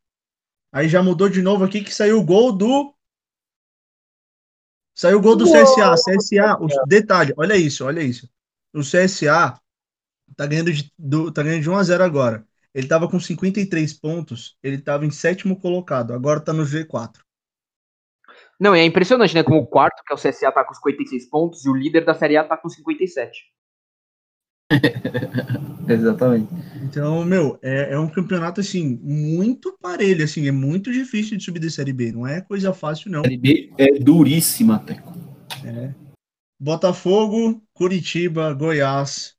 Aí 0.72 0.88
já 0.88 1.02
mudou 1.02 1.28
de 1.28 1.42
novo 1.42 1.64
aqui 1.64 1.82
que 1.82 1.94
saiu 1.94 2.18
o 2.20 2.24
gol 2.24 2.52
do. 2.52 2.94
Saiu 4.98 5.18
o 5.18 5.22
gol 5.22 5.36
do 5.36 5.44
CSA. 5.44 5.94
CSA, 5.94 6.58
o 6.60 6.66
detalhe, 6.84 7.32
olha 7.36 7.56
isso, 7.56 7.86
olha 7.86 8.02
isso. 8.02 8.28
O 8.74 8.80
CSA 8.80 9.56
tá 10.36 10.44
ganhando 10.44 10.72
de, 10.72 10.92
do, 10.98 11.30
tá 11.30 11.40
ganhando 11.40 11.62
de 11.62 11.70
1 11.70 11.76
a 11.76 11.82
0 11.84 12.02
agora. 12.02 12.44
Ele 12.74 12.88
tava 12.88 13.08
com 13.08 13.20
53 13.20 13.92
pontos, 13.92 14.58
ele 14.60 14.76
tava 14.76 15.06
em 15.06 15.10
sétimo 15.12 15.60
colocado, 15.60 16.12
agora 16.12 16.40
tá 16.40 16.52
no 16.52 16.64
G4. 16.64 17.20
Não, 18.58 18.74
e 18.74 18.80
é 18.80 18.84
impressionante, 18.84 19.36
né? 19.36 19.44
Como 19.44 19.60
o 19.60 19.66
quarto, 19.68 20.02
que 20.04 20.12
é 20.12 20.16
o 20.16 20.18
CSA, 20.18 20.50
tá 20.50 20.64
com 20.64 20.74
56 20.74 21.30
pontos, 21.30 21.64
e 21.64 21.70
o 21.70 21.76
líder 21.76 22.04
da 22.04 22.12
Série 22.12 22.36
A 22.36 22.42
tá 22.42 22.56
com 22.56 22.68
57. 22.68 23.38
Exatamente. 25.88 26.48
Então, 26.82 27.24
meu, 27.24 27.58
é, 27.62 27.94
é 27.94 27.98
um 27.98 28.08
campeonato 28.08 28.60
assim, 28.60 28.98
muito 29.02 29.76
parelho, 29.80 30.24
assim, 30.24 30.46
é 30.46 30.52
muito 30.52 30.92
difícil 30.92 31.36
de 31.36 31.44
subir 31.44 31.60
da 31.60 31.70
Série 31.70 31.92
B, 31.92 32.12
não 32.12 32.26
é 32.26 32.40
coisa 32.40 32.72
fácil, 32.72 33.10
não. 33.10 33.22
Série 33.22 33.36
B 33.38 33.72
é 33.78 33.98
duríssima, 33.98 34.78
Teco. 34.78 35.12
Botafogo, 36.60 37.62
Curitiba, 37.72 38.52
Goiás. 38.52 39.36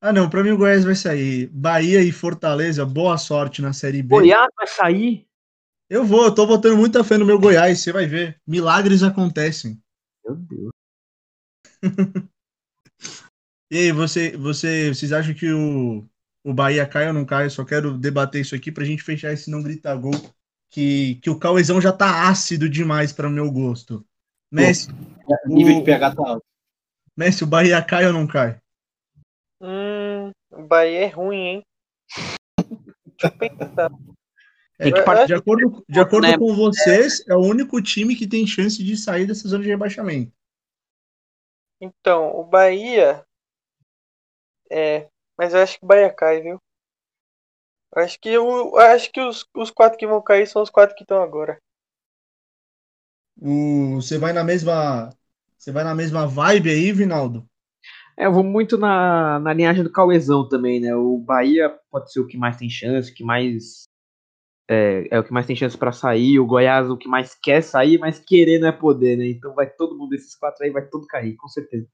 Ah, 0.00 0.12
não, 0.12 0.28
pra 0.28 0.42
mim 0.42 0.50
o 0.50 0.58
Goiás 0.58 0.84
vai 0.84 0.94
sair. 0.94 1.46
Bahia 1.46 2.02
e 2.02 2.12
Fortaleza, 2.12 2.84
boa 2.84 3.16
sorte 3.16 3.62
na 3.62 3.72
Série 3.72 4.02
B. 4.02 4.16
Goiás 4.16 4.48
vai 4.54 4.66
sair? 4.66 5.26
Eu 5.88 6.04
vou, 6.04 6.24
eu 6.24 6.34
tô 6.34 6.46
botando 6.46 6.76
muita 6.76 7.02
fé 7.02 7.16
no 7.16 7.24
meu 7.24 7.38
Goiás, 7.38 7.80
você 7.80 7.92
vai 7.92 8.06
ver. 8.06 8.38
Milagres 8.46 9.02
acontecem. 9.02 9.80
Meu 10.24 10.36
Deus. 10.36 10.70
E 13.70 13.78
aí, 13.78 13.92
você, 13.92 14.36
você, 14.36 14.88
vocês 14.88 15.12
acham 15.12 15.34
que 15.34 15.52
o, 15.52 16.06
o 16.44 16.52
Bahia 16.52 16.86
cai 16.86 17.08
ou 17.08 17.14
não 17.14 17.24
cai? 17.24 17.46
Eu 17.46 17.50
só 17.50 17.64
quero 17.64 17.96
debater 17.96 18.40
isso 18.40 18.54
aqui 18.54 18.70
pra 18.70 18.84
gente 18.84 19.02
fechar 19.02 19.32
esse 19.32 19.50
não 19.50 19.62
grita 19.62 19.94
gol. 19.94 20.12
Que, 20.70 21.16
que 21.16 21.30
o 21.30 21.38
Cauezão 21.38 21.80
já 21.80 21.92
tá 21.92 22.28
ácido 22.28 22.68
demais 22.68 23.12
para 23.12 23.30
meu 23.30 23.50
gosto. 23.50 24.04
Messi, 24.50 24.88
O 25.46 25.54
nível 25.54 25.78
de 25.78 25.84
pH 25.84 26.14
tá 26.14 26.28
alto. 26.28 26.44
Messi, 27.16 27.44
o 27.44 27.46
Bahia 27.46 27.80
cai 27.82 28.06
ou 28.06 28.12
não 28.12 28.26
cai? 28.26 28.60
Hum, 29.60 30.30
o 30.50 30.62
Bahia 30.62 31.00
é 31.00 31.06
ruim, 31.06 31.36
hein? 31.36 31.62
Deixa 33.06 33.26
eu 33.26 33.30
pensar. 33.38 33.90
É, 34.78 34.90
Tem 34.90 34.92
que 34.92 35.26
de 35.26 35.34
acordo, 35.34 35.84
de 35.88 36.00
acordo 36.00 36.26
né? 36.26 36.36
com 36.36 36.54
vocês, 36.54 37.24
é 37.28 37.34
o 37.34 37.40
único 37.40 37.80
time 37.80 38.16
que 38.16 38.26
tem 38.26 38.46
chance 38.46 38.82
de 38.82 38.96
sair 38.96 39.26
dessa 39.26 39.48
zona 39.48 39.62
de 39.62 39.70
rebaixamento. 39.70 40.32
Então, 41.80 42.36
o 42.36 42.44
Bahia. 42.44 43.24
É. 44.74 45.08
Mas 45.38 45.54
eu 45.54 45.60
acho 45.60 45.78
que 45.78 45.84
o 45.84 45.88
Bahia 45.88 46.12
cai, 46.12 46.40
viu? 46.40 46.58
Eu 47.94 48.02
acho 48.02 48.18
que, 48.20 48.28
eu, 48.28 48.76
acho 48.76 49.12
que 49.12 49.20
os, 49.20 49.46
os 49.54 49.70
quatro 49.70 49.96
que 49.96 50.06
vão 50.06 50.20
cair 50.20 50.48
são 50.48 50.60
os 50.60 50.70
quatro 50.70 50.96
que 50.96 51.04
estão 51.04 51.22
agora. 51.22 51.58
O, 53.40 53.96
você 53.96 54.18
vai 54.18 54.32
na 54.32 54.42
mesma. 54.42 55.10
Você 55.56 55.70
vai 55.70 55.84
na 55.84 55.94
mesma 55.94 56.26
vibe 56.26 56.70
aí, 56.70 56.92
Vinaldo? 56.92 57.46
É, 58.16 58.26
eu 58.26 58.32
vou 58.32 58.42
muito 58.42 58.76
na, 58.76 59.38
na 59.38 59.52
linhagem 59.52 59.84
do 59.84 59.92
Cauezão 59.92 60.48
também, 60.48 60.80
né? 60.80 60.94
O 60.94 61.18
Bahia 61.18 61.70
pode 61.88 62.12
ser 62.12 62.18
o 62.18 62.26
que 62.26 62.36
mais 62.36 62.56
tem 62.56 62.68
chance, 62.68 63.12
o 63.12 63.14
que 63.14 63.22
mais. 63.22 63.84
É, 64.68 65.06
é 65.08 65.18
o 65.20 65.24
que 65.24 65.32
mais 65.32 65.46
tem 65.46 65.54
chance 65.54 65.78
pra 65.78 65.92
sair. 65.92 66.40
O 66.40 66.46
Goiás 66.46 66.90
o 66.90 66.96
que 66.96 67.06
mais 67.06 67.32
quer 67.36 67.62
sair, 67.62 67.98
mas 67.98 68.18
querer 68.18 68.58
não 68.58 68.68
é 68.68 68.72
poder, 68.72 69.16
né? 69.16 69.28
Então 69.28 69.54
vai 69.54 69.70
todo 69.70 69.96
mundo 69.96 70.10
desses 70.10 70.34
quatro 70.34 70.64
aí, 70.64 70.70
vai 70.70 70.84
todo 70.88 71.06
cair, 71.06 71.36
com 71.36 71.48
certeza. 71.48 71.88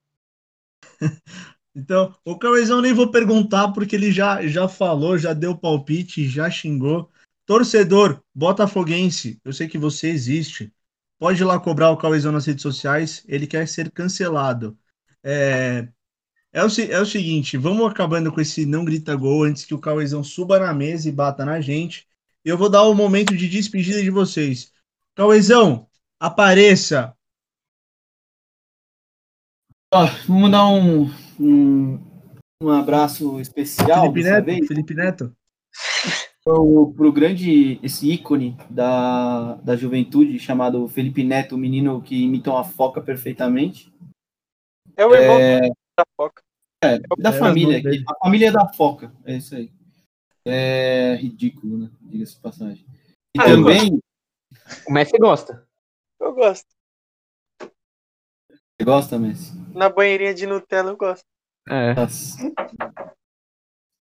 Então, 1.74 2.14
o 2.24 2.36
Cauezão 2.36 2.80
nem 2.80 2.92
vou 2.92 3.10
perguntar, 3.10 3.72
porque 3.72 3.94
ele 3.94 4.10
já, 4.10 4.46
já 4.46 4.68
falou, 4.68 5.16
já 5.16 5.32
deu 5.32 5.56
palpite, 5.56 6.28
já 6.28 6.50
xingou. 6.50 7.10
Torcedor 7.46 8.22
botafoguense, 8.34 9.40
eu 9.44 9.52
sei 9.52 9.68
que 9.68 9.78
você 9.78 10.08
existe. 10.08 10.72
Pode 11.18 11.42
ir 11.42 11.44
lá 11.44 11.60
cobrar 11.60 11.90
o 11.90 11.96
Cauezão 11.96 12.32
nas 12.32 12.46
redes 12.46 12.62
sociais, 12.62 13.24
ele 13.28 13.46
quer 13.46 13.68
ser 13.68 13.90
cancelado. 13.90 14.76
É, 15.22 15.88
é, 16.52 16.64
o, 16.64 16.66
é 16.66 17.00
o 17.00 17.06
seguinte, 17.06 17.56
vamos 17.56 17.90
acabando 17.90 18.32
com 18.32 18.40
esse 18.40 18.66
não 18.66 18.84
grita 18.84 19.14
gol 19.14 19.44
antes 19.44 19.64
que 19.64 19.74
o 19.74 19.78
Cauezão 19.78 20.24
suba 20.24 20.58
na 20.58 20.72
mesa 20.72 21.08
e 21.08 21.12
bata 21.12 21.44
na 21.44 21.60
gente. 21.60 22.08
Eu 22.44 22.56
vou 22.56 22.70
dar 22.70 22.82
o 22.84 22.94
momento 22.94 23.36
de 23.36 23.48
despedida 23.48 24.02
de 24.02 24.10
vocês. 24.10 24.72
Cauezão, 25.14 25.88
apareça. 26.18 27.14
Ó, 29.92 30.06
vou 30.26 30.38
mandar 30.38 30.66
um, 30.68 31.10
um, 31.40 31.98
um 32.62 32.68
abraço 32.70 33.40
especial 33.40 34.02
Felipe 34.12 34.22
Neto, 34.22 34.44
vez 34.44 34.66
Felipe 34.66 34.94
Neto. 34.94 35.34
pro, 36.44 36.92
pro 36.94 37.12
grande, 37.12 37.80
esse 37.82 38.10
ícone 38.12 38.56
da, 38.68 39.54
da 39.56 39.76
juventude 39.76 40.38
chamado 40.38 40.86
Felipe 40.88 41.24
Neto, 41.24 41.54
o 41.54 41.58
menino 41.58 42.02
que 42.02 42.22
imita 42.24 42.50
uma 42.50 42.64
foca 42.64 43.00
perfeitamente. 43.00 43.92
É 44.96 45.06
o 45.06 45.14
irmão 45.14 45.38
da 45.96 46.04
Foca. 46.16 46.42
É, 46.82 46.98
da 47.18 47.30
É, 47.30 47.38
família, 47.38 47.82
a 48.08 48.24
família 48.24 48.50
da 48.52 48.66
foca, 48.72 49.12
é 49.24 49.36
isso 49.36 49.54
aí. 49.54 49.70
É 50.46 51.14
ridículo, 51.16 51.76
né? 51.76 51.90
Diga-se 52.00 52.36
de 52.36 52.40
passagem. 52.40 52.86
E 53.36 53.40
Ah, 53.40 53.44
também, 53.44 54.00
O 54.88 54.92
Messi 54.92 55.18
gosta. 55.18 55.66
Eu 56.18 56.34
gosto. 56.34 56.66
você 57.60 58.84
gosta, 58.84 59.18
Messi? 59.18 59.52
Na 59.74 59.88
banheirinha 59.88 60.34
de 60.34 60.46
Nutella 60.46 60.90
eu 60.90 60.96
gosto. 60.96 61.24
É. 61.68 61.94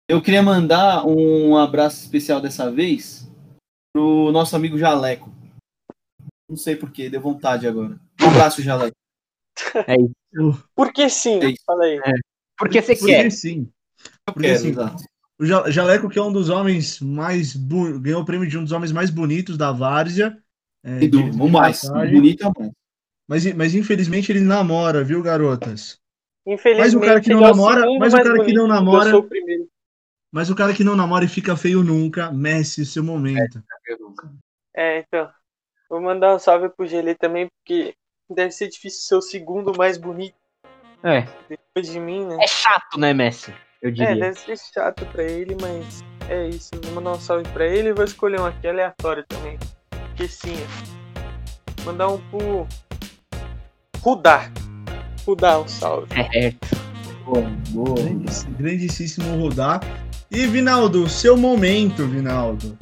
Eu 0.08 0.20
queria 0.22 0.42
mandar 0.42 1.06
um 1.06 1.56
abraço 1.56 2.02
especial 2.02 2.40
dessa 2.40 2.70
vez 2.70 3.28
pro 3.92 4.32
nosso 4.32 4.56
amigo 4.56 4.78
Jaleco. 4.78 5.30
Não 6.48 6.56
sei 6.56 6.74
porquê, 6.74 7.08
deu 7.08 7.20
vontade 7.20 7.66
agora. 7.66 7.98
Um 8.20 8.26
abraço, 8.28 8.60
Jaleco. 8.62 8.96
Por 10.74 10.92
que 10.92 11.08
sim? 11.08 11.38
É 11.40 11.50
isso. 11.50 11.62
Fala 11.64 11.84
aí. 11.84 12.00
Porque 12.58 12.82
você 12.82 12.96
Porque 12.96 13.12
quer. 13.12 13.30
sim. 13.30 13.70
Porque 14.24 14.40
quero, 14.42 14.54
assim, 14.58 14.68
exato. 14.70 15.04
O 15.38 15.46
Ja- 15.46 15.70
Jaleco, 15.70 16.08
que 16.08 16.18
é 16.18 16.22
um 16.22 16.32
dos 16.32 16.48
homens 16.48 17.00
mais. 17.00 17.54
bu- 17.54 17.98
ganhou 18.00 18.22
o 18.22 18.24
prêmio 18.24 18.48
de 18.48 18.58
um 18.58 18.62
dos 18.62 18.72
homens 18.72 18.92
mais 18.92 19.10
bonitos 19.10 19.56
da 19.56 19.70
Várzea. 19.72 20.36
É, 20.84 21.04
E 21.04 21.08
do, 21.08 21.20
o 21.20 21.48
mais, 21.48 21.82
passagem. 21.82 22.14
bonito 22.14 22.42
é 22.42 22.48
o 22.48 22.52
mais. 22.58 22.72
Mas, 23.30 23.44
mas 23.54 23.76
infelizmente 23.76 24.32
ele 24.32 24.40
namora, 24.40 25.04
viu, 25.04 25.22
garotas? 25.22 26.00
Infelizmente, 26.44 26.80
Mas 26.80 26.94
o 26.94 27.00
cara 27.00 27.20
que 27.20 27.30
não 27.30 27.38
é 27.38 27.42
namora- 27.42 27.86
mas 28.00 28.12
o 28.12 28.16
cara 28.16 28.44
que 28.44 28.52
não 28.52 28.66
namora- 28.66 29.16
o. 29.16 29.28
Mas 30.32 30.50
o 30.50 30.54
cara 30.56 30.74
que 30.74 30.82
não 30.82 30.96
namora 30.96 31.24
e 31.24 31.28
fica 31.28 31.56
feio 31.56 31.84
nunca, 31.84 32.32
Messi, 32.32 32.84
seu 32.84 33.04
momento. 33.04 33.62
É, 34.74 34.98
então. 34.98 35.30
Vou 35.88 36.00
mandar 36.00 36.34
um 36.34 36.40
salve 36.40 36.68
pro 36.70 36.86
Gelê 36.88 37.14
também, 37.14 37.46
porque 37.46 37.94
deve 38.28 38.50
ser 38.50 38.66
difícil 38.68 39.02
ser 39.02 39.14
o 39.14 39.22
segundo 39.22 39.76
mais 39.78 39.96
bonito 39.96 40.34
É. 41.04 41.22
depois 41.48 41.86
de 41.92 42.00
mim, 42.00 42.26
né? 42.26 42.36
É 42.40 42.46
chato, 42.48 42.98
né, 42.98 43.14
Messi? 43.14 43.54
Eu 43.80 43.90
É, 43.90 43.92
diria. 43.92 44.16
deve 44.16 44.38
ser 44.40 44.56
chato 44.74 45.06
pra 45.06 45.22
ele, 45.22 45.56
mas 45.60 46.00
é 46.28 46.48
isso. 46.48 46.70
Vou 46.84 46.94
mandar 46.94 47.12
um 47.12 47.20
salve 47.20 47.48
pra 47.52 47.64
ele 47.64 47.90
e 47.90 47.92
vou 47.92 48.04
escolher 48.04 48.40
um 48.40 48.46
aqui 48.46 48.66
aleatório 48.66 49.24
também. 49.28 49.56
Que 50.16 50.26
sim. 50.26 50.56
Mandar 51.84 52.08
um 52.08 52.18
pro. 52.30 52.66
Rudá. 54.02 54.50
Rudá, 55.26 55.60
um 55.60 55.68
salve. 55.68 56.06
É. 56.34 56.54
Boa, 57.24 57.42
boa. 57.70 57.94
Grandiss- 58.02 58.46
Grandíssimo 58.58 59.36
rodar. 59.40 59.80
E 60.30 60.46
Vinaldo, 60.46 61.08
seu 61.08 61.36
momento, 61.36 62.06
Vinaldo. 62.06 62.76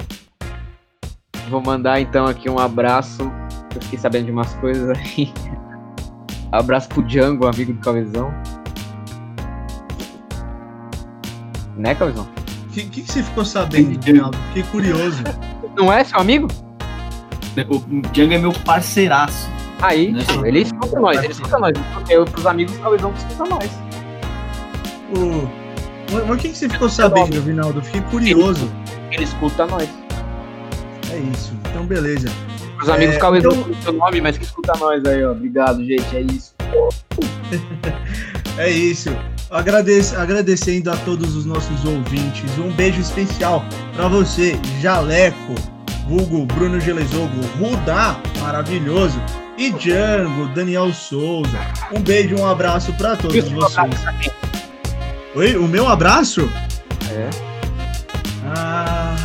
Vou 1.49 1.61
mandar 1.61 1.99
então 1.99 2.25
aqui 2.25 2.49
um 2.49 2.59
abraço. 2.59 3.23
Eu 3.75 3.81
fiquei 3.81 3.99
sabendo 3.99 4.25
de 4.25 4.31
umas 4.31 4.53
coisas 4.55 4.89
aí. 4.97 5.31
Abraço 6.51 6.89
pro 6.89 7.03
Django, 7.03 7.47
amigo 7.47 7.73
do 7.73 7.79
Cauezão. 7.79 8.33
Né, 11.75 11.93
Cauezão? 11.95 12.27
O 12.67 12.71
que, 12.71 12.83
que, 12.85 13.01
que 13.01 13.11
você 13.11 13.23
ficou 13.23 13.45
sabendo, 13.45 13.99
Vinaldo? 14.01 14.37
Fiquei 14.47 14.63
curioso. 14.63 15.23
Não 15.75 15.91
é 15.91 16.03
seu 16.03 16.19
amigo? 16.19 16.47
O 17.69 18.01
Django 18.11 18.33
é 18.33 18.37
meu 18.37 18.51
parceiraço. 18.53 19.47
Aí, 19.81 20.11
Né? 20.11 20.21
ele 20.45 20.59
escuta 20.61 20.99
nós, 20.99 21.17
ele 21.23 21.31
escuta 21.31 21.57
nós. 21.59 21.73
Eu 22.09 22.25
pros 22.25 22.45
amigos 22.45 22.77
Cauezão 22.77 23.11
que 23.13 23.19
escutam 23.19 23.47
nós. 23.47 23.69
O... 25.15 25.49
Mas 26.27 26.37
o 26.37 26.41
que, 26.41 26.49
que 26.49 26.57
você 26.57 26.67
ficou 26.69 26.89
sabendo, 26.89 27.41
Vinaldo? 27.41 27.81
Fiquei 27.83 28.01
curioso. 28.01 28.69
Ele 29.11 29.23
escuta 29.23 29.65
nós. 29.67 29.87
É 31.11 31.17
isso. 31.33 31.53
Então, 31.69 31.85
beleza. 31.85 32.27
Os 32.81 32.89
amigos 32.89 33.15
É, 33.15 33.19
Cauezão 33.19 33.51
então- 33.51 33.61
escutam 33.61 33.81
seu 33.83 33.93
nome, 33.93 34.21
mas 34.21 34.37
que 34.37 34.43
escuta 34.43 34.73
nós 34.79 35.03
aí, 35.05 35.23
ó. 35.23 35.31
Obrigado, 35.31 35.83
gente. 35.85 36.15
É 36.15 36.21
isso. 36.21 36.53
É 38.57 38.69
isso. 38.69 39.09
Agradece, 39.49 40.13
agradecendo 40.17 40.91
a 40.91 40.97
todos 40.97 41.33
os 41.35 41.45
nossos 41.45 41.85
ouvintes. 41.85 42.57
Um 42.57 42.71
beijo 42.73 42.99
especial 42.99 43.63
pra 43.95 44.09
você, 44.09 44.59
Jaleco, 44.81 45.55
vulgo 46.09 46.45
Bruno 46.45 46.77
Gelezogo, 46.79 47.31
Rudá, 47.57 48.19
maravilhoso, 48.41 49.17
e 49.59 49.71
Django, 49.71 50.47
Daniel 50.55 50.91
Souza. 50.93 51.59
Um 51.93 51.99
beijo, 52.01 52.35
um 52.37 52.45
abraço 52.47 52.93
pra 52.93 53.15
todos 53.15 53.35
Isso, 53.35 53.53
vocês. 53.53 53.89
Oi, 55.35 55.55
o 55.57 55.67
meu 55.67 55.87
abraço? 55.87 56.49
É. 57.11 57.29
Ah. 58.55 59.15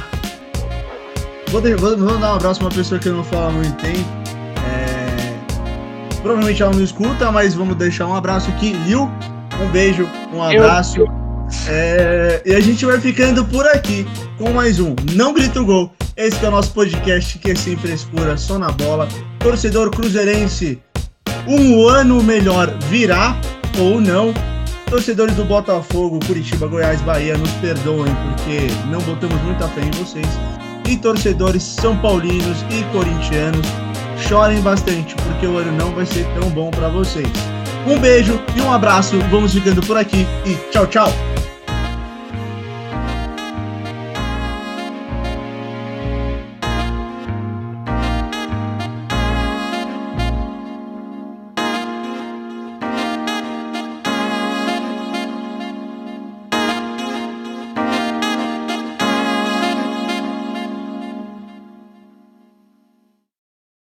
Vou, 1.48 1.60
de- 1.60 1.74
vou- 1.76 1.96
vou 1.96 2.18
dar 2.18 2.32
um 2.32 2.36
abraço 2.36 2.58
pra 2.58 2.68
uma 2.68 2.74
pessoa 2.74 2.98
que 3.00 3.08
eu 3.08 3.14
não 3.14 3.24
falo 3.24 3.46
há 3.46 3.50
muito 3.50 3.76
tempo. 3.80 4.04
É, 4.68 5.34
Provavelmente 6.20 6.62
ela 6.62 6.72
não 6.72 6.82
escuta, 6.82 7.30
mas 7.30 7.54
vamos 7.54 7.76
deixar 7.76 8.06
um 8.06 8.14
abraço 8.16 8.50
aqui. 8.50 8.72
Lil, 8.72 9.10
um 9.62 9.68
beijo, 9.70 10.08
um 10.32 10.42
abraço. 10.42 11.04
É, 11.68 12.42
E 12.44 12.54
a 12.54 12.60
gente 12.60 12.84
vai 12.84 12.98
ficando 13.00 13.44
por 13.44 13.64
aqui 13.68 14.06
com 14.38 14.50
mais 14.52 14.80
um 14.80 14.96
Não 15.12 15.32
Grita 15.32 15.60
o 15.60 15.64
Gol. 15.64 15.92
Esse 16.16 16.38
que 16.38 16.44
é 16.44 16.48
o 16.48 16.50
nosso 16.52 16.72
podcast 16.72 17.38
que 17.38 17.50
é 17.52 17.54
sem 17.54 17.76
frescura, 17.76 18.36
só 18.36 18.58
na 18.58 18.70
bola. 18.72 19.08
Torcedor 19.44 19.90
cruzeirense, 19.90 20.80
um 21.46 21.86
ano 21.86 22.22
melhor 22.22 22.74
virá 22.88 23.36
ou 23.78 24.00
não. 24.00 24.32
Torcedores 24.88 25.36
do 25.36 25.44
Botafogo, 25.44 26.18
Curitiba, 26.26 26.66
Goiás, 26.66 27.02
Bahia, 27.02 27.36
nos 27.36 27.50
perdoem 27.52 28.10
porque 28.24 28.68
não 28.90 29.00
botamos 29.02 29.38
muita 29.42 29.68
fé 29.68 29.82
em 29.82 29.90
vocês. 29.90 30.26
E 30.88 30.96
torcedores 30.96 31.62
são 31.62 31.94
paulinos 31.98 32.64
e 32.70 32.82
corintianos, 32.84 33.66
chorem 34.16 34.62
bastante 34.62 35.14
porque 35.14 35.46
o 35.46 35.58
ano 35.58 35.72
não 35.72 35.94
vai 35.94 36.06
ser 36.06 36.24
tão 36.40 36.48
bom 36.48 36.70
para 36.70 36.88
vocês. 36.88 37.28
Um 37.86 37.98
beijo 37.98 38.40
e 38.56 38.62
um 38.62 38.72
abraço, 38.72 39.18
vamos 39.30 39.52
ficando 39.52 39.82
por 39.82 39.98
aqui 39.98 40.26
e 40.46 40.54
tchau, 40.70 40.86
tchau! 40.86 41.33